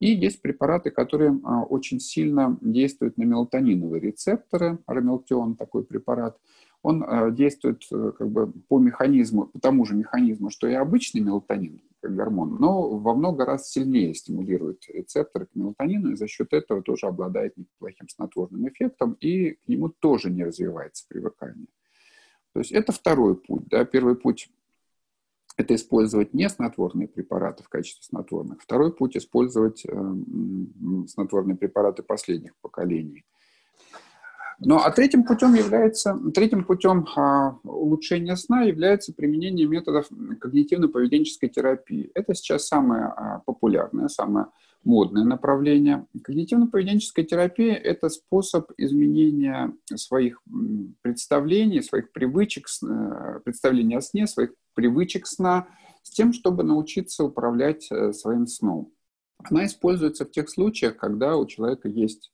И 0.00 0.12
есть 0.12 0.40
препараты, 0.40 0.90
которые 0.90 1.38
а, 1.44 1.62
очень 1.62 2.00
сильно 2.00 2.58
действуют 2.62 3.18
на 3.18 3.24
мелатониновые 3.24 4.00
рецепторы. 4.00 4.78
Рамелтион 4.86 5.56
такой 5.56 5.84
препарат. 5.84 6.38
Он 6.82 7.04
а, 7.06 7.30
действует 7.30 7.84
э, 7.92 8.12
как 8.18 8.30
бы 8.30 8.50
по 8.50 8.78
механизму, 8.78 9.46
по 9.46 9.60
тому 9.60 9.84
же 9.84 9.94
механизму, 9.94 10.48
что 10.48 10.66
и 10.66 10.72
обычный 10.72 11.20
мелатонин, 11.20 11.82
как 12.00 12.16
гормон, 12.16 12.56
но 12.58 12.96
во 12.98 13.14
много 13.14 13.44
раз 13.44 13.70
сильнее 13.70 14.14
стимулирует 14.14 14.88
рецепторы 14.88 15.44
к 15.44 15.54
мелатонину 15.54 16.12
и 16.12 16.16
за 16.16 16.26
счет 16.26 16.54
этого 16.54 16.80
тоже 16.82 17.06
обладает 17.06 17.58
неплохим 17.58 18.08
снотворным 18.08 18.66
эффектом 18.68 19.18
и 19.20 19.50
к 19.50 19.68
нему 19.68 19.90
тоже 19.90 20.30
не 20.30 20.44
развивается 20.44 21.04
привыкание. 21.06 21.66
То 22.54 22.60
есть 22.60 22.72
это 22.72 22.92
второй 22.92 23.36
путь. 23.36 23.68
Да? 23.68 23.84
Первый 23.84 24.16
путь 24.16 24.50
это 25.60 25.74
использовать 25.74 26.34
не 26.34 26.48
снотворные 26.48 27.08
препараты 27.08 27.62
в 27.62 27.68
качестве 27.68 28.02
снотворных. 28.02 28.62
Второй 28.62 28.92
путь– 28.92 29.16
использовать 29.18 29.84
э, 29.86 30.14
снотворные 31.06 31.56
препараты 31.56 32.02
последних 32.02 32.52
поколений. 32.60 33.24
Ну, 34.62 34.76
а 34.76 34.90
третьим 34.90 35.24
путем 35.24 35.54
является, 35.54 36.18
третьим 36.34 36.64
путем 36.64 37.06
а, 37.16 37.58
улучшения 37.64 38.36
сна 38.36 38.62
является 38.62 39.14
применение 39.14 39.66
методов 39.66 40.06
когнитивно-поведенческой 40.10 41.48
терапии. 41.48 42.10
Это 42.14 42.34
сейчас 42.34 42.66
самое 42.66 43.04
а, 43.04 43.38
популярное, 43.46 44.08
самое 44.08 44.46
модное 44.84 45.24
направление. 45.24 46.06
Когнитивно-поведенческая 46.22 47.24
терапия– 47.24 47.74
это 47.74 48.10
способ 48.10 48.70
изменения 48.76 49.72
своих 49.94 50.42
представлений, 51.00 51.82
своих 51.82 52.12
привычек, 52.12 52.66
э, 52.82 53.40
представления 53.42 53.98
о 53.98 54.02
сне, 54.02 54.26
своих 54.26 54.52
привычек 54.80 55.26
сна, 55.26 55.68
с 56.02 56.10
тем, 56.10 56.32
чтобы 56.32 56.62
научиться 56.62 57.22
управлять 57.22 57.86
э, 57.90 58.14
своим 58.14 58.46
сном. 58.46 58.90
Она 59.44 59.66
используется 59.66 60.24
в 60.24 60.30
тех 60.30 60.48
случаях, 60.48 60.96
когда 60.96 61.36
у 61.36 61.44
человека 61.44 61.86
есть, 61.88 62.32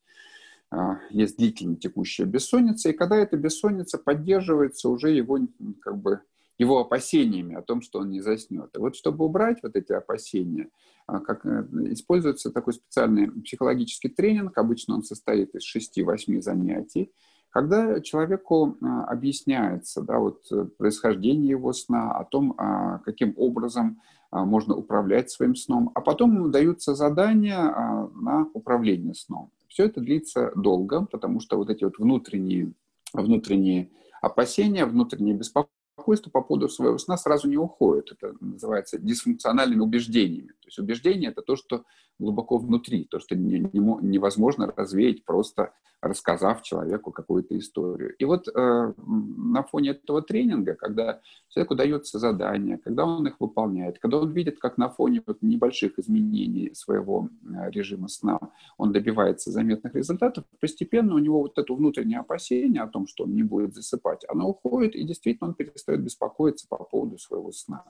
а, 0.70 1.01
есть 1.10 1.39
длительная 1.39 1.74
текущая 1.74 2.24
бессонница, 2.24 2.90
и 2.90 2.93
когда 2.93 3.16
эта 3.16 3.36
бессонница 3.36 3.98
поддерживается 3.98 4.89
уже 4.89 5.10
его, 5.10 5.40
как 5.81 5.98
бы, 5.98 6.20
его 6.56 6.78
опасениями 6.78 7.56
о 7.56 7.62
том, 7.62 7.82
что 7.82 7.98
он 7.98 8.10
не 8.10 8.20
заснет. 8.20 8.70
И 8.77 8.78
вот 8.78 8.94
чтобы 8.94 9.24
убрать 9.24 9.59
вот 9.64 9.74
эти 9.74 9.93
опасения, 9.93 10.68
а, 11.09 11.18
как, 11.18 11.44
э, 11.44 11.66
используется 11.90 12.52
такой 12.52 12.74
специальный 12.74 13.32
психологический 13.43 14.09
тренинг, 14.09 14.56
обычно 14.56 14.94
он 14.94 15.02
состоит 15.02 15.52
из 15.56 15.64
6-8 15.64 16.40
занятий, 16.40 17.10
когда 17.57 18.03
человеку 18.03 18.77
а, 18.83 19.05
объясняется 19.05 20.03
да, 20.03 20.19
вот, 20.19 20.45
э, 20.53 20.66
происхождение 20.77 21.49
его 21.49 21.73
сна, 21.73 22.12
о 22.12 22.24
том, 22.27 22.55
а, 22.59 22.99
каким 22.99 23.33
образом 23.39 23.99
а, 24.31 24.45
можно 24.45 24.77
управлять 24.77 25.31
своим 25.31 25.57
сном, 25.57 25.91
а 25.95 26.03
потом 26.03 26.51
даются 26.51 26.95
задания 26.95 27.59
на 28.15 28.47
управление 28.53 29.15
сном. 29.15 29.53
Все 29.69 29.87
это 29.87 30.03
длится 30.03 30.53
долго, 30.55 31.07
потому 31.07 31.41
что 31.41 31.57
вот 31.57 31.70
эти 31.70 31.85
вот 31.85 31.99
внутренние, 31.99 32.73
внутренние 33.15 33.89
опасения, 34.20 34.85
внутренние 34.85 35.35
беспокойства 35.35 36.28
по 36.31 36.43
поводу 36.43 36.69
своего 36.69 36.99
сна 36.99 37.16
сразу 37.16 37.49
не 37.49 37.57
уходят. 37.57 38.12
Это 38.12 38.35
называется 38.39 38.99
дисфункциональными 38.99 39.81
убеждениями. 39.81 40.53
То 40.66 40.68
есть 40.68 40.78
убеждение— 40.80 41.30
это 41.30 41.43
то, 41.43 41.55
что 41.55 41.84
глубоко 42.18 42.59
внутри, 42.59 43.05
то, 43.05 43.20
что 43.20 43.36
не, 43.36 43.60
не, 43.60 43.80
невозможно 44.02 44.72
развеять 44.76 45.24
просто 45.24 45.72
рассказав 46.01 46.62
человеку 46.62 47.10
какую-то 47.10 47.56
историю. 47.59 48.14
И 48.16 48.24
вот 48.24 48.48
э, 48.48 48.93
на 48.97 49.62
фоне 49.62 49.90
этого 49.90 50.22
тренинга, 50.22 50.74
когда 50.74 51.20
человеку 51.48 51.74
дается 51.74 52.18
задание, 52.18 52.78
когда 52.78 53.05
он 53.05 53.26
их 53.26 53.36
выполняет, 53.40 53.98
когда 53.98 54.18
он 54.18 54.32
видит, 54.32 54.59
как 54.59 54.78
на 54.78 54.88
фоне 54.88 55.22
вот 55.26 55.38
небольших 55.43 55.98
изменений 55.98 56.74
своего 56.74 57.28
э, 57.43 57.70
режима 57.70 58.09
сна 58.09 58.38
он 58.76 58.93
добивается 58.93 59.51
заметных 59.51 59.94
результатов, 59.94 60.44
постепенно 60.60 61.14
у 61.14 61.18
него 61.18 61.40
вот 61.40 61.59
это 61.59 61.72
внутреннее 61.72 62.20
опасение 62.20 62.82
о 62.82 62.88
том, 62.88 63.06
что 63.06 63.24
он 63.24 63.34
не 63.34 63.43
будет 63.43 63.74
засыпать, 63.74 64.24
оно 64.28 64.51
уходит, 64.51 64.94
и 64.94 65.05
действительно 65.05 65.48
он 65.48 65.55
перестает 65.55 66.02
беспокоиться 66.02 66.66
по 66.68 66.76
поводу 66.76 67.18
своего 67.18 67.52
сна. 67.52 67.84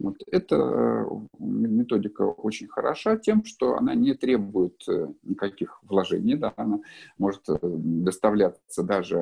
Вот 0.00 0.16
эта 0.26 0.56
э, 0.56 1.04
методика 1.38 2.22
очень 2.22 2.66
хороша 2.66 3.16
тем, 3.16 3.44
что 3.44 3.76
она 3.76 3.94
не 3.94 4.14
требует 4.14 4.82
э, 4.88 5.08
никаких 5.22 5.78
вложений, 5.84 6.36
да, 6.36 6.52
она 6.56 6.80
может 7.16 7.48
э, 7.48 7.58
доставляться 7.62 8.82
даже 8.82 9.18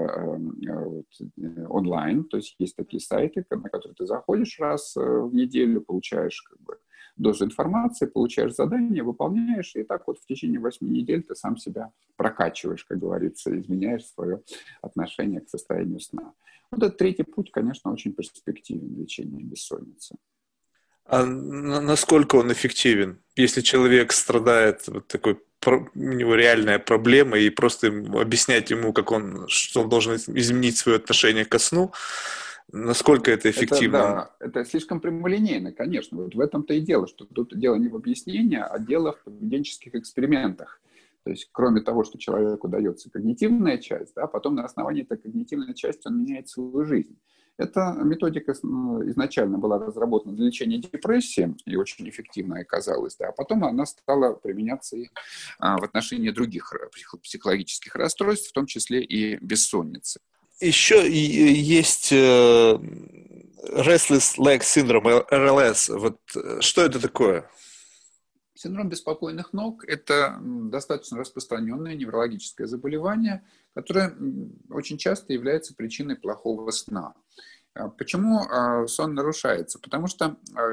онлайн, 1.69 2.25
то 2.25 2.39
есть 2.39 2.57
есть 2.59 2.77
такие 2.77 3.01
сайты, 3.01 3.45
на 3.51 3.69
которые 3.69 3.95
ты 3.95 4.07
заходишь 4.07 4.59
раз 4.59 4.97
в 4.97 5.35
неделю, 5.35 5.83
получаешь 5.83 6.43
как 6.43 6.61
бы 6.61 6.79
дозу 7.17 7.45
информации, 7.45 8.07
получаешь 8.07 8.55
задание, 8.55 9.03
выполняешь, 9.03 9.77
и 9.77 9.83
так 9.83 10.07
вот 10.07 10.19
в 10.19 10.27
течение 10.27 10.59
восьми 10.59 10.89
недель 10.89 11.23
ты 11.23 11.35
сам 11.35 11.57
себя 11.57 11.93
прокачиваешь, 12.17 12.85
как 12.85 12.99
говорится, 12.99 13.59
изменяешь 13.59 14.07
свое 14.07 14.43
отношение 14.81 15.41
к 15.41 15.51
состоянию 15.51 16.01
сна. 16.01 16.33
Вот 16.71 16.83
этот 16.83 16.97
третий 16.97 17.25
путь, 17.25 17.51
конечно, 17.51 17.93
очень 17.93 18.15
перспективен 18.15 18.99
лечения 18.99 19.43
бессонницы. 19.43 20.17
А 21.07 21.25
насколько 21.25 22.37
он 22.37 22.53
эффективен? 22.53 23.19
Если 23.37 23.61
человек 23.61 24.13
страдает 24.13 24.87
вот 24.87 25.07
такой 25.09 25.39
у 25.65 25.89
него 25.95 26.35
реальная 26.35 26.79
проблема, 26.79 27.39
и 27.39 27.49
просто 27.51 27.87
объяснять 27.87 28.71
ему, 28.71 28.93
как 28.93 29.13
он, 29.13 29.47
что 29.49 29.83
он 29.83 29.89
должен 29.89 30.17
изменить 30.17 30.77
свое 30.77 30.97
отношение 30.97 31.45
ко 31.45 31.59
сну, 31.59 31.93
насколько 32.73 33.31
это 33.31 33.51
эффективно? 33.51 33.97
Это, 33.97 34.05
да, 34.41 34.61
это 34.61 34.65
слишком 34.65 35.01
прямолинейно, 35.01 35.73
конечно. 35.73 36.19
Вот 36.19 36.35
в 36.35 36.41
этом-то 36.41 36.75
и 36.75 36.81
дело, 36.81 37.07
что 37.07 37.27
тут 37.27 37.57
дело 37.57 37.77
не 37.77 37.89
в 37.89 37.95
объяснении, 37.95 38.59
а 38.59 38.79
дело 38.79 39.13
в 39.13 39.23
поведенческих 39.23 39.95
экспериментах. 39.95 40.81
То 41.25 41.31
есть, 41.31 41.49
кроме 41.53 41.81
того, 41.81 42.03
что 42.03 42.19
человеку 42.19 42.67
дается 42.67 43.09
когнитивная 43.09 43.79
часть, 43.79 44.15
да, 44.17 44.27
потом 44.27 44.57
на 44.57 44.65
основании 44.65 45.05
этой 45.05 45.19
когнитивной 45.19 45.75
части 45.75 46.09
он 46.09 46.19
меняет 46.19 46.49
свою 46.49 46.85
жизнь. 46.85 47.17
Эта 47.59 47.93
методика 48.03 48.55
ну, 48.63 49.09
изначально 49.11 49.59
была 49.59 49.79
разработана 49.79 50.35
для 50.35 50.47
лечения 50.47 50.79
депрессии 50.79 51.55
и 51.67 51.77
очень 51.77 52.09
эффективной 52.09 52.63
оказалась, 52.63 53.17
да, 53.17 53.29
а 53.29 53.33
потом 53.33 53.65
она 53.65 53.85
стала 53.87 54.35
применяться 54.35 54.97
и 54.97 55.11
а, 55.59 55.77
в 55.77 55.85
отношении 55.85 56.31
других 56.31 56.73
психологических 57.23 57.95
расстройств, 57.95 58.51
в 58.51 58.53
том 58.53 58.67
числе 58.67 59.03
и 59.03 59.37
бессонницы. 59.37 60.21
Еще 60.61 61.11
есть 61.11 62.13
э, 62.13 62.79
Restless 63.69 64.39
Leg 64.39 64.61
Syndrome, 64.61 65.27
RLS. 65.29 65.99
Вот 65.99 66.19
э, 66.37 66.61
что 66.61 66.83
это 66.83 67.01
такое? 67.01 67.51
Синдром 68.63 68.89
беспокойных 68.89 69.53
ног– 69.53 69.85
это 69.89 70.39
достаточно 70.41 71.19
распространенное 71.19 71.97
неврологическое 71.97 72.69
заболевание, 72.69 73.45
которое 73.75 74.15
очень 74.71 74.99
часто 74.99 75.33
является 75.33 75.75
причиной 75.75 76.15
плохого 76.15 76.71
сна. 76.71 77.15
А 77.75 77.89
почему 77.89 78.39
а, 78.39 78.87
сон 78.87 79.15
нарушается? 79.15 79.81
Потому 79.81 80.07
что 80.07 80.37
а, 80.55 80.71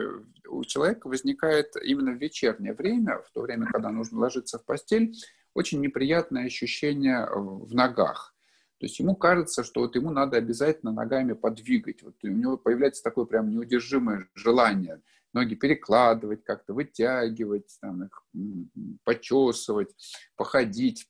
у 0.49 0.63
человека 0.65 1.07
возникает 1.07 1.73
именно 1.83 2.11
в 2.11 2.21
вечернее 2.21 2.73
время, 2.73 3.23
в 3.27 3.31
то 3.31 3.41
время, 3.41 3.65
когда 3.65 3.89
нужно 3.89 4.19
ложиться 4.19 4.59
в 4.59 4.65
постель, 4.65 5.15
очень 5.55 5.81
неприятное 5.81 6.45
ощущение 6.45 7.27
в 7.33 7.73
ногах. 7.73 8.35
То 8.77 8.85
есть 8.85 8.99
ему 8.99 9.15
кажется, 9.15 9.63
что 9.63 9.81
вот 9.81 9.95
ему 9.95 10.11
надо 10.11 10.37
обязательно 10.37 10.91
ногами 10.91 11.33
подвигать. 11.33 12.03
Вот 12.03 12.23
у 12.23 12.27
него 12.27 12.55
появляется 12.55 13.01
такое 13.01 13.25
прям 13.25 13.49
неудержимое 13.49 14.29
желание 14.35 15.01
ноги 15.33 15.55
перекладывать, 15.55 16.43
как-то 16.43 16.73
вытягивать, 16.73 17.77
там, 17.81 18.03
их 18.03 18.23
почесывать, 19.03 19.89
походить. 20.35 21.07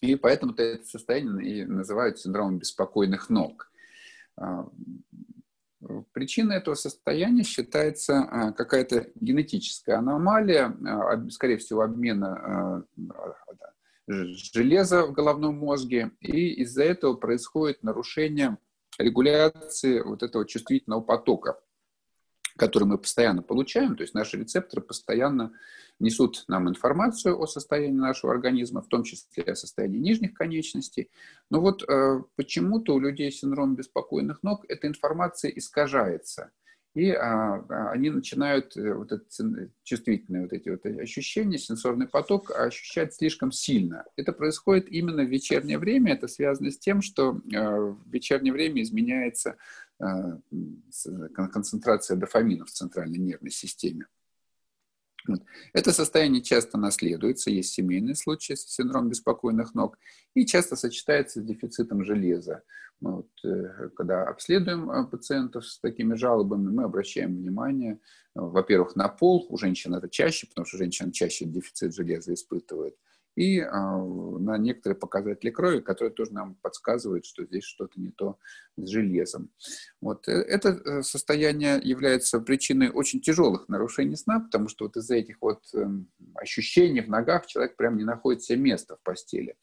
И 0.00 0.14
поэтому 0.16 0.52
это 0.52 0.84
состояние 0.84 1.62
и 1.62 1.64
называют 1.64 2.18
синдромом 2.18 2.58
беспокойных 2.58 3.30
ног. 3.30 3.70
А, 4.36 4.68
причиной 6.12 6.56
этого 6.56 6.74
состояния 6.74 7.42
считается 7.42 8.18
а, 8.18 8.52
какая-то 8.52 9.10
генетическая 9.14 9.94
аномалия, 9.94 10.76
а, 10.86 11.28
скорее 11.30 11.56
всего, 11.56 11.82
обмена 11.82 12.84
железа 14.08 15.04
в 15.06 15.12
головном 15.12 15.56
мозге, 15.58 16.12
и 16.20 16.62
из-за 16.62 16.84
этого 16.84 17.14
происходит 17.14 17.82
нарушение 17.82 18.58
регуляции 18.98 20.00
вот 20.00 20.22
этого 20.22 20.46
чувствительного 20.46 21.00
потока 21.00 21.58
который 22.56 22.84
мы 22.84 22.98
постоянно 22.98 23.42
получаем, 23.42 23.96
то 23.96 24.02
есть 24.02 24.14
наши 24.14 24.38
рецепторы 24.38 24.82
постоянно 24.82 25.52
несут 25.98 26.44
нам 26.48 26.68
информацию 26.68 27.40
о 27.40 27.46
состоянии 27.46 27.98
нашего 27.98 28.32
организма, 28.32 28.82
в 28.82 28.88
том 28.88 29.02
числе 29.02 29.44
о 29.44 29.54
состоянии 29.54 29.98
нижних 29.98 30.34
конечностей. 30.34 31.10
Но 31.50 31.60
вот 31.60 31.82
э, 31.88 32.22
почему-то 32.36 32.94
у 32.94 33.00
людей 33.00 33.32
с 33.32 33.40
синдромом 33.40 33.76
беспокойных 33.76 34.42
ног 34.42 34.64
эта 34.68 34.86
информация 34.88 35.50
искажается. 35.50 36.50
И 36.96 37.10
а, 37.10 37.64
а 37.68 37.90
они 37.92 38.10
начинают 38.10 38.76
э, 38.76 38.92
вот 38.92 39.12
это 39.12 39.24
чувствительные 39.84 40.42
вот 40.42 40.52
эти 40.52 40.68
вот 40.68 40.84
ощущения, 40.84 41.58
сенсорный 41.58 42.08
поток 42.08 42.50
ощущать 42.50 43.14
слишком 43.14 43.52
сильно. 43.52 44.04
Это 44.16 44.32
происходит 44.32 44.88
именно 44.88 45.22
в 45.22 45.28
вечернее 45.28 45.78
время. 45.78 46.14
Это 46.14 46.26
связано 46.26 46.72
с 46.72 46.78
тем, 46.78 47.02
что 47.02 47.40
э, 47.52 47.58
в 47.58 47.98
вечернее 48.10 48.52
время 48.52 48.82
изменяется 48.82 49.56
Э, 49.98 50.38
концентрация 51.32 52.16
дофамина 52.18 52.66
в 52.66 52.70
центральной 52.70 53.18
нервной 53.18 53.50
системе. 53.50 54.06
Вот. 55.26 55.42
Это 55.72 55.92
состояние 55.92 56.42
часто 56.42 56.78
наследуется, 56.78 57.50
есть 57.50 57.72
семейные 57.72 58.14
случаи 58.14 58.54
с 58.54 58.66
синдромом 58.66 59.10
беспокойных 59.10 59.74
ног, 59.74 59.98
и 60.34 60.46
часто 60.46 60.76
сочетается 60.76 61.40
с 61.40 61.44
дефицитом 61.44 62.04
железа. 62.04 62.62
Мы 63.00 63.16
вот, 63.16 63.30
э, 63.44 63.90
когда 63.96 64.24
обследуем 64.24 64.90
э, 64.90 65.06
пациентов 65.06 65.66
с 65.66 65.80
такими 65.80 66.14
жалобами, 66.14 66.70
мы 66.70 66.84
обращаем 66.84 67.36
внимание, 67.36 68.00
во-первых, 68.34 68.96
на 68.96 69.08
пол, 69.08 69.46
у 69.50 69.56
женщин 69.58 69.94
это 69.94 70.08
чаще, 70.08 70.46
потому 70.46 70.66
что 70.66 70.78
женщина 70.78 71.12
чаще 71.12 71.44
дефицит 71.44 71.94
железа 71.94 72.32
испытывает, 72.32 72.96
и 73.36 73.60
а, 73.60 73.98
на 73.98 74.58
некоторые 74.58 74.98
показатели 74.98 75.50
крови, 75.50 75.80
которые 75.80 76.12
тоже 76.12 76.32
нам 76.32 76.56
подсказывают, 76.56 77.26
что 77.26 77.44
здесь 77.44 77.64
что-то 77.64 78.00
не 78.00 78.10
то 78.10 78.38
с 78.76 78.88
железом. 78.88 79.50
Вот. 80.00 80.26
Э, 80.26 80.32
это 80.32 80.70
э, 80.70 81.02
состояние 81.02 81.78
является 81.82 82.40
причиной 82.40 82.90
очень 82.90 83.20
тяжелых 83.20 83.68
нарушений 83.68 84.16
сна, 84.16 84.40
потому 84.40 84.68
что 84.68 84.86
вот 84.86 84.96
из-за 84.96 85.16
этих 85.16 85.36
вот 85.40 85.60
эм, 85.74 86.08
ощущений 86.34 87.02
в 87.02 87.08
ногах 87.08 87.46
человек 87.46 87.76
прям 87.76 87.96
не 87.96 88.04
находит 88.04 88.42
себе 88.42 88.58
места 88.58 88.96
в 88.96 89.02
постели 89.02 89.56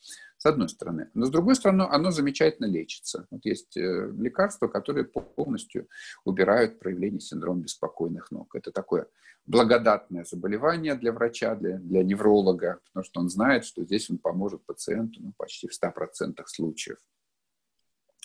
с 0.44 0.46
одной 0.46 0.68
стороны. 0.68 1.10
Но 1.14 1.26
с 1.26 1.30
другой 1.30 1.56
стороны, 1.56 1.84
оно 1.84 2.12
замечательно 2.12 2.66
лечится. 2.66 3.26
Вот 3.32 3.46
есть 3.46 3.78
э, 3.78 4.12
лекарства, 4.12 4.68
которые 4.68 5.06
полностью 5.06 5.88
убирают 6.26 6.80
проявление 6.80 7.22
синдрома 7.22 7.62
беспокойных 7.62 8.30
ног. 8.30 8.54
Это 8.54 8.74
такое 8.74 9.08
благодатное 9.46 10.26
заболевание 10.26 10.96
для 10.96 11.14
врача, 11.14 11.56
для, 11.56 11.78
для 11.78 12.04
невролога, 12.04 12.82
потому 12.84 13.06
что 13.06 13.22
он 13.22 13.30
знает, 13.30 13.64
что 13.64 13.86
здесь 13.86 14.10
он 14.10 14.18
поможет 14.18 14.66
пациенту 14.66 15.22
ну, 15.22 15.34
почти 15.38 15.70
в 15.70 15.82
100% 15.82 16.44
случаев. 16.48 16.98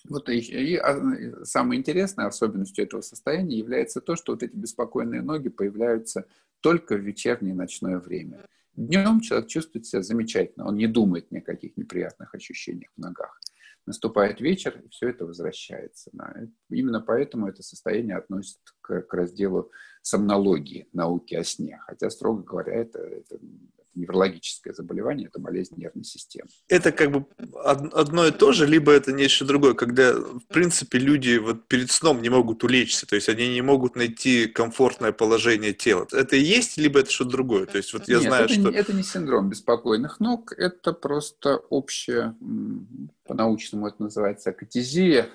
Вот 0.09 0.28
и, 0.28 0.39
и, 0.39 0.74
и 0.74 1.45
самой 1.45 1.77
интересной 1.77 2.27
особенностью 2.27 2.85
этого 2.85 3.01
состояния 3.01 3.57
является 3.57 4.01
то, 4.01 4.16
что 4.16 4.32
вот 4.32 4.43
эти 4.43 4.57
беспокойные 4.57 5.23
ноги 5.23 5.51
появляются 5.51 6.27
только 6.62 6.97
в 6.97 7.01
вечернее 7.01 7.55
и 7.55 7.57
ночное 7.57 7.99
время. 7.99 8.45
Днем 8.79 9.19
человек 9.19 9.49
чувствует 9.49 9.87
себя 9.87 10.03
замечательно, 10.03 10.69
он 10.69 10.77
не 10.77 10.87
думает 10.87 11.33
ни 11.33 11.39
о 11.39 11.43
каких 11.43 11.77
неприятных 11.77 12.33
ощущениях 12.33 12.93
в 12.97 13.01
ногах. 13.01 13.41
Наступает 13.87 14.41
вечер, 14.41 14.81
и 14.85 14.89
все 14.91 15.09
это 15.09 15.27
возвращается. 15.27 16.13
Именно 16.71 17.01
поэтому 17.01 17.49
это 17.49 17.65
состояние 17.65 18.17
относится 18.17 18.61
к, 18.81 19.03
к 19.03 19.15
разделу 19.15 19.73
сомнологии, 20.03 20.87
науки 20.93 21.35
о 21.35 21.43
сне. 21.43 21.81
Хотя, 21.87 22.09
строго 22.09 22.45
говоря, 22.45 22.73
это, 22.73 23.01
это 23.01 23.41
неврологическое 23.99 24.73
заболевание, 24.73 25.29
это 25.29 25.41
болезнь 25.41 25.75
нервной 25.77 26.05
системы. 26.05 26.49
Это 26.69 26.93
как 26.93 27.11
бы 27.11 27.27
одно 27.65 28.27
и 28.27 28.31
то 28.31 28.53
же, 28.53 28.66
либо 28.66 28.93
это 28.93 29.12
нечто 29.12 29.45
другое, 29.45 29.75
когда, 29.75 30.15
в 30.15 30.47
принципе, 30.49 30.99
люди 30.99 31.39
вот 31.39 31.66
перед 31.69 31.91
сном 31.91 32.23
не 32.23 32.29
могут 32.29 32.65
улечься, 32.65 33.07
то 33.07 33.16
есть 33.16 33.29
они 33.29 33.49
не 33.53 33.62
могут 33.62 33.97
найти 33.97 34.47
комфортное 34.47 35.12
положение 35.12 35.73
тела. 35.73 36.07
Это 36.12 36.37
и 36.37 36.41
есть, 36.41 36.79
либо 36.79 37.01
это 37.01 37.11
что-то 37.11 37.31
другое? 37.31 37.66
То 37.66 37.77
есть 37.77 37.93
вот 37.93 38.09
я 38.09 38.16
Нет, 38.16 38.25
знаю, 38.25 38.45
это, 38.45 38.55
что... 38.55 38.70
Не, 38.70 38.77
это 38.77 38.93
не 38.93 39.03
синдром 39.03 39.51
беспокойных 39.51 40.20
ног, 40.20 40.53
это 40.53 40.93
просто 40.93 41.57
общая, 41.57 42.35
по-научному 43.27 43.89
это 43.89 44.03
называется 44.03 44.51
акатизия, 44.51 45.29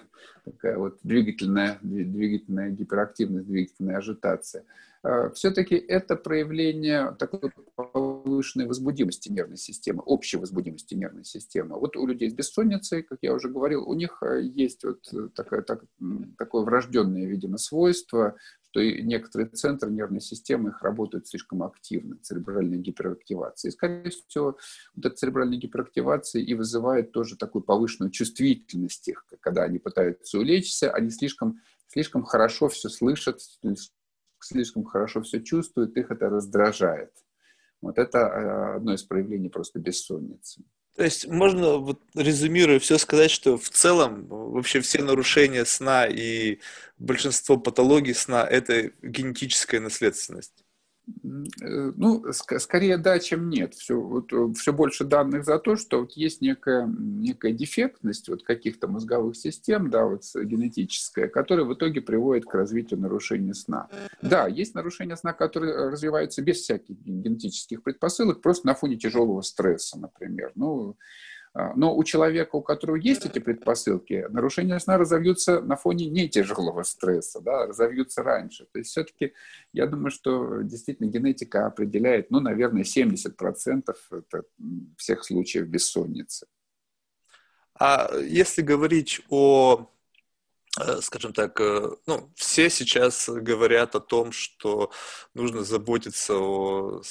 такая 0.46 0.78
вот 0.78 1.00
двигательная, 1.04 1.80
двигательная 1.82 2.70
гиперактивность, 2.70 3.48
двигательная 3.48 3.98
ажитация. 3.98 4.64
А, 5.04 5.30
Все-таки 5.32 5.76
это 5.76 6.16
проявление 6.16 7.16
такой 7.20 7.52
повышенной 7.76 8.66
возбудимости 8.66 9.30
нервной 9.30 9.58
системы, 9.58 10.02
общей 10.02 10.38
возбудимости 10.38 10.94
нервной 10.94 11.26
системы. 11.26 11.78
Вот 11.78 11.98
у 11.98 12.08
людей 12.08 12.30
с 12.30 12.34
бессонницей, 12.34 13.04
как 13.04 13.20
я 13.22 13.34
уже 13.34 13.50
говорил, 13.50 13.88
у 13.88 13.94
них 13.94 14.24
э, 14.24 14.42
есть 14.44 14.84
вот 14.86 15.06
такое, 15.36 15.62
так, 15.62 15.84
такое 16.38 16.64
врожденное, 16.64 17.26
видимо, 17.26 17.58
свойство, 17.58 18.38
что 18.70 18.82
некоторые 18.82 19.50
центры 19.50 19.92
нервной 19.92 20.22
системы 20.22 20.70
их 20.70 20.82
работают 20.82 21.28
слишком 21.28 21.64
активно, 21.64 22.18
церебральная 22.22 22.78
гиперактивация. 22.78 23.70
И, 23.70 23.74
скорее 23.74 24.10
всего, 24.10 24.58
вот 24.96 25.06
эта 25.06 25.16
церебральная 25.16 25.58
гиперактивация 25.58 26.42
и 26.42 26.54
вызывает 26.54 27.12
тоже 27.12 27.36
такую 27.36 27.64
повышенную 27.64 28.10
чувствительность 28.10 29.10
их, 29.10 29.26
когда 29.42 29.64
они 29.64 29.80
пытаются 29.80 30.40
улечься, 30.40 30.92
они 30.92 31.10
слишком, 31.10 31.60
слишком 31.88 32.24
хорошо 32.24 32.70
все 32.70 32.88
слышат, 32.88 33.42
слишком 34.46 34.84
хорошо 34.84 35.22
все 35.22 35.42
чувствуют, 35.42 35.98
их 35.98 36.12
это 36.12 36.30
раздражает. 36.30 37.12
Вот 37.82 37.98
это 37.98 38.20
э, 38.20 38.76
одно 38.76 38.94
из 38.94 39.04
проявлений 39.04 39.50
просто 39.50 39.80
бессонницы. 39.80 40.64
То 40.96 41.04
есть 41.04 41.28
можно, 41.28 41.78
вот, 41.78 42.02
резюмируя, 42.16 42.80
все 42.80 42.98
сказать, 42.98 43.32
что 43.32 43.58
в 43.58 43.70
целом 43.70 44.28
вообще 44.28 44.80
все 44.80 45.02
нарушения 45.02 45.66
сна 45.66 46.06
и 46.06 46.60
большинство 47.00 47.58
патологий 47.58 48.14
сна– 48.14 48.48
это 48.50 48.92
генетическая 49.02 49.80
наследственность? 49.80 50.63
Э, 51.06 51.92
ну, 51.96 52.24
ск- 52.30 52.60
скорее 52.60 52.98
да, 52.98 53.20
чем 53.20 53.50
нет. 53.50 53.74
Все, 53.74 54.00
вот, 54.00 54.32
э, 54.32 54.54
все 54.54 54.72
больше 54.72 55.04
данных 55.04 55.44
за 55.44 55.60
то, 55.60 55.76
что 55.76 56.02
вот 56.02 56.14
есть 56.14 56.42
некая, 56.42 56.88
некая 56.88 57.52
дефектность 57.52 58.30
вот 58.30 58.44
каких-то 58.44 58.88
мозговых 58.88 59.36
систем, 59.36 59.90
да, 59.90 60.06
вот 60.06 60.24
генетическая, 60.36 61.28
которая 61.28 61.66
в 61.66 61.74
итоге 61.74 62.02
приводит 62.02 62.46
к 62.46 62.54
развитию 62.54 63.00
нарушения 63.00 63.54
сна. 63.54 63.90
Да, 64.22 64.48
есть 64.48 64.76
нарушения 64.76 65.18
сна, 65.18 65.34
которые 65.34 65.90
развиваются 65.90 66.42
без 66.42 66.62
всяких 66.62 66.96
генетических 67.02 67.84
предпосылок, 67.84 68.42
просто 68.42 68.68
на 68.68 68.74
фоне 68.74 68.96
тяжелого 68.96 69.42
стресса, 69.42 70.00
например. 70.00 70.52
Ну, 70.56 70.98
но 71.54 71.96
у 71.96 72.04
человека, 72.04 72.56
у 72.56 72.62
которого 72.62 72.96
есть 72.96 73.26
эти 73.26 73.40
предпосылки, 73.40 74.26
нарушения 74.30 74.80
сна 74.80 74.98
разовьются 74.98 75.62
на 75.62 75.76
фоне 75.76 76.08
не 76.08 76.28
тяжелого 76.28 76.84
стресса, 76.84 77.42
да, 77.42 77.68
разовьются 77.68 78.24
раньше. 78.24 78.66
То 78.72 78.80
есть 78.80 78.90
все-таки 78.90 79.34
я 79.72 79.86
думаю, 79.86 80.10
что 80.10 80.62
действительно 80.62 81.08
генетика 81.08 81.68
определяет, 81.68 82.32
ну, 82.32 82.40
наверное, 82.40 82.84
70% 82.84 83.96
всех 84.98 85.24
случаев 85.24 85.68
бессонницы. 85.68 86.48
А 87.80 88.10
если 88.18 88.62
говорить 88.62 89.22
о 89.30 89.90
скажем 91.02 91.34
так, 91.34 91.60
э, 91.62 91.92
ну, 92.08 92.32
все 92.36 92.70
сейчас 92.70 93.30
говорят 93.30 93.96
о 93.96 94.00
том, 94.00 94.32
что 94.32 94.90
нужно 95.36 95.64
заботиться 95.64 96.36
о 96.36 97.04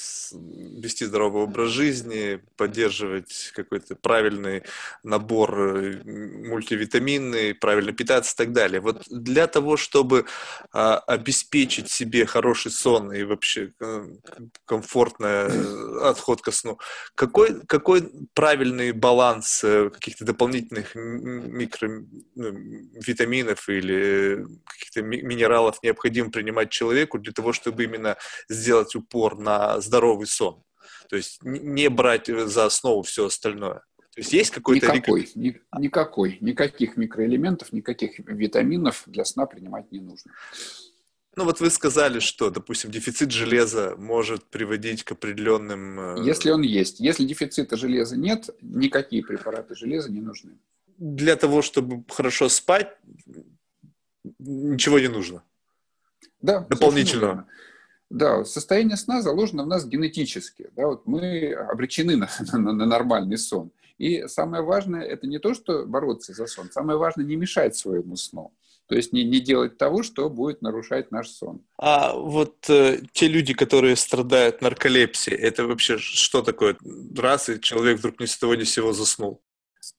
вести 0.43 1.05
здоровый 1.05 1.43
образ 1.43 1.69
жизни, 1.69 2.41
поддерживать 2.57 3.51
какой-то 3.55 3.95
правильный 3.95 4.63
набор 5.01 5.57
э, 5.57 6.01
мультивитаминный, 6.03 7.55
правильно 7.55 7.93
питаться 7.93 8.33
и 8.33 8.37
так 8.37 8.51
далее. 8.51 8.81
Вот 8.81 9.03
для 9.09 9.47
того, 9.47 9.77
чтобы 9.77 10.25
а, 10.73 10.97
обеспечить 10.97 11.89
себе 11.89 12.25
хороший 12.25 12.71
сон 12.71 13.13
и 13.13 13.23
вообще 13.23 13.71
комфортный 14.65 16.09
отход 16.09 16.41
ко 16.41 16.51
сну, 16.51 16.79
какой, 17.15 17.65
какой 17.65 18.11
правильный 18.33 18.91
баланс 18.91 19.61
каких-то 19.61 20.25
дополнительных 20.25 20.95
микровитаминов 20.95 23.52
витаминов 23.53 23.69
или 23.69 24.45
каких-то 24.65 25.01
минералов 25.01 25.81
необходимо 25.83 26.31
принимать 26.31 26.69
человеку 26.69 27.19
для 27.19 27.33
того, 27.33 27.53
чтобы 27.53 27.83
именно 27.83 28.17
сделать 28.49 28.95
упор 28.95 29.37
на 29.37 29.79
здоровый 29.81 30.27
сон. 30.27 30.63
То 31.09 31.15
есть 31.15 31.39
не 31.43 31.89
брать 31.89 32.27
за 32.27 32.65
основу 32.65 33.03
все 33.03 33.25
остальное. 33.25 33.83
То 34.15 34.19
есть 34.19 34.33
есть 34.33 34.51
какой-то... 34.51 34.93
Никакой, 34.93 35.29
ни, 35.35 35.59
никакой, 35.79 36.37
никаких 36.39 36.97
микроэлементов, 36.97 37.73
никаких 37.73 38.19
витаминов 38.19 39.03
для 39.07 39.25
сна 39.25 39.45
принимать 39.45 39.91
не 39.91 39.99
нужно. 39.99 40.31
Ну 41.35 41.45
вот 41.45 41.59
вы 41.59 41.71
сказали, 41.71 42.19
что, 42.19 42.51
допустим, 42.51 42.91
дефицит 42.91 43.31
железа 43.31 43.95
может 43.97 44.45
приводить 44.45 45.03
к 45.03 45.13
определенным... 45.13 45.99
Э, 45.99 46.23
Если 46.23 46.51
он 46.51 46.61
есть. 46.61 46.99
Если 46.99 47.25
дефицита 47.25 47.75
железа 47.75 48.15
нет, 48.15 48.51
никакие 48.61 49.23
препараты 49.23 49.75
железа 49.75 50.11
не 50.11 50.21
нужны 50.21 50.59
для 50.97 51.35
того, 51.35 51.61
чтобы 51.61 52.03
хорошо 52.09 52.49
спать, 52.49 52.95
ничего 54.39 54.99
не 54.99 55.07
нужно. 55.07 55.43
Да, 56.41 56.61
дополнительно. 56.69 57.47
Да, 58.09 58.45
состояние 58.45 58.97
сна 58.97 59.21
заложено 59.21 59.63
в 59.63 59.67
нас 59.67 59.85
генетически. 59.87 60.69
Да, 60.75 60.87
вот 60.87 61.07
мы 61.07 61.53
обречены 61.53 62.15
на, 62.15 62.29
на, 62.53 62.73
на 62.73 62.85
нормальный 62.85 63.37
сон. 63.37 63.71
И 63.97 64.27
самое 64.27 64.63
важное 64.63 65.01
это 65.01 65.27
не 65.27 65.39
то, 65.39 65.53
что 65.53 65.85
бороться 65.85 66.33
за 66.33 66.45
сон, 66.47 66.69
самое 66.71 66.97
важное 66.97 67.25
не 67.25 67.35
мешать 67.35 67.75
своему 67.75 68.15
сну. 68.15 68.51
То 68.87 68.95
есть 68.95 69.13
не, 69.13 69.23
не 69.23 69.39
делать 69.39 69.77
того, 69.77 70.03
что 70.03 70.29
будет 70.29 70.61
нарушать 70.61 71.11
наш 71.11 71.29
сон. 71.29 71.61
А 71.77 72.13
вот 72.13 72.69
э, 72.69 72.99
те 73.13 73.27
люди, 73.27 73.53
которые 73.53 73.95
страдают 73.95 74.61
нарколепсией, 74.61 75.37
это 75.37 75.65
вообще 75.65 75.97
что 75.97 76.41
такое? 76.41 76.75
Раз 77.15 77.49
и 77.49 77.61
человек 77.61 77.99
вдруг 77.99 78.19
ни 78.19 78.25
с 78.25 78.37
того 78.37 78.55
ни 78.55 78.63
с 78.63 78.71
сего 78.71 78.91
заснул. 78.91 79.41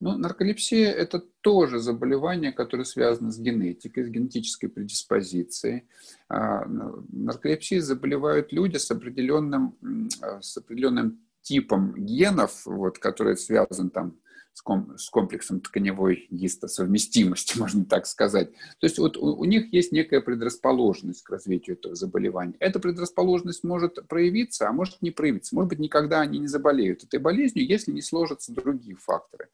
Ну, 0.01 0.17
нарколепсия– 0.17 0.91
это 0.91 1.19
тоже 1.41 1.79
заболевание, 1.79 2.51
которое 2.51 2.83
связано 2.83 3.31
с 3.31 3.39
генетикой, 3.39 4.03
с 4.03 4.09
генетической 4.09 4.67
предиспозицией. 4.67 5.87
А, 6.27 6.65
нарколепсией 6.65 7.81
заболевают 7.81 8.51
люди 8.51 8.77
с 8.77 8.91
определенным, 8.91 9.77
а, 10.21 10.41
с 10.41 10.57
определенным 10.57 11.21
типом 11.41 11.93
генов, 11.95 12.65
вот, 12.65 12.97
который 12.97 13.37
связан 13.37 13.89
там 13.89 14.17
с, 14.55 14.61
ком, 14.61 14.97
с 14.97 15.09
комплексом 15.09 15.59
тканевой 15.59 16.27
гистосовместимости, 16.29 17.57
можно 17.59 17.85
так 17.85 18.05
сказать. 18.07 18.51
То 18.79 18.87
есть 18.87 18.97
вот 18.97 19.17
у, 19.17 19.35
у 19.35 19.45
них 19.45 19.71
есть 19.71 19.91
некая 19.91 20.21
предрасположенность 20.21 21.23
к 21.23 21.29
развитию 21.29 21.77
этого 21.77 21.95
заболевания. 21.95 22.55
Эта 22.59 22.79
предрасположенность 22.79 23.63
может 23.63 24.07
проявиться, 24.07 24.67
а 24.67 24.71
может 24.71 25.01
не 25.01 25.11
проявиться. 25.11 25.55
Может 25.55 25.69
быть, 25.69 25.79
никогда 25.79 26.21
они 26.21 26.39
не 26.39 26.47
заболеют 26.47 27.03
этой 27.03 27.19
болезнью, 27.19 27.65
если 27.65 27.91
не 27.91 28.01
сложатся 28.01 28.53
другие 28.53 28.95
факторы. 28.95 29.49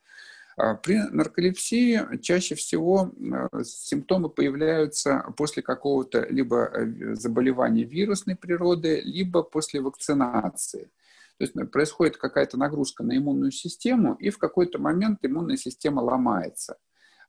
А 0.57 0.75
при 0.75 0.97
нарколепсии 0.97 2.17
чаще 2.21 2.55
всего 2.55 3.11
э, 3.11 3.63
симптомы 3.63 4.29
появляются 4.29 5.23
после 5.37 5.63
какого-то 5.63 6.25
либо 6.29 6.65
э, 6.65 7.15
заболевания 7.15 7.83
вирусной 7.83 8.35
природы, 8.35 9.01
либо 9.01 9.43
после 9.43 9.81
вакцинации. 9.81 10.91
То 11.37 11.43
есть 11.45 11.55
э, 11.55 11.65
происходит 11.65 12.17
какая-то 12.17 12.57
нагрузка 12.57 13.03
на 13.03 13.17
иммунную 13.17 13.51
систему, 13.51 14.15
и 14.15 14.29
в 14.29 14.37
какой-то 14.37 14.77
момент 14.77 15.19
иммунная 15.21 15.57
система 15.57 16.01
ломается. 16.01 16.77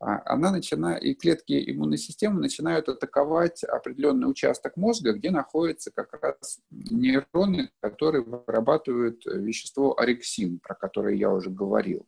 А 0.00 0.20
она 0.24 0.50
начинает, 0.50 1.04
и 1.04 1.14
клетки 1.14 1.62
иммунной 1.70 1.98
системы 1.98 2.40
начинают 2.40 2.88
атаковать 2.88 3.62
определенный 3.62 4.28
участок 4.28 4.76
мозга, 4.76 5.12
где 5.12 5.30
находятся 5.30 5.92
как 5.92 6.20
раз 6.20 6.58
нейроны, 6.70 7.70
которые 7.78 8.24
вырабатывают 8.24 9.24
вещество 9.26 9.96
орексин, 9.96 10.58
про 10.58 10.74
которое 10.74 11.14
я 11.14 11.30
уже 11.30 11.50
говорил 11.50 12.04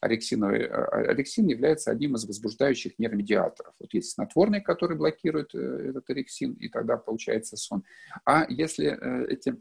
орексиновый, 0.00 0.60
э, 0.60 0.66
орексин 0.66 1.46
является 1.46 1.90
одним 1.90 2.16
из 2.16 2.24
возбуждающих 2.26 2.98
нейромедиаторов. 2.98 3.74
Вот 3.78 3.92
есть 3.94 4.12
снотворный, 4.12 4.60
который 4.60 4.96
блокирует 4.96 5.54
э, 5.54 5.88
этот 5.90 6.08
орексин, 6.10 6.52
и 6.54 6.68
тогда 6.68 6.96
получается 6.96 7.56
сон. 7.56 7.84
А 8.24 8.46
если 8.48 8.86
э, 8.86 9.26
эти 9.28 9.56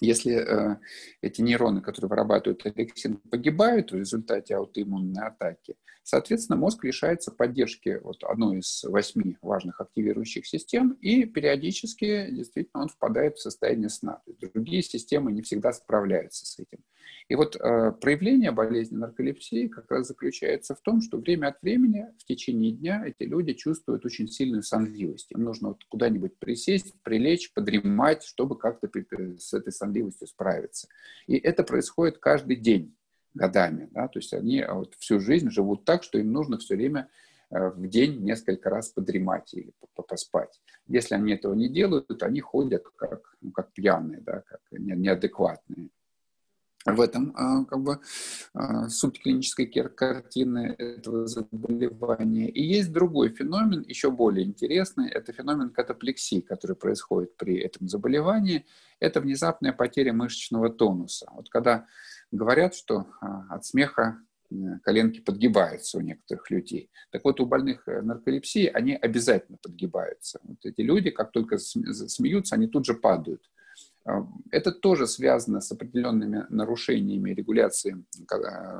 если 0.00 0.34
э, 0.34 0.76
эти 1.22 1.40
нейроны, 1.40 1.80
которые 1.80 2.10
вырабатывают 2.10 2.66
орексин, 2.66 3.16
погибают 3.16 3.92
в 3.92 3.96
результате 3.96 4.54
аутоиммунной 4.54 5.26
атаки, 5.26 5.76
соответственно, 6.02 6.58
мозг 6.58 6.84
лишается 6.84 7.30
поддержки 7.30 7.98
вот 8.02 8.22
одной 8.24 8.58
из 8.58 8.84
восьми 8.84 9.38
важных 9.40 9.80
активирующих 9.80 10.46
систем, 10.46 10.92
и 11.00 11.24
периодически 11.24 12.30
действительно 12.30 12.82
он 12.82 12.88
впадает 12.88 13.36
в 13.36 13.42
состояние 13.42 13.88
сна. 13.88 14.20
То 14.24 14.32
есть 14.32 14.52
другие 14.52 14.82
системы 14.82 15.32
не 15.32 15.42
всегда 15.42 15.72
справляются 15.72 16.44
с 16.44 16.58
этим. 16.58 16.80
И 17.28 17.34
вот 17.34 17.56
э, 17.56 17.92
проявление 18.00 18.52
болезни 18.52 18.96
нарколепсии 18.96 19.66
как 19.66 19.90
раз 19.90 20.08
заключается 20.08 20.74
в 20.74 20.80
том, 20.80 21.00
что 21.00 21.18
время 21.18 21.48
от 21.48 21.60
времени 21.60 22.06
в 22.18 22.24
течение 22.24 22.70
дня 22.70 23.04
эти 23.04 23.28
люди 23.28 23.52
чувствуют 23.52 24.04
очень 24.04 24.28
сильную 24.28 24.62
сонливость. 24.62 25.32
Им 25.32 25.42
нужно 25.42 25.68
вот 25.68 25.84
куда-нибудь 25.88 26.38
присесть, 26.38 26.94
прилечь, 27.02 27.52
подремать, 27.52 28.22
чтобы 28.22 28.56
как-то 28.56 28.88
с 29.38 29.52
этой 29.52 29.72
сонливостью 29.72 30.28
справиться. 30.28 30.88
И 31.26 31.36
это 31.36 31.64
происходит 31.64 32.18
каждый 32.18 32.56
день 32.56 32.94
годами. 33.34 33.88
Да? 33.90 34.06
То 34.08 34.20
есть 34.20 34.32
они 34.32 34.64
вот 34.64 34.94
всю 34.94 35.18
жизнь 35.18 35.50
живут 35.50 35.84
так, 35.84 36.04
что 36.04 36.18
им 36.18 36.32
нужно 36.32 36.58
все 36.58 36.76
время 36.76 37.08
э, 37.50 37.70
в 37.70 37.88
день 37.88 38.22
несколько 38.22 38.70
раз 38.70 38.90
подремать 38.90 39.52
или 39.52 39.72
поспать. 39.94 40.60
Если 40.86 41.14
они 41.14 41.32
этого 41.32 41.54
не 41.54 41.68
делают, 41.68 42.22
они 42.22 42.40
ходят 42.40 42.84
как, 42.94 43.36
ну, 43.40 43.50
как 43.50 43.72
пьяные, 43.72 44.20
да, 44.20 44.42
как 44.42 44.60
неадекватные 44.70 45.88
в 46.86 47.00
этом 47.00 47.32
а, 47.34 47.64
как 47.64 47.80
бы 47.80 48.00
а, 48.54 48.88
суть 48.88 49.20
клинической 49.20 49.66
картины 49.66 50.74
этого 50.78 51.26
заболевания. 51.26 52.48
И 52.48 52.62
есть 52.62 52.92
другой 52.92 53.30
феномен, 53.30 53.82
еще 53.82 54.10
более 54.10 54.46
интересный, 54.46 55.10
это 55.10 55.32
феномен 55.32 55.70
катаплексии, 55.70 56.40
который 56.40 56.76
происходит 56.76 57.36
при 57.36 57.58
этом 57.58 57.88
заболевании. 57.88 58.64
Это 59.00 59.20
внезапная 59.20 59.72
потеря 59.72 60.12
мышечного 60.12 60.70
тонуса. 60.70 61.26
Вот 61.34 61.48
когда 61.50 61.86
говорят, 62.30 62.74
что 62.74 63.06
а, 63.20 63.46
от 63.50 63.64
смеха 63.64 64.18
э, 64.50 64.54
коленки 64.82 65.20
подгибаются 65.20 65.98
у 65.98 66.00
некоторых 66.00 66.50
людей. 66.50 66.90
Так 67.10 67.24
вот, 67.24 67.40
у 67.40 67.46
больных 67.46 67.86
э, 67.88 68.00
нарколепсии 68.00 68.66
они 68.66 68.94
обязательно 68.94 69.58
подгибаются. 69.60 70.38
Вот 70.44 70.64
эти 70.64 70.82
люди, 70.82 71.10
как 71.10 71.32
только 71.32 71.58
смеются, 71.58 72.54
они 72.54 72.68
тут 72.68 72.86
же 72.86 72.94
падают. 72.94 73.42
Это 74.50 74.72
тоже 74.72 75.06
связано 75.06 75.60
с 75.60 75.72
определенными 75.72 76.46
нарушениями 76.48 77.30
регуляции 77.30 78.04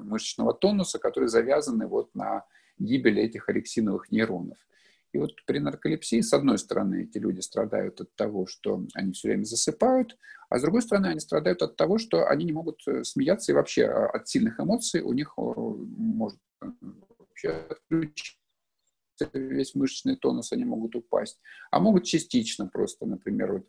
мышечного 0.03 0.55
тонуса, 0.55 0.98
которые 0.98 1.28
завязаны 1.28 1.86
вот 1.86 2.15
на 2.15 2.44
гибели 2.78 3.23
этих 3.23 3.48
орексиновых 3.48 4.11
нейронов. 4.11 4.59
И 5.12 5.19
вот 5.19 5.32
при 5.47 5.59
нарколепсии, 5.61 6.20
с 6.20 6.32
одной 6.32 6.59
стороны, 6.59 7.05
эти 7.05 7.19
люди 7.19 7.40
страдают 7.40 8.01
от 8.01 8.15
того, 8.16 8.47
что 8.47 8.85
они 8.94 9.12
все 9.12 9.28
время 9.28 9.44
засыпают, 9.44 10.19
а 10.51 10.59
с 10.59 10.62
другой 10.62 10.82
стороны, 10.82 11.07
они 11.07 11.20
страдают 11.20 11.62
от 11.62 11.77
того, 11.77 11.98
что 11.98 12.27
они 12.27 12.44
не 12.44 12.53
могут 12.53 12.86
э, 12.86 13.03
смеяться, 13.03 13.51
и 13.51 13.55
вообще 13.55 13.86
а, 13.86 14.11
от 14.11 14.28
сильных 14.28 14.61
эмоций 14.61 15.01
у 15.01 15.12
них 15.12 15.35
может 15.39 16.39
э, 16.61 16.66
вообще 17.19 17.48
отключиться 17.48 18.36
весь 19.32 19.74
мышечный 19.74 20.16
тонус, 20.16 20.53
они 20.53 20.65
могут 20.65 20.94
упасть, 20.94 21.40
а 21.70 21.81
могут 21.81 22.05
частично 22.05 22.66
просто, 22.66 23.07
например, 23.07 23.53
вот 23.53 23.66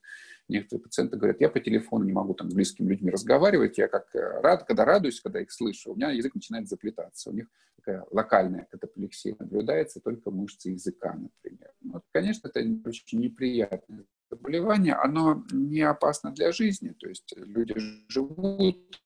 Некоторые 0.50 0.84
пациенты 0.84 1.18
говорят, 1.18 1.42
я 1.42 1.50
по 1.50 1.60
телефону 1.60 2.06
не 2.06 2.14
могу 2.14 2.34
там 2.34 2.50
с 2.50 2.54
близкими 2.54 2.90
людьми 2.90 3.12
разговаривать, 3.12 3.78
я 3.78 3.88
как 3.90 4.16
э, 4.16 4.40
рад, 4.42 4.64
когда 4.64 4.86
радуюсь, 4.86 5.20
когда 5.20 5.42
их 5.42 5.52
слышу, 5.52 5.92
у 5.92 5.96
меня 5.96 6.12
язык 6.12 6.36
начинает 6.36 6.70
заплетаться. 6.70 7.30
У 7.30 7.34
них 7.34 7.48
такая 7.76 8.06
локальная 8.12 8.66
катаплексия 8.72 9.36
наблюдается, 9.38 10.00
только 10.00 10.32
мышцы 10.32 10.70
языка, 10.70 11.14
например. 11.14 11.74
Ну, 11.82 11.94
вот, 11.94 12.04
конечно, 12.14 12.48
это 12.48 12.62
очень 12.86 13.20
неприятное 13.20 14.06
заболевание, 14.30 14.94
оно 14.94 15.46
не 15.52 15.82
опасно 15.82 16.32
для 16.32 16.52
жизни, 16.52 16.90
то 16.90 17.08
есть 17.08 17.34
люди 17.36 17.76
живут, 18.10 19.02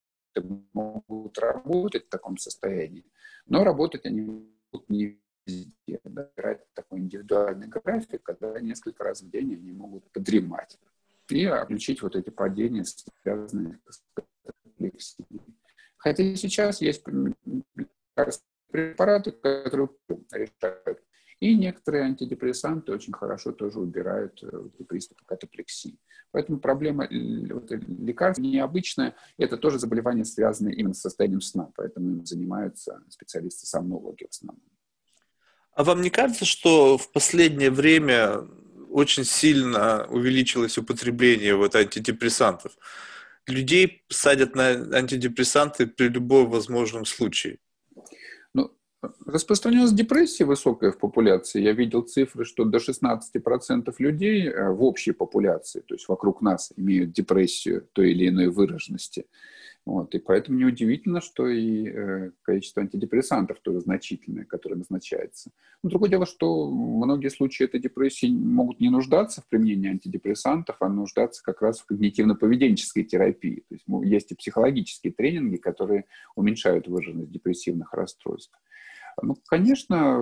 могут 0.73 1.38
работать 1.39 2.05
в 2.05 2.09
таком 2.09 2.38
состоянии, 2.38 3.05
но 3.45 3.63
работать 3.63 4.05
они 4.05 4.22
могут 4.22 4.89
не 4.89 5.19
везде. 5.45 5.99
Да, 6.03 6.30
такой 6.73 6.99
индивидуальный 6.99 7.68
график, 7.68 8.23
когда 8.23 8.59
несколько 8.59 9.03
раз 9.03 9.22
в 9.22 9.30
день 9.30 9.55
они 9.55 9.72
могут 9.72 10.11
подремать 10.11 10.77
и 11.32 11.48
включить 11.48 12.02
вот 12.02 12.16
эти 12.16 12.30
падения, 12.30 12.84
связанные 13.24 13.80
с 13.90 14.03
рефлексией. 14.66 15.28
Хотя 15.98 16.36
сейчас 16.36 16.82
есть 16.82 17.03
препараты, 18.72 19.32
которые 19.32 19.90
решают. 20.32 20.99
И 21.40 21.56
некоторые 21.56 22.03
антидепрессанты 22.03 22.91
очень 22.91 23.14
хорошо 23.14 23.52
тоже 23.52 23.80
убирают 23.80 24.44
э, 24.44 24.84
приступы 24.88 25.24
катаплексии. 25.26 25.98
Поэтому 26.30 26.60
проблема 26.60 27.08
вот, 27.10 27.72
лекарств 27.72 28.44
необычная. 28.44 29.16
Это 29.40 29.58
тоже 29.58 29.80
заболевание, 29.80 30.24
связанное 30.24 30.74
именно 30.74 30.94
с 30.94 31.02
состоянием 31.02 31.41
сна. 31.41 31.72
Поэтому 31.76 32.12
им 32.12 32.26
занимаются 32.28 33.03
специалисты-сомнологи 33.10 34.26
в 34.26 34.30
основном. 34.30 34.64
А 35.74 35.84
вам 35.84 36.02
не 36.02 36.12
кажется, 36.12 36.45
что 36.45 36.99
в 36.99 37.12
последнее 37.12 37.72
время 37.72 38.48
очень 38.91 39.23
сильно 39.23 40.05
увеличилось 40.09 40.77
употребление 40.77 41.55
вот 41.55 41.76
антидепрессантов. 41.76 42.73
Людей 43.47 44.03
садят 44.09 44.55
на 44.55 44.68
антидепрессанты 44.97 45.88
при 45.88 46.09
любом 46.09 46.49
возможном 46.49 47.05
случае. 47.05 47.57
Ну, 48.53 48.72
распространенность 49.26 49.95
депрессии 49.95 50.43
высокая 50.43 50.91
в 50.91 50.99
популяции. 50.99 51.61
Я 51.61 51.73
видел 51.73 52.01
цифры, 52.03 52.45
что 52.45 52.65
до 52.65 52.77
16% 52.77 53.95
людей 53.97 54.47
э, 54.47 54.69
в 54.69 54.84
общей 54.84 55.11
популяции, 55.11 55.81
то 55.81 55.95
есть 55.95 56.07
вокруг 56.07 56.41
нас, 56.41 56.72
имеют 56.76 57.11
депрессию 57.13 57.88
той 57.93 58.11
или 58.11 58.27
иной 58.27 58.47
выраженности. 58.47 59.26
Вот, 59.84 60.14
и 60.14 60.20
поэтому 60.20 60.60
неудивительно, 60.60 61.22
что 61.22 61.48
и 61.48 61.88
э, 61.88 62.32
количество 62.44 62.84
антидепрессантов 62.84 63.60
тоже 63.62 63.82
значительное, 63.82 64.45
которое 64.45 64.76
назначается. 64.76 65.49
Но 65.82 65.90
другое 65.90 66.12
дело, 66.12 66.28
что 66.28 66.70
многие 66.70 67.30
случаи 67.30 67.64
этой 67.64 67.80
депрессии 67.80 68.28
могут 68.28 68.80
не 68.80 68.91
нуждаться 68.91 69.41
в 69.41 69.48
применении 69.48 69.90
антидепрессантов, 69.90 70.76
а 70.82 70.88
нуждаться 70.88 71.41
как 71.44 71.64
раз 71.64 71.80
в 71.80 71.91
когнитивно-поведенческой 71.91 73.03
терапии. 73.03 73.64
То 73.70 73.76
есть 73.76 73.86
есть 74.03 74.32
и 74.32 74.36
психологические 74.36 75.14
тренинги, 75.14 75.58
которые 75.58 76.06
уменьшают 76.36 76.88
выраженность 76.88 77.32
депрессивных 77.32 77.91
расстройств. 77.94 78.53
Ну, 79.21 79.35
конечно, 79.47 80.19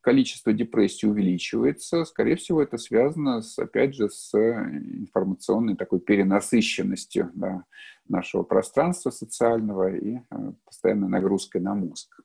количество 0.00 0.52
депрессии 0.52 1.06
увеличивается. 1.06 2.04
Скорее 2.04 2.36
всего, 2.36 2.62
это 2.62 2.78
связано, 2.78 3.42
с, 3.42 3.58
опять 3.58 3.94
же, 3.94 4.08
с 4.10 4.34
информационной 4.34 5.76
такой 5.76 6.00
перенасыщенностью 6.00 7.30
да, 7.34 7.64
нашего 8.08 8.42
пространства 8.42 9.10
социального 9.10 9.94
и 9.94 10.16
э, 10.16 10.52
постоянной 10.64 11.08
нагрузкой 11.08 11.60
на 11.60 11.74
мозг. 11.74 12.20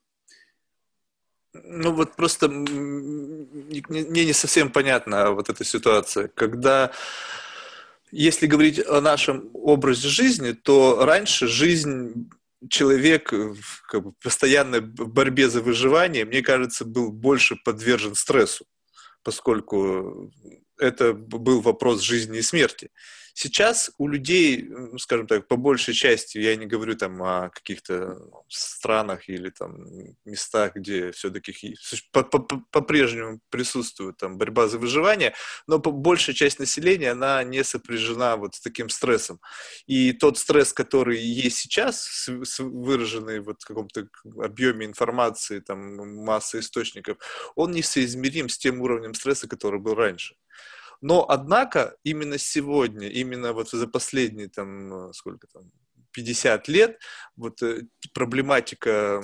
Ну 1.54 1.94
вот 1.94 2.16
просто 2.16 2.48
мне 2.48 4.26
не 4.26 4.34
совсем 4.34 4.72
понятна 4.72 5.32
вот 5.32 5.50
эта 5.50 5.64
ситуация, 5.64 6.28
когда 6.28 6.92
если 8.12 8.48
говорить 8.48 8.86
о 8.86 9.02
нашем 9.02 9.50
образе 9.54 10.08
жизни, 10.08 10.52
то 10.52 11.06
раньше 11.06 11.48
жизнь 11.48 12.30
человек 12.70 13.32
в 13.32 13.82
как 13.88 14.04
бы, 14.04 14.14
постоянной 14.22 14.82
борьбе 14.82 15.50
за 15.50 15.62
выживание, 15.62 16.26
мне 16.26 16.42
кажется, 16.42 16.86
был 16.86 17.12
больше 17.12 17.56
подвержен 17.56 18.16
стрессу, 18.16 18.66
поскольку 19.24 20.32
это 20.78 21.14
был 21.14 21.62
вопрос 21.62 22.02
жизни 22.02 22.40
и 22.40 22.44
смерти. 22.44 22.90
Сейчас 23.42 23.90
у 23.98 24.10
людей, 24.10 24.70
скажем 24.98 25.26
так, 25.26 25.48
по 25.48 25.56
большей 25.56 25.94
части, 25.94 26.38
я 26.40 26.58
не 26.58 26.66
говорю 26.66 26.98
там 26.98 27.24
о 27.24 27.50
каких-то 27.50 28.18
странах 28.50 29.30
или 29.30 29.50
там 29.50 29.78
местах, 30.26 30.76
где 30.76 31.14
все-таки 31.14 31.78
по-прежнему 32.12 33.40
присутствует 33.50 34.18
там 34.18 34.38
борьба 34.38 34.68
за 34.68 34.78
выживание, 34.78 35.36
но 35.68 35.80
большая 35.80 36.36
часть 36.36 36.60
населения, 36.60 37.12
она 37.12 37.42
не 37.46 37.64
сопряжена 37.64 38.36
вот 38.36 38.56
с 38.56 38.60
таким 38.60 38.90
стрессом. 38.90 39.40
И 39.88 40.12
тот 40.12 40.38
стресс, 40.38 40.74
который 40.74 41.18
есть 41.18 41.60
сейчас, 41.60 42.30
выраженный 42.60 43.40
вот 43.40 43.62
в 43.62 43.66
каком-то 43.66 44.10
объеме 44.38 44.86
информации, 44.86 45.62
там, 45.62 46.26
массы 46.26 46.60
источников, 46.60 47.18
он 47.56 47.72
несоизмерим 47.72 48.50
с 48.50 48.58
тем 48.58 48.82
уровнем 48.82 49.14
стресса, 49.14 49.48
который 49.48 49.80
был 49.80 49.96
раньше. 49.96 50.36
Но, 51.02 51.26
однако, 51.30 51.96
именно 52.04 52.38
сегодня, 52.38 53.08
именно 53.08 53.54
вот 53.54 53.70
за 53.70 53.88
последние, 53.88 54.50
там, 54.50 55.14
сколько 55.14 55.48
там, 55.48 55.72
50 56.12 56.68
лет, 56.68 57.00
вот 57.36 57.62
э, 57.62 57.84
проблематика 58.14 59.24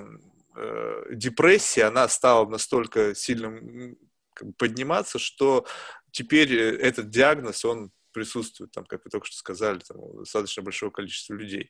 э, 0.55 1.03
депрессии, 1.11 1.81
она 1.81 2.07
стала 2.07 2.47
настолько 2.47 3.15
сильно 3.15 3.95
как 4.33 4.47
бы, 4.49 4.53
подниматься, 4.53 5.19
что 5.19 5.65
теперь 6.11 6.53
э, 6.53 6.77
этот 6.77 7.09
диагноз, 7.09 7.65
он 7.65 7.91
присутствует, 8.11 8.71
там, 8.71 8.85
как 8.85 9.03
вы 9.03 9.11
только 9.11 9.27
что 9.27 9.35
сказали, 9.35 9.79
там, 9.79 10.19
достаточно 10.19 10.63
большого 10.63 10.91
количества 10.91 11.33
людей. 11.33 11.69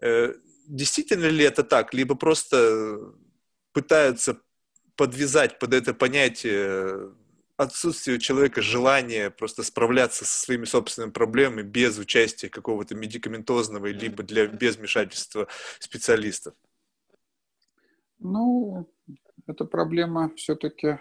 Э, 0.00 0.34
действительно 0.66 1.26
ли 1.26 1.44
это 1.44 1.64
так? 1.64 1.92
Либо 1.94 2.14
просто 2.14 2.98
пытаются 3.72 4.40
подвязать 4.96 5.58
под 5.58 5.74
это 5.74 5.92
понятие 5.92 7.12
отсутствие 7.56 8.16
у 8.16 8.20
человека 8.20 8.62
желания 8.62 9.30
просто 9.30 9.62
справляться 9.62 10.24
со 10.24 10.40
своими 10.40 10.64
собственными 10.64 11.12
проблемами 11.12 11.62
без 11.62 11.98
участия 11.98 12.48
какого-то 12.48 12.94
медикаментозного 12.94 13.86
либо 13.86 14.22
для, 14.22 14.46
без 14.46 14.76
вмешательства 14.76 15.48
специалистов? 15.78 16.54
Ну, 18.18 18.88
эта 19.46 19.64
проблема 19.64 20.32
все-таки 20.36 20.98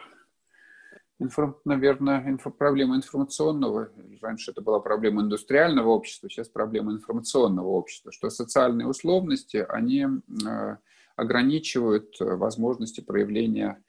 Информ, 1.19 1.55
наверное, 1.63 2.27
инфо, 2.27 2.49
проблема 2.49 2.97
информационного. 2.97 3.91
Раньше 4.21 4.51
это 4.51 4.61
была 4.61 4.79
проблема 4.79 5.21
индустриального 5.21 5.89
общества, 5.89 6.29
сейчас 6.29 6.49
проблема 6.49 6.91
информационного 6.91 7.67
общества, 7.67 8.11
что 8.11 8.29
социальные 8.29 8.87
условности, 8.87 9.65
они 9.69 10.05
э, 10.05 10.77
ограничивают 11.15 12.15
возможности 12.19 12.99
проявления 12.99 13.81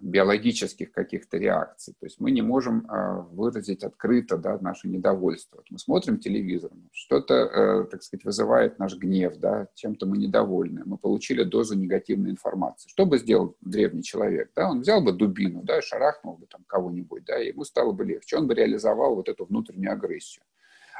биологических 0.00 0.90
каких-то 0.90 1.38
реакций. 1.38 1.94
То 2.00 2.06
есть 2.06 2.18
мы 2.18 2.32
не 2.32 2.42
можем 2.42 2.84
а, 2.88 3.20
выразить 3.20 3.84
открыто 3.84 4.36
да, 4.36 4.58
наше 4.60 4.88
недовольство. 4.88 5.58
Вот 5.58 5.66
мы 5.70 5.78
смотрим 5.78 6.18
телевизор, 6.18 6.72
что-то, 6.90 7.34
э, 7.34 7.84
так 7.84 8.02
сказать, 8.02 8.24
вызывает 8.24 8.80
наш 8.80 8.96
гнев, 8.96 9.36
да, 9.36 9.68
чем-то 9.74 10.06
мы 10.06 10.18
недовольны, 10.18 10.82
мы 10.84 10.98
получили 10.98 11.44
дозу 11.44 11.76
негативной 11.76 12.32
информации. 12.32 12.88
Что 12.88 13.06
бы 13.06 13.18
сделал 13.18 13.56
древний 13.60 14.02
человек? 14.02 14.50
Да? 14.56 14.68
Он 14.68 14.80
взял 14.80 15.00
бы 15.00 15.12
дубину, 15.12 15.62
да, 15.62 15.78
и 15.78 15.82
шарахнул 15.82 16.38
бы 16.38 16.46
там 16.46 16.64
кого-нибудь, 16.66 17.24
да, 17.24 17.40
и 17.40 17.48
ему 17.48 17.62
стало 17.62 17.92
бы 17.92 18.04
легче. 18.04 18.38
Он 18.38 18.48
бы 18.48 18.54
реализовал 18.54 19.14
вот 19.14 19.28
эту 19.28 19.44
внутреннюю 19.44 19.92
агрессию. 19.92 20.44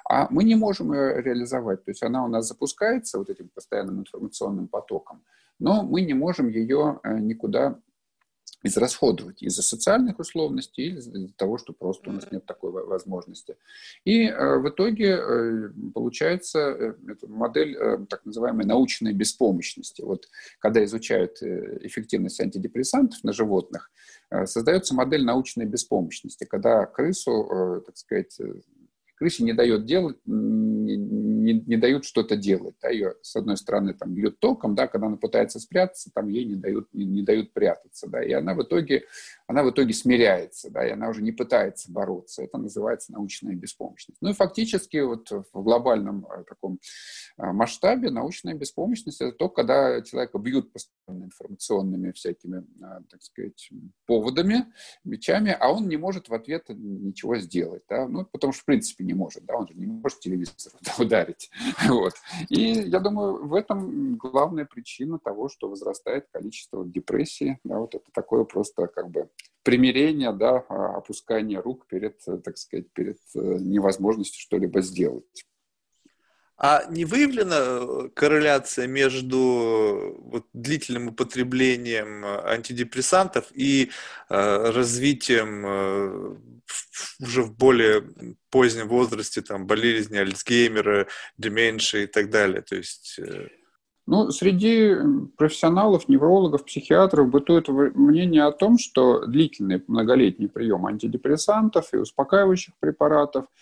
А 0.09 0.29
мы 0.31 0.45
не 0.45 0.55
можем 0.55 0.93
ее 0.93 1.21
реализовать. 1.21 1.85
То 1.85 1.91
есть 1.91 2.03
она 2.05 2.25
у 2.25 2.29
нас 2.29 2.47
запускается 2.47 3.19
вот 3.19 3.29
этим 3.29 3.49
постоянным 3.49 4.01
информационным 4.01 4.69
потоком, 4.69 5.25
но 5.59 5.83
мы 5.83 6.03
не 6.03 6.15
можем 6.15 6.49
ее 6.49 7.01
э, 7.03 7.19
никуда 7.19 7.79
израсходовать 8.63 9.43
из-за 9.43 9.63
социальных 9.63 10.19
условностей 10.19 10.87
или 10.87 10.99
из-за 10.99 11.33
того, 11.35 11.59
что 11.59 11.73
просто 11.73 12.11
у 12.11 12.13
нас 12.13 12.31
нет 12.31 12.47
такой 12.47 12.71
возможности. 12.71 13.57
И 14.05 14.27
э, 14.27 14.59
в 14.59 14.69
итоге 14.69 15.17
э, 15.17 15.69
получается 15.95 16.59
э, 16.59 16.95
модель 17.27 18.07
так 18.09 18.25
называемой 18.25 18.65
научной 18.65 19.13
беспомощности. 19.13 20.03
Вот 20.03 20.29
когда 20.59 20.85
изучают 20.85 21.43
эффективность 21.43 22.41
антидепрессантов 22.41 23.23
на 23.25 23.33
животных, 23.33 23.91
создается 24.45 24.95
модель 24.95 25.25
научной 25.25 25.67
беспомощности, 25.67 26.45
когда 26.45 26.87
крысу, 26.87 27.83
так 27.85 27.97
сказать, 27.97 28.39
крысе 29.23 29.45
не 29.45 29.53
дает 29.53 29.85
делать, 29.85 30.17
не, 30.27 30.97
не, 31.55 31.77
дают 31.77 32.05
что-то 32.05 32.37
делать. 32.37 32.75
Да, 32.83 32.89
ее, 32.89 33.15
с 33.23 33.37
одной 33.37 33.57
стороны, 33.57 33.95
там, 33.95 34.13
бьют 34.15 34.41
током, 34.41 34.75
да, 34.75 34.89
когда 34.89 35.07
она 35.07 35.17
пытается 35.17 35.61
спрятаться, 35.61 36.11
там 36.13 36.29
ей 36.29 36.45
не 36.45 36.57
дают, 36.57 36.93
не, 36.93 37.05
не 37.05 37.23
дают 37.23 37.53
прятаться. 37.53 38.09
Да, 38.09 38.23
и 38.23 38.33
она 38.33 38.55
в, 38.55 38.63
итоге, 38.63 39.05
она 39.47 39.63
в 39.63 39.71
итоге 39.71 39.95
смиряется, 39.95 40.71
да, 40.71 40.87
и 40.87 40.91
она 40.91 41.09
уже 41.09 41.23
не 41.23 41.31
пытается 41.31 41.93
бороться. 41.93 42.43
Это 42.43 42.59
называется 42.59 43.13
научная 43.13 43.55
беспомощность. 43.55 44.19
Ну 44.21 44.31
и 44.31 44.35
фактически 44.35 44.97
вот 44.99 45.31
в 45.31 45.63
глобальном 45.63 46.27
э, 46.27 46.43
таком 46.43 46.81
э, 47.39 47.53
масштабе 47.53 48.11
научная 48.11 48.55
беспомощность– 48.55 49.21
это 49.21 49.33
то, 49.33 49.49
когда 49.49 50.03
человека 50.03 50.39
бьют 50.39 50.73
постоянно 50.73 51.25
информационными 51.27 52.11
всякими, 52.11 52.59
э, 52.59 53.03
так 53.09 53.23
сказать, 53.23 53.71
поводами, 54.07 54.67
мечами, 55.05 55.57
а 55.59 55.73
он 55.73 55.89
не 55.89 55.97
может 55.97 56.29
в 56.29 56.35
ответ 56.35 56.65
ничего 56.69 57.37
сделать. 57.37 57.83
Да? 57.89 58.09
Ну, 58.09 58.25
потому 58.25 58.53
что, 58.53 58.63
в 58.63 58.67
принципе, 58.67 59.05
не 59.13 59.19
может. 59.19 59.45
Да? 59.45 59.57
Он 59.57 59.69
же 59.69 59.75
не 59.75 59.87
может 59.87 60.21
телевизор 60.21 60.73
ударить. 60.99 61.51
Вот. 61.89 62.15
И 62.49 62.73
я 62.73 63.01
думаю, 63.01 63.47
в 63.47 63.55
этом 63.55 64.17
главная 64.17 64.65
причина 64.65 65.19
того, 65.19 65.49
что 65.49 65.69
возрастает 65.69 66.27
количество 66.33 66.85
депрессии. 66.85 67.59
Да? 67.65 67.79
Вот 67.79 67.95
это 67.95 68.11
такое 68.13 68.45
просто 68.45 68.87
как 68.87 69.11
бы 69.11 69.29
примирение, 69.63 70.33
да, 70.33 70.65
а, 70.69 70.97
опускание 70.97 71.61
рук 71.61 71.87
перед, 71.87 72.19
так 72.45 72.59
сказать, 72.59 72.91
перед 72.93 73.19
э, 73.37 73.59
невозможностью 73.61 74.41
что-либо 74.41 74.81
сделать. 74.81 75.45
А 76.65 76.85
не 76.89 77.05
выявлена 77.05 77.57
э, 77.59 78.09
корреляция 78.15 78.87
между 78.87 79.37
э, 79.37 80.21
вот, 80.31 80.47
длительным 80.53 81.09
употреблением 81.09 82.25
э, 82.25 82.41
антидепрессантов 82.55 83.47
и 83.53 83.91
э, 84.31 84.71
развитием 84.71 85.67
э, 85.67 86.37
уже 87.21 87.43
в 87.43 87.57
более 87.57 88.05
позднем 88.49 88.87
возрасте 88.87 89.43
там, 89.43 89.67
болезни 89.67 90.19
Альцгеймера, 90.19 91.09
деменши 91.37 92.05
и 92.05 92.07
так 92.07 92.31
далее? 92.31 92.63
То 92.63 92.77
есть... 92.77 93.19
Э... 93.19 93.49
Ну, 94.07 94.31
среди 94.31 94.95
профессионалов, 95.37 96.09
неврологов, 96.09 96.65
психиатров 96.65 97.29
бытует 97.29 97.67
мнение 97.67 98.45
о 98.45 98.53
том, 98.53 98.79
что 98.79 99.27
длительный 99.27 99.83
многолетний 99.89 100.49
прием 100.49 100.87
антидепрессантов 100.87 101.93
и 101.93 101.97
успокаивающих 101.97 102.75
препаратов– 102.79 103.47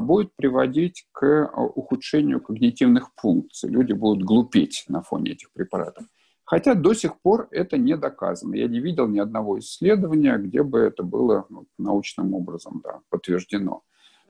будет 0.00 0.34
приводить 0.36 1.06
к 1.12 1.24
а, 1.24 1.62
ухудшению 1.62 2.40
когнитивных 2.40 3.10
функций. 3.16 3.70
Люди 3.70 3.92
будут 3.92 4.24
глупеть 4.24 4.84
на 4.88 5.02
фоне 5.02 5.32
этих 5.32 5.52
препаратов. 5.52 6.04
Хотя 6.44 6.74
до 6.74 6.94
сих 6.94 7.20
пор 7.20 7.48
это 7.50 7.76
не 7.76 7.96
доказано. 7.96 8.54
Я 8.54 8.68
не 8.68 8.78
видел 8.78 9.08
ни 9.08 9.18
одного 9.18 9.58
исследования, 9.58 10.38
где 10.38 10.62
бы 10.62 10.78
это 10.78 11.02
было 11.02 11.44
ну, 11.48 11.66
научным 11.76 12.34
образом 12.34 12.80
да, 12.84 13.00
подтверждено. 13.10 13.82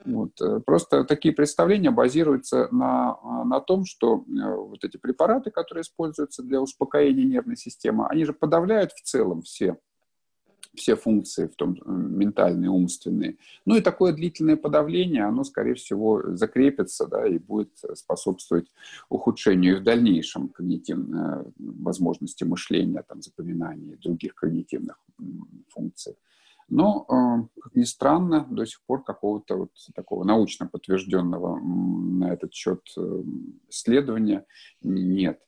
Вот. 0.03 0.41
Э, 0.41 0.59
просто 0.65 1.03
такие 1.03 1.33
представления 1.33 1.91
базируются 1.91 2.69
на, 2.71 3.17
на 3.45 3.59
том, 3.59 3.85
что 3.85 4.25
э, 4.27 4.55
вот 4.55 4.83
эти 4.83 4.97
препараты, 4.97 5.51
которые 5.51 5.83
используются 5.83 6.41
для 6.41 6.59
успокоения 6.59 7.23
нервной 7.23 7.57
системы, 7.57 8.07
они 8.07 8.25
же 8.25 8.33
подавляют 8.33 8.93
в 8.93 9.01
целом 9.03 9.41
все 9.43 9.77
все 10.77 10.95
функции, 10.95 11.47
в 11.47 11.55
том 11.55 11.73
э, 11.73 11.91
ментальные, 11.91 12.69
умственные. 12.69 13.37
Ну 13.65 13.75
и 13.75 13.81
такое 13.81 14.13
длительное 14.13 14.55
подавление, 14.55 15.25
оно, 15.25 15.43
скорее 15.43 15.73
всего, 15.73 16.35
закрепится 16.35 17.07
да, 17.07 17.27
и 17.27 17.37
будет 17.37 17.71
способствовать 17.95 18.67
ухудшению 19.09 19.79
в 19.79 19.83
дальнейшем 19.83 20.49
когнитивной 20.49 21.41
э, 21.41 21.45
возможности 21.57 22.43
мышления, 22.43 23.03
там, 23.07 23.21
запоминания 23.21 23.97
других 23.97 24.35
когнитивных 24.35 24.99
функций. 25.69 26.15
Но, 26.69 27.05
э, 27.09 27.61
как 27.61 27.75
ни 27.75 27.83
странно, 27.83 28.45
до 28.49 28.65
сих 28.65 28.81
пор 28.83 29.03
какого-то 29.03 29.55
вот 29.55 29.71
такого 29.95 30.23
научно 30.23 30.67
подтвержденного 30.67 31.59
на 31.59 32.33
этот 32.33 32.53
счет 32.53 32.81
исследования 33.69 34.45
нет. 34.81 35.39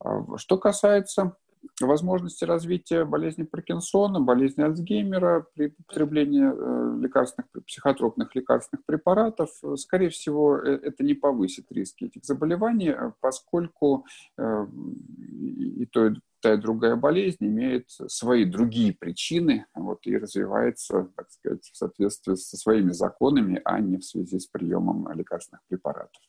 А 0.00 0.36
что 0.36 0.58
касается 0.58 1.36
возможности 1.80 2.44
развития 2.44 3.04
болезни 3.04 3.44
Паркинсона, 3.44 4.20
болезни 4.20 4.62
Альцгеймера 4.62 5.46
при 5.54 5.74
употреблении 5.78 6.44
э, 6.44 7.00
лекарственных, 7.00 7.48
психотропных 7.66 8.34
лекарственных 8.34 8.84
препаратов, 8.84 9.50
э, 9.62 9.76
скорее 9.76 10.10
всего, 10.10 10.58
э, 10.58 10.78
это 10.82 11.04
не 11.04 11.14
повысит 11.14 11.70
риски 11.70 12.04
этих 12.04 12.24
заболеваний, 12.24 12.94
поскольку 13.20 14.06
и 14.38 15.86
то, 15.86 16.06
и 16.08 16.14
та 16.40 16.54
и 16.54 16.56
другая 16.56 16.96
болезнь 16.96 17.44
имеет 17.46 17.88
свои 17.88 18.44
другие 18.44 18.92
причины 18.92 19.66
вот, 19.74 20.00
и 20.06 20.16
развивается, 20.16 21.08
так 21.16 21.30
сказать, 21.30 21.64
в 21.64 21.76
соответствии 21.76 22.34
со 22.34 22.56
своими 22.56 22.92
законами, 22.92 23.60
а 23.64 23.80
не 23.80 23.98
в 23.98 24.04
связи 24.04 24.38
с 24.38 24.46
приемом 24.46 25.08
лекарственных 25.12 25.62
препаратов. 25.68 26.22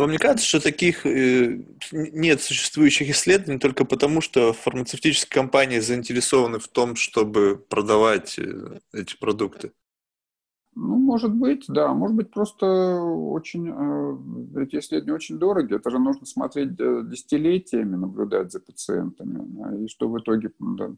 Вам 0.00 0.12
не 0.12 0.18
кажется, 0.18 0.46
что 0.46 0.60
таких 0.60 1.04
э, 1.04 1.58
нет 1.92 2.40
существующих 2.40 3.10
исследований 3.10 3.58
только 3.58 3.84
потому, 3.84 4.22
что 4.22 4.54
фармацевтические 4.54 5.30
компании 5.30 5.78
заинтересованы 5.78 6.58
в 6.58 6.68
том, 6.68 6.96
чтобы 6.96 7.56
продавать 7.68 8.38
э, 8.38 8.78
эти 8.94 9.16
продукты? 9.16 9.72
Ну, 10.82 10.96
может 10.96 11.34
быть, 11.34 11.66
да. 11.68 11.92
Может 11.92 12.16
быть, 12.16 12.30
просто 12.30 12.66
очень 13.02 13.68
эти 14.56 14.76
исследования 14.76 15.14
очень 15.14 15.38
дороги. 15.38 15.74
Это 15.74 15.90
же 15.90 15.98
нужно 15.98 16.24
смотреть 16.24 16.80
э, 16.80 17.02
десятилетиями, 17.04 17.96
наблюдать 17.96 18.50
за 18.50 18.60
пациентами. 18.60 19.84
И 19.84 19.88
что 19.88 20.08
в 20.08 20.18
итоге 20.18 20.50
да, 20.58 20.90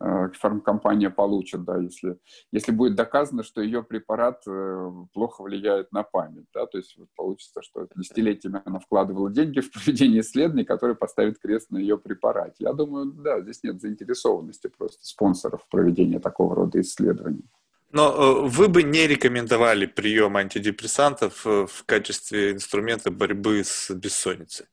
э, 0.00 0.28
фармкомпания 0.38 1.08
получит, 1.08 1.64
да, 1.64 1.78
если, 1.78 2.18
если 2.52 2.72
будет 2.72 2.96
доказано, 2.96 3.42
что 3.42 3.62
ее 3.62 3.82
препарат 3.82 4.42
э, 4.46 4.92
плохо 5.14 5.42
влияет 5.42 5.90
на 5.90 6.02
память. 6.02 6.44
Да, 6.52 6.66
то 6.66 6.76
есть 6.76 6.98
получится, 7.16 7.62
что 7.62 7.88
десятилетиями 7.96 8.60
она 8.66 8.78
вкладывала 8.78 9.30
деньги 9.30 9.60
в 9.60 9.72
проведение 9.72 10.20
исследований, 10.20 10.64
которые 10.64 10.96
поставят 10.96 11.38
крест 11.38 11.70
на 11.70 11.78
ее 11.78 11.96
препарате. 11.96 12.56
Я 12.58 12.74
думаю, 12.74 13.06
да, 13.06 13.40
здесь 13.40 13.62
нет 13.62 13.80
заинтересованности 13.80 14.68
просто 14.68 15.00
спонсоров 15.06 15.62
в 15.62 15.68
проведении 15.70 16.18
такого 16.18 16.54
рода 16.54 16.78
исследований. 16.78 17.48
Но 17.92 18.44
э, 18.44 18.48
вы 18.48 18.68
бы 18.68 18.82
не 18.82 19.06
рекомендовали 19.06 19.86
прием 19.86 20.36
антидепрессантов 20.36 21.46
э, 21.46 21.66
в 21.66 21.84
качестве 21.84 22.52
инструмента 22.52 23.10
борьбы 23.10 23.62
с 23.64 23.90
бессонницей? 23.90 24.66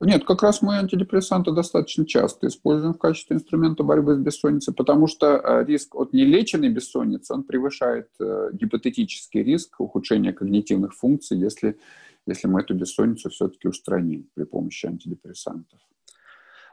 Нет, 0.00 0.24
как 0.24 0.42
раз 0.42 0.62
мы 0.62 0.78
антидепрессанты 0.78 1.52
достаточно 1.52 2.04
часто 2.04 2.48
используем 2.48 2.94
в 2.94 2.98
качестве 2.98 3.36
инструмента 3.36 3.84
борьбы 3.84 4.16
с 4.16 4.18
бессонницей, 4.18 4.74
потому 4.74 5.06
что 5.06 5.36
э, 5.36 5.64
риск 5.66 5.94
от 5.94 6.12
нелеченной 6.14 6.70
бессонницы, 6.70 7.34
он 7.34 7.44
превышает 7.44 8.08
гипотетический 8.52 9.42
риск 9.42 9.78
ухудшения 9.78 10.32
когнитивных 10.32 10.94
функций, 10.94 11.38
если, 11.38 11.78
если 12.26 12.48
мы 12.48 12.62
эту 12.62 12.74
бессонницу 12.74 13.28
все-таки 13.28 13.68
устраним 13.68 14.28
при 14.34 14.44
помощи 14.44 14.86
антидепрессантов. 14.86 15.78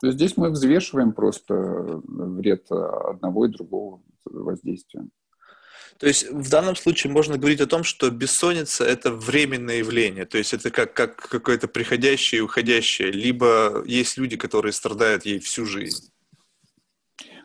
Здесь 0.01 0.37
мы 0.37 0.49
взвешиваем 0.51 1.13
просто 1.13 1.53
вред 2.05 2.71
одного 2.71 3.45
и 3.45 3.49
другого 3.49 4.01
воздействия. 4.25 5.05
То 5.97 6.07
есть 6.07 6.31
в 6.31 6.49
данном 6.49 6.77
случае 6.77 7.11
можно 7.11 7.37
говорить 7.37 7.59
о 7.59 7.67
том, 7.67 7.83
что 7.83 8.09
бессонница– 8.09 8.83
это 8.85 9.11
временное 9.11 9.79
явление, 9.79 10.25
то 10.25 10.37
есть 10.37 10.53
это 10.53 10.71
как, 10.71 10.93
как 10.93 11.17
какое-то 11.17 11.67
приходящее 11.67 12.39
и 12.39 12.41
уходящее, 12.41 13.11
либо 13.11 13.83
есть 13.85 14.17
люди, 14.17 14.37
которые 14.37 14.71
страдают 14.71 15.25
ей 15.25 15.39
всю 15.39 15.65
жизнь. 15.65 16.09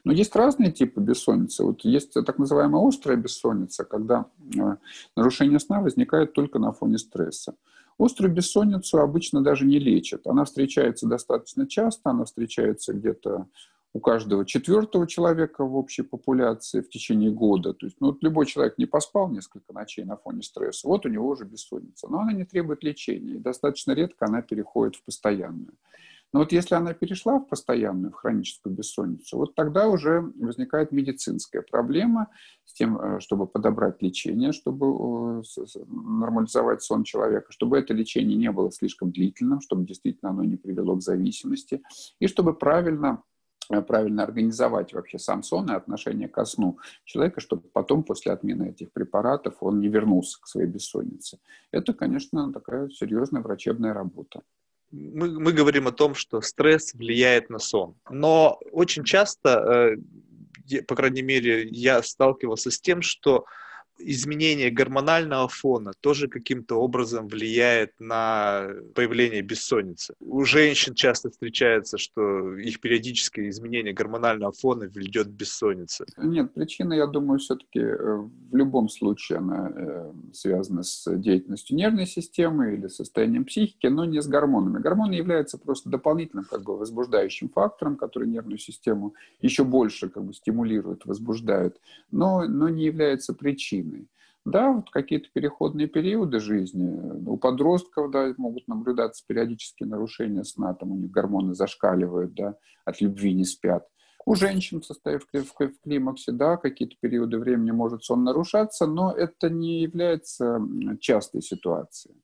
Но 0.04 0.12
есть 0.12 0.36
разные 0.36 0.70
типы 0.70 1.00
бессонницы. 1.00 1.64
Вот 1.64 1.80
есть 1.84 2.12
так 2.12 2.38
называемая 2.38 2.86
острая 2.86 3.16
бессонница, 3.16 3.84
когда 3.84 4.26
э, 4.54 4.76
нарушение 5.16 5.58
сна 5.58 5.80
возникает 5.80 6.34
только 6.34 6.58
на 6.58 6.72
фоне 6.72 6.98
стресса. 6.98 7.54
Острую 7.98 8.32
бессонницу 8.32 8.98
обычно 8.98 9.40
даже 9.42 9.64
не 9.64 9.78
лечат. 9.78 10.26
Она 10.26 10.44
встречается 10.44 11.06
достаточно 11.06 11.66
часто, 11.68 12.10
она 12.10 12.24
встречается 12.24 12.92
где-то 12.92 13.46
у 13.94 14.00
каждого 14.00 14.44
четвертого 14.44 15.06
человека 15.06 15.64
в 15.64 15.76
общей 15.76 16.02
популяции 16.02 16.80
в 16.80 16.88
течение 16.90 17.30
года. 17.30 17.72
То 17.72 17.86
есть 17.86 17.96
ну, 18.00 18.08
вот 18.08 18.22
любой 18.22 18.46
человек 18.46 18.76
не 18.76 18.86
поспал 18.86 19.30
несколько 19.30 19.72
ночей 19.72 20.04
на 20.04 20.16
фоне 20.16 20.42
стресса, 20.42 20.88
вот 20.88 21.06
у 21.06 21.08
него 21.08 21.28
уже 21.28 21.44
бессонница. 21.44 22.08
Но 22.08 22.18
она 22.18 22.32
не 22.32 22.44
требует 22.44 22.82
лечения, 22.82 23.34
и 23.34 23.38
достаточно 23.38 23.92
редко 23.92 24.26
она 24.26 24.42
переходит 24.42 24.96
в 24.96 25.04
постоянную. 25.04 25.74
Но 26.34 26.40
вот 26.40 26.52
если 26.52 26.74
она 26.74 26.92
перешла 26.92 27.38
в 27.38 27.46
постоянную, 27.46 28.10
в 28.10 28.16
хроническую 28.16 28.74
бессонницу, 28.74 29.38
вот 29.38 29.54
тогда 29.54 29.88
уже 29.88 30.20
возникает 30.20 30.92
медицинская 30.92 31.62
проблема 31.62 32.28
с 32.64 32.74
тем, 32.74 32.98
э, 32.98 33.20
чтобы 33.20 33.46
подобрать 33.46 34.02
лечение, 34.02 34.50
чтобы 34.52 34.86
э, 34.86 35.42
нормализовать 35.86 36.82
сон 36.82 37.04
человека, 37.04 37.46
чтобы 37.52 37.78
это 37.78 37.94
лечение 37.94 38.36
не 38.36 38.50
было 38.50 38.70
слишком 38.72 39.12
длительным, 39.12 39.60
чтобы 39.60 39.86
действительно 39.86 40.32
оно 40.32 40.44
не 40.44 40.56
привело 40.56 40.96
к 40.96 41.02
зависимости, 41.02 41.82
и 42.18 42.26
чтобы 42.26 42.52
правильно 42.52 43.22
Э, 43.70 43.80
правильно 43.80 44.22
организовать 44.24 44.92
вообще 44.92 45.18
сам 45.18 45.42
сон 45.42 45.70
и 45.70 45.74
отношение 45.74 46.28
ко 46.28 46.44
сну 46.44 46.78
человека, 47.04 47.40
чтобы 47.40 47.62
потом, 47.72 48.02
после 48.02 48.32
отмены 48.32 48.70
этих 48.70 48.92
препаратов, 48.92 49.54
он 49.60 49.80
не 49.80 49.88
вернулся 49.88 50.40
к 50.40 50.46
своей 50.46 50.68
бессоннице. 50.68 51.38
Это, 51.70 51.94
конечно, 51.94 52.52
такая 52.52 52.88
серьезная 52.90 53.42
врачебная 53.42 53.94
работа. 53.94 54.42
Мы, 54.90 55.40
мы 55.40 55.52
говорим 55.52 55.88
о 55.88 55.92
том, 55.92 56.14
что 56.14 56.40
стресс 56.40 56.94
влияет 56.94 57.50
на 57.50 57.58
сон. 57.58 57.96
Но 58.10 58.58
очень 58.70 59.04
часто, 59.04 59.96
э, 60.70 60.82
по 60.82 60.94
крайней 60.94 61.22
мере, 61.22 61.66
я 61.68 62.02
сталкивался 62.02 62.70
с 62.70 62.80
тем, 62.80 63.02
что 63.02 63.44
изменение 63.98 64.70
гормонального 64.70 65.48
фона 65.48 65.92
тоже 66.00 66.28
каким-то 66.28 66.76
образом 66.76 67.28
влияет 67.28 67.92
на 67.98 68.68
появление 68.94 69.42
бессонницы. 69.42 70.14
У 70.20 70.44
женщин 70.44 70.94
часто 70.94 71.30
встречается, 71.30 71.98
что 71.98 72.56
их 72.56 72.80
периодическое 72.80 73.48
изменение 73.48 73.92
гормонального 73.92 74.52
фона 74.52 74.84
ведет 74.84 75.28
к 75.28 75.30
бессоннице. 75.30 76.06
Нет, 76.16 76.52
причина, 76.54 76.94
я 76.94 77.06
думаю, 77.06 77.38
все-таки 77.38 77.80
э, 77.80 78.16
в 78.16 78.56
любом 78.56 78.88
случае 78.88 79.38
она 79.38 79.72
э, 79.74 80.12
связана 80.32 80.82
с 80.82 81.04
деятельностью 81.16 81.76
нервной 81.76 82.06
системы 82.06 82.74
или 82.74 82.88
состоянием 82.88 83.44
психики, 83.44 83.86
но 83.86 84.04
не 84.04 84.20
с 84.20 84.26
гормонами. 84.26 84.82
Гормоны 84.82 85.12
являются 85.12 85.58
просто 85.58 85.88
дополнительным 85.88 86.44
как 86.44 86.62
бы 86.64 86.76
возбуждающим 86.76 87.48
фактором, 87.48 87.96
который 87.96 88.28
нервную 88.28 88.58
систему 88.58 89.14
еще 89.40 89.64
больше 89.64 90.08
как 90.08 90.24
бы 90.24 90.34
стимулирует, 90.34 91.06
возбуждает, 91.06 91.80
но, 92.10 92.44
но 92.46 92.68
не 92.68 92.84
является 92.84 93.34
причиной 93.34 93.83
причиной. 93.84 94.08
Да, 94.44 94.72
вот 94.72 94.90
какие-то 94.90 95.28
переходные 95.32 95.86
периоды 95.86 96.38
жизни. 96.38 96.86
У 97.26 97.38
подростков 97.38 98.10
да, 98.10 98.34
могут 98.36 98.68
наблюдаться 98.68 99.24
периодические 99.26 99.88
нарушения 99.88 100.44
сна, 100.44 100.74
там 100.74 100.92
у 100.92 100.96
них 100.96 101.10
гормоны 101.10 101.54
зашкаливают, 101.54 102.34
да, 102.34 102.56
от 102.84 103.00
любви 103.00 103.32
не 103.32 103.44
спят. 103.44 103.88
У 104.26 104.34
женщин, 104.34 104.82
состояв 104.82 105.24
в 105.24 105.82
климаксе, 105.82 106.32
да, 106.32 106.56
какие-то 106.56 106.96
периоды 107.00 107.38
времени 107.38 107.70
может 107.70 108.04
сон 108.04 108.24
нарушаться, 108.24 108.86
но 108.86 109.12
это 109.12 109.48
не 109.48 109.82
является 109.82 110.60
частой 111.00 111.42
ситуацией. 111.42 112.16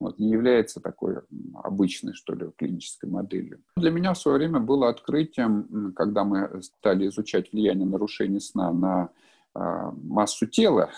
Вот, 0.00 0.18
не 0.18 0.30
является 0.30 0.80
такой 0.80 1.16
обычной, 1.62 2.14
что 2.14 2.34
ли, 2.34 2.50
клинической 2.56 3.10
моделью. 3.10 3.60
Для 3.76 3.90
меня 3.90 4.14
в 4.14 4.18
свое 4.18 4.38
время 4.38 4.58
было 4.58 4.88
открытием, 4.88 5.92
когда 5.94 6.24
мы 6.24 6.62
стали 6.62 7.06
изучать 7.08 7.52
влияние 7.52 7.86
нарушений 7.86 8.40
сна 8.40 8.72
на 8.72 9.10
массу 9.54 10.46
тела, 10.46 10.90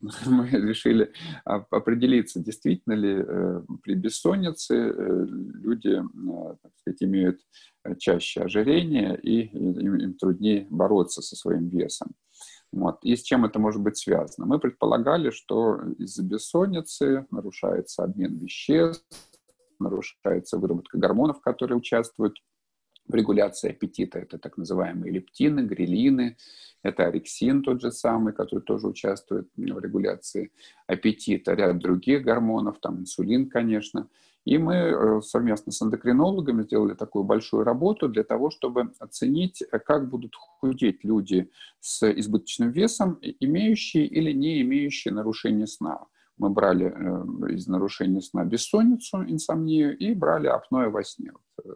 мы 0.26 0.48
решили 0.48 1.12
определиться, 1.44 2.40
действительно 2.40 2.94
ли 2.94 3.22
э, 3.26 3.62
при 3.82 3.94
бессоннице 3.94 4.74
э, 4.74 5.26
люди, 5.26 5.88
э, 5.88 6.56
так 6.62 6.72
сказать, 6.76 7.02
имеют 7.02 7.40
чаще 7.98 8.42
ожирение 8.42 9.18
и 9.20 9.46
им, 9.46 9.96
им 9.96 10.14
труднее 10.14 10.66
бороться 10.70 11.20
со 11.22 11.36
своим 11.36 11.68
весом. 11.68 12.12
Вот. 12.72 12.98
И 13.02 13.16
с 13.16 13.22
чем 13.22 13.44
это 13.44 13.58
может 13.58 13.82
быть 13.82 13.98
связано? 13.98 14.46
Мы 14.46 14.58
предполагали, 14.58 15.30
что 15.30 15.80
из-за 15.98 16.22
бессонницы 16.22 17.26
нарушается 17.30 18.04
обмен 18.04 18.38
веществ, 18.38 19.04
нарушается 19.78 20.58
выработка 20.58 20.98
гормонов, 20.98 21.40
которые 21.40 21.78
участвуют 21.78 22.38
в 23.10 23.14
регуляции 23.14 23.70
аппетита. 23.70 24.18
Это 24.18 24.38
так 24.38 24.56
называемые 24.56 25.12
лептины, 25.12 25.60
грелины, 25.60 26.36
это 26.82 27.06
орексин 27.06 27.62
тот 27.62 27.80
же 27.80 27.90
самый, 27.90 28.32
который 28.32 28.60
тоже 28.60 28.86
участвует 28.86 29.48
в 29.56 29.78
регуляции 29.78 30.52
аппетита, 30.86 31.52
ряд 31.54 31.78
других 31.78 32.22
гормонов, 32.22 32.78
там 32.80 33.00
инсулин, 33.00 33.48
конечно. 33.48 34.08
И 34.46 34.56
мы 34.56 34.74
э, 34.74 35.20
совместно 35.22 35.70
с 35.70 35.82
эндокринологами 35.82 36.62
сделали 36.62 36.94
такую 36.94 37.24
большую 37.24 37.64
работу 37.64 38.08
для 38.08 38.24
того, 38.24 38.50
чтобы 38.50 38.92
оценить, 38.98 39.62
как 39.84 40.08
будут 40.08 40.34
худеть 40.34 41.04
люди 41.04 41.50
с 41.80 42.10
избыточным 42.10 42.70
весом, 42.70 43.18
имеющие 43.20 44.06
или 44.06 44.32
не 44.32 44.62
имеющие 44.62 45.12
нарушение 45.12 45.66
сна. 45.66 46.06
Мы 46.38 46.48
брали 46.48 46.86
э, 46.86 47.52
из 47.52 47.66
нарушения 47.66 48.22
сна 48.22 48.44
бессонницу, 48.46 49.22
инсомнию, 49.24 49.96
и 49.98 50.14
брали 50.14 50.46
апноэ 50.46 50.88
во 50.88 51.04
сне, 51.04 51.32
э, 51.62 51.68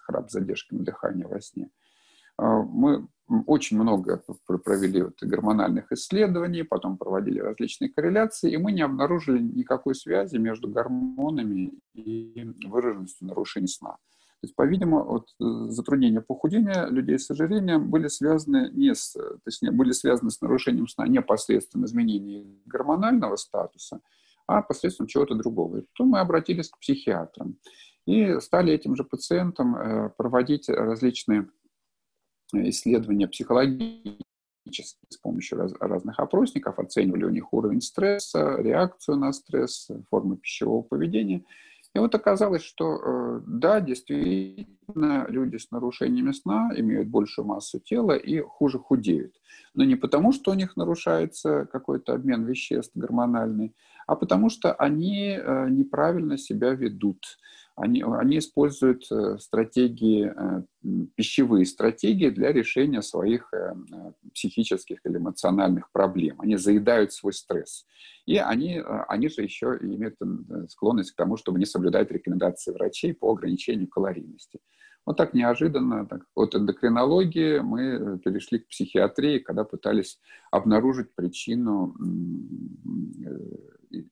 храп 0.00 0.30
с 0.30 0.32
задержками 0.32 0.82
дыхания 0.82 1.26
во 1.26 1.40
сне. 1.40 1.70
А, 2.36 2.62
мы 2.62 3.06
очень 3.46 3.78
много 3.78 4.22
провели 4.64 5.02
вот 5.02 5.22
гормональных 5.22 5.92
исследований, 5.92 6.62
потом 6.62 6.96
проводили 6.96 7.38
различные 7.38 7.90
корреляции, 7.90 8.52
и 8.52 8.56
мы 8.56 8.72
не 8.72 8.82
обнаружили 8.82 9.40
никакой 9.40 9.94
связи 9.94 10.36
между 10.36 10.68
гормонами 10.68 11.72
и 11.94 12.52
выраженностью 12.66 13.28
нарушений 13.28 13.68
сна. 13.68 13.96
То 14.40 14.46
есть, 14.46 14.56
по-видимому, 14.56 15.04
вот, 15.04 15.28
э, 15.38 15.70
затруднения 15.70 16.22
похудения 16.22 16.86
людей 16.86 17.18
с 17.18 17.30
ожирением 17.30 17.90
были 17.90 18.08
связаны 18.08 18.70
не 18.72 18.94
с, 18.94 19.14
точнее, 19.44 19.70
были 19.70 19.92
связаны 19.92 20.30
с 20.30 20.40
нарушением 20.40 20.88
сна 20.88 21.06
не 21.06 21.20
посредством 21.20 21.84
изменения 21.84 22.46
гормонального 22.64 23.36
статуса, 23.36 24.00
а 24.46 24.62
посредством 24.62 25.08
чего-то 25.08 25.34
другого. 25.34 25.78
И 25.78 25.82
потом 25.82 26.08
мы 26.08 26.20
обратились 26.20 26.70
к 26.70 26.78
психиатрам 26.78 27.58
и 28.10 28.40
стали 28.40 28.72
этим 28.72 28.96
же 28.96 29.04
пациентам 29.04 29.76
э, 29.76 30.10
проводить 30.16 30.68
различные 30.68 31.48
исследования 32.52 33.28
психологические 33.28 34.24
с 35.08 35.16
помощью 35.16 35.58
раз, 35.58 35.72
разных 35.78 36.18
опросников, 36.18 36.80
оценивали 36.80 37.24
у 37.24 37.30
них 37.30 37.52
уровень 37.52 37.80
стресса, 37.80 38.56
реакцию 38.58 39.16
на 39.18 39.32
стресс, 39.32 39.88
формы 40.10 40.36
пищевого 40.36 40.82
поведения. 40.82 41.44
И 41.94 41.98
вот 42.00 42.14
оказалось, 42.14 42.62
что 42.62 42.96
э, 42.96 43.40
да, 43.46 43.80
действительно, 43.80 45.26
люди 45.28 45.56
с 45.56 45.70
нарушениями 45.70 46.32
сна 46.32 46.70
имеют 46.76 47.08
большую 47.08 47.46
массу 47.46 47.78
тела 47.78 48.16
и 48.16 48.40
хуже 48.40 48.80
худеют. 48.80 49.36
Но 49.74 49.84
не 49.84 49.94
потому, 49.94 50.32
что 50.32 50.50
у 50.50 50.54
них 50.54 50.76
нарушается 50.76 51.66
какой-то 51.66 52.14
обмен 52.14 52.44
веществ 52.44 52.92
гормональный, 52.96 53.74
а 54.08 54.16
потому 54.16 54.50
что 54.50 54.72
они 54.72 55.36
э, 55.36 55.68
неправильно 55.70 56.36
себя 56.38 56.70
ведут 56.70 57.38
они, 57.80 58.02
они 58.02 58.38
используют 58.38 59.10
э, 59.10 59.38
стратегии, 59.38 60.32
э, 60.36 60.62
пищевые 61.14 61.64
стратегии 61.64 62.28
для 62.28 62.52
решения 62.52 63.00
своих 63.00 63.52
э, 63.54 63.74
психических 64.34 64.98
или 65.04 65.16
эмоциональных 65.16 65.90
проблем. 65.90 66.40
Они 66.40 66.56
заедают 66.56 67.12
свой 67.12 67.32
стресс. 67.32 67.86
И 68.26 68.36
они, 68.36 68.80
они 69.08 69.28
же 69.28 69.42
еще 69.42 69.78
имеют 69.80 70.16
склонность 70.68 71.12
к 71.12 71.16
тому, 71.16 71.36
чтобы 71.36 71.58
не 71.58 71.64
соблюдать 71.64 72.10
рекомендации 72.10 72.72
врачей 72.72 73.14
по 73.14 73.32
ограничению 73.32 73.88
калорийности. 73.88 74.60
Вот 75.06 75.16
так 75.16 75.32
неожиданно 75.32 76.06
так, 76.06 76.26
от 76.34 76.54
эндокринологии 76.54 77.60
мы 77.60 78.18
перешли 78.18 78.58
к 78.58 78.68
психиатрии, 78.68 79.38
когда 79.38 79.64
пытались 79.64 80.20
обнаружить 80.50 81.14
причину 81.14 81.96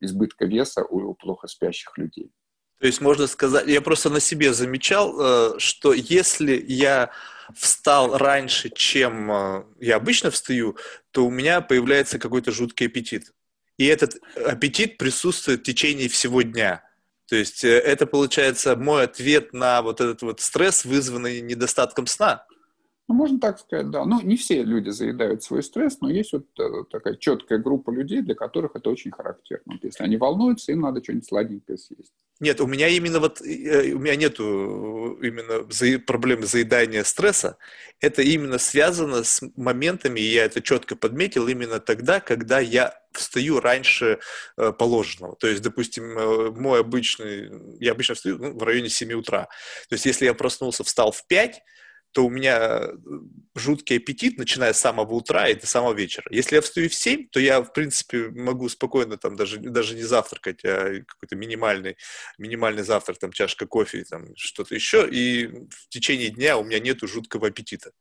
избытка 0.00 0.46
веса 0.46 0.84
у 0.84 1.14
плохо 1.14 1.46
спящих 1.46 1.96
людей. 1.98 2.32
То 2.78 2.86
есть 2.86 3.00
можно 3.00 3.26
сказать, 3.26 3.66
я 3.66 3.80
просто 3.80 4.08
на 4.08 4.20
себе 4.20 4.52
замечал, 4.52 5.16
э, 5.18 5.58
что 5.58 5.92
если 5.92 6.64
я 6.68 7.10
встал 7.54 8.16
раньше, 8.16 8.70
чем 8.70 9.30
э, 9.32 9.64
я 9.80 9.96
обычно 9.96 10.30
встаю, 10.30 10.76
то 11.10 11.26
у 11.26 11.30
меня 11.30 11.60
появляется 11.60 12.18
какой-то 12.18 12.52
жуткий 12.52 12.86
аппетит. 12.86 13.32
И 13.78 13.86
этот 13.86 14.16
аппетит 14.36 14.98
присутствует 14.98 15.60
в 15.60 15.64
течение 15.64 16.08
всего 16.08 16.42
дня. 16.42 16.84
То 17.26 17.36
есть 17.36 17.64
э, 17.64 17.78
это 17.78 18.06
получается 18.06 18.76
мой 18.76 19.04
ответ 19.04 19.52
на 19.52 19.82
вот 19.82 20.00
этот 20.00 20.22
вот 20.22 20.40
стресс, 20.40 20.84
вызванный 20.84 21.40
недостатком 21.40 22.06
сна. 22.06 22.46
Ну, 23.08 23.14
можно 23.14 23.40
так 23.40 23.58
сказать, 23.58 23.90
да. 23.90 24.04
Ну, 24.04 24.20
не 24.20 24.36
все 24.36 24.62
люди 24.62 24.90
заедают 24.90 25.42
свой 25.42 25.62
стресс, 25.62 25.98
но 26.02 26.10
есть 26.10 26.34
вот 26.34 26.46
э, 26.60 26.84
такая 26.90 27.16
четкая 27.16 27.58
группа 27.58 27.90
людей, 27.90 28.20
для 28.20 28.34
которых 28.34 28.72
это 28.74 28.90
очень 28.90 29.10
характерно. 29.10 29.72
Вот 29.72 29.84
если 29.84 30.04
они 30.04 30.18
волнуются, 30.18 30.72
им 30.72 30.80
надо 30.80 31.02
что-нибудь 31.02 31.26
сладенькое 31.26 31.78
съесть. 31.78 32.12
Нет, 32.38 32.60
у 32.60 32.66
меня 32.66 32.86
именно 32.88 33.18
вот, 33.18 33.40
э, 33.40 33.92
у 33.94 33.98
меня 33.98 34.14
нету 34.14 35.18
именно 35.22 35.98
проблемы 36.00 36.44
заедания 36.44 37.02
стресса. 37.02 37.56
Это 37.98 38.20
именно 38.20 38.58
связано 38.58 39.24
с 39.24 39.40
моментами, 39.56 40.20
и 40.20 40.30
я 40.34 40.44
это 40.44 40.60
четко 40.60 40.94
подметил, 40.94 41.48
именно 41.48 41.80
тогда, 41.80 42.20
когда 42.20 42.60
я 42.60 42.94
встаю 43.12 43.60
раньше 43.60 44.18
э, 44.58 44.72
положенного. 44.72 45.34
То 45.36 45.46
есть, 45.46 45.62
допустим, 45.62 46.12
мой 46.60 46.80
обычный, 46.80 47.50
я 47.80 47.92
обычно 47.92 48.16
встаю 48.16 48.36
ну, 48.36 48.52
в 48.52 48.62
районе 48.62 48.90
7 48.90 49.14
утра. 49.14 49.48
То 49.88 49.94
есть, 49.94 50.04
если 50.04 50.26
я 50.26 50.34
проснулся, 50.34 50.84
встал 50.84 51.10
в 51.10 51.26
5, 51.26 51.62
то 52.18 52.26
у 52.26 52.30
меня 52.30 52.80
э, 52.80 52.96
жуткий 53.54 53.98
аппетит, 53.98 54.38
начиная 54.38 54.72
с 54.72 54.80
самого 54.80 55.14
утра 55.14 55.48
и 55.48 55.54
до 55.54 55.68
самого 55.68 55.94
вечера. 55.94 56.26
Если 56.32 56.56
я 56.56 56.60
встаю 56.60 56.88
в 56.88 56.94
7, 56.94 57.28
то 57.28 57.38
я, 57.38 57.62
в 57.62 57.72
принципе, 57.72 58.30
могу 58.30 58.68
спокойно 58.68 59.18
там 59.18 59.36
даже, 59.36 59.60
даже 59.60 59.94
не 59.94 60.02
завтракать, 60.02 60.64
а 60.64 61.00
какой-то 61.06 61.36
минимальный, 61.36 61.96
минимальный 62.36 62.82
завтрак, 62.82 63.18
там 63.18 63.30
чашка 63.30 63.68
кофе, 63.68 64.02
там 64.02 64.34
что-то 64.34 64.74
еще, 64.74 65.08
и 65.08 65.46
в 65.46 65.88
течение 65.90 66.30
дня 66.30 66.58
у 66.58 66.64
меня 66.64 66.80
нету 66.80 67.06
жуткого 67.06 67.46
аппетита. 67.46 67.92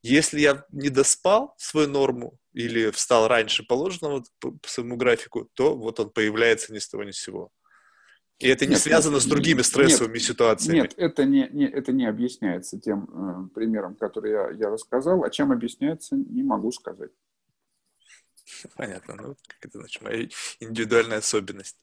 Если 0.00 0.40
я 0.40 0.64
не 0.72 0.88
доспал 0.88 1.54
свою 1.58 1.88
норму 1.88 2.38
или 2.54 2.90
встал 2.90 3.28
раньше 3.28 3.64
положенного 3.64 4.24
по, 4.40 4.52
по 4.52 4.66
своему 4.66 4.96
графику, 4.96 5.50
то 5.52 5.76
вот 5.76 6.00
он 6.00 6.08
появляется 6.08 6.72
ни 6.72 6.78
с 6.78 6.88
того 6.88 7.04
ни 7.04 7.10
с 7.10 7.20
сего. 7.20 7.52
И 8.38 8.48
это 8.48 8.66
не 8.66 8.72
нет, 8.72 8.80
связано 8.80 9.18
с 9.18 9.24
другими 9.24 9.62
стрессовыми 9.62 10.14
нет, 10.14 10.22
ситуациями. 10.22 10.80
Нет, 10.80 10.94
это 10.98 11.24
не, 11.24 11.48
не, 11.52 11.66
это 11.66 11.92
не 11.92 12.04
объясняется 12.04 12.78
тем 12.78 13.08
э, 13.48 13.54
примером, 13.54 13.94
который 13.94 14.32
я, 14.32 14.50
я 14.50 14.68
рассказал. 14.68 15.24
А 15.24 15.30
чем 15.30 15.52
объясняется, 15.52 16.16
не 16.16 16.42
могу 16.42 16.70
сказать. 16.70 17.12
Понятно. 18.76 19.14
Ну, 19.14 19.36
как 19.46 19.64
это 19.66 19.78
значит, 19.78 20.02
моя 20.02 20.28
индивидуальная 20.60 21.18
особенность. 21.18 21.76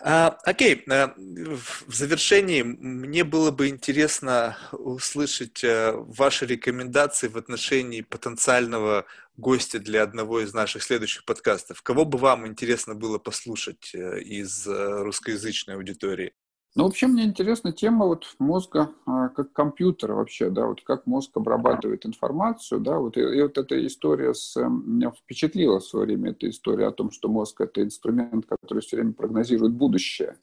А, 0.00 0.38
окей, 0.44 0.84
а, 0.88 1.12
в 1.16 1.92
завершении 1.92 2.62
мне 2.62 3.24
было 3.24 3.50
бы 3.50 3.68
интересно 3.68 4.56
услышать 4.70 5.64
а, 5.64 5.92
ваши 5.96 6.46
рекомендации 6.46 7.26
в 7.26 7.36
отношении 7.36 8.02
потенциального 8.02 9.06
гостя 9.36 9.78
для 9.80 10.02
одного 10.02 10.40
из 10.40 10.54
наших 10.54 10.82
следующих 10.82 11.24
подкастов. 11.24 11.82
Кого 11.82 12.04
бы 12.04 12.18
вам 12.18 12.46
интересно 12.46 12.94
было 12.94 13.18
послушать 13.18 13.94
э, 13.94 14.20
из 14.20 14.66
э, 14.66 15.02
русскоязычной 15.02 15.76
аудитории? 15.76 16.32
Ну, 16.78 16.84
вообще 16.84 17.08
мне 17.08 17.24
интересна 17.24 17.72
тема 17.72 18.06
вот 18.06 18.24
мозга 18.38 18.92
а, 19.04 19.30
как 19.30 19.52
компьютера 19.52 20.14
вообще, 20.14 20.48
да, 20.48 20.66
вот 20.66 20.80
как 20.82 21.08
мозг 21.08 21.36
обрабатывает 21.36 22.06
информацию, 22.06 22.78
да, 22.80 22.98
вот 22.98 23.16
и, 23.16 23.20
и 23.20 23.42
вот 23.42 23.58
эта 23.58 23.84
история 23.84 24.32
с, 24.32 24.56
эм, 24.56 24.84
меня 24.86 25.10
впечатлила 25.10 25.80
в 25.80 25.84
свое 25.84 26.06
время, 26.06 26.30
эта 26.30 26.48
история 26.48 26.86
о 26.86 26.92
том, 26.92 27.10
что 27.10 27.28
мозг 27.28 27.60
это 27.62 27.82
инструмент, 27.82 28.46
который 28.46 28.78
все 28.78 28.94
время 28.94 29.12
прогнозирует 29.12 29.72
будущее. 29.72 30.36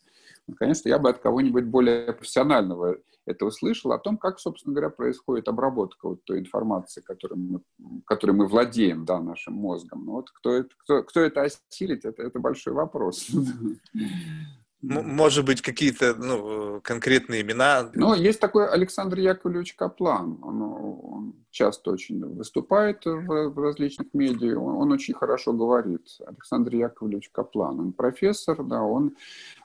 Ну, 0.46 0.56
конечно, 0.56 0.90
я 0.90 1.00
бы 1.00 1.10
от 1.10 1.20
кого-нибудь 1.20 1.64
более 1.64 2.12
профессионального 2.12 2.98
это 3.26 3.46
услышал, 3.46 3.94
о 3.94 3.98
том, 3.98 4.18
как, 4.18 4.42
собственно 4.42 4.74
говоря, 4.76 4.90
происходит 4.90 5.48
обработка 5.48 6.10
вот 6.10 6.26
той 6.26 6.40
информации, 6.40 7.00
которой 7.00 7.36
мы, 7.36 7.62
которой 8.06 8.32
мы 8.32 8.48
владеем, 8.48 9.06
да, 9.06 9.22
нашим 9.22 9.54
мозгом. 9.54 10.04
Но 10.06 10.12
вот 10.12 10.32
кто 10.32 10.52
это, 10.52 10.70
кто, 10.80 11.02
кто 11.04 11.22
это 11.22 11.44
осилит, 11.44 12.04
это, 12.04 12.24
это 12.24 12.40
большой 12.40 12.74
вопрос. 12.74 13.26
Может 14.88 15.46
быть, 15.46 15.62
какие-то 15.62 16.14
ну, 16.16 16.80
конкретные 16.82 17.42
имена? 17.42 17.90
Ну, 17.94 18.14
есть 18.14 18.40
такой 18.40 18.70
Александр 18.70 19.20
Яковлевич 19.20 19.74
Каплан. 19.74 20.38
Он, 20.44 20.62
он 20.62 21.36
часто 21.50 21.92
очень 21.92 22.24
выступает 22.24 23.06
в, 23.06 23.50
в 23.50 23.60
различных 23.60 24.08
медиа. 24.14 24.60
Он, 24.60 24.76
он 24.76 24.92
очень 24.92 25.16
хорошо 25.16 25.54
говорит. 25.54 26.08
Александр 26.26 26.76
Яковлевич 26.76 27.30
Каплан. 27.30 27.80
Он 27.80 27.94
профессор, 27.94 28.64
да, 28.64 28.84
он, 28.84 29.16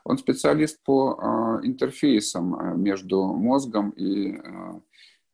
он 0.04 0.16
специалист 0.16 0.82
по 0.82 1.18
э, 1.62 1.66
интерфейсам 1.66 2.54
а, 2.54 2.74
между 2.74 3.22
мозгом 3.24 3.90
и, 3.90 4.36
э, 4.36 4.80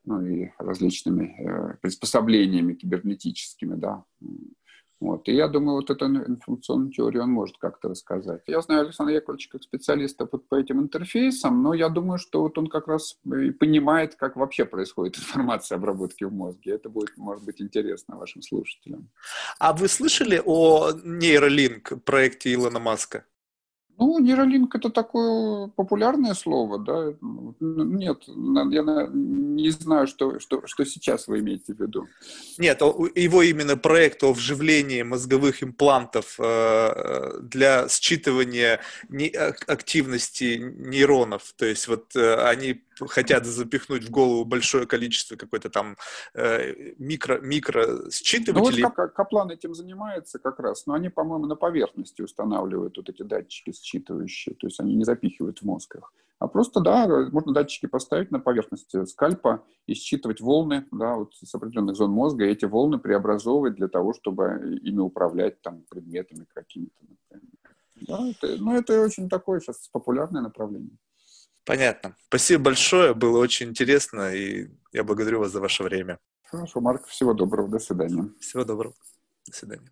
ну, 0.03 0.21
и 0.21 0.49
различными 0.57 1.35
э, 1.39 1.77
приспособлениями 1.81 2.73
кибернетическими, 2.73 3.75
да. 3.75 4.03
Вот. 4.99 5.27
И 5.29 5.33
я 5.33 5.47
думаю, 5.47 5.75
вот 5.75 5.89
эту 5.89 6.05
информационную 6.05 6.91
теорию 6.91 7.23
он 7.23 7.31
может 7.31 7.57
как-то 7.57 7.89
рассказать. 7.89 8.41
Я 8.47 8.61
знаю 8.61 8.81
Александра 8.81 9.13
Яковлевича 9.13 9.51
как 9.51 9.63
специалиста 9.63 10.27
вот 10.31 10.47
по 10.49 10.55
этим 10.55 10.79
интерфейсам, 10.79 11.61
но 11.61 11.73
я 11.73 11.89
думаю, 11.89 12.17
что 12.17 12.41
вот 12.41 12.57
он 12.57 12.67
как 12.67 12.87
раз 12.87 13.17
и 13.25 13.51
понимает, 13.51 14.15
как 14.15 14.35
вообще 14.35 14.65
происходит 14.65 15.17
информация 15.19 15.77
обработки 15.77 16.23
в 16.23 16.33
мозге. 16.33 16.71
Это 16.71 16.89
будет, 16.89 17.15
может 17.17 17.43
быть, 17.45 17.61
интересно 17.61 18.17
вашим 18.17 18.41
слушателям. 18.41 19.09
А 19.59 19.73
вы 19.73 19.87
слышали 19.87 20.41
о 20.43 20.91
нейролинк 21.03 22.03
проекте 22.03 22.53
Илона 22.53 22.79
Маска? 22.79 23.25
Ну, 23.99 24.19
нейролинк 24.19 24.75
это 24.75 24.89
такое 24.89 25.67
популярное 25.75 26.35
слово, 26.35 26.77
да? 26.77 27.13
Нет, 27.59 28.23
я 28.27 29.09
не 29.11 29.71
знаю, 29.71 30.05
что, 30.05 30.39
что, 30.39 30.67
что 30.67 30.85
сейчас 30.85 31.27
вы 31.27 31.39
имеете 31.39 31.73
в 31.73 31.79
виду. 31.79 32.07
Нет, 32.59 32.81
его 32.81 33.41
именно 33.41 33.75
проект 33.75 34.23
о 34.23 34.33
вживлении 34.33 35.01
мозговых 35.01 35.63
имплантов 35.63 36.35
э, 36.39 37.39
для 37.41 37.87
считывания 37.87 38.79
активности 39.67 40.57
нейронов. 40.59 41.53
То 41.57 41.65
есть 41.65 41.87
вот 41.87 42.15
э, 42.15 42.35
они 42.35 42.81
хотят 43.05 43.45
запихнуть 43.45 44.03
в 44.03 44.09
голову 44.09 44.45
большое 44.45 44.87
количество 44.87 45.35
какой-то 45.35 45.69
там 45.69 45.95
э, 46.33 46.93
микро, 46.97 47.39
микро 47.39 48.09
считывателей. 48.09 48.83
Ну, 48.83 48.93
вот 48.95 49.13
Каплан 49.13 49.51
этим 49.51 49.73
занимается 49.73 50.39
как 50.39 50.59
раз, 50.59 50.85
но 50.85 50.93
они, 50.93 51.09
по-моему, 51.09 51.45
на 51.45 51.55
поверхности 51.55 52.21
устанавливают 52.21 52.97
вот 52.97 53.09
эти 53.09 53.23
датчики 53.23 53.71
считывающие, 53.71 54.55
то 54.55 54.67
есть 54.67 54.79
они 54.79 54.95
не 54.95 55.03
запихивают 55.03 55.59
в 55.59 55.63
мозг 55.63 55.95
их. 55.95 56.11
А 56.39 56.47
просто, 56.47 56.81
да, 56.81 57.07
можно 57.31 57.51
датчики 57.51 57.87
поставить 57.87 58.29
на 58.29 58.39
поверхности 58.39 59.05
скальпа 59.05 59.63
и 59.87 59.95
считывать 59.95 60.39
волны, 60.39 60.85
да, 60.91 61.15
вот 61.15 61.33
с 61.35 61.53
определенных 61.55 61.95
зон 61.95 62.11
мозга, 62.11 62.45
и 62.45 62.51
эти 62.51 62.65
волны 62.65 62.99
преобразовывать 62.99 63.75
для 63.75 63.87
того, 63.87 64.13
чтобы 64.13 64.79
ими 64.83 64.99
управлять 64.99 65.61
там 65.61 65.83
предметами 65.89 66.45
какими-то. 66.53 66.93
Да, 68.01 68.29
это, 68.29 68.55
ну, 68.61 68.75
это 68.75 69.01
очень 69.01 69.27
такое 69.27 69.59
сейчас 69.59 69.87
популярное 69.87 70.41
направление. 70.41 70.97
Понятно. 71.67 72.15
Спасибо 72.29 72.63
большое, 72.63 73.13
было 73.13 73.39
очень 73.39 73.69
интересно, 73.69 74.33
и 74.33 74.69
я 74.93 75.03
благодарю 75.03 75.39
вас 75.39 75.51
за 75.51 75.59
ваше 75.59 75.83
время. 75.83 76.17
Хорошо, 76.45 76.79
Марк, 76.79 77.07
всего 77.07 77.33
доброго, 77.33 77.67
до 77.67 77.77
свидания. 77.77 78.29
Всего 78.39 78.63
доброго, 78.63 78.95
до 79.45 79.53
свидания. 79.53 79.91